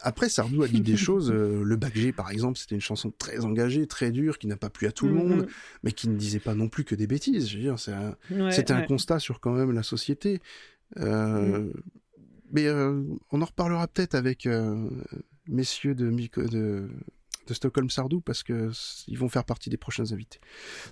après, 0.00 0.28
Sardou 0.28 0.62
a 0.62 0.68
dit 0.68 0.80
des 0.80 0.96
choses. 0.96 1.30
euh, 1.30 1.62
le 1.64 1.76
Bac 1.76 1.94
G, 1.96 2.12
par 2.12 2.30
exemple, 2.30 2.58
c'était 2.58 2.74
une 2.74 2.80
chanson 2.80 3.12
très 3.16 3.44
engagée, 3.44 3.86
très 3.86 4.10
dure, 4.10 4.38
qui 4.38 4.46
n'a 4.46 4.56
pas 4.56 4.70
plu 4.70 4.86
à 4.86 4.92
tout 4.92 5.06
le 5.06 5.14
monde, 5.14 5.46
mais 5.84 5.92
qui 5.92 6.08
ne 6.08 6.16
disait 6.16 6.40
pas 6.40 6.54
non 6.54 6.68
plus 6.68 6.84
que 6.84 6.94
des 6.94 7.06
bêtises. 7.06 7.48
Je 7.48 7.56
veux 7.56 7.62
dire, 7.62 7.78
c'est 7.78 7.92
un- 7.92 8.16
Mm, 8.30 8.40
Ouais, 8.42 8.52
c'était 8.52 8.72
un 8.72 8.82
constat 8.82 9.18
sur 9.18 9.38
quand 9.40 9.52
même 9.52 9.72
la 9.72 9.82
société. 9.82 10.40
Euh, 10.98 11.70
Mais 12.54 12.66
euh, 12.66 13.02
on 13.30 13.40
en 13.40 13.44
reparlera 13.46 13.86
peut-être 13.88 14.14
avec 14.14 14.46
messieurs 15.48 15.94
de, 15.94 16.10
de, 16.10 16.88
de 17.46 17.54
Stockholm 17.54 17.90
Sardou 17.90 18.20
parce 18.20 18.42
que 18.42 18.70
ils 19.08 19.18
vont 19.18 19.28
faire 19.28 19.44
partie 19.44 19.68
des 19.70 19.76
prochains 19.76 20.12
invités. 20.12 20.38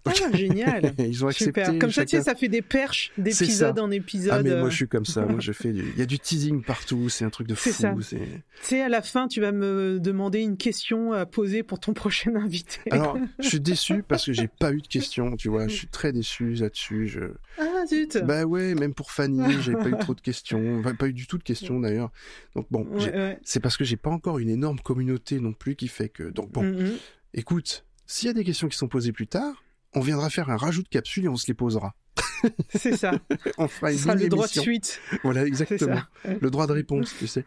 Ah, 0.04 0.12
génial. 0.34 0.94
ils 0.98 1.24
ont 1.24 1.28
accepté. 1.28 1.64
Super. 1.64 1.78
Comme 1.78 1.90
ça, 1.92 2.04
tu 2.04 2.16
sais, 2.16 2.22
ça 2.22 2.34
fait 2.34 2.48
des 2.48 2.62
perches 2.62 3.12
d'épisode 3.18 3.78
en 3.78 3.90
épisode. 3.90 4.32
Ah 4.32 4.42
mais 4.42 4.50
moi 4.56 4.66
euh. 4.66 4.70
je 4.70 4.76
suis 4.76 4.88
comme 4.88 5.04
ça. 5.06 5.24
Moi 5.26 5.40
je 5.40 5.52
fais. 5.52 5.72
du- 5.72 5.90
Il 5.94 5.98
y 5.98 6.02
a 6.02 6.06
du 6.06 6.18
teasing 6.18 6.62
partout. 6.62 7.08
C'est 7.08 7.24
un 7.24 7.30
truc 7.30 7.46
de 7.46 7.54
C'est 7.54 7.72
fou. 7.72 8.00
Tu 8.00 8.16
sais, 8.62 8.80
à 8.82 8.88
la 8.88 9.02
fin, 9.02 9.28
tu 9.28 9.40
vas 9.40 9.52
me 9.52 9.98
demander 10.00 10.40
une 10.40 10.56
question 10.56 11.12
à 11.12 11.26
poser 11.26 11.62
pour 11.62 11.78
ton 11.80 11.92
prochain 11.94 12.34
invité. 12.36 12.78
Alors 12.90 13.16
je 13.38 13.48
suis 13.48 13.60
déçu 13.60 14.02
parce 14.02 14.26
que 14.26 14.32
j'ai 14.32 14.48
pas 14.48 14.72
eu 14.72 14.80
de 14.80 14.86
questions. 14.88 15.36
Tu 15.36 15.48
vois, 15.48 15.68
je 15.68 15.74
suis 15.74 15.88
très 15.88 16.12
déçu 16.12 16.54
là-dessus. 16.54 17.08
Je... 17.08 17.20
Ah, 17.58 17.86
zut. 17.86 18.18
Bah 18.24 18.44
ouais, 18.44 18.74
même 18.74 18.94
pour 18.94 19.10
Fanny, 19.12 19.42
j'ai 19.62 19.72
pas 19.72 19.88
eu 19.88 19.96
trop 19.98 20.14
de 20.14 20.20
questions. 20.20 20.78
Enfin, 20.80 20.94
pas 20.94 21.08
eu 21.08 21.12
du 21.12 21.26
tout 21.26 21.38
de 21.38 21.42
questions 21.42 21.78
d'ailleurs. 21.80 22.10
Donc 22.54 22.66
bon, 22.70 22.84
Ouais, 22.90 23.00
j'ai- 23.00 23.10
ouais. 23.10 23.38
c'est 23.44 23.60
parce 23.60 23.76
que 23.76 23.84
j'ai 23.84 23.96
pas 23.96 24.10
encore 24.10 24.38
une 24.38 24.48
énorme 24.50 24.80
communauté 24.80 25.38
non 25.40 25.52
plus 25.52 25.76
qui 25.76 25.88
fait 25.88 26.08
que. 26.08 26.24
Donc 26.40 26.50
bon, 26.52 26.62
Mm, 26.62 26.84
mm. 26.84 26.98
écoute, 27.34 27.84
s'il 28.06 28.26
y 28.26 28.30
a 28.30 28.34
des 28.34 28.44
questions 28.44 28.68
qui 28.68 28.76
sont 28.76 28.88
posées 28.88 29.12
plus 29.12 29.26
tard, 29.26 29.62
on 29.94 30.00
viendra 30.00 30.30
faire 30.30 30.50
un 30.50 30.56
rajout 30.56 30.82
de 30.82 30.88
capsule 30.88 31.24
et 31.24 31.28
on 31.28 31.36
se 31.36 31.46
les 31.46 31.54
posera. 31.54 31.94
C'est 32.70 32.96
ça. 32.96 33.12
On 33.58 33.68
fera 33.68 33.88
Ce 33.88 33.92
une 33.94 33.98
sera 33.98 34.14
le 34.14 34.28
droit 34.28 34.46
de 34.46 34.52
suite. 34.52 35.00
Voilà, 35.22 35.44
exactement. 35.46 36.00
Le 36.40 36.50
droit 36.50 36.66
de 36.66 36.72
réponse, 36.72 37.14
tu 37.18 37.26
sais. 37.26 37.44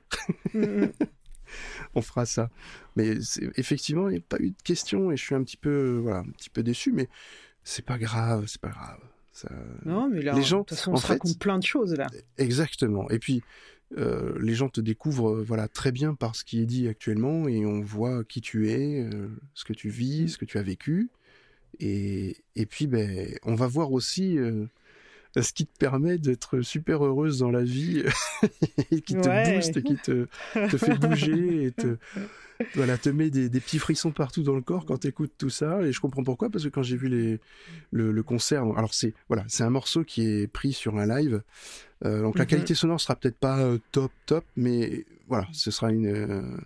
Mm. 0.53 0.85
On 1.95 2.01
fera 2.01 2.25
ça. 2.25 2.49
Mais 2.95 3.15
effectivement, 3.55 4.09
il 4.09 4.13
n'y 4.13 4.17
a 4.17 4.21
pas 4.27 4.37
eu 4.39 4.51
de 4.51 4.61
questions 4.63 5.11
et 5.11 5.17
je 5.17 5.23
suis 5.23 5.35
un 5.35 5.43
petit 5.43 5.57
peu, 5.57 5.99
voilà, 6.01 6.19
un 6.19 6.31
petit 6.31 6.49
peu 6.49 6.63
déçu, 6.63 6.91
mais 6.91 7.07
c'est 7.63 7.85
pas 7.85 7.97
grave, 7.97 8.45
c'est 8.47 8.61
pas 8.61 8.69
grave. 8.69 8.99
Ça... 9.31 9.49
Non, 9.85 10.09
mais 10.09 10.21
là, 10.21 10.33
Les 10.33 10.43
gens, 10.43 10.59
de 10.59 10.65
toute 10.65 10.77
façon, 10.77 10.91
on 10.91 10.95
en 10.95 10.97
se 10.97 11.07
fait- 11.07 11.13
raconte 11.13 11.39
plein 11.39 11.57
de 11.59 11.63
choses, 11.63 11.93
là. 11.95 12.07
Exactement. 12.37 13.09
Et 13.09 13.19
puis, 13.19 13.41
euh, 13.97 14.37
les 14.39 14.55
gens 14.55 14.69
te 14.69 14.81
découvrent 14.81 15.35
euh, 15.35 15.43
voilà, 15.43 15.67
très 15.67 15.91
bien 15.91 16.15
par 16.15 16.35
ce 16.35 16.43
qui 16.43 16.61
est 16.61 16.65
dit 16.65 16.87
actuellement 16.87 17.47
et 17.47 17.65
on 17.65 17.81
voit 17.81 18.23
qui 18.23 18.41
tu 18.41 18.69
es, 18.69 19.01
euh, 19.01 19.29
ce 19.53 19.65
que 19.65 19.73
tu 19.73 19.89
vis, 19.89 20.29
ce 20.29 20.37
que 20.37 20.45
tu 20.45 20.57
as 20.57 20.63
vécu. 20.63 21.09
Et, 21.79 22.37
et 22.55 22.65
puis, 22.65 22.87
ben, 22.87 23.35
on 23.43 23.55
va 23.55 23.67
voir 23.67 23.91
aussi 23.91 24.37
ce 25.41 25.51
qui 25.53 25.65
te 25.65 25.77
permet 25.77 26.17
d'être 26.17 26.61
super 26.61 27.03
heureuse 27.05 27.39
dans 27.39 27.49
la 27.51 27.63
vie 27.63 28.03
et 28.91 29.01
qui 29.01 29.15
te 29.15 29.27
Ouais. 29.27 29.43
booste, 29.43 29.81
qui 29.83 29.97
te, 29.97 30.27
te 30.69 30.77
fait 30.77 30.93
bouger 30.95 31.65
et 31.65 31.71
te, 31.71 31.97
voilà, 32.75 32.97
te 32.97 33.09
met 33.09 33.29
des, 33.29 33.49
des 33.49 33.59
petits 33.61 33.79
frissons 33.79 34.11
partout 34.11 34.43
dans 34.43 34.55
le 34.55 34.61
corps 34.61 34.85
quand 34.85 34.99
tu 34.99 35.07
écoutes 35.07 35.33
tout 35.37 35.49
ça. 35.49 35.81
Et 35.81 35.91
je 35.91 35.99
comprends 35.99 36.23
pourquoi, 36.23 36.49
parce 36.49 36.63
que 36.63 36.69
quand 36.69 36.83
j'ai 36.83 36.97
vu 36.97 37.07
les, 37.07 37.39
le, 37.91 38.11
le 38.11 38.23
concert, 38.23 38.63
alors 38.77 38.93
c'est 38.93 39.13
voilà, 39.27 39.43
c'est 39.47 39.63
un 39.63 39.69
morceau 39.69 40.03
qui 40.03 40.21
est 40.27 40.47
pris 40.47 40.73
sur 40.73 40.97
un 40.97 41.05
live. 41.07 41.41
Euh, 42.05 42.21
donc 42.21 42.37
la 42.37 42.45
Mhm. 42.45 42.49
qualité 42.49 42.75
sonore 42.75 42.99
sera 43.01 43.15
peut-être 43.15 43.37
pas 43.39 43.59
euh, 43.59 43.79
top 43.91 44.11
top, 44.25 44.45
mais 44.55 45.05
voilà, 45.27 45.47
ce 45.51 45.71
sera 45.71 45.91
une 45.91 46.07
euh, 46.07 46.57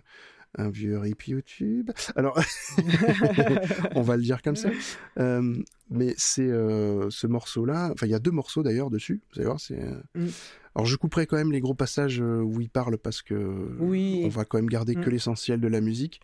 un 0.56 0.70
vieux 0.70 0.98
rip 0.98 1.22
YouTube. 1.26 1.90
Alors 2.16 2.38
on 3.94 4.02
va 4.02 4.16
le 4.16 4.22
dire 4.22 4.42
comme 4.42 4.56
ça. 4.56 4.70
Euh, 5.18 5.56
mais 5.90 6.14
c'est 6.16 6.42
euh, 6.48 7.10
ce 7.10 7.26
morceau-là. 7.26 7.90
Enfin, 7.92 8.06
il 8.06 8.10
y 8.10 8.14
a 8.14 8.20
deux 8.20 8.30
morceaux 8.30 8.62
d'ailleurs 8.62 8.88
dessus. 8.88 9.20
Vous 9.32 9.40
allez 9.40 9.46
voir, 9.46 9.58
c'est. 9.60 9.80
euh, 9.82 10.00
Mm. 10.14 10.28
Alors 10.76 10.86
je 10.86 10.94
couperai 10.96 11.26
quand 11.26 11.36
même 11.36 11.50
les 11.50 11.60
gros 11.60 11.74
passages 11.74 12.20
où 12.20 12.60
il 12.60 12.70
parle 12.70 12.98
parce 12.98 13.20
que 13.20 13.34
Oui. 13.80 14.22
on 14.24 14.28
va 14.28 14.44
quand 14.44 14.58
même 14.58 14.68
garder 14.68 14.94
que 14.94 15.08
Mm. 15.08 15.12
l'essentiel 15.12 15.60
de 15.60 15.66
la 15.68 15.80
musique. 15.80 16.20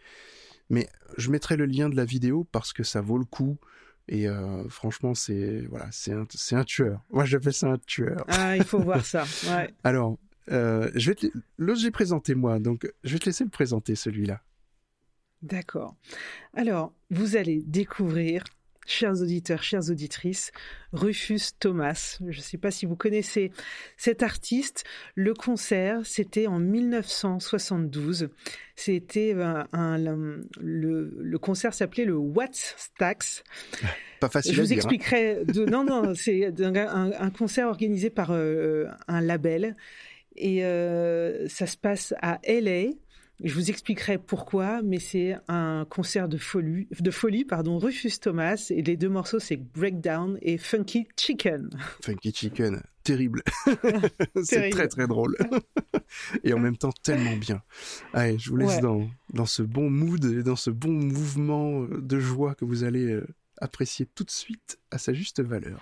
Mais 0.70 0.88
je 1.18 1.30
mettrai 1.30 1.56
le 1.56 1.66
lien 1.66 1.88
de 1.88 1.96
la 1.96 2.04
vidéo 2.04 2.46
parce 2.52 2.72
que 2.72 2.84
ça 2.84 3.00
vaut 3.00 3.18
le 3.18 3.24
coup. 3.24 3.58
Et 4.08 4.28
euh, 4.28 4.68
franchement, 4.68 5.14
c'est 5.14 5.66
voilà, 5.70 5.88
c'est 5.90 6.12
un, 6.12 6.24
c'est 6.30 6.54
un 6.54 6.62
tueur. 6.64 7.02
Moi, 7.10 7.24
j'appelle 7.24 7.52
ça 7.54 7.68
un 7.68 7.78
tueur. 7.78 8.24
Ah, 8.28 8.56
il 8.56 8.62
faut 8.64 8.78
voir 8.78 9.04
ça. 9.04 9.24
Ouais. 9.48 9.74
Alors, 9.82 10.18
euh, 10.50 10.90
je 10.94 11.10
vais 11.10 11.14
te... 11.14 11.26
l'autre 11.58 11.80
j'ai 11.80 11.90
présenté 11.90 12.34
moi, 12.34 12.58
donc 12.58 12.90
je 13.04 13.12
vais 13.14 13.18
te 13.18 13.26
laisser 13.26 13.44
le 13.44 13.50
présenter 13.50 13.94
celui-là. 13.94 14.42
D'accord. 15.42 15.94
Alors, 16.54 16.94
vous 17.10 17.36
allez 17.36 17.62
découvrir, 17.66 18.44
chers 18.86 19.20
auditeurs, 19.20 19.62
chères 19.62 19.90
auditrices, 19.90 20.52
Rufus 20.92 21.40
Thomas. 21.60 22.16
Je 22.26 22.38
ne 22.38 22.42
sais 22.42 22.56
pas 22.56 22.70
si 22.70 22.86
vous 22.86 22.96
connaissez 22.96 23.52
cet 23.98 24.22
artiste. 24.22 24.84
Le 25.14 25.34
concert, 25.34 26.00
c'était 26.04 26.46
en 26.46 26.58
1972. 26.60 28.30
C'était 28.74 29.34
un, 29.34 29.66
un- 29.72 29.98
le, 29.98 31.14
le 31.20 31.38
concert 31.38 31.74
s'appelait 31.74 32.06
le 32.06 32.16
What's 32.16 32.74
Stacks. 32.78 33.44
Pas 34.20 34.28
facile 34.30 34.54
Je 34.54 34.60
à 34.62 34.64
vous 34.64 34.72
hein. 34.72 34.76
expliquerai. 34.76 35.44
De... 35.44 35.66
Non, 35.66 35.84
non, 35.84 36.14
c'est 36.14 36.50
un 36.58 37.30
concert 37.30 37.68
organisé 37.68 38.08
par 38.08 38.30
euh, 38.30 38.86
un 39.08 39.20
label 39.20 39.76
et 40.36 40.64
euh, 40.64 41.48
ça 41.48 41.66
se 41.66 41.76
passe 41.76 42.14
à 42.22 42.40
LA. 42.46 42.90
Je 43.42 43.52
vous 43.52 43.68
expliquerai 43.68 44.16
pourquoi, 44.18 44.80
mais 44.82 45.00
c'est 45.00 45.36
un 45.48 45.84
concert 45.90 46.28
de 46.28 46.36
folie, 46.36 46.86
de 47.00 47.10
folie, 47.10 47.44
pardon, 47.44 47.78
Rufus 47.78 48.12
Thomas 48.20 48.68
et 48.70 48.80
les 48.80 48.96
deux 48.96 49.08
morceaux 49.08 49.40
c'est 49.40 49.56
Breakdown 49.56 50.38
et 50.40 50.56
Funky 50.56 51.08
Chicken. 51.18 51.68
Funky 52.04 52.32
Chicken, 52.32 52.80
terrible. 53.02 53.42
c'est 54.44 54.70
très 54.70 54.86
très 54.86 55.08
drôle. 55.08 55.36
et 56.44 56.52
en 56.52 56.60
même 56.60 56.76
temps 56.76 56.92
tellement 57.02 57.36
bien. 57.36 57.60
Allez, 58.12 58.38
je 58.38 58.50
vous 58.50 58.56
laisse 58.56 58.76
Ouais. 58.76 58.80
dans, 58.80 59.08
dans 59.32 59.46
ce 59.46 59.62
bon 59.62 59.90
mood 59.90 60.24
et 60.24 60.44
dans 60.44 60.56
ce 60.56 60.70
bon 60.70 60.92
mouvement 60.92 61.82
de 61.82 62.18
joie 62.20 62.54
que 62.54 62.64
vous 62.64 62.84
allez 62.84 63.10
euh, 63.10 63.26
apprécier 63.60 64.06
tout 64.14 64.22
de 64.22 64.30
suite 64.30 64.78
à 64.92 64.98
sa 64.98 65.12
juste 65.12 65.42
valeur. 65.42 65.80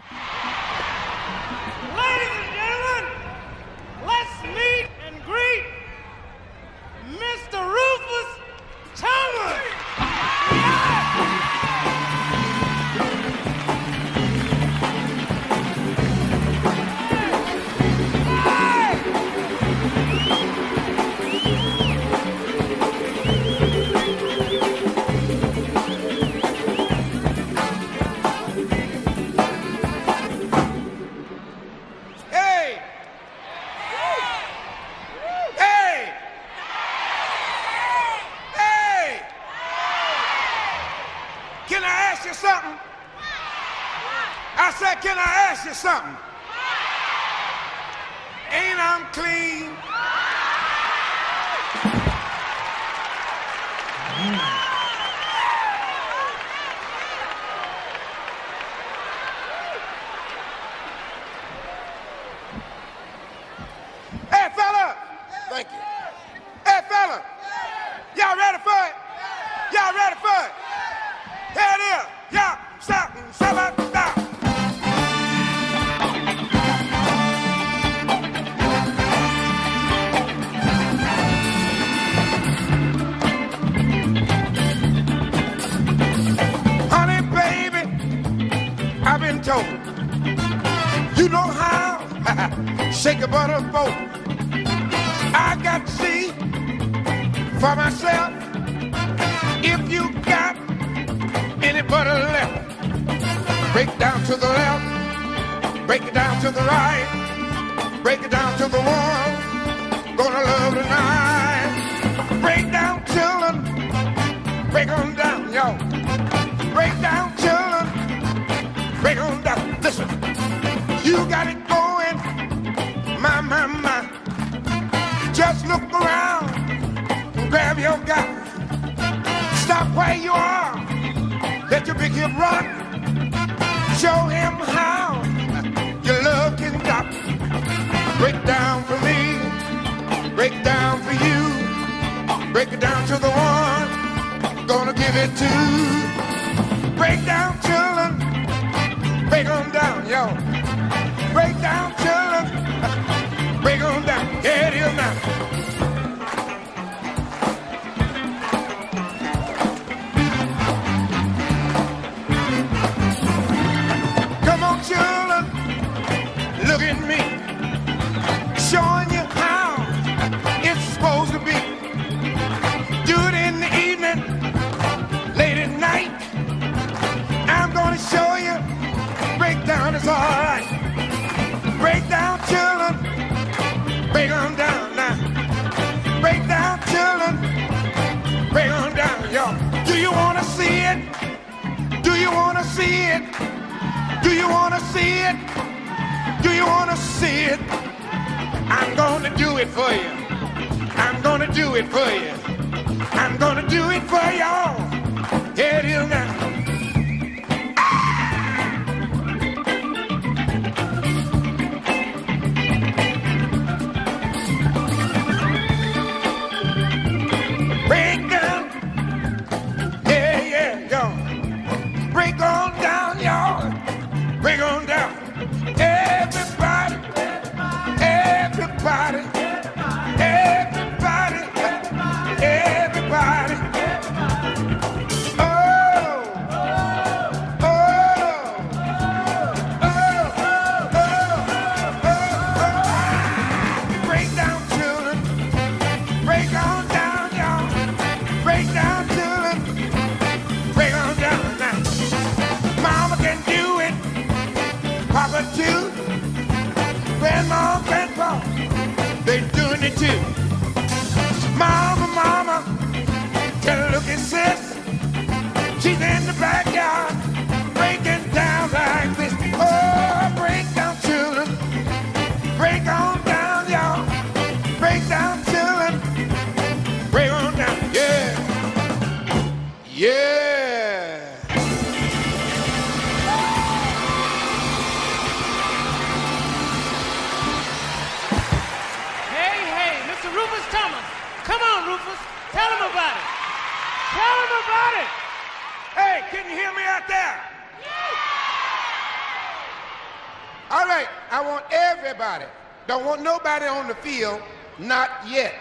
not 304.78 305.10
yet. 305.28 305.54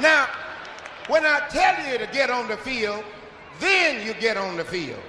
Now, 0.00 0.28
when 1.08 1.24
I 1.24 1.40
tell 1.48 1.90
you 1.90 1.98
to 1.98 2.06
get 2.12 2.28
on 2.28 2.48
the 2.48 2.56
field, 2.56 3.04
then 3.60 4.06
you 4.06 4.14
get 4.14 4.36
on 4.36 4.56
the 4.56 4.64
field. 4.64 5.00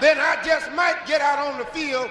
Then 0.00 0.18
I 0.18 0.42
just 0.44 0.70
might 0.72 1.06
get 1.06 1.20
out 1.20 1.38
on 1.38 1.58
the 1.58 1.64
field 1.66 2.10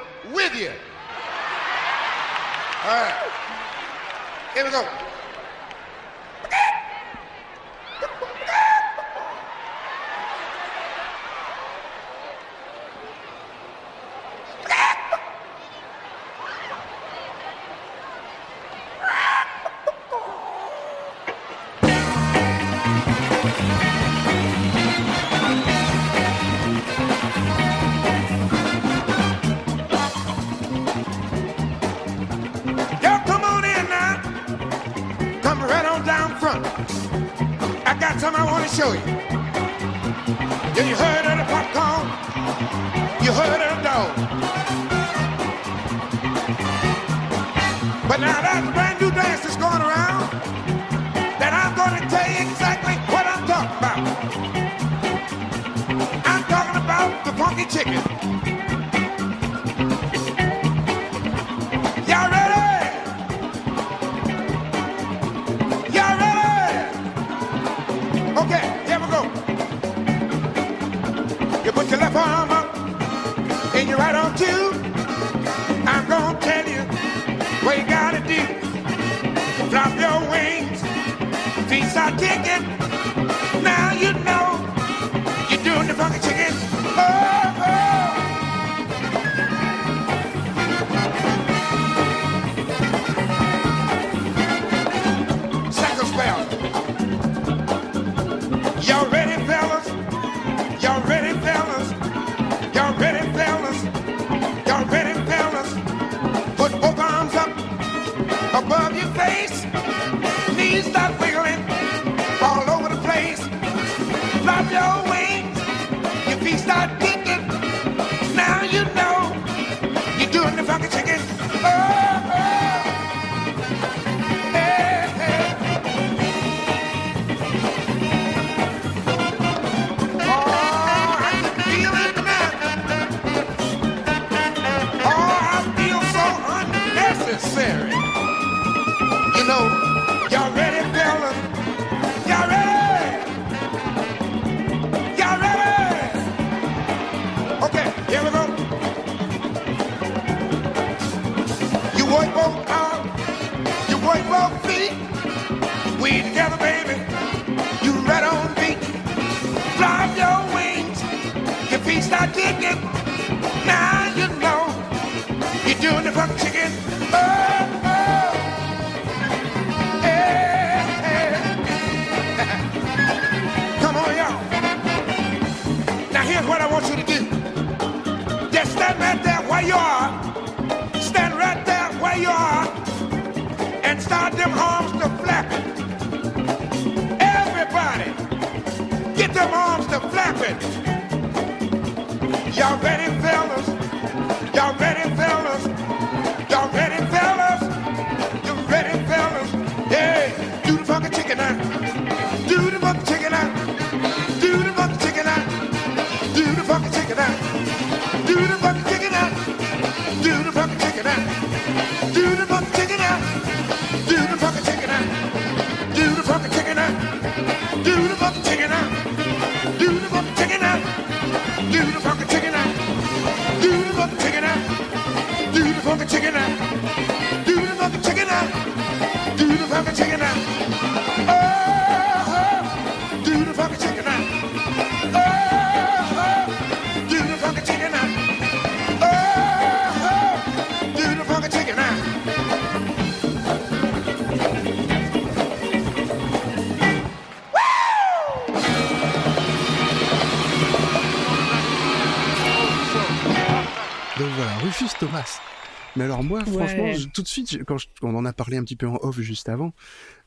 Mais 255.96 256.04
alors 256.04 256.24
moi, 256.24 256.44
franchement, 256.46 256.92
je- 256.94 257.08
tout 257.08 257.22
de 257.22 257.28
suite, 257.28 257.64
quand, 257.66 257.78
je- 257.78 257.88
on 258.02 258.14
en 258.16 258.26
a 258.26 258.34
parlé 258.34 258.58
un 258.58 258.64
petit 258.64 258.76
peu 258.76 258.88
en 258.88 258.98
off 259.02 259.20
juste 259.22 259.48
avant, 259.50 259.74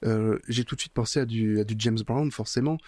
euh, 0.04 0.38
j'ai 0.48 0.64
tout 0.64 0.74
de 0.76 0.80
suite 0.80 0.92
pensé 0.94 1.20
à 1.20 1.26
du, 1.26 1.60
à 1.60 1.64
du 1.64 1.74
James 1.78 1.98
Brown, 2.06 2.30
forcément. 2.30 2.78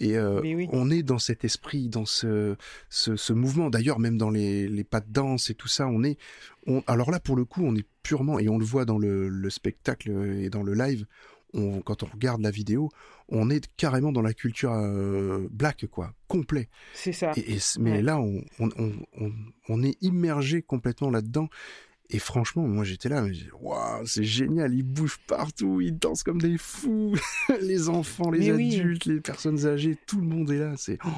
Et 0.00 0.16
euh, 0.16 0.40
oui. 0.42 0.68
on 0.72 0.90
est 0.90 1.02
dans 1.02 1.18
cet 1.18 1.44
esprit, 1.44 1.88
dans 1.88 2.06
ce, 2.06 2.56
ce, 2.88 3.16
ce 3.16 3.32
mouvement. 3.32 3.68
D'ailleurs, 3.70 3.98
même 3.98 4.16
dans 4.16 4.30
les, 4.30 4.66
les 4.68 4.84
pas 4.84 5.00
de 5.00 5.10
danse 5.12 5.50
et 5.50 5.54
tout 5.54 5.68
ça, 5.68 5.86
on 5.86 6.02
est. 6.02 6.16
On, 6.66 6.82
alors 6.86 7.10
là, 7.10 7.20
pour 7.20 7.36
le 7.36 7.44
coup, 7.44 7.62
on 7.64 7.76
est 7.76 7.86
purement, 8.02 8.38
et 8.38 8.48
on 8.48 8.58
le 8.58 8.64
voit 8.64 8.84
dans 8.84 8.98
le, 8.98 9.28
le 9.28 9.50
spectacle 9.50 10.10
et 10.38 10.48
dans 10.50 10.62
le 10.62 10.74
live, 10.74 11.06
on, 11.54 11.82
quand 11.82 12.02
on 12.02 12.06
regarde 12.06 12.40
la 12.40 12.50
vidéo, 12.50 12.88
on 13.28 13.50
est 13.50 13.68
carrément 13.76 14.10
dans 14.10 14.22
la 14.22 14.32
culture 14.32 14.72
euh, 14.72 15.46
black, 15.50 15.86
quoi, 15.90 16.14
complet. 16.26 16.68
C'est 16.94 17.12
ça. 17.12 17.32
Et, 17.36 17.52
et 17.54 17.58
c- 17.58 17.78
mais 17.80 17.92
Ouais. 17.92 18.02
là, 18.02 18.18
on, 18.18 18.42
on, 18.58 18.92
on 19.68 19.82
est 19.82 19.96
immergé 20.02 20.62
complètement 20.62 21.10
là-dedans. 21.10 21.48
Et 22.14 22.18
franchement, 22.18 22.68
moi 22.68 22.84
j'étais 22.84 23.08
là, 23.08 23.22
mais 23.22 23.32
waouh, 23.60 24.04
c'est 24.06 24.24
génial, 24.24 24.74
ils 24.74 24.82
bougent 24.82 25.18
partout, 25.26 25.80
ils 25.80 25.96
dansent 25.98 26.22
comme 26.22 26.40
des 26.40 26.58
fous. 26.58 27.14
les 27.62 27.88
enfants, 27.88 28.30
les 28.30 28.38
Mais 28.38 28.52
oui. 28.52 28.74
adultes, 28.78 29.06
les 29.06 29.20
personnes 29.20 29.66
âgées, 29.66 29.96
tout 30.06 30.20
le 30.20 30.26
monde 30.26 30.50
est 30.50 30.58
là. 30.58 30.74
C'est 30.76 30.98
oh, 31.06 31.08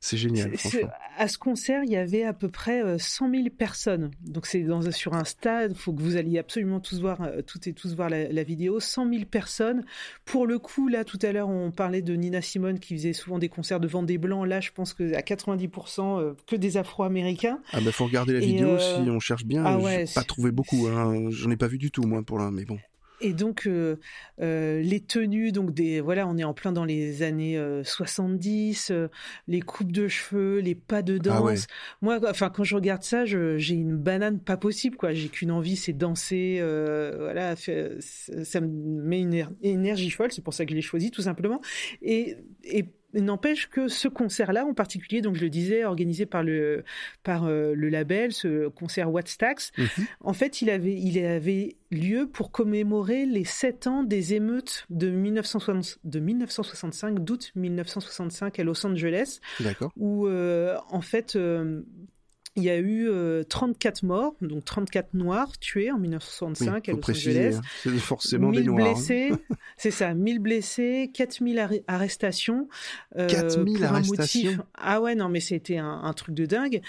c'est 0.00 0.16
génial, 0.16 0.56
franchement. 0.56 0.88
À 1.16 1.26
ce 1.26 1.38
concert, 1.38 1.82
il 1.84 1.90
y 1.90 1.96
avait 1.96 2.22
à 2.22 2.32
peu 2.32 2.48
près 2.48 2.82
euh, 2.82 2.98
100 2.98 3.30
000 3.30 3.42
personnes. 3.50 4.10
Donc 4.22 4.46
c'est 4.46 4.60
dans, 4.62 4.88
sur 4.92 5.14
un 5.14 5.24
stade, 5.24 5.72
il 5.72 5.76
faut 5.76 5.92
que 5.92 6.00
vous 6.00 6.16
alliez 6.16 6.38
absolument 6.38 6.78
tous 6.78 7.00
voir, 7.00 7.20
euh, 7.22 7.42
toutes 7.42 7.66
et 7.66 7.72
tous 7.72 7.96
voir 7.96 8.08
la, 8.08 8.28
la 8.28 8.42
vidéo. 8.44 8.78
100 8.78 9.10
000 9.12 9.24
personnes. 9.24 9.84
Pour 10.24 10.46
le 10.46 10.58
coup, 10.60 10.86
là, 10.88 11.04
tout 11.04 11.18
à 11.22 11.32
l'heure, 11.32 11.48
on 11.48 11.70
parlait 11.72 12.02
de 12.02 12.14
Nina 12.14 12.40
Simone 12.40 12.78
qui 12.78 12.94
faisait 12.96 13.12
souvent 13.12 13.38
des 13.38 13.48
concerts 13.48 13.80
devant 13.80 14.02
des 14.02 14.18
blancs. 14.18 14.46
Là, 14.46 14.60
je 14.60 14.70
pense 14.70 14.94
que 14.94 15.14
à 15.14 15.20
90% 15.20 16.20
euh, 16.20 16.34
que 16.46 16.54
des 16.56 16.76
Afro-Américains. 16.76 17.60
Ah 17.72 17.80
bah 17.80 17.90
faut 17.92 18.04
regarder 18.04 18.34
la 18.34 18.38
Et, 18.40 18.46
vidéo 18.46 18.68
euh, 18.70 18.78
si 19.04 19.10
on 19.10 19.18
cherche 19.20 19.44
bien. 19.44 19.64
ah 19.64 19.78
ouais, 19.78 20.04
pas 20.14 20.22
trouvé 20.22 20.52
beaucoup, 20.52 20.86
hein. 20.86 21.28
j'en 21.30 21.50
ai 21.50 21.56
pas 21.56 21.66
vu 21.66 21.78
du 21.78 21.90
tout 21.90 22.02
moi 22.02 22.22
pour 22.22 22.38
là, 22.38 22.50
mais 22.52 22.64
bon. 22.64 22.78
Et 23.20 23.32
donc 23.32 23.66
euh, 23.66 23.96
euh, 24.40 24.80
les 24.80 25.00
tenues, 25.00 25.50
donc 25.50 25.74
des 25.74 26.00
voilà, 26.00 26.26
on 26.28 26.36
est 26.38 26.44
en 26.44 26.54
plein 26.54 26.70
dans 26.72 26.84
les 26.84 27.22
années 27.22 27.58
euh, 27.58 27.82
70, 27.82 28.90
euh, 28.90 29.08
les 29.48 29.60
coupes 29.60 29.90
de 29.90 30.06
cheveux, 30.06 30.58
les 30.60 30.74
pas 30.76 31.02
de 31.02 31.18
danse. 31.18 31.36
Ah 31.38 31.42
ouais. 31.42 31.56
Moi, 32.00 32.20
enfin 32.30 32.48
quand 32.48 32.62
je 32.64 32.76
regarde 32.76 33.02
ça, 33.02 33.24
j'ai 33.24 33.74
une 33.74 33.96
banane 33.96 34.38
pas 34.38 34.56
possible 34.56 34.96
quoi. 34.96 35.12
J'ai 35.14 35.28
qu'une 35.28 35.50
envie, 35.50 35.74
c'est 35.76 35.92
danser. 35.92 36.58
euh, 36.60 37.16
voilà, 37.18 37.56
ça 37.56 38.60
me 38.60 38.68
met 38.68 39.20
une 39.20 39.34
éner- 39.34 39.48
énergie 39.62 40.10
folle. 40.10 40.30
C'est 40.32 40.44
pour 40.44 40.54
ça 40.54 40.64
que 40.64 40.70
je 40.70 40.76
l'ai 40.76 40.82
choisi 40.82 41.10
tout 41.10 41.22
simplement. 41.22 41.60
Et, 42.02 42.36
et 42.64 42.84
N'empêche 43.14 43.68
que 43.70 43.88
ce 43.88 44.06
concert-là, 44.06 44.66
en 44.66 44.74
particulier, 44.74 45.22
donc 45.22 45.34
je 45.36 45.40
le 45.40 45.48
disais, 45.48 45.84
organisé 45.84 46.26
par 46.26 46.42
le 46.42 46.84
par 47.22 47.46
euh, 47.46 47.74
le 47.74 47.88
label, 47.88 48.32
ce 48.32 48.68
concert 48.68 49.10
What's 49.10 49.38
Tax, 49.38 49.72
Mhm. 49.78 49.86
en 50.20 50.32
fait, 50.34 50.60
il 50.60 50.68
avait, 50.68 50.94
il 50.94 51.24
avait 51.24 51.76
lieu 51.90 52.28
pour 52.28 52.50
commémorer 52.50 53.24
les 53.24 53.44
sept 53.44 53.86
ans 53.86 54.02
des 54.02 54.34
émeutes 54.34 54.84
de, 54.90 55.08
1960 55.10 55.98
de 56.04 56.20
1965, 56.20 57.20
d'août 57.24 57.50
1965 57.54 58.58
à 58.58 58.64
Los 58.64 58.84
Angeles, 58.86 59.40
où 59.96 60.26
euh, 60.26 60.76
en 60.90 61.00
fait. 61.00 61.34
euh, 61.36 61.80
il 62.58 62.64
y 62.64 62.70
a 62.70 62.76
eu 62.78 63.08
euh, 63.08 63.42
34 63.44 64.02
morts, 64.02 64.34
donc 64.42 64.64
34 64.64 65.14
noirs 65.14 65.56
tués 65.58 65.90
en 65.90 65.94
Oui, 65.96 66.02
1965 66.02 66.88
à 66.88 66.92
Los 66.92 66.98
préciser, 66.98 67.38
Angeles. 67.48 67.56
hein. 67.56 67.62
c'est 67.82 67.90
forcément 67.98 68.50
1000 68.50 68.60
des 68.60 68.66
noirs. 68.66 68.86
hein. 68.88 68.92
blessés, 68.92 69.30
c'est 69.78 69.90
ça, 69.90 70.12
1000 70.14 70.38
blessés, 70.40 71.10
4000 71.14 71.56
arri- 71.58 71.82
arrestations. 71.88 72.68
euh, 73.16 73.26
4000 73.28 73.74
pour 73.78 73.84
un 73.84 73.88
arrestations 73.88 74.50
motif- 74.52 74.60
Ah 74.74 75.00
ouais, 75.00 75.14
non, 75.14 75.28
mais 75.28 75.40
c'était 75.40 75.78
un, 75.78 76.00
un 76.02 76.12
truc 76.12 76.34
de 76.34 76.44
dingue. 76.46 76.80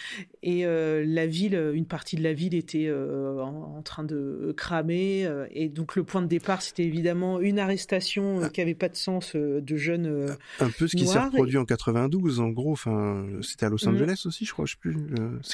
Et 0.43 0.65
euh, 0.65 1.03
la 1.05 1.27
ville, 1.27 1.55
une 1.73 1.85
partie 1.85 2.15
de 2.15 2.23
la 2.23 2.33
ville 2.33 2.55
était 2.55 2.87
euh, 2.87 3.39
en, 3.41 3.77
en 3.77 3.81
train 3.81 4.03
de 4.03 4.53
cramer. 4.57 5.25
euh, 5.25 5.45
et 5.51 5.69
donc 5.69 5.95
le 5.95 6.03
point 6.03 6.21
de 6.21 6.27
départ, 6.27 6.61
c'était 6.61 6.83
évidemment 6.83 7.39
une 7.39 7.59
arrestation 7.59 8.41
euh, 8.41 8.47
qui 8.49 8.61
avait 8.61 8.73
pas 8.75 8.89
de 8.89 8.95
sens 8.95 9.35
euh, 9.35 9.61
de 9.61 9.75
jeunes. 9.75 10.05
euh, 10.07 10.27
Un 10.59 10.69
peu 10.69 10.87
ce 10.87 10.95
qui 10.95 11.05
s'est 11.05 11.19
reproduit 11.19 11.57
en 11.57 11.65
92, 11.65 12.39
en 12.39 12.49
gros. 12.49 12.71
Enfin, 12.71 13.25
c'était 13.41 13.65
à 13.65 13.69
Los 13.69 13.85
Mhm. 13.85 13.95
Angeles 13.95 14.23
aussi, 14.25 14.45
je 14.45 14.53
crois. 14.53 14.65
Je 14.65 14.71
sais 14.73 14.77
plus. 14.79 14.95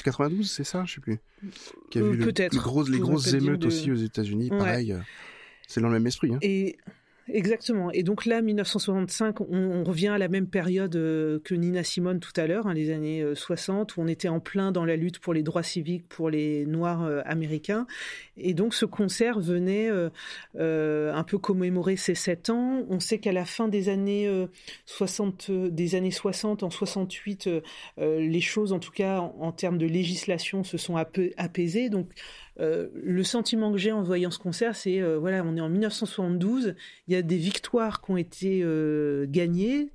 Euh, 0.08 0.10
C'est 0.10 0.10
92, 0.10 0.50
c'est 0.50 0.64
ça 0.64 0.84
Je 0.86 0.94
sais 0.94 1.00
plus. 1.00 1.18
Qui 1.90 1.98
a 1.98 2.02
Euh, 2.02 2.10
vu 2.10 2.16
le- 2.18 2.24
les 2.90 2.98
grosses, 2.98 3.26
les 3.32 3.36
émeutes 3.44 3.60
de- 3.60 3.66
aussi 3.66 3.90
aux 3.90 3.96
États-Unis. 3.96 4.50
Ouais. 4.50 4.58
Pareil. 4.58 4.92
euh, 4.92 4.98
C'est 5.68 5.80
dans 5.80 5.88
le 5.88 5.94
même 5.94 6.06
esprit. 6.06 6.32
Hein. 6.34 6.38
Et 6.42 6.76
exactement. 7.28 7.90
Et 7.92 8.02
donc 8.02 8.26
là, 8.26 8.42
1965, 8.42 9.40
on, 9.40 9.84
revient 9.84 10.08
à 10.08 10.18
la 10.18 10.28
même 10.28 10.46
période 10.46 10.96
euh, 10.96 11.38
que 11.44 11.54
Nina 11.54 11.84
Simone 11.84 12.20
tout 12.20 12.32
à 12.36 12.46
l'heure, 12.46 12.66
hein, 12.66 12.74
les 12.74 12.90
années 12.90 13.22
euh, 13.22 13.34
60, 13.34 13.96
où 13.96 14.00
on 14.00 14.06
était 14.06 14.28
en 14.28 14.40
plein 14.40 14.72
dans 14.72 14.84
la 14.84 14.96
lutte 14.96 15.18
pour 15.18 15.34
les 15.34 15.42
droits 15.42 15.62
civiques 15.62 16.08
pour 16.08 16.30
les 16.30 16.66
Noirs 16.66 17.04
euh, 17.04 17.20
américains. 17.24 17.86
Et 18.36 18.54
donc 18.54 18.74
ce 18.74 18.84
concert 18.84 19.40
venait 19.40 19.90
euh, 19.90 20.10
euh, 20.58 21.12
un 21.14 21.24
peu 21.24 21.38
commémorer 21.38 21.96
ses 21.96 22.14
sept 22.14 22.50
ans. 22.50 22.84
On 22.88 23.00
sait 23.00 23.18
qu'à 23.18 23.32
la 23.32 23.44
fin 23.44 23.68
des 23.68 23.88
années 23.88 24.26
euh, 24.26 24.46
60, 24.86 25.46
euh, 25.50 25.70
des 25.70 25.94
années 25.94 26.10
60, 26.10 26.62
en 26.62 26.70
68, 26.70 27.46
euh, 27.46 27.60
euh, 27.98 28.20
les 28.20 28.40
choses, 28.40 28.72
en 28.72 28.78
tout 28.78 28.92
cas 28.92 29.20
en, 29.20 29.36
en 29.40 29.52
termes 29.52 29.78
de 29.78 29.86
législation, 29.86 30.64
se 30.64 30.78
sont 30.78 30.96
apais- 30.96 31.32
apaisées. 31.36 31.88
Donc 31.88 32.08
euh, 32.60 32.88
le 32.94 33.22
sentiment 33.22 33.70
que 33.72 33.78
j'ai 33.78 33.92
en 33.92 34.02
voyant 34.02 34.30
ce 34.30 34.38
concert, 34.38 34.74
c'est 34.76 35.00
euh, 35.00 35.18
voilà, 35.18 35.42
on 35.44 35.56
est 35.56 35.60
en 35.60 35.68
1972, 35.68 36.74
il 37.08 37.14
y 37.14 37.16
a 37.16 37.22
des 37.22 37.36
victoires 37.36 38.00
qui 38.00 38.10
ont 38.10 38.16
été 38.16 38.60
euh, 38.62 39.26
gagnées, 39.28 39.90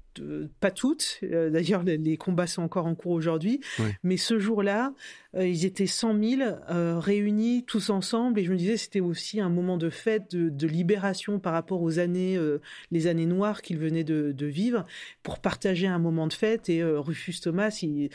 pas 0.60 0.72
toutes. 0.72 1.20
euh, 1.24 1.50
D'ailleurs, 1.50 1.84
les, 1.84 2.18
combats 2.18 2.46
sont 2.46 2.62
encore 2.62 2.86
en 2.86 2.96
cours 2.96 3.14
aujourd'hui, 3.14 3.62
mais 4.04 4.18
ce 4.18 4.40
jour-là, 4.40 4.94
ils 5.40 5.64
étaient 5.66 5.88
100 5.88 6.20
000 6.22 6.42
euh, 6.70 7.00
réunis 7.00 7.64
tous 7.66 7.90
ensemble, 7.90 8.40
et 8.40 8.44
je 8.44 8.52
me 8.52 8.58
disais 8.58 8.76
c'était 8.76 9.00
aussi 9.00 9.40
un 9.40 9.48
moment 9.50 9.78
de 9.78 9.90
fête, 9.90 10.36
de, 10.36 10.50
de 10.50 10.68
libération 10.68 11.40
par 11.40 11.54
rapport 11.54 11.82
aux 11.82 11.98
années, 12.00 12.36
euh, 12.36 12.60
les 12.92 13.08
années 13.08 13.26
noires 13.26 13.62
qu'ils 13.62 13.78
venaient 13.78 14.04
de, 14.04 14.34
de 14.34 14.46
vivre, 14.46 14.84
pour 15.24 15.40
partager 15.40 15.88
un 15.88 16.00
moment 16.00 16.28
de 16.28 16.34
fête. 16.34 16.68
Et 16.70 16.82
euh, 16.82 17.00
Rufus 17.00 17.40
Thomas, 17.42 17.80
il 17.82 18.10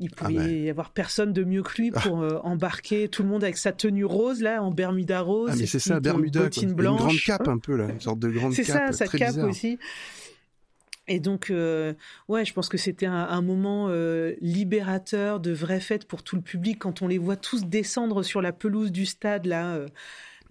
il 0.00 0.10
pouvait 0.10 0.34
Ah 0.38 0.42
ben. 0.44 0.64
y 0.64 0.70
avoir 0.70 0.90
personne 0.90 1.32
de 1.32 1.44
mieux 1.44 1.62
que 1.62 1.80
lui 1.80 1.90
pour 1.90 2.22
euh, 2.22 2.38
embarquer 2.42 3.08
tout 3.08 3.22
le 3.22 3.28
monde 3.28 3.44
avec 3.44 3.56
sa 3.58 3.70
tenue 3.72 4.04
rose 4.04 4.40
là 4.40 4.62
en 4.62 4.70
Bermuda 4.70 5.20
rose 5.20 5.50
Ah, 5.52 5.56
mais 5.58 5.66
c'est 5.66 5.78
ça, 5.78 6.00
Bermuda. 6.00 6.40
bottines 6.44 6.70
Une 6.70 6.74
grande 6.74 7.16
cape 7.24 7.46
un 7.48 7.58
peu, 7.58 7.76
là. 7.76 7.88
Une 7.90 8.00
sorte 8.00 8.18
de 8.18 8.28
grande 8.30 8.52
c'est 8.54 8.64
cape. 8.64 8.92
ça 8.94 9.06
sa 9.06 9.06
cape 9.06 9.28
bizarre. 9.34 9.48
aussi 9.48 9.78
et 11.08 11.18
donc 11.18 11.50
euh, 11.50 11.92
ouais 12.28 12.44
je 12.44 12.52
pense 12.52 12.68
que 12.68 12.78
c'était 12.78 13.06
un, 13.06 13.12
un 13.14 13.42
moment 13.42 13.86
euh, 13.88 14.34
libérateur 14.40 15.40
de 15.40 15.50
vraie 15.50 15.80
fête 15.80 16.06
pour 16.06 16.22
tout 16.22 16.36
le 16.36 16.42
public 16.42 16.78
quand 16.78 17.02
on 17.02 17.08
les 17.08 17.18
voit 17.18 17.36
tous 17.36 17.64
descendre 17.66 18.22
sur 18.22 18.40
la 18.40 18.52
pelouse 18.52 18.92
du 18.92 19.06
stade 19.06 19.46
là 19.46 19.74
euh, 19.74 19.88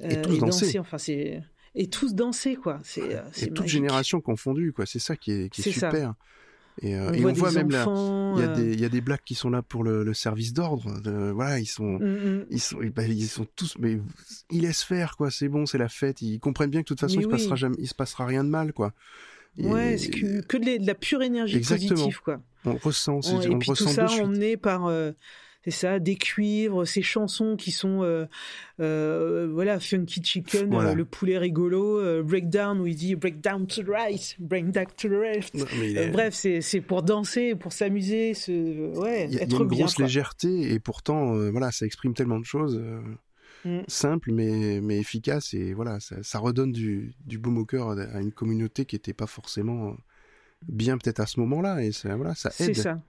Et 0.01 0.17
euh, 0.17 0.21
tous 0.21 0.39
danser. 0.39 0.79
enfin 0.79 0.97
c'est 0.97 1.41
et 1.75 1.87
tous 1.87 2.13
danser 2.13 2.55
quoi 2.55 2.79
c'est 2.83 3.15
euh, 3.15 3.21
Et 3.21 3.31
c'est 3.31 3.53
toute 3.53 3.67
génération 3.67 4.19
confondue, 4.21 4.73
quoi. 4.73 4.85
C'est 4.85 4.99
ça 4.99 5.15
qui 5.15 5.31
est, 5.31 5.49
qui 5.49 5.61
est 5.61 5.63
C'est 5.65 5.79
ça. 5.79 5.91
Et, 6.81 6.95
euh, 6.95 7.09
on 7.09 7.13
et 7.13 7.19
voit 7.21 7.31
on 7.31 7.33
voit 7.33 7.51
même 7.51 7.69
là, 7.71 7.81
enfants 7.87 8.35
il 8.37 8.41
y 8.41 8.45
a 8.45 8.49
euh, 8.49 8.55
des, 8.55 8.73
il 8.73 8.79
y 8.79 8.85
a 8.85 8.89
des 8.89 9.01
blacks 9.01 9.23
qui 9.25 9.35
sont 9.35 9.49
là 9.49 9.61
pour 9.61 9.83
le, 9.83 10.03
le 10.03 10.13
service 10.13 10.53
d'ordre. 10.53 11.01
Voilà, 11.33 11.59
ils 11.59 11.65
sont, 11.65 11.99
mm, 11.99 12.05
mm. 12.05 12.45
ils 12.51 12.61
sont, 12.61 12.77
ben, 12.95 13.11
ils 13.11 13.27
sont 13.27 13.45
tous, 13.55 13.75
mais 13.79 13.99
ils 14.49 14.61
laissent 14.61 14.83
faire, 14.83 15.17
quoi. 15.17 15.31
C'est 15.31 15.49
bon, 15.49 15.65
c'est 15.65 15.77
la 15.77 15.89
fête. 15.89 16.21
Ils 16.21 16.39
comprennent 16.39 16.69
bien 16.69 16.81
que 16.81 16.85
de 16.85 16.87
toute 16.89 16.99
façon, 16.99 17.17
Mais 17.17 17.23
il 17.23 17.25
se 17.25 17.29
oui. 17.29 17.37
passera 17.37 17.55
jamais, 17.55 17.75
il 17.79 17.87
se 17.87 17.95
passera 17.95 18.25
rien 18.25 18.43
de 18.43 18.49
mal, 18.49 18.71
quoi. 18.73 18.93
Et 19.57 19.65
ouais 19.65 19.97
c'est 19.97 20.09
que, 20.11 20.41
que 20.41 20.57
de, 20.57 20.85
la- 20.85 20.95
pure 20.95 21.21
énergie 21.21 21.57
Exactement. 21.57 21.89
positive 21.89 22.21
quoi 22.21 22.39
on 22.65 22.75
ressent, 22.75 23.19
on 23.23 23.41
et 23.41 23.47
le 23.47 23.57
puis 23.57 23.65
tout 23.67 23.71
ressent 23.71 23.89
ça 23.89 24.03
de 24.03 24.09
suite. 24.09 24.21
emmené 24.23 24.57
par 24.57 24.85
euh, 24.85 25.11
c'est 25.69 25.87
ça 25.87 25.99
des 25.99 26.15
cuivres 26.15 26.85
ces 26.85 27.01
chansons 27.01 27.55
qui 27.55 27.71
sont 27.71 28.03
euh, 28.03 28.25
euh, 28.79 29.49
voilà 29.51 29.79
funky 29.79 30.21
chicken 30.23 30.69
Voilà. 30.69 30.91
euh, 30.91 30.95
le 30.95 31.05
poulet 31.05 31.37
rigolo 31.37 32.23
breakdown 32.23 32.79
où 32.79 32.87
il 32.87 32.95
dit 32.95 33.15
break 33.15 33.41
down 33.41 33.67
to 33.67 33.83
the 33.83 33.87
right 33.89 34.35
break 34.39 34.71
down 34.71 34.85
to 34.97 35.07
the 35.07 35.11
left 35.11 35.53
Non, 35.53 35.65
est- 35.83 36.09
bref 36.11 36.33
c'est 36.33 36.81
pour 36.81 37.03
danser 37.03 37.55
pour 37.55 37.73
s'amuser 37.73 38.33
se 38.33 38.95
ouais 38.99 39.25
il 39.25 39.33
y 39.33 39.37
a, 39.37 39.37
il 39.37 39.37
y 39.37 39.39
a 39.39 39.43
être 39.43 39.61
une 39.61 39.67
bien 39.67 39.79
grosse 39.79 39.95
quoi. 39.95 40.05
légèreté 40.05 40.73
et 40.73 40.79
pourtant, 40.79 41.33
voilà, 41.51 41.71
ça 41.71 41.85
exprime 41.85 42.13
tellement 42.13 42.39
de 42.39 42.45
choses. 42.45 42.81
Mm. 43.65 43.79
simples 43.89 44.31
mais 44.31 44.79
mais 44.81 44.99
efficaces 44.99 45.53
et 45.53 45.73
voilà 45.73 45.99
ça, 45.99 46.15
ça 46.23 46.39
redonne 46.39 46.71
du, 46.71 47.11
du 47.25 47.37
baume 47.37 47.57
au 47.57 47.65
cœur 47.65 47.89
à 47.89 48.21
une 48.21 48.31
communauté 48.31 48.85
qui 48.85 48.95
était 48.95 49.11
pas 49.11 49.27
forcément 49.27 49.97
bien 50.69 50.97
peut-être 50.97 51.19
à 51.19 51.25
ce 51.25 51.41
moment-là 51.41 51.83
et 51.83 51.91
ça 51.91 52.15
voilà 52.15 52.35
ça 52.35 52.51
c'est 52.51 52.69
aide 52.69 52.77
ça 52.77 53.01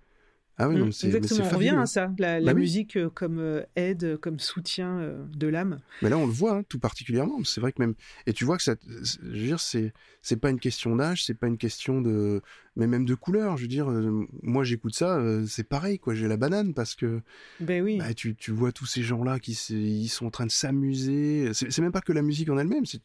ah 0.62 0.69
oui 0.69 0.77
non 0.77 0.91
c'est 0.93 1.07
exactement 1.07 1.49
on 1.51 1.55
revient 1.57 1.77
à 1.78 1.87
ça 1.87 2.12
la, 2.19 2.39
la 2.39 2.47
Bah 2.47 2.53
oui. 2.55 2.61
musique 2.62 2.97
euh, 2.97 3.09
comme 3.09 3.39
euh, 3.39 3.62
aide 3.77 4.16
comme 4.19 4.39
soutien 4.39 4.99
euh, 4.99 5.24
de 5.37 5.47
l'âme 5.47 5.81
mais 6.03 6.11
là 6.11 6.19
on 6.19 6.27
le 6.27 6.32
voit 6.32 6.57
hein, 6.59 6.62
tout 6.69 6.78
particulièrement 6.78 7.43
c'est 7.45 7.61
vrai 7.61 7.73
que 7.73 7.81
même 7.81 7.95
et 8.27 8.32
tu 8.32 8.45
vois 8.45 8.57
que 8.57 8.62
ça 8.62 8.74
je 8.85 9.19
veux 9.23 9.47
dire 9.47 9.61
c'est 9.61 9.93
c'est 10.23 10.37
pas 10.37 10.51
une 10.51 10.61
question 10.61 10.95
d'âge 10.97 11.24
c'est 11.24 11.35
pas 11.35 11.47
une 11.47 11.59
question 11.59 12.01
de 12.03 12.43
mais 12.81 12.86
même 12.89 13.05
de 13.05 13.15
couleur 13.15 13.57
je 13.57 13.62
veux 13.62 13.69
dire 13.69 13.89
euh, 13.90 14.27
moi 14.43 14.65
j'écoute 14.65 14.94
ça 14.97 15.16
euh, 15.19 15.47
c'est 15.47 15.62
pareil 15.62 15.98
quoi 16.01 16.15
j'ai 16.15 16.27
la 16.27 16.36
banane 16.36 16.74
parce 16.74 16.94
que 16.97 17.20
ben 17.61 17.82
oui 17.85 17.98
bah, 17.98 18.12
tu, 18.15 18.35
tu 18.35 18.51
vois 18.51 18.73
tous 18.73 18.86
ces 18.86 19.02
gens-là 19.02 19.39
qui 19.39 19.52
s- 19.52 19.70
ils 19.70 20.09
sont 20.09 20.27
en 20.27 20.31
train 20.31 20.47
de 20.47 20.51
s'amuser. 20.51 21.51
C'est 21.52 21.78
même 21.78 21.93
pas 21.93 22.01
que 22.01 22.12
la 22.12 22.23
musique 22.23 22.48
en 22.51 22.59
elle-même, 22.59 22.86
c'est 22.86 23.01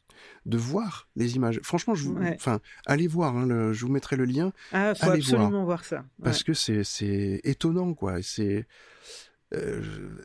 de 0.45 0.57
voir 0.57 1.07
les 1.15 1.35
images. 1.35 1.59
Franchement, 1.63 1.93
je 1.95 2.05
vous, 2.05 2.15
Ouais. 2.15 2.33
enfin, 2.35 2.59
allez 2.85 3.07
voir. 3.07 3.35
hein, 3.37 3.45
le- 3.45 3.73
je 3.73 3.85
vous 3.85 3.91
mettrai 3.91 4.15
le 4.15 4.25
lien 4.25 4.53
ah 4.71 4.95
faut 4.95 5.09
allez 5.09 5.19
absolument 5.19 5.65
voir, 5.65 5.83
ça 5.83 6.05
parce 6.23 6.43
que 6.43 6.53
c'est 6.53 6.83
c'est 6.83 7.41
étonnant, 7.43 7.93
quoi. 7.93 8.21
C'est 8.21 8.65
euh, 9.53 9.81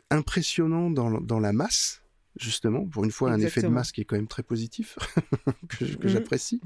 impressionnant 0.09 0.89
dans, 0.89 1.21
dans 1.21 1.39
la 1.39 1.53
masse. 1.53 2.00
Justement, 2.39 2.85
pour 2.85 3.03
une 3.03 3.11
fois, 3.11 3.31
un 3.31 3.39
effet 3.41 3.61
de 3.61 3.67
masse 3.67 3.91
qui 3.91 3.99
est 3.99 4.05
quand 4.05 4.15
même 4.15 4.27
très 4.27 4.41
positif, 4.43 4.97
que, 5.67 5.83
Mhm. 5.83 5.97
j'apprécie, 6.07 6.61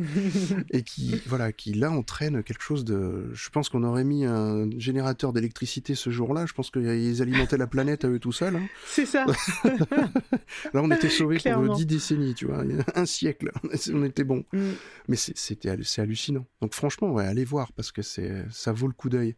et 0.69 0.83
qui, 0.83 1.19
voilà, 1.25 1.51
qui 1.51 1.73
là 1.73 1.89
entraîne 1.89 2.43
quelque 2.43 2.61
chose 2.61 2.85
de. 2.85 3.31
Je 3.33 3.49
pense 3.49 3.69
qu'on 3.69 3.83
aurait 3.83 4.03
mis 4.03 4.25
un 4.25 4.69
générateur 4.77 5.33
d'électricité 5.33 5.95
ce 5.95 6.11
jour-là. 6.11 6.45
Je 6.45 6.53
pense 6.53 6.69
qu'ils 6.69 7.21
alimentaient 7.21 7.57
la 7.57 7.65
planète 7.65 8.05
à 8.05 8.09
eux 8.09 8.19
tout 8.19 8.31
seuls. 8.31 8.55
hein. 8.57 8.67
c'est 8.85 9.07
ça 9.07 9.25
Là, 10.73 10.81
on 10.83 10.91
était 10.91 11.09
sauvés 11.09 11.35
pour 11.37 11.41
Clairement. 11.43 11.75
dix 11.75 11.85
décennies, 11.87 12.35
tu 12.35 12.45
vois, 12.45 12.63
un 12.95 13.05
siècle, 13.07 13.51
on 13.91 14.03
était 14.03 14.23
bon. 14.23 14.45
Mm. 14.53 14.71
Mais 15.07 15.15
c'est- 15.15 15.37
c'était 15.37 15.75
c'est 15.83 16.01
hallucinant. 16.01 16.45
Donc 16.61 16.73
franchement, 16.73 17.11
ouais, 17.11 17.25
allez 17.25 17.45
voir 17.45 17.73
parce 17.73 17.91
que 17.91 18.01
c'est 18.01 18.45
ça 18.51 18.71
vaut 18.71 18.87
le 18.87 18.93
coup 18.93 19.09
d'œil. 19.09 19.35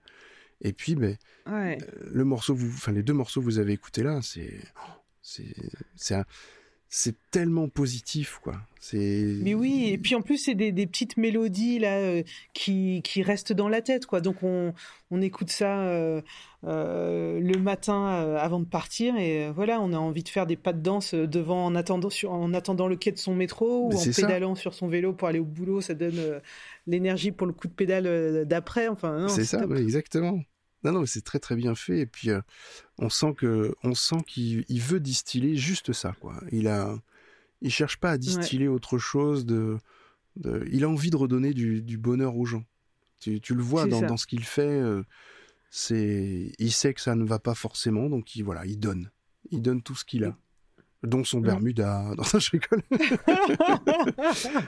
Et 0.61 0.73
puis, 0.73 0.95
ben, 0.95 1.15
ouais 1.49 1.77
le 2.11 2.25
morceau, 2.25 2.53
vous, 2.55 2.67
enfin 2.67 2.91
les 2.91 3.03
deux 3.03 3.13
morceaux 3.13 3.39
que 3.39 3.45
vous 3.45 3.59
avez 3.59 3.73
écoutés 3.73 4.03
là, 4.03 4.19
c'est 4.21 4.59
c'est 6.89 7.15
tellement 7.31 7.67
positif, 7.67 8.39
quoi. 8.41 8.55
C'est 8.79 9.35
Mais 9.41 9.53
oui, 9.53 9.89
et 9.89 9.97
puis 9.97 10.15
en 10.15 10.21
plus 10.21 10.37
c'est 10.37 10.55
des, 10.55 10.71
des 10.71 10.87
petites 10.87 11.17
mélodies 11.17 11.79
là 11.79 11.97
euh, 11.97 12.23
qui, 12.53 13.01
qui 13.03 13.21
restent 13.23 13.51
dans 13.51 13.67
la 13.67 13.81
tête 13.81 14.05
quoi. 14.05 14.21
Donc 14.21 14.43
on, 14.43 14.73
on 15.11 15.21
écoute 15.21 15.49
ça 15.49 15.81
euh, 15.81 16.21
euh, 16.63 17.41
le 17.41 17.59
matin 17.59 18.05
avant 18.39 18.61
de 18.61 18.65
partir 18.65 19.17
et 19.17 19.51
voilà, 19.51 19.81
on 19.81 19.91
a 19.91 19.97
envie 19.97 20.23
de 20.23 20.29
faire 20.29 20.47
des 20.47 20.55
pas 20.55 20.71
de 20.71 20.81
danse 20.81 21.13
devant 21.13 21.65
en 21.65 21.75
attendant 21.75 22.09
sur, 22.09 22.31
en 22.31 22.53
attendant 22.53 22.87
le 22.87 22.95
quai 22.95 23.11
de 23.11 23.17
son 23.17 23.35
métro 23.35 23.87
ou 23.87 23.89
Mais 23.89 23.95
en 23.95 23.99
ça. 23.99 24.21
pédalant 24.21 24.55
sur 24.55 24.73
son 24.73 24.87
vélo 24.87 25.11
pour 25.11 25.27
aller 25.27 25.39
au 25.39 25.45
boulot, 25.45 25.81
ça 25.81 25.93
donne 25.93 26.39
l'énergie 26.85 27.31
pour 27.31 27.47
le 27.47 27.53
coup 27.53 27.67
de 27.67 27.73
pédale 27.73 28.45
d'après. 28.45 28.87
Enfin, 28.87 29.27
c'est 29.27 29.43
ça, 29.43 29.67
ouais, 29.67 29.81
exactement. 29.81 30.39
Non, 30.91 31.05
c'est 31.05 31.23
très 31.23 31.39
très 31.39 31.55
bien 31.55 31.75
fait. 31.75 31.99
Et 31.99 32.05
puis 32.05 32.29
euh, 32.29 32.41
on 32.97 33.09
sent 33.09 33.33
que 33.35 33.75
on 33.83 33.93
sent 33.93 34.23
qu'il 34.27 34.65
il 34.67 34.81
veut 34.81 34.99
distiller 34.99 35.55
juste 35.55 35.93
ça, 35.93 36.15
quoi. 36.19 36.41
Il 36.51 36.67
a, 36.67 36.97
il 37.61 37.71
cherche 37.71 37.97
pas 37.97 38.11
à 38.11 38.17
distiller 38.17 38.67
autre 38.67 38.97
chose. 38.97 39.45
De, 39.45 39.77
de, 40.35 40.67
il 40.71 40.83
a 40.83 40.89
envie 40.89 41.09
de 41.09 41.15
redonner 41.17 41.53
du, 41.53 41.81
du 41.81 41.97
bonheur 41.97 42.35
aux 42.37 42.45
gens. 42.45 42.65
Tu, 43.19 43.41
tu 43.41 43.55
le 43.55 43.63
vois 43.63 43.85
dans 44.07 44.17
ce 44.17 44.27
qu'il 44.27 44.43
fait. 44.43 44.61
euh, 44.79 45.03
c'est, 45.69 46.53
il 46.59 46.71
sait 46.71 46.93
que 46.93 47.01
ça 47.01 47.15
ne 47.15 47.25
va 47.25 47.39
pas 47.39 47.53
forcément, 47.53 48.09
donc 48.09 48.35
il 48.35 48.43
voilà, 48.43 48.65
il 48.65 48.79
donne, 48.79 49.11
il 49.51 49.61
donne 49.61 49.81
tout 49.81 49.95
ce 49.95 50.05
qu'il 50.05 50.23
a, 50.23 50.37
dont 51.03 51.23
son 51.23 51.39
Mm. 51.39 51.43
Bermuda. 51.43 52.03
Non, 52.17 52.23
je 52.39 52.49
rigole. 52.51 52.81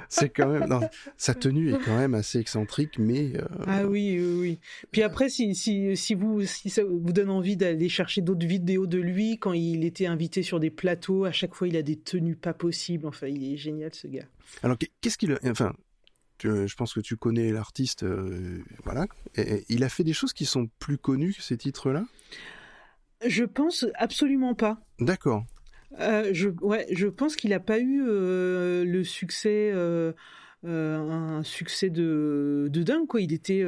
c'est 0.10 0.30
quand 0.30 0.50
même, 0.52 0.68
non, 0.70 0.82
sa 1.18 1.34
tenue 1.34 1.74
est 1.74 1.80
quand 1.80 1.98
même 1.98 2.14
assez 2.14 2.40
excentrique, 2.40 2.98
mais 3.00 3.34
euh, 3.36 3.46
Ah 3.68 3.86
oui, 3.86 4.18
oui, 4.20 4.40
oui. 4.40 4.60
Puis 4.92 5.02
après, 5.02 5.30
si, 5.30 5.56
si, 5.56 5.96
si, 5.98 6.14
vous, 6.16 6.44
si 6.46 6.70
ça 6.70 6.84
vous 6.84 7.12
donne 7.14 7.30
envie 7.30 7.58
d'aller 7.58 7.90
chercher 7.90 8.22
d'autres 8.22 8.46
vidéos 8.46 8.88
de 8.88 8.98
lui, 9.00 9.38
quand 9.38 9.54
il 9.54 9.84
était 9.86 10.06
invité 10.06 10.44
sur 10.44 10.60
des 10.60 10.70
plateaux, 10.70 11.26
à 11.26 11.32
chaque 11.32 11.56
fois, 11.56 11.68
il 11.68 11.76
a 11.78 11.82
des 11.82 11.96
tenues 11.98 12.36
pas 12.36 12.54
possibles. 12.54 13.08
Enfin, 13.08 13.28
il 13.28 13.54
est 13.54 13.58
génial, 13.58 13.94
ce 13.94 14.08
gars. 14.08 14.26
Alors, 14.64 14.78
qu'est- 14.78 14.92
qu'est-ce 15.02 15.18
qu'il 15.18 15.32
a... 15.34 15.40
Enfin, 15.46 15.74
tu- 16.38 16.68
je 16.68 16.76
pense 16.76 16.94
que 16.94 17.00
tu 17.02 17.18
connais 17.18 17.52
l'artiste, 17.52 18.04
euh, 18.04 18.64
voilà. 18.84 19.08
Et- 19.36 19.42
et 19.56 19.66
il 19.70 19.84
a 19.84 19.90
fait 19.90 20.04
des 20.04 20.14
choses 20.14 20.34
qui 20.34 20.46
sont 20.46 20.70
plus 20.80 20.98
connues 20.98 21.34
que 21.34 21.42
ces 21.42 21.58
titres-là? 21.58 22.06
Je 23.26 23.44
pense 23.44 23.86
absolument 23.96 24.54
pas. 24.56 24.80
D'accord. 25.00 25.46
Euh, 26.00 26.30
je, 26.34 26.50
ouais, 26.62 26.86
je 26.92 27.08
pense 27.08 27.36
qu'il 27.36 27.50
n'a 27.50 27.60
pas 27.60 27.80
eu 27.80 28.04
euh, 28.08 28.86
le 28.86 29.04
succès, 29.04 29.72
euh, 29.74 30.14
un 30.64 31.44
succès 31.44 31.90
de, 31.90 32.70
dingue 32.72 33.08
quoi. 33.08 33.22
Il 33.22 33.34
était, 33.34 33.66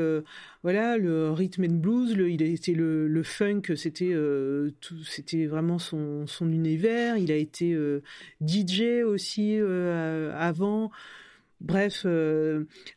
voilà, 0.63 0.97
le 0.97 1.31
rhythm 1.31 1.63
and 1.63 1.75
blues, 1.75 2.15
le, 2.15 2.29
il 2.29 2.43
a 2.43 2.73
le, 2.73 3.23
funk, 3.23 3.75
c'était, 3.75 4.15
c'était 5.05 5.45
vraiment 5.45 5.79
son, 5.79 6.25
univers. 6.41 7.17
Il 7.17 7.31
a 7.31 7.37
été 7.37 7.75
DJ 8.45 9.03
aussi 9.05 9.57
avant. 9.57 10.91
Bref, 11.59 12.05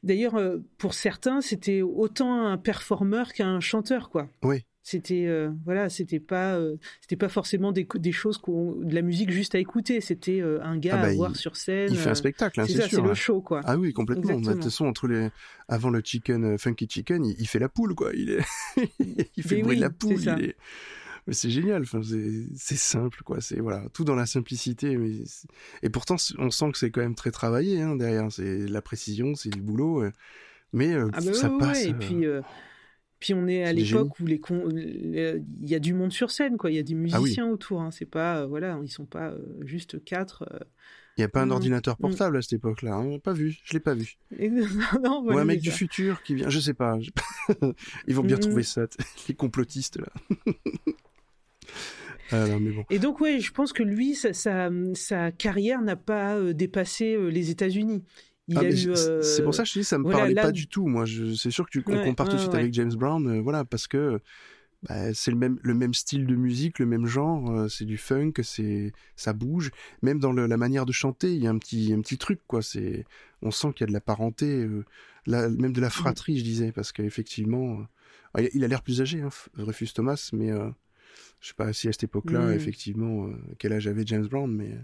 d'ailleurs, 0.02 0.40
pour 0.78 0.94
certains, 0.94 1.40
c'était 1.40 1.82
autant 1.82 2.46
un 2.46 2.58
performeur 2.58 3.32
qu'un 3.32 3.60
chanteur, 3.60 4.10
quoi. 4.10 4.28
Oui. 4.42 4.64
C'était 4.86 5.24
euh, 5.26 5.50
voilà, 5.64 5.88
c'était 5.88 6.20
pas 6.20 6.56
euh, 6.56 6.76
c'était 7.00 7.16
pas 7.16 7.30
forcément 7.30 7.72
des, 7.72 7.88
des 7.94 8.12
choses 8.12 8.36
qu'on 8.36 8.72
de 8.72 8.94
la 8.94 9.00
musique 9.00 9.30
juste 9.30 9.54
à 9.54 9.58
écouter. 9.58 10.02
C'était 10.02 10.42
euh, 10.42 10.62
un 10.62 10.76
gars 10.76 10.96
Ah 10.98 11.02
bah, 11.02 11.08
à 11.08 11.12
il- 11.12 11.16
voir 11.16 11.34
sur 11.36 11.56
scène. 11.56 11.88
Il 11.90 11.96
fait 11.96 12.10
un 12.10 12.14
spectacle, 12.14 12.60
hein, 12.60 12.64
c'est 12.66 12.74
c'est 12.74 12.82
ça, 12.82 12.88
c'est 12.90 13.00
le 13.00 13.10
hein. 13.10 13.14
show, 13.14 13.40
quoi. 13.40 13.62
Ah 13.64 13.78
oui, 13.78 13.94
complètement. 13.94 14.38
Bah, 14.38 14.48
De 14.50 14.52
toute 14.52 14.64
façon, 14.64 14.84
entre 14.84 15.08
les, 15.08 15.30
avant 15.68 15.88
le 15.88 16.02
chicken, 16.04 16.58
funky 16.58 16.86
chicken, 16.88 17.24
il, 17.24 17.34
il 17.40 17.48
fait 17.48 17.58
la 17.58 17.70
poule, 17.70 17.94
quoi. 17.94 18.10
Il 18.14 18.28
est, 18.30 18.44
il 19.36 19.42
fait 19.42 19.54
Mais 19.54 19.56
le 19.56 19.62
bruit 19.64 19.76
de 19.76 19.80
la 19.80 19.88
c'est 19.88 19.94
poule. 19.98 20.20
ça. 20.20 20.36
il 20.38 20.44
est- 20.50 20.56
Mais 21.26 21.32
c'est 21.32 21.48
génial. 21.48 21.80
Enfin, 21.80 22.02
c'est, 22.02 22.44
c'est 22.54 22.76
simple, 22.76 23.22
quoi. 23.24 23.40
C'est 23.40 23.60
voilà, 23.60 23.84
tout 23.94 24.04
dans 24.04 24.14
la 24.14 24.26
simplicité. 24.26 24.98
Mais 24.98 25.24
c'est- 25.24 25.48
et 25.82 25.88
pourtant, 25.88 26.18
c'est- 26.18 26.34
on 26.38 26.50
sent 26.50 26.72
que 26.72 26.76
c'est 26.76 26.90
quand 26.90 27.00
même 27.00 27.14
très 27.14 27.30
travaillé 27.30 27.80
hein, 27.80 27.96
derrière. 27.96 28.30
C'est 28.30 28.66
la 28.66 28.82
précision, 28.82 29.34
c'est 29.34 29.48
du 29.48 29.62
boulot. 29.62 30.04
Mais 30.74 30.92
Ah 30.94 31.06
bah 31.24 31.32
ça 31.32 31.50
ouais, 31.50 31.58
passe. 31.58 31.84
ouais. 31.84 31.88
Et 31.90 31.94
puis, 31.94 32.26
puis 33.24 33.32
on 33.32 33.46
est 33.46 33.64
à 33.64 33.72
l'époque 33.72 34.20
où 34.20 34.26
les 34.26 34.38
euh, 34.50 35.40
il 35.62 35.66
y 35.70 35.74
a 35.74 35.78
du 35.78 35.94
monde 35.94 36.12
sur 36.12 36.30
scène, 36.30 36.58
quoi. 36.58 36.70
Il 36.70 36.74
y 36.74 36.78
a 36.78 36.82
des 36.82 36.92
Ah 36.92 37.16
oui. 37.16 37.22
musiciens 37.22 37.46
autour. 37.48 37.80
Hein. 37.80 37.90
C'est 37.90 38.04
pas 38.04 38.40
euh, 38.40 38.46
voilà, 38.46 38.78
ils 38.82 38.90
sont 38.90 39.06
pas 39.06 39.30
euh, 39.30 39.38
juste 39.62 40.04
quatre. 40.04 40.44
Il 41.16 41.20
n'y 41.20 41.24
a 41.24 41.28
pas 41.30 41.40
un 41.40 41.46
Non. 41.46 41.54
ordinateur 41.54 41.94
Mm. 41.98 42.02
portable 42.02 42.36
à 42.36 42.42
cette 42.42 42.52
époque-là. 42.52 42.96
Hein. 42.96 43.18
Pas 43.20 43.32
vu. 43.32 43.56
Je 43.64 43.72
l'ai 43.72 43.80
pas 43.80 43.94
vu. 43.94 44.18
Non, 45.02 45.22
Ou 45.24 45.30
un 45.38 45.44
mec 45.46 45.62
du 45.62 45.70
futur 45.70 46.22
qui 46.22 46.34
vient. 46.34 46.50
Je 46.50 46.60
sais 46.60 46.74
pas. 46.74 46.98
Ils 48.06 48.14
vont 48.14 48.22
bien 48.24 48.36
Mm. 48.36 48.40
trouver 48.40 48.62
ça. 48.62 48.86
Les 49.28 49.34
complotistes 49.34 49.96
là. 49.98 50.12
non, 52.32 52.60
mais 52.60 52.72
bon. 52.72 52.84
Et 52.90 52.98
donc 52.98 53.20
ouais, 53.22 53.40
je 53.40 53.52
pense 53.52 53.72
que 53.72 53.82
lui, 53.82 54.14
sa, 54.14 54.34
sa, 54.34 54.68
sa 54.92 55.30
carrière 55.32 55.80
n'a 55.80 55.96
pas 55.96 56.52
dépassé 56.52 57.16
les 57.30 57.48
États-Unis. 57.50 58.04
Il 58.48 58.58
Ah, 58.58 58.64
eu. 58.64 58.76
c'est- 58.76 58.88
euh, 58.88 59.42
pour 59.44 59.54
ça 59.54 59.62
que 59.62 59.68
je 59.70 59.78
dis, 59.80 59.84
ça 59.84 59.96
me 59.98 60.02
voilà, 60.02 60.18
parlait 60.18 60.34
là- 60.34 60.42
pas 60.42 60.52
du 60.52 60.66
tout. 60.66 60.86
Moi, 60.86 61.04
je... 61.06 61.34
c'est 61.34 61.50
sûr 61.50 61.64
que 61.64 61.70
tu 61.70 61.82
qu'on 61.82 61.94
Ouais, 61.96 62.04
compare 62.04 62.28
tout 62.28 62.36
de 62.36 62.40
suite 62.40 62.54
avec 62.54 62.74
James 62.74 62.92
Brown, 62.94 63.26
euh, 63.26 63.40
voilà, 63.40 63.64
parce 63.64 63.86
que 63.86 64.20
bah, 64.82 65.14
c'est 65.14 65.30
le 65.30 65.38
même, 65.38 65.58
le 65.62 65.72
même 65.72 65.94
style 65.94 66.26
de 66.26 66.34
musique, 66.36 66.78
le 66.78 66.84
même 66.84 67.06
genre. 67.06 67.50
euh, 67.50 67.68
c'est 67.68 67.86
du 67.86 67.96
funk, 67.96 68.32
c'est, 68.42 68.92
ça 69.16 69.32
bouge. 69.32 69.70
Même 70.02 70.18
dans 70.18 70.32
le- 70.32 70.46
la 70.46 70.58
manière 70.58 70.84
de 70.84 70.92
chanter, 70.92 71.34
il 71.34 71.42
y 71.42 71.46
a 71.46 71.50
un 71.50 71.56
petit, 71.58 71.94
un 71.94 72.02
petit 72.02 72.18
truc, 72.18 72.40
quoi. 72.46 72.60
C'est, 72.60 73.06
on 73.40 73.50
sent 73.50 73.68
qu'il 73.72 73.80
y 73.80 73.84
a 73.84 73.86
de 73.88 73.92
la 73.94 74.02
parenté, 74.02 74.46
euh, 74.64 74.84
la- 75.26 75.48
même 75.48 75.72
de 75.72 75.80
la 75.80 75.88
fratrie, 75.88 76.38
je 76.38 76.44
disais, 76.44 76.70
parce 76.70 76.92
qu'effectivement, 76.92 77.78
euh, 78.36 78.42
il- 78.42 78.50
il 78.56 78.64
a 78.64 78.68
l'air 78.68 78.82
plus 78.82 79.00
âgé, 79.00 79.22
hein, 79.22 79.30
Rufus 79.56 79.88
Thomas, 79.94 80.28
mais 80.34 80.50
euh, 80.52 80.68
je 81.40 81.48
sais 81.48 81.54
pas 81.54 81.72
si 81.72 81.88
à 81.88 81.92
cette 81.92 82.04
époque-là, 82.04 82.48
Mm. 82.48 82.52
effectivement, 82.52 83.26
euh, 83.28 83.32
quel 83.58 83.72
âge 83.72 83.86
avait 83.86 84.04
James 84.04 84.26
Brown, 84.26 84.54
mais, 84.54 84.74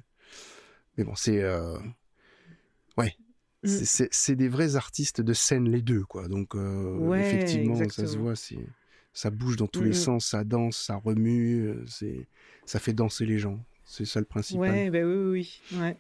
mais 0.97 1.05
bon, 1.05 1.15
c'est, 1.15 1.43
euh, 1.43 1.77
ouais. 2.97 3.15
Mm. 3.62 3.69
C'est- 3.69 4.09
des 4.37 4.49
vrais 4.49 4.77
artistes 4.77 5.20
de 5.20 5.32
scène 5.35 5.69
les 5.69 5.82
deux 5.82 6.03
quoi 6.05 6.28
donc 6.28 6.55
euh, 6.55 6.97
Ouais, 6.97 7.20
effectivement 7.20 7.74
ça 7.91 8.07
se 8.07 8.16
voit 8.16 8.35
ça 9.12 9.31
bouge 9.31 9.57
dans 9.57 9.66
tous 9.66 9.81
Mm, 9.81 9.85
les 9.85 9.91
mm. 9.91 9.95
sens 9.95 10.27
ça 10.27 10.45
danse 10.45 10.78
ça 10.78 10.97
remue 10.97 11.66
euh, 11.69 11.85
ça 12.65 12.78
fait 12.81 12.93
danser 12.95 13.27
les 13.27 13.39
gens 13.39 13.62
c'est 13.91 14.05
ça 14.05 14.21
le 14.21 14.27
principal 14.27 14.71
Ouais, 14.71 14.91
bah 14.91 15.01
oui, 15.03 15.15
oui, 15.15 15.31
oui. 15.73 15.79
Ouais. 15.81 15.97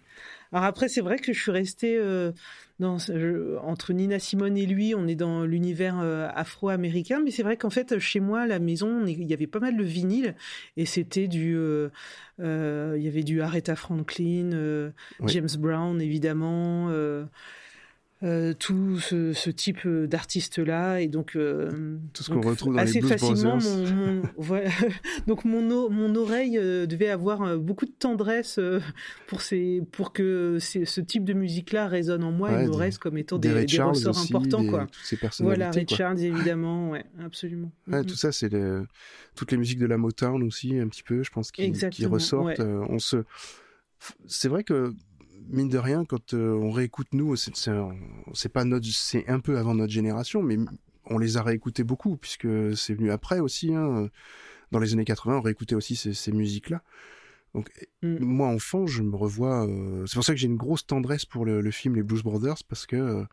Alors 0.52 0.64
après, 0.64 0.88
c'est 0.88 1.00
vrai 1.00 1.18
que 1.18 1.32
je 1.32 1.40
suis 1.40 1.50
restée 1.50 1.96
euh, 1.98 2.32
dans, 2.78 2.98
je- 2.98 3.56
entre 3.58 3.92
Nina 3.92 4.18
Simone 4.18 4.56
et 4.56 4.66
lui, 4.66 4.94
on 4.96 5.06
est 5.06 5.14
dans 5.14 5.44
l'univers 5.44 5.98
euh, 6.00 6.28
afro-américain, 6.34 7.20
mais 7.24 7.30
c'est 7.30 7.42
vrai 7.42 7.56
qu'en 7.56 7.70
fait, 7.70 7.98
chez 7.98 8.20
moi, 8.20 8.42
à 8.42 8.46
la 8.46 8.58
maison, 8.58 9.06
il 9.06 9.24
y 9.28 9.32
avait 9.34 9.46
pas 9.46 9.60
mal 9.60 9.76
de 9.76 9.84
vinyle, 9.84 10.34
et 10.76 10.86
c'était 10.86 11.28
du, 11.28 11.54
euh, 11.56 11.88
euh, 12.40 12.94
il 12.96 13.02
y 13.02 13.08
avait 13.08 13.22
du 13.24 13.42
Aretha 13.42 13.76
Franklin, 13.76 14.92
Oui. 15.20 15.32
James 15.32 15.48
Brown, 15.58 16.00
évidemment. 16.00 16.88
Euh, 18.22 18.52
tout 18.52 18.98
ce, 18.98 19.32
ce 19.32 19.48
type 19.48 19.86
euh, 19.86 20.06
d'artistes-là 20.06 21.00
et 21.00 21.08
donc 21.08 21.36
euh, 21.36 21.98
Tout 22.12 22.22
ce 22.22 22.30
qu'on 22.30 22.42
retrouve 22.42 22.74
dans 22.74 22.80
assez 22.80 23.00
facilement 23.00 23.56
mon, 23.56 23.86
mon- 23.94 24.22
voilà. 24.36 24.68
donc 25.26 25.46
mon 25.46 26.14
oreille 26.16 26.58
euh, 26.58 26.84
devait 26.86 27.08
avoir 27.08 27.56
beaucoup 27.56 27.86
de 27.86 27.92
tendresse 27.98 28.60
pour 29.26 29.40
ces 29.40 29.80
pour 29.92 30.12
que 30.12 30.58
ces- 30.60 30.84
ce 30.84 31.00
type 31.00 31.24
de 31.24 31.32
musique-là 31.32 31.88
résonne 31.88 32.22
en 32.22 32.30
moi 32.32 32.50
Ouais, 32.50 32.64
et 32.64 32.66
me 32.68 32.74
reste 32.74 32.98
comme 32.98 33.16
étant 33.16 33.38
des 33.38 33.48
des, 33.48 33.54
ressorts 33.90 34.18
aussi, 34.18 34.32
importants 34.34 34.62
des- 34.62 34.68
quoi 34.68 34.86
toutes 34.86 35.04
ces 35.04 35.16
voilà. 35.44 35.70
Charles 35.88 36.20
évidemment 36.20 36.90
ouais 36.90 37.04
absolument 37.24 37.72
Ouais, 37.88 38.00
Mhm. 38.00 38.06
tout 38.06 38.16
ça, 38.16 38.32
c'est 38.32 38.52
le- 38.52 38.86
toutes 39.34 39.50
les 39.52 39.56
musiques 39.58 39.78
de 39.78 39.86
la 39.86 39.96
Motown 39.96 40.42
aussi, 40.42 40.78
un 40.78 40.88
petit 40.88 41.02
peu, 41.02 41.22
je 41.22 41.30
pense, 41.30 41.50
qui, 41.52 41.62
ressortent. 42.06 42.58
ouais. 42.58 42.60
On 42.88 42.98
se, 42.98 43.24
c'est 44.26 44.48
vrai 44.48 44.62
que 44.64 44.92
mine 45.50 45.68
de 45.68 45.78
rien, 45.78 46.04
quand 46.04 46.34
euh, 46.34 46.52
on 46.54 46.70
réécoute 46.70 47.08
nous, 47.12 47.36
c'est, 47.36 47.52
pas 48.52 48.64
notre, 48.64 48.86
c'est 48.86 49.28
un 49.28 49.40
peu 49.40 49.58
avant 49.58 49.74
notre 49.74 49.92
génération, 49.92 50.42
mais 50.42 50.56
on 51.06 51.18
les 51.18 51.36
a 51.36 51.42
réécoutés 51.42 51.84
beaucoup 51.84 52.16
puisque 52.16 52.48
c'est 52.76 52.94
venu 52.94 53.10
après 53.10 53.40
aussi. 53.40 53.74
Hein, 53.74 54.08
dans 54.70 54.78
les 54.78 54.92
années 54.92 55.04
80, 55.04 55.38
on 55.38 55.40
réécoutait 55.40 55.74
aussi 55.74 55.96
ces, 55.96 56.14
ces 56.14 56.32
musiques-là. 56.32 56.82
Donc 57.54 57.70
Mm. 58.02 58.18
moi, 58.24 58.48
enfant, 58.48 58.86
je 58.86 59.02
me 59.02 59.16
revois. 59.16 59.66
euh, 59.66 60.06
c'est 60.06 60.14
pour 60.14 60.24
ça 60.24 60.32
que 60.32 60.38
j'ai 60.40 60.46
une 60.46 60.56
grosse 60.56 60.86
tendresse 60.86 61.24
pour 61.24 61.44
le, 61.44 61.60
le 61.60 61.70
film 61.70 61.94
Les 61.96 62.02
Blues 62.02 62.22
Brothers 62.22 62.62
parce 62.68 62.86
que 62.86 62.96
euh, 62.96 63.24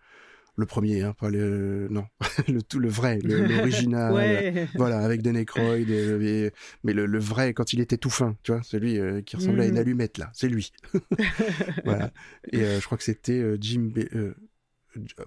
le 0.60 0.66
premier, 0.66 1.04
hein, 1.04 1.14
pas 1.20 1.30
le, 1.30 1.88
non, 1.92 2.06
le 2.48 2.62
tout, 2.64 2.80
le 2.80 2.90
vrai, 2.90 3.20
l'original. 3.24 4.12
ouais 4.14 4.68
Voilà, 4.76 5.00
avec 5.00 5.22
Dan 5.22 5.38
Aykroyd, 5.38 5.90
euh, 5.90 6.20
et- 6.22 6.52
mais 6.84 6.94
le, 6.94 7.06
le 7.06 7.20
vrai, 7.20 7.54
quand 7.54 7.74
il 7.74 7.80
était 7.80 7.98
tout 7.98 8.10
fin, 8.10 8.36
tu 8.44 8.52
vois, 8.52 8.64
celui 8.64 9.00
euh, 9.00 9.22
qui 9.22 9.36
ressemblait 9.36 9.64
à 9.64 9.68
une 9.68 9.74
Mhm. 9.74 9.78
allumette, 9.80 10.18
là, 10.18 10.30
c'est 10.34 10.50
lui. 10.50 10.72
voilà. 11.86 12.12
Et 12.52 12.62
euh, 12.64 12.80
je 12.80 12.86
crois 12.86 12.98
que 12.98 13.04
c'était 13.04 13.40
euh, 13.40 13.58
Jim... 13.62 13.92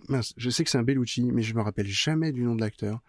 Mince, 0.09 0.35
je 0.37 0.51
sais 0.51 0.65
que 0.65 0.71
c'est 0.71 0.79
un 0.79 0.83
Bellucci, 0.83 1.31
mais 1.31 1.43
je 1.43 1.55
me 1.55 1.61
rappelle 1.61 1.87
jamais 1.87 2.33
du 2.33 2.43
nom 2.43 2.57
de 2.57 2.61
l'acteur. 2.61 3.01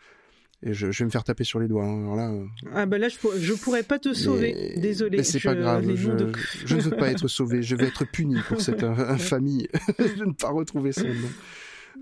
Et 0.63 0.73
je, 0.75 0.91
je 0.91 0.99
vais 0.99 1.05
me 1.05 1.09
faire 1.09 1.23
taper 1.23 1.43
sur 1.43 1.59
les 1.59 1.67
doigts. 1.67 1.85
hein. 1.85 2.01
Alors 2.03 2.15
là, 2.15 2.29
euh, 2.31 2.45
ah 2.75 2.85
bah 2.85 2.99
là 2.99 3.09
je, 3.09 3.17
pour- 3.17 3.33
je 3.35 3.51
pourrais 3.53 3.81
pas 3.81 3.97
te 3.97 4.13
sauver 4.13 4.53
mais- 4.75 4.79
désolé 4.79 5.17
mais 5.17 5.23
c'est 5.23 5.39
Je- 5.39 5.47
pas 5.49 5.55
grave. 5.55 5.83
Je, 5.95 6.07
noms 6.09 6.15
de- 6.15 6.31
je 6.65 6.75
ne 6.75 6.81
veux 6.81 6.91
pas 6.91 7.09
être 7.09 7.27
sauvé. 7.27 7.63
Je 7.63 7.75
vais 7.75 7.87
être 7.87 8.05
puni 8.05 8.35
pour 8.47 8.61
cette 8.61 8.83
in- 8.83 8.91
infamie 9.09 9.67
de 9.97 10.23
ne 10.25 10.33
pas 10.33 10.51
retrouver 10.51 10.91
son 10.91 11.07
nom. 11.07 11.29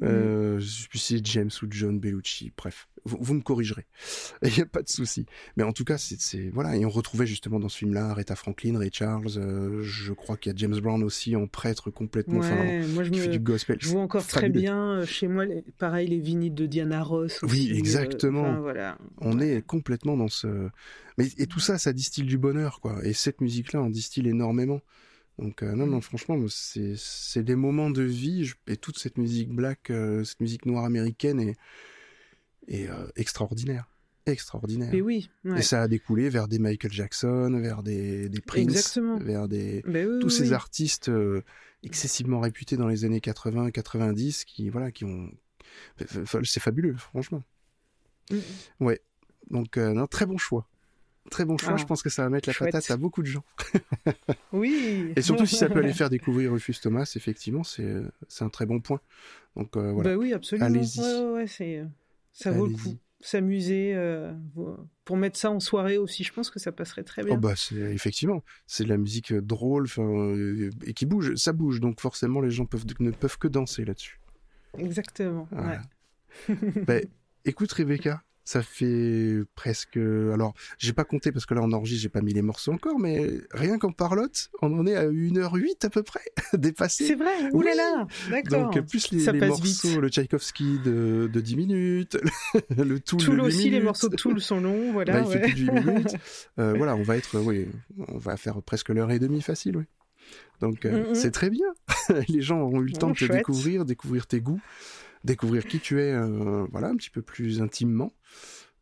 Euh, 0.03 0.59
je 0.59 0.67
sais 0.67 0.87
plus 0.87 0.99
si 0.99 1.17
c'est 1.17 1.25
James 1.25 1.49
ou 1.61 1.65
John 1.69 1.99
Bellucci. 1.99 2.51
Bref, 2.57 2.87
vous, 3.05 3.17
vous 3.19 3.33
me 3.33 3.41
corrigerez. 3.41 3.85
Il 4.43 4.53
n'y 4.53 4.61
a 4.61 4.65
pas 4.65 4.81
de 4.81 4.89
souci. 4.89 5.25
Mais 5.57 5.63
en 5.63 5.73
tout 5.73 5.83
cas, 5.83 5.97
c'est 5.97 6.49
voilà. 6.49 6.75
Et 6.75 6.85
on 6.85 6.89
retrouvait 6.89 7.25
justement 7.25 7.59
dans 7.59 7.69
ce 7.69 7.77
film-là 7.77 8.09
Aretha 8.09 8.35
Franklin, 8.35 8.77
Ray 8.77 8.89
Charles. 8.93 9.37
euh, 9.37 9.81
je 9.83 10.13
crois 10.13 10.37
qu'il 10.37 10.51
y 10.51 10.55
a 10.55 10.57
James 10.57 10.79
Brown 10.79 11.03
aussi 11.03 11.35
en 11.35 11.47
prêtre 11.47 11.89
complètement. 11.91 12.39
ouais 12.39 12.85
moi 12.87 13.03
je 13.03 13.09
qui 13.09 13.19
fait 13.19 13.27
du 13.27 13.39
gospel. 13.39 13.77
Je 13.79 13.89
vois 13.89 14.01
encore 14.01 14.25
très 14.25 14.49
bien 14.49 14.99
euh, 14.99 15.05
chez 15.05 15.27
moi, 15.27 15.45
pareil, 15.77 16.07
les 16.07 16.19
vinyles 16.19 16.53
de 16.53 16.65
Diana 16.65 17.03
Ross. 17.03 17.39
Oui, 17.43 17.69
euh, 17.71 17.77
exactement. 17.77 18.41
enfin, 18.41 18.59
voilà. 18.59 18.97
On 19.19 19.39
est 19.39 19.65
complètement 19.65 20.17
dans 20.17 20.27
ce. 20.27 20.69
Mais 21.17 21.27
et 21.37 21.47
tout 21.47 21.59
ça, 21.59 21.77
ça 21.77 21.93
distille 21.93 22.23
du 22.23 22.37
bonheur, 22.37 22.79
quoi. 22.79 22.99
Et 23.03 23.13
cette 23.13 23.41
musique-là 23.41 23.81
en 23.81 23.89
distille 23.89 24.27
énormément. 24.27 24.81
Donc 25.39 25.63
euh, 25.63 25.73
non, 25.73 25.87
non, 25.87 26.01
franchement, 26.01 26.37
c'est 26.49 26.93
c'est 26.97 27.43
des 27.43 27.55
moments 27.55 27.89
de 27.89 28.03
vie 28.03 28.45
je- 28.45 28.55
et 28.67 28.77
toute 28.77 28.99
cette 28.99 29.17
musique 29.17 29.49
black, 29.49 29.89
euh, 29.89 30.23
cette 30.23 30.41
musique 30.41 30.65
noire 30.65 30.83
américaine 30.85 31.39
est 31.39 31.55
est 32.67 32.89
euh, 32.89 33.07
extraordinaire, 33.15 33.89
extraordinaire. 34.25 34.89
Mais 34.91 35.01
oui, 35.01 35.29
ouais. 35.45 35.59
Et 35.59 35.61
ça 35.61 35.81
a 35.81 35.87
découlé 35.87 36.29
vers 36.29 36.47
des 36.47 36.59
Michael 36.59 36.91
Jackson, 36.91 37.57
vers 37.61 37.81
des 37.83 38.27
des 38.29 38.41
Prince, 38.41 38.63
Exactement. 38.63 39.17
vers 39.17 39.47
des 39.47 39.81
Ben 39.87 40.07
oui, 40.07 40.19
tous 40.19 40.27
oui, 40.27 40.33
ces 40.33 40.49
oui. 40.49 40.53
artistes 40.53 41.09
excessivement 41.83 42.41
réputés 42.41 42.75
dans 42.77 42.87
les 42.89 43.05
années 43.05 43.19
80-90 43.21 44.43
qui 44.45 44.69
voilà 44.69 44.91
qui 44.91 45.05
ont 45.05 45.31
c'est 46.43 46.59
fabuleux 46.59 46.95
franchement 46.97 47.43
Mm. 48.31 48.37
ouais 48.81 49.01
donc 49.49 49.77
non, 49.77 50.05
très 50.05 50.27
bon 50.27 50.37
choix 50.37 50.67
très 51.29 51.45
bon 51.45 51.57
choix 51.57 51.73
Ah, 51.73 51.77
je 51.77 51.85
pense 51.85 52.01
que 52.01 52.09
ça 52.09 52.23
va 52.23 52.29
mettre 52.29 52.49
la 52.49 52.53
chouette. 52.53 52.71
patate 52.71 52.91
à 52.91 52.97
beaucoup 52.97 53.21
de 53.21 53.27
gens 53.27 53.43
Oui. 54.53 55.13
et 55.15 55.21
surtout 55.21 55.45
si 55.45 55.55
ça 55.55 55.69
peut 55.69 55.79
aller 55.79 55.93
faire 55.93 56.09
découvrir 56.09 56.51
Rufus 56.51 56.75
Thomas 56.81 57.11
effectivement 57.15 57.63
c'est 57.63 57.93
c'est 58.27 58.43
un 58.43 58.49
très 58.49 58.65
bon 58.65 58.79
point 58.79 58.99
donc 59.55 59.75
euh, 59.77 59.91
voilà 59.91 60.11
Bah 60.11 60.17
oui, 60.17 60.33
absolument. 60.33 60.67
Allez-y. 60.67 60.99
Ouais, 60.99 61.05
ouais, 61.23 61.31
ouais, 61.33 61.47
c'est, 61.47 61.83
ça 62.31 62.51
vaut 62.51 62.67
le 62.67 62.73
coup. 62.73 62.95
S'amuser, 63.21 63.91
euh, 63.95 64.31
pour 65.03 65.17
mettre 65.17 65.37
ça 65.37 65.51
en 65.51 65.59
soirée 65.59 65.97
aussi, 65.97 66.23
je 66.23 66.31
pense 66.31 66.49
que 66.49 66.57
ça 66.57 66.71
passerait 66.71 67.03
très 67.03 67.21
bien. 67.21 67.33
Oh 67.35 67.37
bah 67.37 67.53
c'est 67.57 67.75
effectivement 67.75 68.45
c'est 68.65 68.85
de 68.85 68.89
la 68.89 68.95
musique 68.95 69.33
euh, 69.33 69.41
drôle 69.41 69.87
euh, 69.97 70.69
et 70.85 70.93
qui 70.93 71.05
bouge 71.05 71.35
ça 71.35 71.51
bouge 71.51 71.81
donc 71.81 71.99
forcément 71.99 72.39
les 72.39 72.49
gens 72.51 72.65
peuvent 72.65 72.85
ne 73.01 73.11
peuvent 73.11 73.37
que 73.37 73.49
danser 73.49 73.83
là-dessus 73.83 74.21
Exactement. 74.77 75.49
Voilà. 75.51 75.81
Ouais. 76.47 76.55
Ben, 76.87 77.05
écoute 77.45 77.71
Rebecca, 77.73 78.23
Ça 78.49 78.63
fait 78.63 79.43
presque. 79.53 79.97
Alors, 79.97 80.55
j'ai 80.79 80.91
pas 80.93 81.03
compté 81.03 81.31
parce 81.31 81.45
que 81.45 81.53
là 81.53 81.61
on 81.63 81.71
enregistre, 81.71 82.01
j'ai 82.01 82.09
pas 82.09 82.21
mis 82.21 82.33
les 82.33 82.41
morceaux 82.41 82.71
encore, 82.71 82.97
mais 82.97 83.29
rien 83.51 83.77
qu'en 83.77 83.91
parlotte, 83.91 84.49
on 84.63 84.73
en 84.79 84.87
est 84.87 84.95
à 84.95 85.05
1h08 85.07 85.85
à 85.85 85.89
peu 85.91 86.01
près, 86.01 86.23
dépassé. 86.57 87.05
C'est 87.05 87.13
vrai. 87.13 87.43
Là 87.53 87.75
là. 87.75 88.07
D'accord. 88.31 88.71
Donc 88.73 88.87
plus 88.87 89.11
les, 89.11 89.19
Ça 89.19 89.33
les 89.33 89.39
passe 89.39 89.49
morceaux, 89.49 89.87
vite. 89.89 89.97
le 89.99 90.09
Tchaïkovski 90.09 90.79
de, 90.83 91.29
de 91.31 91.41
10 91.41 91.55
minutes, 91.57 92.17
le 92.75 92.99
Tool, 92.99 93.21
8 93.21 93.39
aussi, 93.41 93.69
les 93.69 93.81
morceaux 93.81 94.09
de 94.09 94.15
Toul 94.15 94.41
sont 94.41 94.59
longs, 94.59 94.93
voilà. 94.93 95.19
Il 95.21 95.27
fait 95.31 95.39
plus 95.41 95.53
de 95.65 95.71
8 95.71 95.85
minutes. 95.85 96.15
Euh, 96.57 96.73
voilà, 96.75 96.95
on 96.95 97.03
va 97.03 97.17
être, 97.17 97.37
oui, 97.39 97.67
on 98.07 98.17
va 98.17 98.35
faire 98.35 98.61
presque 98.63 98.89
l'heure 98.89 99.11
et 99.11 99.19
demie 99.19 99.41
facile, 99.43 99.77
oui. 99.77 99.83
Donc 100.59 100.85
euh, 100.85 101.09
Mhm. 101.09 101.13
c'est 101.15 101.31
très 101.31 101.51
bien. 101.51 101.67
les 102.29 102.41
gens 102.41 102.61
auront 102.61 102.81
eu 102.81 102.85
le 102.87 102.93
temps 102.93 103.09
Oh, 103.09 103.13
de 103.13 103.17
te 103.19 103.25
chouette. 103.25 103.37
découvrir, 103.37 103.85
découvrir 103.85 104.25
tes 104.25 104.41
goûts, 104.41 104.59
découvrir 105.23 105.65
qui 105.65 105.79
tu 105.79 105.99
es, 106.01 106.11
euh, 106.13 106.65
voilà, 106.71 106.87
un 106.89 106.95
petit 106.95 107.09
peu 107.09 107.21
plus 107.21 107.61
intimement. 107.61 108.11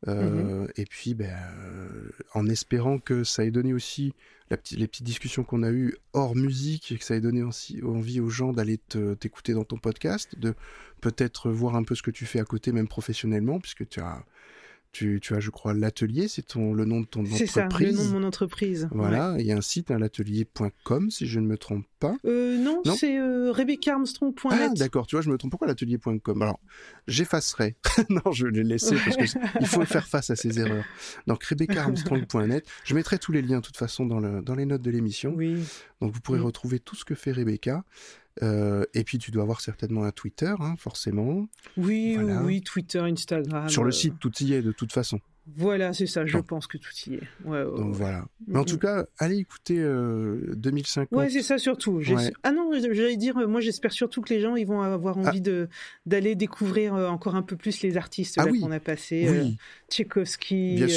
Euh, 0.07 0.61
Mhm. 0.65 0.67
Et 0.77 0.85
puis, 0.85 1.13
ben, 1.15 1.35
euh, 1.59 2.09
en 2.35 2.47
espérant 2.47 2.99
que 2.99 3.23
ça 3.23 3.43
ait 3.43 3.51
donné 3.51 3.73
aussi 3.73 4.13
la 4.51 4.57
les 4.71 4.87
petites 4.87 5.05
discussions 5.05 5.43
qu'on 5.43 5.63
a 5.63 5.71
eues 5.71 5.95
hors 6.13 6.35
musique 6.35 6.91
et 6.91 6.97
que 6.97 7.03
ça 7.03 7.15
ait 7.15 7.21
donné 7.21 7.41
aussi 7.43 7.81
envie 7.83 8.19
aux 8.19 8.29
gens 8.29 8.53
d'aller 8.53 8.77
te- 8.77 9.15
t'écouter 9.15 9.53
dans 9.53 9.63
ton 9.65 9.77
podcast, 9.77 10.37
de 10.37 10.53
peut-être 11.01 11.49
voir 11.51 11.75
un 11.75 11.83
peu 11.83 11.95
ce 11.95 12.03
que 12.03 12.11
tu 12.11 12.25
fais 12.25 12.39
à 12.39 12.45
côté, 12.45 12.71
même 12.71 12.87
professionnellement, 12.87 13.59
puisque 13.59 13.87
tu 13.89 13.99
as, 13.99 14.23
tu, 14.97 15.19
tu 15.21 15.35
as, 15.35 15.39
je 15.39 15.51
crois, 15.51 15.73
l'atelier, 15.75 16.27
c'est 16.27 16.41
ton, 16.41 16.73
le 16.73 16.83
nom 16.85 17.01
de 17.01 17.05
ton 17.05 17.23
C'est 17.25 17.45
ça, 17.45 17.59
le 17.61 17.65
entreprise. 17.67 17.97
nom 17.97 18.05
de 18.05 18.19
mon 18.19 18.27
entreprise. 18.27 18.87
Voilà, 18.91 19.35
il 19.37 19.45
y 19.45 19.51
a 19.51 19.57
un 19.57 19.61
site, 19.61 19.91
hein, 19.91 19.99
l'atelier.com, 19.99 21.11
si 21.11 21.27
je 21.27 21.39
ne 21.39 21.45
me 21.45 21.57
trompe 21.57 21.85
pas. 21.99 22.15
Euh, 22.25 22.57
non, 22.57 22.81
Non 22.85 22.95
c'est 22.95 23.17
euh, 23.19 23.51
rebeccaarmstrong.net. 23.51 24.59
Ah, 24.59 24.69
d'accord, 24.75 25.05
tu 25.07 25.15
vois, 25.15 25.21
je 25.21 25.29
me 25.29 25.37
trompe. 25.37 25.51
Pourquoi 25.51 25.67
l'atelier.com 25.67 26.41
Alors, 26.41 26.59
j'effacerai. 27.07 27.75
non, 28.09 28.31
je 28.31 28.45
vais 28.47 28.51
les 28.51 28.63
laisser 28.63 28.95
parce 29.05 29.17
que 29.17 29.25
c- 29.27 29.39
il 29.59 29.67
faut 29.67 29.85
faire 29.85 30.07
face 30.07 30.29
à 30.31 30.35
ces 30.35 30.59
erreurs. 30.59 30.85
Donc, 31.27 31.43
rebeccaarmstrong.net. 31.43 32.65
Je 32.83 32.95
mettrai 32.95 33.19
tous 33.19 33.31
les 33.31 33.41
liens, 33.41 33.57
de 33.59 33.65
toute 33.65 33.77
façon, 33.77 34.05
dans, 34.05 34.19
le, 34.19 34.41
dans 34.41 34.55
les 34.55 34.65
notes 34.65 34.81
de 34.81 34.91
l'émission. 34.91 35.33
Oui. 35.35 35.63
Donc, 36.01 36.11
vous 36.13 36.21
pourrez 36.21 36.39
retrouver 36.39 36.79
tout 36.79 36.95
ce 36.95 37.05
que 37.05 37.15
fait 37.15 37.31
Rebecca. 37.31 37.83
Euh, 38.43 38.85
et 38.93 39.03
puis, 39.03 39.17
tu 39.17 39.31
dois 39.31 39.43
avoir 39.43 39.61
certainement 39.61 40.03
un 40.03 40.11
Twitter, 40.11 40.53
hein, 40.59 40.75
forcément. 40.77 41.47
Oui, 41.77 42.15
Voilà. 42.15 42.41
oui, 42.43 42.61
Twitter, 42.61 42.99
Instagram. 42.99 43.69
Sur 43.69 43.83
le 43.83 43.89
euh, 43.89 43.91
site, 43.91 44.19
tout 44.19 44.31
y 44.43 44.53
est, 44.53 44.61
de 44.61 44.71
toute 44.71 44.91
façon. 44.93 45.19
Voilà, 45.55 45.93
c'est 45.93 46.07
ça, 46.07 46.25
je 46.25 46.37
pense 46.39 46.67
que 46.67 46.77
tout 46.77 46.89
y 47.07 47.15
est. 47.15 47.21
Ouais, 47.45 47.63
ouais, 47.63 47.65
Donc, 47.65 47.79
ouais. 47.79 47.91
voilà. 47.93 48.25
Mais 48.47 48.59
en 48.59 48.65
tout 48.65 48.77
cas, 48.77 49.05
allez 49.17 49.37
écouter 49.37 49.77
euh, 49.79 50.53
2050. 50.55 51.17
Ouais, 51.17 51.29
c'est 51.29 51.41
ça 51.41 51.57
surtout. 51.57 52.01
Ah 52.43 52.51
non, 52.51 52.69
j'allais 52.73 53.15
dire, 53.17 53.37
euh, 53.37 53.47
moi 53.47 53.61
j'espère 53.61 53.91
surtout 53.91 54.21
que 54.21 54.33
les 54.33 54.41
gens 54.41 54.55
ils 54.55 54.67
vont 54.67 54.81
avoir 54.81 55.17
Ah. 55.23 55.29
envie 55.29 55.41
de 55.41 55.69
d'aller 56.05 56.35
découvrir 56.35 56.95
euh, 56.95 57.07
encore 57.07 57.35
un 57.35 57.41
peu 57.41 57.55
plus 57.55 57.81
les 57.81 57.97
artistes 57.97 58.35
Ah 58.39 58.45
oui. 58.49 58.59
qu'on 58.59 58.71
a 58.71 58.79
passés, 58.79 59.27
oui, 59.29 59.57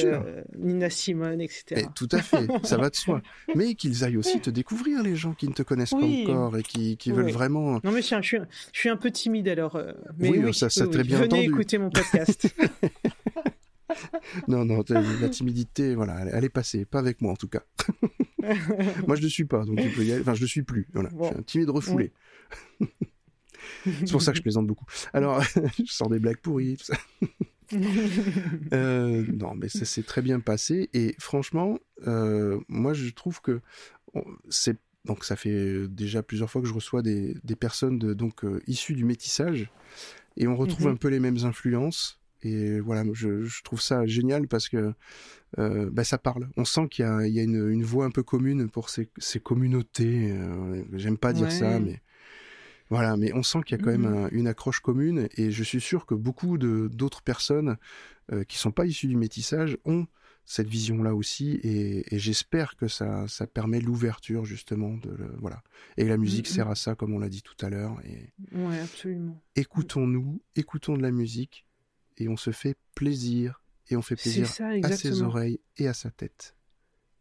euh, 0.05 0.43
Nina 0.59 0.91
Simone, 0.91 1.41
etc. 1.41 1.83
Et 1.83 1.87
tout 1.95 2.09
à 2.13 2.21
fait, 2.21 2.47
ça 2.65 2.77
va 2.77 2.91
de 2.91 2.97
soi. 2.97 3.23
Mais 3.55 3.75
qu'ils 3.75 4.05
aillent 4.05 4.17
aussi 4.17 4.41
te 4.41 4.51
découvrir, 4.51 5.03
les 5.03 5.17
gens 5.17 5.33
qui 5.33 5.47
ne 5.49 5.53
te 5.55 5.63
connaissent 5.63 5.93
Oui. 5.93 6.25
pas 6.27 6.33
encore 6.33 6.57
et 6.59 6.63
qui, 6.63 6.97
qui 6.97 7.13
veulent 7.13 7.31
vraiment 7.31 7.75
Non 7.85 7.93
mais 7.93 8.01
je 8.03 8.07
suis, 8.07 8.15
un, 8.17 8.23
je, 8.23 8.27
suis, 8.27 8.37
un- 8.39 8.49
je 8.73 8.79
suis 8.79 8.89
un 8.89 8.97
peu 8.97 9.11
timide 9.11 9.49
alors. 9.49 9.81
mais 10.19 10.29
Oui, 10.31 10.55
ça- 10.55 10.69
ça 10.71 10.87
très 10.89 11.05
bien 11.05 11.17
Venez 11.19 11.27
entendu. 11.35 11.45
écouter 11.45 11.79
mon 11.79 11.91
podcast. 11.91 12.49
Non, 14.49 14.65
non, 14.65 14.83
la 14.89 15.29
timidité, 15.29 15.95
voilà, 15.95 16.21
elle, 16.33 16.45
est 16.45 16.49
passée, 16.51 16.85
pas 16.85 16.99
avec 16.99 17.21
moi 17.21 17.33
en 17.33 17.37
tout 17.37 17.49
cas. 17.49 17.63
moi, 19.07 19.17
je 19.17 19.23
ne 19.23 19.29
suis 19.29 19.45
pas, 19.45 19.65
donc 19.65 19.81
tu 19.81 19.89
peux 19.91 20.05
y 20.05 20.13
aller. 20.13 20.21
Enfin, 20.23 20.35
je 20.35 20.43
ne 20.43 20.47
suis 20.47 20.63
plus. 20.63 20.89
Voilà, 20.93 21.11
Bon. 21.11 21.25
je 21.25 21.29
suis 21.31 21.39
un 21.39 21.43
timide 21.43 21.71
refoulé. 21.71 22.13
C'est 23.85 24.11
pour 24.11 24.23
ça 24.23 24.33
que 24.33 24.39
je 24.39 24.43
plaisante 24.43 24.67
beaucoup. 24.67 24.85
Alors, 25.13 25.43
je 25.43 25.85
sors 25.93 26.09
des 26.09 26.19
blagues 26.19 26.39
pourries, 26.39 26.77
tout 26.77 26.85
ça. 26.87 26.97
Euh, 28.73 29.25
non, 29.33 29.55
mais 29.55 29.69
ça 29.69 29.85
s'est 29.85 30.03
très 30.03 30.23
bien 30.23 30.41
passé. 30.41 30.91
Et 30.93 31.15
franchement, 31.19 31.79
euh, 32.07 32.59
moi, 32.69 32.95
je 32.95 33.11
trouve 33.11 33.41
que 33.41 33.61
c'est 34.49 34.77
donc 35.07 35.25
ça 35.25 35.35
fait 35.37 35.89
déjà 35.89 36.23
plusieurs 36.23 36.51
fois 36.51 36.61
que 36.61 36.69
je 36.69 36.75
reçois 36.75 37.01
des, 37.01 37.35
des 37.43 37.57
personnes 37.57 37.99
de, 37.99 38.13
donc 38.13 38.45
euh, 38.45 38.61
issues 38.67 38.95
du 38.95 39.05
métissage, 39.07 39.71
et 40.37 40.47
on 40.47 40.57
retrouve 40.57 40.87
Mhm. 40.87 40.93
un 40.93 40.97
peu 40.97 41.09
les 41.09 41.21
mêmes 41.21 41.39
influences. 41.45 42.20
Et 42.43 42.81
voilà, 42.81 43.05
je, 43.13 43.43
je 43.45 43.63
trouve 43.63 43.81
ça 43.81 44.07
génial 44.07 44.49
parce 44.49 44.69
que 44.69 44.93
euh, 45.59 45.91
bah, 45.93 46.05
ça 46.05 46.19
parle. 46.19 46.49
On 46.57 46.65
sent 46.65 46.89
qu'il 46.91 47.05
y 47.05 47.09
a, 47.09 47.27
il 47.27 47.35
y 47.35 47.41
a 47.41 47.43
une, 47.43 47.69
une 47.71 47.83
voix 47.85 48.05
un 48.07 48.11
peu 48.11 48.23
commune 48.23 48.71
pour 48.71 48.89
ces, 48.91 49.11
ces 49.19 49.41
communautés. 49.41 50.31
euh, 50.33 50.83
J'aime 50.95 51.19
pas 51.19 51.33
dire 51.33 51.49
ça, 51.53 51.79
mais 51.81 52.01
voilà. 52.89 53.17
Mais 53.17 53.33
on 53.35 53.43
sent 53.43 53.61
qu'il 53.67 53.77
y 53.77 53.81
a 53.81 53.85
quand 53.85 53.91
même 53.91 54.07
un- 54.07 54.29
une 54.31 54.47
accroche 54.47 54.81
commune. 54.81 55.29
Et 55.37 55.51
je 55.51 55.63
suis 55.65 55.81
sûr 55.81 56.07
que 56.07 56.15
beaucoup 56.15 56.57
de 56.59 56.89
d'autres 56.93 57.23
personnes 57.23 57.77
euh, 58.33 58.45
qui 58.45 58.59
sont 58.59 58.71
pas 58.73 58.87
issues 58.87 59.09
du 59.09 59.17
métissage 59.17 59.77
ont 59.85 60.07
cette 60.45 60.69
vision-là 60.69 61.15
aussi. 61.15 61.61
Et, 61.63 62.15
et 62.15 62.19
j'espère 62.19 62.77
que 62.77 62.89
ça, 62.89 63.27
ça 63.29 63.47
permet 63.47 63.81
l'ouverture 63.81 64.45
justement 64.45 64.97
de 64.97 65.11
le- 65.11 65.35
voilà. 65.39 65.63
Et 65.97 66.05
la 66.05 66.17
musique 66.17 66.47
Mhm. 66.49 66.53
sert 66.55 66.69
à 66.69 66.75
ça, 66.75 66.95
comme 66.95 67.13
on 67.13 67.19
l'a 67.19 67.29
dit 67.29 67.43
tout 67.43 67.55
à 67.65 67.71
l'heure. 67.71 68.01
Et 68.05 68.33
ouais, 68.57 68.81
absolument. 68.81 69.41
écoutons-nous, 69.57 70.41
écoutons 70.57 70.97
de 70.97 71.03
la 71.03 71.11
musique, 71.11 71.67
et 72.21 72.29
on 72.29 72.37
se 72.37 72.51
fait 72.53 72.77
plaisir, 72.95 73.61
et 73.89 73.97
on 73.97 74.03
fait 74.03 74.15
plaisir 74.15 74.47
ça, 74.47 74.69
à 74.69 74.93
ses 74.93 75.23
oreilles 75.23 75.59
et 75.79 75.89
à 75.89 75.95
sa 75.95 76.11
tête. 76.11 76.55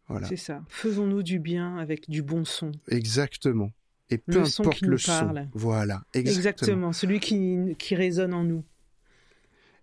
Voilà, 0.07 0.27
C'est 0.27 0.35
ça. 0.37 0.63
Faisons-nous 0.67 1.23
du 1.23 1.39
bien 1.39 1.77
avec 1.77 2.09
du 2.09 2.21
bon 2.21 2.43
son. 2.45 2.71
exactement. 2.89 3.71
Et 4.11 4.17
peu 4.17 4.39
Le 4.39 4.45
son 4.45 4.63
importe 4.63 4.77
qui 4.79 4.85
le 4.85 4.91
nous 4.91 4.97
son. 4.97 5.11
parle. 5.11 5.47
Voilà, 5.53 6.03
exactement. 6.13 6.37
Exactement. 6.37 6.93
Celui 6.93 7.19
qui, 7.19 7.75
qui 7.77 7.95
résonne 7.95 8.33
en 8.33 8.43
nous. 8.43 8.63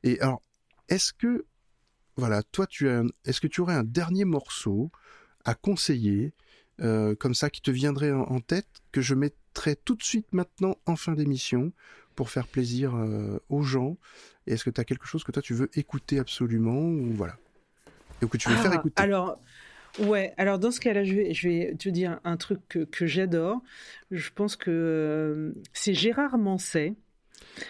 Et 0.03 0.21
alors, 0.21 0.43
est-ce 0.89 1.13
que, 1.13 1.47
voilà, 2.17 2.43
toi, 2.43 2.67
tu 2.67 2.89
as, 2.89 3.05
est-ce 3.25 3.41
que 3.41 3.47
tu 3.47 3.61
aurais 3.61 3.75
un 3.75 3.85
dernier 3.85 4.25
morceau 4.25 4.91
à 5.45 5.55
conseiller, 5.55 6.35
euh, 6.81 7.15
comme 7.15 7.35
ça, 7.35 7.51
qui 7.51 7.63
te 7.63 7.71
viendrait 7.71 8.11
en, 8.13 8.23
en 8.23 8.41
tête, 8.41 8.67
que 8.91 9.01
je 9.01 9.15
mettrais 9.15 9.77
tout 9.77 9.95
de 9.95 10.03
suite 10.03 10.33
maintenant 10.33 10.77
en 10.87 10.97
fin 10.97 11.13
d'émission 11.13 11.73
pour 12.17 12.31
faire 12.31 12.49
plaisir 12.49 12.97
euh, 12.97 13.39
aux 13.49 13.63
gens 13.63 13.97
Et 14.47 14.55
est-ce 14.55 14.65
que 14.65 14.71
tu 14.71 14.81
as 14.81 14.85
quelque 14.85 15.07
chose 15.07 15.23
que 15.23 15.33
toi 15.33 15.43
tu 15.43 15.55
veux 15.55 15.71
écouter 15.75 16.19
absolument 16.19 16.81
ou 16.81 17.13
voilà 17.13 17.37
et 18.23 18.27
que 18.27 18.37
tu 18.37 18.49
veux 18.49 18.57
faire 18.57 18.73
Ah, 18.73 18.77
écouter 18.77 19.03
Alors, 19.03 19.39
ouais, 20.01 20.35
alors 20.37 20.59
dans 20.59 20.71
ce 20.71 20.81
cas-là, 20.81 21.05
je 21.05 21.15
vais, 21.15 21.35
je 21.35 21.49
vais 21.49 21.75
te 21.77 21.89
dire 21.89 22.21
un 22.25 22.37
truc 22.37 22.61
que, 22.69 22.81
que 22.81 23.07
j'adore. 23.07 23.61
Je 24.11 24.31
pense 24.31 24.57
que 24.57 24.71
euh, 24.71 25.53
c'est 25.73 25.95
Gérard 25.95 26.39
Manset. 26.39 26.95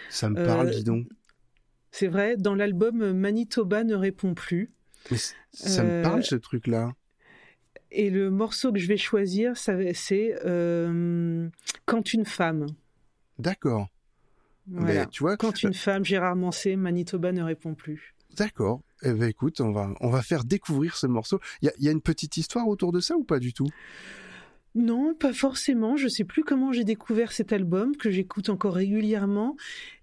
Ça 0.09 0.29
me 0.29 0.39
euh, 0.39 0.45
parle, 0.45 0.71
dis 0.71 0.83
donc. 0.83 1.07
C'est 1.91 2.07
vrai, 2.07 2.37
dans 2.37 2.55
l'album 2.55 3.13
Manitoba 3.13 3.83
ne 3.83 3.95
répond 3.95 4.33
plus. 4.33 4.71
Mais 5.11 5.17
ça 5.51 5.83
me 5.83 5.89
euh, 5.89 6.03
parle 6.03 6.23
ce 6.23 6.35
truc-là. 6.35 6.93
Et 7.91 8.09
le 8.09 8.29
morceau 8.29 8.73
que 8.73 8.79
je 8.79 8.87
vais 8.87 8.97
choisir, 8.97 9.55
c'est 9.55 10.35
euh, 10.45 11.49
Quand 11.85 12.13
une 12.13 12.25
femme. 12.25 12.67
D'accord. 13.39 13.87
Voilà. 14.67 15.01
Mais 15.01 15.07
tu 15.07 15.23
vois, 15.23 15.37
Quand 15.37 15.63
une 15.63 15.73
femme, 15.73 16.03
Gérard 16.05 16.35
Manset, 16.35 16.75
Manitoba 16.75 17.31
ne 17.31 17.41
répond 17.43 17.73
plus. 17.75 18.15
d'accord. 18.35 18.81
Eh 19.03 19.13
ben 19.13 19.29
écoute, 19.29 19.61
on 19.61 19.71
va 19.71 19.93
on 20.01 20.09
va 20.09 20.23
faire 20.23 20.43
découvrir 20.43 20.95
ce 20.97 21.05
morceau. 21.05 21.39
Il 21.61 21.65
y 21.65 21.69
a, 21.69 21.73
il 21.77 21.85
y 21.85 21.87
a 21.87 21.91
une 21.91 22.01
petite 22.01 22.35
histoire 22.37 22.67
autour 22.67 22.91
de 22.91 22.99
ça 22.99 23.15
ou 23.15 23.23
pas 23.23 23.37
du 23.39 23.53
tout? 23.53 23.67
Non, 24.75 25.13
pas 25.15 25.33
forcément. 25.33 25.97
Je 25.97 26.07
sais 26.07 26.23
plus 26.23 26.43
comment 26.43 26.71
j'ai 26.71 26.83
découvert 26.83 27.31
cet 27.31 27.51
album 27.53 27.95
que 27.95 28.11
j'écoute 28.11 28.49
encore 28.49 28.73
régulièrement 28.75 29.55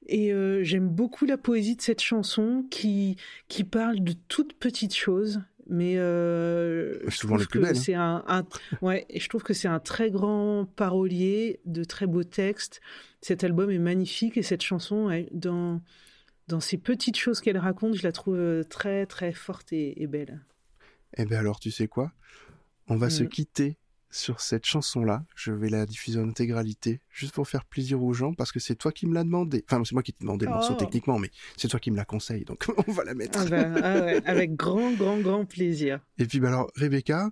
et 0.06 0.32
euh, 0.32 0.62
j'aime 0.64 0.88
beaucoup 0.88 1.26
la 1.26 1.36
poésie 1.38 1.76
de 1.76 1.82
cette 1.82 2.00
chanson 2.02 2.64
qui 2.70 3.16
qui 3.48 3.64
parle 3.64 4.00
de 4.00 4.14
toutes 4.28 4.54
petites 4.54 4.94
choses. 4.94 5.40
Mais 5.68 5.96
euh, 5.96 6.98
je 7.08 7.16
souvent 7.16 7.36
les 7.36 7.44
trouve 7.44 7.50
plus 7.50 7.60
que 7.60 7.64
belles, 7.66 7.76
hein. 7.76 7.80
c'est 7.80 7.94
un, 7.94 8.22
un- 8.26 8.46
ouais, 8.82 9.06
et 9.08 9.18
je 9.18 9.28
trouve 9.30 9.42
que 9.42 9.54
c'est 9.54 9.68
un 9.68 9.80
très 9.80 10.10
grand 10.10 10.66
parolier 10.76 11.60
de 11.64 11.84
très 11.84 12.06
beaux 12.06 12.24
textes. 12.24 12.80
Cet 13.22 13.44
album 13.44 13.70
est 13.70 13.78
magnifique 13.78 14.36
et 14.36 14.42
cette 14.42 14.62
chanson, 14.62 15.08
dans 15.32 15.80
dans 16.48 16.60
ces 16.60 16.76
petites 16.76 17.16
choses 17.16 17.40
qu'elle 17.40 17.56
raconte, 17.56 17.94
je 17.94 18.02
la 18.02 18.12
trouve 18.12 18.36
euh, 18.36 18.62
très 18.64 19.06
très 19.06 19.32
forte 19.32 19.72
et, 19.72 20.02
et 20.02 20.06
belle. 20.06 20.42
Eh 21.16 21.24
ben 21.24 21.38
alors, 21.38 21.58
tu 21.58 21.70
sais 21.70 21.88
quoi? 21.88 22.12
On 22.88 22.96
va 22.96 23.08
se 23.08 23.24
Mm. 23.24 23.28
quitter 23.28 23.78
sur 24.16 24.40
cette 24.40 24.64
chanson-là. 24.64 25.24
Je 25.34 25.50
vais 25.50 25.68
la 25.68 25.86
diffuser 25.86 26.20
en 26.20 26.28
intégralité, 26.28 27.00
juste 27.10 27.34
pour 27.34 27.48
faire 27.48 27.64
plaisir 27.64 28.00
aux 28.02 28.12
gens, 28.12 28.32
parce 28.32 28.52
que 28.52 28.60
c'est 28.60 28.76
toi 28.76 28.92
qui 28.92 29.06
me 29.08 29.14
l'as 29.14 29.24
demandé. 29.24 29.64
Enfin, 29.68 29.82
c'est 29.84 29.92
moi 29.92 30.04
qui 30.04 30.12
t'ai 30.12 30.20
demandé 30.24 30.46
le 30.46 30.52
morceau 30.52 30.74
Oh. 30.74 30.78
techniquement, 30.78 31.18
mais 31.18 31.30
c'est 31.56 31.66
toi 31.66 31.80
qui 31.80 31.90
me 31.90 31.96
la 31.96 32.04
conseille, 32.04 32.44
donc 32.44 32.64
on 32.88 32.92
va 32.92 33.02
la 33.04 33.14
mettre. 33.14 33.40
Ah 33.40 33.44
bah, 33.46 33.64
ah 33.82 34.00
ouais, 34.04 34.22
avec 34.24 34.54
grand 34.54 34.92
grand 34.92 35.18
grand 35.18 35.44
plaisir. 35.44 35.98
Et 36.18 36.26
puis, 36.26 36.38
bah 36.38 36.48
alors, 36.48 36.70
Rebecca, 36.76 37.30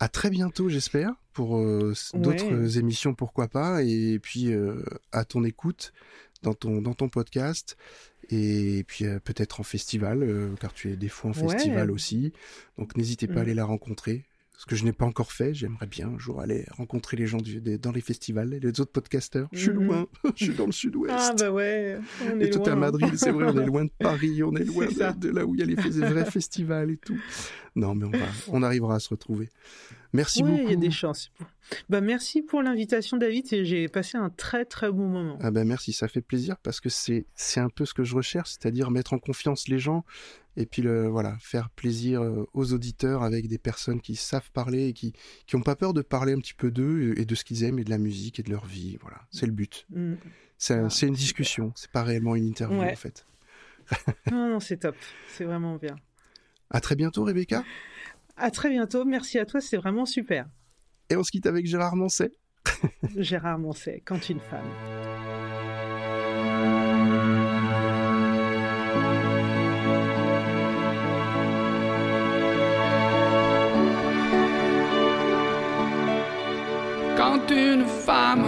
à 0.00 0.08
très 0.08 0.30
bientôt, 0.30 0.68
j'espère, 0.70 1.12
pour 1.34 1.58
euh, 1.58 1.92
Ouais. 2.14 2.20
d'autres 2.20 2.78
émissions, 2.78 3.14
pourquoi 3.14 3.48
pas, 3.48 3.82
et 3.82 4.18
puis 4.18 4.52
euh, 4.52 4.82
à 5.12 5.24
ton 5.26 5.44
écoute 5.44 5.92
dans 6.42 6.54
ton, 6.54 6.80
dans 6.82 6.94
ton 6.94 7.08
podcast, 7.08 7.76
et 8.30 8.82
puis 8.88 9.04
euh, 9.04 9.20
peut-être 9.20 9.60
en 9.60 9.62
festival, 9.62 10.22
euh, 10.22 10.54
car 10.58 10.72
tu 10.72 10.90
es 10.90 10.96
des 10.96 11.08
fois 11.08 11.30
en 11.30 11.34
Ouais. 11.34 11.48
festival 11.52 11.90
aussi. 11.90 12.32
Donc, 12.78 12.96
n'hésitez 12.96 13.26
pas 13.28 13.34
à 13.34 13.36
Mm. 13.36 13.42
aller 13.42 13.54
la 13.54 13.64
rencontrer. 13.66 14.24
Ce 14.56 14.66
que 14.66 14.76
je 14.76 14.84
n'ai 14.84 14.92
pas 14.92 15.04
encore 15.06 15.32
fait. 15.32 15.54
J'aimerais 15.54 15.86
bien 15.86 16.08
un 16.08 16.18
jour 16.18 16.40
aller 16.40 16.66
rencontrer 16.70 17.16
les 17.16 17.26
gens 17.26 17.38
du, 17.38 17.60
des- 17.60 17.78
dans 17.78 17.90
les 17.90 18.00
festivals, 18.00 18.48
les 18.50 18.80
autres 18.80 18.92
podcasteurs. 18.92 19.48
Je 19.52 19.58
suis 19.58 19.70
Mhm. 19.70 19.84
loin, 19.86 20.06
je 20.36 20.44
suis 20.44 20.54
dans 20.54 20.66
le 20.66 20.72
sud-ouest. 20.72 21.14
Ah 21.16 21.34
bah 21.36 21.50
ouais, 21.50 21.98
on 22.32 22.40
est 22.40 22.46
et 22.46 22.50
toi, 22.50 22.62
t'es 22.64 22.70
à. 22.70 22.76
Madrid, 22.76 23.10
c'est 23.16 23.30
vrai, 23.32 23.46
on 23.52 23.58
est 23.60 23.66
loin 23.66 23.84
de 23.84 23.90
Paris, 23.98 24.42
on 24.42 24.54
est 24.54 24.64
loin 24.64 24.86
de, 24.86 25.18
de 25.18 25.28
là 25.30 25.44
où 25.46 25.54
il 25.54 25.60
y 25.60 25.62
a 25.62 25.66
les 25.66 25.74
vrais 25.74 26.30
festivals 26.30 26.90
et 26.90 26.96
tout. 26.98 27.18
Non, 27.74 27.94
mais 27.94 28.04
on, 28.04 28.10
va, 28.10 28.26
on 28.48 28.62
arrivera 28.62 28.96
à 28.96 29.00
se 29.00 29.08
retrouver. 29.08 29.48
Merci 30.12 30.42
Oui, 30.42 30.50
beaucoup. 30.50 30.62
il 30.64 30.70
y 30.70 30.72
a 30.74 30.76
des 30.76 30.90
chances. 30.90 31.32
Bah 31.88 32.02
merci 32.02 32.42
pour 32.42 32.60
l'invitation 32.60 33.16
David 33.16 33.50
et 33.54 33.64
j'ai 33.64 33.88
passé 33.88 34.18
un 34.18 34.28
très 34.28 34.66
très 34.66 34.92
bon 34.92 35.08
moment. 35.08 35.38
Ah 35.40 35.50
ben 35.50 35.66
merci, 35.66 35.94
ça 35.94 36.06
fait 36.06 36.20
plaisir 36.20 36.58
parce 36.62 36.80
que 36.80 36.90
c'est 36.90 37.24
c'est 37.34 37.60
un 37.60 37.70
peu 37.70 37.86
ce 37.86 37.94
que 37.94 38.04
je 38.04 38.14
recherche, 38.14 38.50
c'est-à-dire 38.50 38.90
mettre 38.90 39.14
en 39.14 39.18
confiance 39.18 39.68
les 39.68 39.78
gens 39.78 40.04
et 40.56 40.66
puis 40.66 40.82
le 40.82 41.08
voilà 41.08 41.36
faire 41.40 41.70
plaisir 41.70 42.22
euh, 42.22 42.46
aux 42.52 42.72
auditeurs 42.72 43.22
avec 43.22 43.48
des 43.48 43.58
personnes 43.58 44.00
qui 44.00 44.16
savent 44.16 44.50
parler 44.52 44.88
et 44.88 44.92
qui 44.92 45.12
qui 45.46 45.56
ont 45.56 45.62
pas 45.62 45.76
peur 45.76 45.92
de 45.94 46.02
parler 46.02 46.32
un 46.32 46.38
petit 46.38 46.54
peu 46.54 46.70
d'eux 46.70 47.14
et 47.16 47.24
de 47.24 47.34
ce 47.34 47.44
qu'ils 47.44 47.64
aiment 47.64 47.78
et 47.78 47.84
de 47.84 47.90
la 47.90 47.98
musique 47.98 48.38
et 48.38 48.42
de 48.42 48.50
leur 48.50 48.64
vie. 48.66 48.98
Voilà, 49.00 49.20
c'est 49.30 49.46
le 49.46 49.52
but. 49.52 49.86
Mm. 49.90 50.14
C'est 50.58 50.74
un- 50.74 50.86
Ah, 50.86 50.90
c'est 50.90 51.06
une 51.08 51.14
discussion, 51.14 51.72
c'est 51.74 51.90
pas 51.90 52.02
réellement 52.02 52.36
une 52.36 52.46
interview 52.46 52.78
Ouais. 52.80 52.92
en 52.92 52.96
fait. 52.96 53.26
Non, 54.30 54.48
non, 54.48 54.60
c'est 54.60 54.76
top, 54.76 54.96
c'est 55.28 55.44
vraiment 55.44 55.76
bien. 55.76 55.96
À 56.70 56.80
très 56.80 56.94
bientôt 56.96 57.24
Rebecca 57.24 57.64
À 58.36 58.50
très 58.50 58.70
bientôt, 58.70 59.04
merci 59.04 59.38
à 59.38 59.44
toi, 59.46 59.60
c'est 59.60 59.76
vraiment 59.76 60.06
super. 60.06 60.46
et 61.10 61.16
on 61.16 61.24
se 61.24 61.30
quitte 61.32 61.46
avec 61.46 61.66
Gérard 61.66 61.96
Manset. 61.96 62.32
Gérard 63.16 63.58
Moncet, 63.58 64.02
quand 64.04 64.28
une 64.30 64.40
femme. 64.40 65.41
Quand 77.32 77.50
une 77.50 77.86
femme 77.86 78.44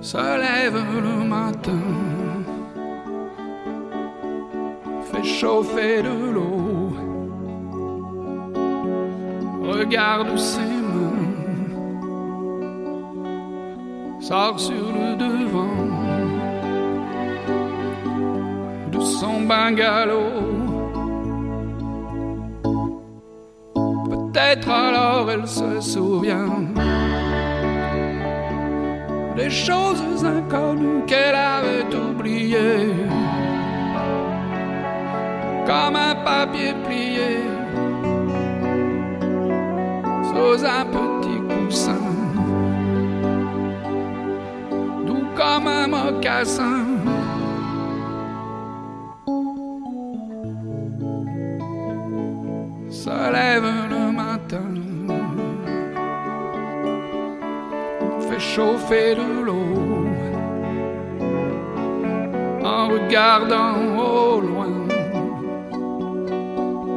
se 0.00 0.16
lève 0.16 0.80
le 1.06 1.24
matin, 1.24 1.86
fait 5.10 5.24
chauffer 5.24 6.02
de 6.02 6.16
l'eau, 6.34 6.92
regarde 9.62 10.36
ses 10.36 10.76
mains, 10.92 11.30
sort 14.20 14.60
sur 14.60 14.86
le 14.98 15.16
devant 15.16 15.82
de 18.92 19.00
son 19.00 19.40
bungalow. 19.40 20.63
Peut-être 24.34 24.68
alors 24.68 25.30
elle 25.30 25.46
se 25.46 25.80
souvient 25.80 26.64
des 29.36 29.48
choses 29.48 30.24
inconnues 30.24 31.04
qu'elle 31.06 31.36
avait 31.36 31.94
oubliées, 31.94 32.94
comme 35.64 35.94
un 35.94 36.16
papier 36.24 36.74
plié 36.84 37.44
sous 40.24 40.64
un 40.64 40.84
petit 40.84 41.40
coussin, 41.54 42.02
doux 45.06 45.26
comme 45.36 45.68
un 45.68 45.86
mocassin. 45.86 46.93
Fait 58.88 59.14
de 59.14 59.44
l'eau 59.44 60.06
en 62.64 62.88
regardant 62.88 63.76
au 63.96 64.40
loin 64.40 64.72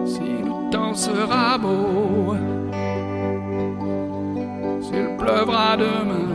si 0.05 0.27
le 0.47 0.71
temps 0.71 0.93
sera 0.93 1.57
beau, 1.57 2.35
s'il 4.81 5.07
pleuvra 5.17 5.77
demain. 5.77 6.29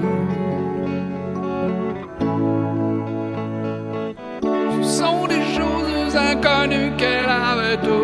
Ce 4.82 4.88
sont 5.00 5.26
des 5.26 5.44
choses 5.56 6.16
inconnues 6.16 6.92
qu'elle 6.96 7.28
avait 7.28 7.78
oubliées 7.88 8.01